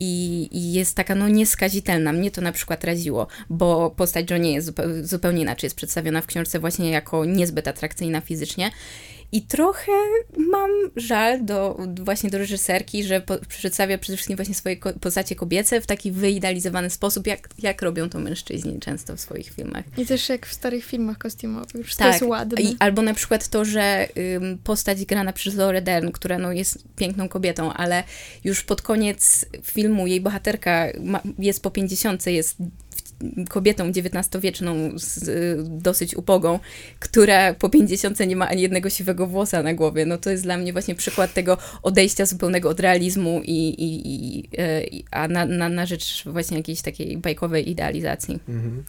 i, 0.00 0.48
i 0.52 0.72
jest 0.72 0.96
taka 0.96 1.14
no 1.14 1.28
nieskazitelna. 1.28 2.12
Mnie 2.12 2.30
to 2.30 2.40
na 2.40 2.52
przykład 2.52 2.84
raziło, 2.84 3.26
bo 3.50 3.90
postać 3.90 4.30
Johnny 4.30 4.52
jest 4.52 4.72
zupełnie 5.02 5.42
inaczej 5.42 5.66
jest 5.66 5.76
przedstawiona 5.76 6.20
w 6.20 6.26
książce 6.26 6.58
właśnie 6.58 6.90
jako 6.90 7.24
niezbyt 7.24 7.68
atrakcyjna 7.68 8.20
fizycznie 8.20 8.70
I 9.32 9.42
trochę 9.42 9.92
mam 10.36 10.70
żal 10.96 11.44
do, 11.44 11.78
właśnie 12.00 12.30
do 12.30 12.38
reżyserki, 12.38 13.04
że 13.04 13.20
po, 13.20 13.38
przedstawia 13.48 13.98
przede 13.98 14.16
wszystkim 14.16 14.36
właśnie 14.36 14.54
swoje 14.54 14.76
ko 14.76 14.92
postacie 14.92 15.34
kobiece 15.34 15.80
w 15.80 15.86
taki 15.86 16.12
wyidealizowany 16.12 16.90
sposób, 16.90 17.26
jak, 17.26 17.48
jak 17.58 17.82
robią 17.82 18.08
to 18.08 18.18
mężczyźni 18.18 18.78
często 18.80 19.16
w 19.16 19.20
swoich 19.20 19.48
filmach. 19.50 19.84
I 19.98 20.06
też 20.06 20.28
jak 20.28 20.46
w 20.46 20.52
starych 20.52 20.84
filmach 20.84 21.18
kostiumowych, 21.18 21.74
już 21.74 21.96
tak. 21.96 22.06
to 22.06 22.12
jest 22.12 22.22
ładne. 22.22 22.62
I, 22.62 22.76
albo 22.78 23.02
na 23.02 23.14
przykład 23.14 23.48
to, 23.48 23.64
że 23.64 24.08
ym, 24.36 24.58
postać 24.64 25.04
grana 25.04 25.32
przez 25.32 25.54
Laura 25.54 25.80
Dern, 25.80 26.10
która 26.10 26.38
no, 26.38 26.52
jest 26.52 26.84
piękną 26.96 27.28
kobietą, 27.28 27.72
ale 27.72 28.04
już 28.44 28.62
pod 28.62 28.82
koniec 28.82 29.46
filmu 29.62 30.06
jej 30.06 30.20
bohaterka 30.20 30.86
ma, 31.00 31.20
jest 31.38 31.62
po 31.62 31.70
pięćdziesiątce, 31.70 32.32
jest 32.32 32.56
kobietą 33.48 33.84
XIX-wieczną, 33.84 34.74
z, 34.94 35.82
dosyć 35.82 36.16
upogą, 36.16 36.58
która 37.00 37.54
po 37.54 37.68
pięćdziesiątce 37.68 38.26
nie 38.26 38.36
ma 38.36 38.48
ani 38.48 38.62
jednego 38.62 38.90
siwego 38.90 39.26
włosa 39.26 39.62
na 39.62 39.74
głowie. 39.74 40.06
No 40.06 40.18
to 40.18 40.30
jest 40.30 40.42
dla 40.42 40.56
mnie 40.56 40.72
właśnie 40.72 40.94
przykład 40.94 41.34
tego 41.34 41.58
odejścia 41.82 42.26
zupełnego 42.26 42.68
od 42.68 42.80
realizmu 42.80 43.40
i, 43.44 43.68
i, 43.68 44.08
i, 44.08 44.38
i 44.96 45.04
a 45.10 45.28
na, 45.28 45.46
na, 45.46 45.68
na 45.68 45.86
rzecz 45.86 46.24
właśnie 46.26 46.56
jakiejś 46.56 46.82
takiej 46.82 47.18
bajkowej 47.18 47.70
idealizacji. 47.70 48.40
Mhm. 48.48 48.84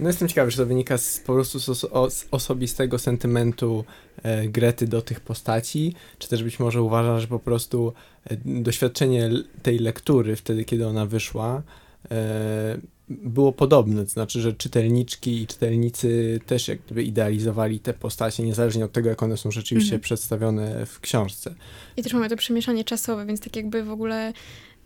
No 0.00 0.08
jestem 0.08 0.28
ciekawy, 0.28 0.50
czy 0.50 0.56
to 0.56 0.66
wynika 0.66 0.98
z, 0.98 1.20
po 1.20 1.32
prostu 1.32 1.58
z, 1.58 1.80
z 2.14 2.26
osobistego 2.30 2.98
sentymentu 2.98 3.84
e, 4.22 4.48
Grety 4.48 4.86
do 4.86 5.02
tych 5.02 5.20
postaci, 5.20 5.94
czy 6.18 6.28
też 6.28 6.42
być 6.42 6.58
może 6.60 6.82
uważa, 6.82 7.20
że 7.20 7.26
po 7.26 7.38
prostu 7.38 7.92
e, 8.24 8.36
doświadczenie 8.44 9.30
tej 9.62 9.78
lektury 9.78 10.36
wtedy, 10.36 10.64
kiedy 10.64 10.86
ona 10.86 11.06
wyszła, 11.06 11.62
e, 12.10 12.78
było 13.10 13.52
podobne, 13.52 14.04
to 14.04 14.10
znaczy, 14.10 14.40
że 14.40 14.52
czytelniczki 14.52 15.42
i 15.42 15.46
czytelnicy 15.46 16.40
też 16.46 16.68
jak 16.68 16.78
gdyby 16.86 17.02
idealizowali 17.02 17.80
te 17.80 17.94
postacie, 17.94 18.42
niezależnie 18.42 18.84
od 18.84 18.92
tego, 18.92 19.08
jak 19.08 19.22
one 19.22 19.36
są 19.36 19.50
rzeczywiście 19.50 19.94
mhm. 19.94 20.00
przedstawione 20.00 20.86
w 20.86 21.00
książce. 21.00 21.54
I 21.96 22.02
też 22.02 22.12
mamy 22.12 22.28
to 22.28 22.36
przemieszanie 22.36 22.84
czasowe, 22.84 23.26
więc 23.26 23.40
tak 23.40 23.56
jakby 23.56 23.84
w 23.84 23.90
ogóle 23.90 24.32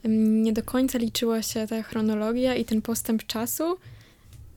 nie 0.05 0.53
do 0.53 0.63
końca 0.63 0.99
liczyła 0.99 1.43
się 1.43 1.67
ta 1.67 1.83
chronologia 1.83 2.55
i 2.55 2.65
ten 2.65 2.83
postęp 2.83 3.27
czasu, 3.27 3.77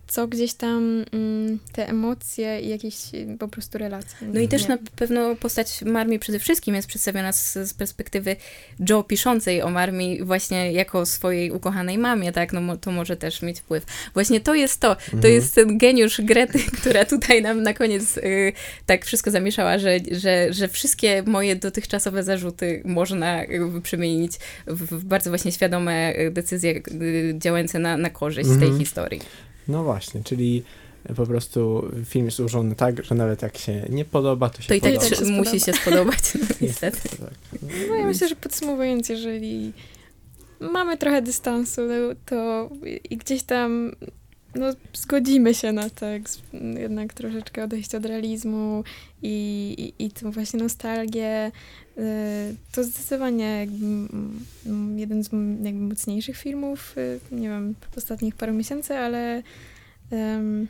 co 0.08 0.28
gdzieś 0.28 0.54
tam 0.54 1.06
mm, 1.12 1.60
te 1.72 1.90
emocje 1.90 2.62
i 2.62 2.70
jakieś 2.70 2.96
y, 3.14 3.38
po 3.40 3.48
prostu 3.48 3.78
relacje. 3.78 4.28
No 4.34 4.40
i 4.40 4.48
też 4.48 4.68
na 4.68 4.78
pewno 4.96 5.36
postać 5.36 5.82
Marmi 5.82 6.20
przede 6.20 6.40
wszystkim 6.40 6.76
jest 6.76 6.88
przedstawiona 6.88 7.32
z, 7.32 7.54
z, 7.54 7.74
perspektywy 7.74 8.36
Joe 8.90 9.04
piszącej 9.04 9.62
o 9.62 9.70
Marmi 9.70 10.24
właśnie 10.24 10.72
jako 10.72 11.06
swojej 11.06 11.52
ukochanej 11.52 11.98
mamie, 11.98 12.32
tak? 12.32 12.54
No 12.54 12.78
to 12.78 12.92
może 12.92 13.18
też 13.18 13.42
mieć 13.42 13.60
wpływ. 13.60 13.86
Właśnie 14.14 14.40
to 14.40 14.56
jest 14.56 14.80
to. 14.80 14.92
Mhm. 14.92 15.22
To 15.22 15.28
jest 15.28 15.56
ten 15.56 15.78
geniusz 15.78 16.22
Grety, 16.22 16.60
która 16.82 17.06
tutaj 17.06 17.42
nam 17.42 17.64
na 17.64 17.74
koniec 17.74 18.18
y, 18.18 18.54
tak 18.86 19.06
wszystko 19.06 19.32
zamieszała, 19.32 19.80
że, 19.80 20.00
że, 20.12 20.54
że 20.54 20.68
wszystkie 20.68 21.24
moje 21.24 21.56
dotychczasowe 21.56 22.24
zarzuty 22.24 22.82
można 22.86 23.44
y, 23.44 23.82
przemienić 23.84 24.34
w, 24.68 25.00
w 25.00 25.06
bardzo 25.06 25.30
właśnie 25.30 25.52
świadome 25.52 26.20
y, 26.20 26.32
decyzje 26.32 26.72
y, 26.72 27.36
działające 27.38 27.80
na, 27.80 27.98
na 27.98 28.10
korzyść 28.10 28.50
mhm. 28.50 28.70
tej 28.70 28.80
historii. 28.80 29.22
No 29.68 29.84
właśnie, 29.84 30.24
czyli 30.24 30.64
po 31.16 31.26
prostu 31.26 31.90
film 32.06 32.26
jest 32.26 32.40
ułożony 32.40 32.76
tak, 32.76 33.04
że 33.04 33.16
nawet 33.16 33.42
jak 33.42 33.58
się 33.58 33.86
nie 33.90 34.06
podoba, 34.06 34.50
to 34.50 34.62
się 34.62 34.68
To 34.68 34.74
i 34.74 34.82
tak 34.82 34.94
podoba. 34.94 35.16
się 35.16 35.26
musi 35.26 35.60
się 35.60 35.74
spodobać, 35.74 36.20
no, 36.36 36.46
niestety. 36.62 37.10
Tak. 37.10 37.62
No 37.90 37.96
ja 37.96 38.06
myślę, 38.06 38.28
że 38.28 38.36
podsumowując, 38.36 39.10
jeżeli 39.10 39.74
mamy 40.60 40.98
trochę 40.98 41.22
dystansu, 41.22 41.82
to 42.26 42.70
i 43.10 43.18
gdzieś 43.18 43.44
tam 43.44 43.92
no, 44.56 44.66
zgodzimy 44.94 45.54
się 45.54 45.72
na 45.72 45.90
to, 45.90 46.06
jednak 46.78 47.14
troszeczkę 47.14 47.64
odejść 47.64 47.96
od 47.96 48.06
realizmu 48.06 48.84
i, 49.22 49.94
i, 50.00 50.06
i 50.06 50.12
tą 50.12 50.32
właśnie 50.32 50.60
nostalgię. 50.60 51.52
Y, 51.98 52.02
to 52.72 52.84
zdecydowanie 52.84 53.68
jeden 54.96 55.24
z 55.24 55.30
jakby 55.64 55.82
mocniejszych 55.82 56.38
filmów, 56.38 56.98
y, 56.98 57.20
nie 57.32 57.50
wiem, 57.50 57.76
ostatnich 57.98 58.36
paru 58.36 58.54
miesięcy, 58.54 58.96
ale 58.96 59.44
um, 60.12 60.68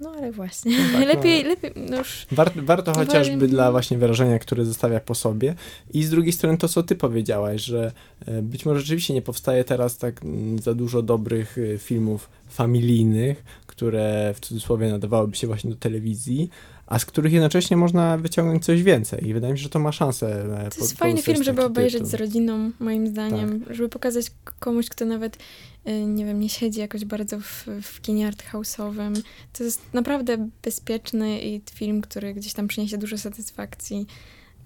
no 0.00 0.10
ale 0.10 0.32
właśnie, 0.32 0.78
no 0.92 0.98
tak, 0.98 1.08
lepiej, 1.14 1.42
no, 1.42 1.48
lepiej 1.48 1.72
no 1.76 1.96
już... 1.98 2.26
War, 2.32 2.52
warto 2.54 2.92
chociażby 2.94 3.48
dla 3.48 3.70
właśnie 3.70 3.98
wyrażenia, 3.98 4.38
które 4.38 4.64
zostawia 4.64 5.00
po 5.00 5.14
sobie. 5.14 5.54
I 5.90 6.02
z 6.02 6.10
drugiej 6.10 6.32
strony 6.32 6.58
to, 6.58 6.68
co 6.68 6.82
ty 6.82 6.96
powiedziałaś, 6.96 7.62
że 7.62 7.92
e, 8.26 8.42
być 8.42 8.66
może 8.66 8.80
rzeczywiście 8.80 9.14
nie 9.14 9.22
powstaje 9.22 9.64
teraz 9.64 9.98
tak 9.98 10.24
mm, 10.24 10.58
za 10.58 10.74
dużo 10.74 11.02
dobrych 11.02 11.58
e, 11.58 11.78
filmów 11.78 12.30
familijnych, 12.48 13.44
które 13.66 14.34
w 14.34 14.40
cudzysłowie 14.40 14.90
nadawałyby 14.90 15.36
się 15.36 15.46
właśnie 15.46 15.70
do 15.70 15.76
telewizji, 15.76 16.50
a 16.86 16.98
z 16.98 17.04
których 17.04 17.32
jednocześnie 17.32 17.76
można 17.76 18.16
wyciągnąć 18.16 18.64
coś 18.64 18.82
więcej. 18.82 19.28
I 19.28 19.34
wydaje 19.34 19.52
mi 19.52 19.58
się, 19.58 19.62
że 19.62 19.68
to 19.68 19.78
ma 19.78 19.92
szansę. 19.92 20.44
E, 20.66 20.70
to 20.70 20.80
jest 20.80 20.98
fajny 20.98 21.22
film, 21.22 21.42
żeby 21.42 21.64
obejrzeć 21.64 22.02
tytuł. 22.02 22.10
z 22.10 22.14
rodziną, 22.14 22.70
moim 22.80 23.08
zdaniem, 23.08 23.60
tak. 23.60 23.74
żeby 23.74 23.88
pokazać 23.88 24.26
komuś, 24.58 24.88
kto 24.88 25.04
nawet, 25.04 25.38
e, 25.84 26.04
nie 26.06 26.24
wiem, 26.24 26.40
nie 26.40 26.48
siedzi 26.48 26.80
jakoś 26.80 27.04
bardzo 27.04 27.40
w, 27.40 27.66
w 27.82 28.00
kinie 28.00 28.32
arthouse'owym. 28.32 29.22
To 29.52 29.64
jest 29.64 29.80
naprawdę 29.92 30.48
bezpieczny 30.62 31.40
i 31.40 31.60
film, 31.74 32.00
który 32.00 32.34
gdzieś 32.34 32.52
tam 32.52 32.68
przyniesie 32.68 32.98
dużo 32.98 33.18
satysfakcji. 33.18 34.06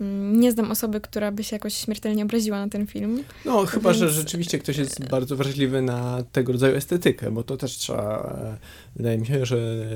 Mm, 0.01 0.41
nie 0.41 0.53
znam 0.53 0.71
osoby, 0.71 1.01
która 1.01 1.33
by 1.33 1.45
się 1.45 1.57
jakoś 1.57 1.75
śmiertelnie 1.75 2.23
obraziła 2.23 2.59
na 2.59 2.69
ten 2.69 2.87
film. 2.87 3.23
No, 3.45 3.67
chyba, 3.67 3.91
więc... 3.91 3.99
że 3.99 4.11
rzeczywiście 4.11 4.59
ktoś 4.59 4.77
jest 4.77 5.09
bardzo 5.09 5.37
wrażliwy 5.37 5.83
na 5.83 6.23
tego 6.33 6.53
rodzaju 6.53 6.77
estetykę, 6.77 7.31
bo 7.31 7.43
to 7.43 7.57
też 7.57 7.77
trzeba, 7.77 8.37
e, 8.45 8.59
wydaje 8.97 9.19
mi 9.19 9.27
się, 9.27 9.47
że 9.47 9.87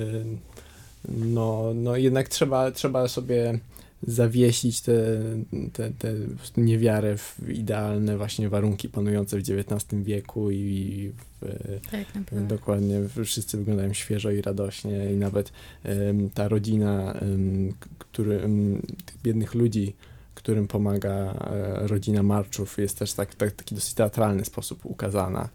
no, 1.09 1.72
no 1.74 1.97
jednak 1.97 2.28
trzeba, 2.28 2.70
trzeba 2.70 3.09
sobie 3.09 3.59
zawiesić 4.02 4.81
te, 4.81 4.97
te, 5.72 5.90
te 5.90 6.14
niewiarę 6.56 7.16
w 7.16 7.48
idealne 7.48 8.16
właśnie 8.16 8.48
warunki 8.48 8.89
panujące 8.89 9.39
w 9.39 9.40
XIX 9.40 10.02
wieku 10.02 10.51
i 10.51 11.12
w, 11.40 11.47
tak, 11.90 12.47
dokładnie 12.47 13.01
wszyscy 13.24 13.59
wyglądają 13.59 13.93
świeżo 13.93 14.31
i 14.31 14.43
radośnie 14.43 15.12
i 15.12 15.16
nawet 15.16 15.52
um, 15.85 16.31
ta 16.31 16.48
rodzina 16.48 17.14
um, 17.22 17.72
który, 17.98 18.39
um, 18.43 18.82
tych 19.06 19.22
biednych 19.22 19.55
ludzi, 19.55 19.94
którym 20.35 20.68
pomaga 20.68 21.10
e, 21.10 21.86
rodzina 21.86 22.22
Marczów 22.22 22.78
jest 22.78 22.98
też 22.98 23.12
tak, 23.12 23.35
tak, 23.35 23.52
taki 23.52 23.74
dosyć 23.74 23.94
teatralny 23.94 24.44
sposób 24.44 24.86
ukazana. 24.86 25.48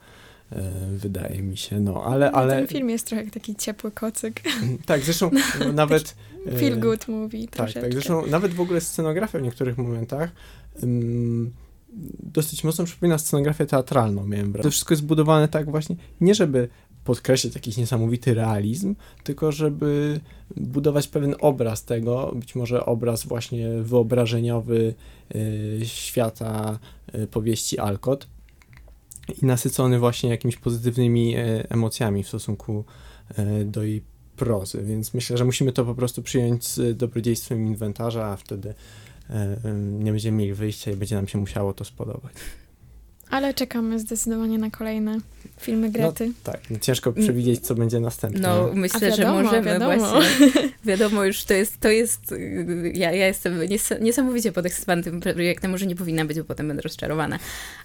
E, 0.52 0.72
wydaje 0.98 1.42
mi 1.42 1.58
się, 1.58 1.80
no, 1.80 2.04
ale... 2.04 2.32
No, 2.32 2.38
ale... 2.38 2.56
Ten 2.56 2.68
film 2.68 2.90
jest 2.90 3.08
trochę 3.08 3.26
taki 3.26 3.56
ciepły 3.56 3.92
kocyk. 3.92 4.42
Tak, 4.86 5.02
zresztą 5.02 5.32
no, 5.60 5.74
nawet... 5.74 6.16
Feel 6.60 6.74
e, 6.74 6.78
good 6.78 7.08
movie 7.08 7.48
Tak, 7.48 7.74
tak, 7.74 7.94
zresztą 7.94 8.28
nawet 8.28 8.54
w 8.54 8.62
ogóle 8.62 8.82
scenografia 8.82 9.40
w 9.40 9.42
niektórych 9.42 9.78
momentach 9.78 10.32
um, 10.82 11.52
dosyć 12.24 12.64
mocno 12.64 12.86
przypomina 12.86 13.18
scenografię 13.18 13.66
teatralną, 13.66 14.28
miałem 14.28 14.52
wrażenie. 14.52 14.64
To 14.64 14.72
wszystko 14.72 14.94
jest 14.94 15.04
zbudowane 15.04 15.48
tak 15.48 15.72
właśnie, 15.72 15.96
nie 16.22 16.36
żeby 16.36 16.70
podkreślać 17.04 17.56
jakiś 17.56 17.78
niesamowity 17.78 18.34
realizm, 18.34 18.96
tylko 19.24 19.52
żeby 19.52 20.20
budować 20.58 21.08
pewien 21.08 21.36
obraz 21.40 21.86
tego, 21.86 22.32
być 22.36 22.56
może 22.56 22.86
obraz 22.86 23.26
właśnie 23.26 23.70
wyobrażeniowy 23.82 24.94
y, 25.36 25.80
świata 25.84 26.80
y, 27.16 27.28
powieści 27.28 27.80
Alcott, 27.80 28.28
i 29.32 29.46
nasycony 29.46 30.00
właśnie 30.00 30.30
jakimiś 30.30 30.58
pozytywnymi 30.58 31.36
e, 31.36 31.72
emocjami 31.72 32.24
w 32.24 32.28
stosunku 32.28 32.86
e, 33.38 33.66
do 33.66 33.84
jej 33.84 34.04
prozy, 34.36 34.84
więc 34.84 35.14
myślę, 35.14 35.38
że 35.38 35.46
musimy 35.46 35.72
to 35.72 35.86
po 35.86 35.96
prostu 35.96 36.24
przyjąć 36.24 36.68
z 36.68 36.98
dobrodziejstwem 36.98 37.68
inwentarza, 37.68 38.26
a 38.26 38.36
wtedy 38.36 38.74
e, 39.30 39.58
nie 39.76 40.12
będziemy 40.12 40.38
mieli 40.38 40.54
wyjścia 40.54 40.92
i 40.92 40.96
będzie 40.96 41.16
nam 41.16 41.28
się 41.28 41.38
musiało 41.38 41.74
to 41.74 41.86
spodobać. 41.86 42.34
Ale 43.30 43.54
czekamy 43.54 44.00
zdecydowanie 44.00 44.58
na 44.58 44.70
kolejne 44.70 45.20
filmy 45.60 45.88
no 45.88 45.94
Grety. 45.94 46.28
No, 46.28 46.34
tak, 46.44 46.60
no 46.70 46.80
ciężko 46.80 47.14
przewidzieć, 47.14 47.60
co 47.60 47.76
będzie 47.76 48.00
następne. 48.00 48.40
No, 48.40 48.70
myślę, 48.74 49.00
wiadomo, 49.00 49.38
że 49.38 49.44
możemy 49.44 49.66
wiadomo. 49.66 49.98
właśnie. 49.98 50.50
Wiadomo, 50.86 51.24
już 51.24 51.44
to 51.44 51.54
jest, 51.54 51.80
to 51.80 51.90
jest 51.90 52.36
ja, 52.94 53.12
ja 53.12 53.28
jestem 53.28 53.64
nies 53.64 53.94
niesamowicie 54.02 54.52
podekscytowana 54.52 55.04
tym 55.04 55.20
projektem, 55.20 55.72
może 55.72 55.86
nie 55.86 55.96
powinna 55.96 56.26
być, 56.26 56.38
bo 56.38 56.44
potem 56.44 56.68
będę 56.68 56.82
rozczarowana, 56.82 57.40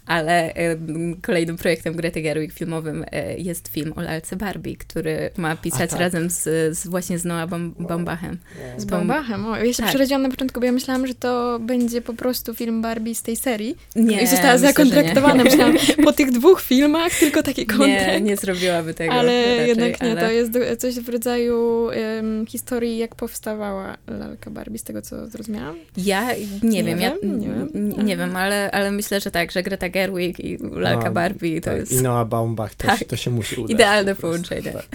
ale 0.07 0.55
e, 0.55 0.77
kolejnym 1.23 1.57
projektem 1.57 1.97
Grety 1.97 2.23
Gerwig 2.23 2.53
filmowym 2.53 3.05
e, 3.13 3.39
jest 3.39 3.69
film 3.69 3.93
o 3.97 4.01
lalce 4.01 4.37
Barbie, 4.37 4.77
który 4.77 5.31
ma 5.37 5.57
pisać 5.57 5.91
tak. 5.91 6.01
razem 6.01 6.31
z, 6.31 6.43
z, 6.79 6.87
właśnie 6.87 7.19
z 7.19 7.25
Noah 7.25 7.49
Baumbachem. 7.79 8.39
Z 8.79 8.85
Baumbachem? 8.85 9.47
O, 9.47 9.57
ja 9.57 9.73
się 9.73 9.83
tak. 9.83 9.89
przeraziłam 9.89 10.23
na 10.23 10.29
początku, 10.29 10.61
bo 10.61 10.67
ja 10.67 10.73
myślałam, 10.73 11.07
że 11.07 11.15
to 11.15 11.59
będzie 11.59 12.01
po 12.01 12.15
prostu 12.15 12.55
film 12.55 12.83
Barbie 12.83 13.15
z 13.15 13.23
tej 13.23 13.37
serii. 13.37 13.77
Nie, 13.97 14.23
I 14.23 14.27
została 14.27 14.59
zakontraktowana. 14.59 15.34
Myślałam, 15.45 15.77
po 16.05 16.13
tych 16.13 16.31
dwóch 16.31 16.61
filmach 16.61 17.13
tylko 17.21 17.43
taki 17.43 17.67
kontrakt. 17.67 18.07
Nie, 18.07 18.21
nie 18.21 18.37
zrobiłaby 18.37 18.95
tego. 18.95 19.13
Ale 19.13 19.51
raczej, 19.51 19.69
jednak 19.69 20.03
nie, 20.03 20.11
ale... 20.11 20.21
to 20.21 20.31
jest 20.31 20.81
coś 20.81 20.95
w 20.95 21.09
rodzaju 21.09 21.85
um, 22.17 22.47
historii, 22.47 22.99
jak 22.99 23.15
powstawała 23.15 23.97
lalka 24.07 24.51
Barbie, 24.51 24.79
z 24.79 24.83
tego 24.83 25.03
co 25.03 25.27
zrozumiałam. 25.27 25.77
Ja 25.97 26.33
nie, 26.63 26.71
nie 26.71 26.85
wiem, 26.85 26.99
wiem, 26.99 27.19
ja 27.23 27.29
nie, 27.29 27.49
wiem. 27.49 28.07
nie 28.07 28.17
wiem, 28.17 28.37
ale, 28.37 28.71
ale 28.71 28.91
myślę, 28.91 29.21
że 29.21 29.31
tak, 29.31 29.53
że 29.53 29.63
Greta 29.63 29.89
Gerwig 29.89 30.41
i 30.41 30.59
lalka 30.73 31.05
no, 31.05 31.13
Barbie 31.13 31.61
to 31.61 31.71
tak, 31.71 31.79
jest... 31.79 31.93
I 31.93 32.03
Noah 32.03 32.29
Baumbach, 32.29 32.75
to, 32.75 32.87
tak. 32.87 33.05
to 33.05 33.17
się 33.17 33.31
musi 33.31 33.57
udać. 33.61 33.71
Idealne 33.71 34.15
połączenie. 34.15 34.73
Tak. 34.73 34.87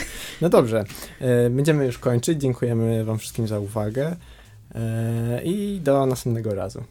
No 0.41 0.49
dobrze, 0.49 0.83
e, 1.19 1.49
będziemy 1.49 1.85
już 1.85 1.97
kończyć. 1.97 2.41
Dziękujemy 2.41 3.05
wam 3.05 3.19
wszystkim 3.19 3.47
za 3.47 3.59
uwagę. 3.59 4.15
E, 4.75 5.43
I 5.43 5.79
do 5.83 6.05
następnego 6.05 6.55
razu. 6.55 6.83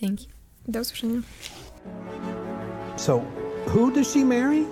Dzięki. 0.00 0.28
Do 0.68 0.80
usłyszenia. 0.80 1.20
So, 2.96 3.20
who 3.68 3.92
does 3.92 4.10
she 4.10 4.24
marry? 4.24 4.66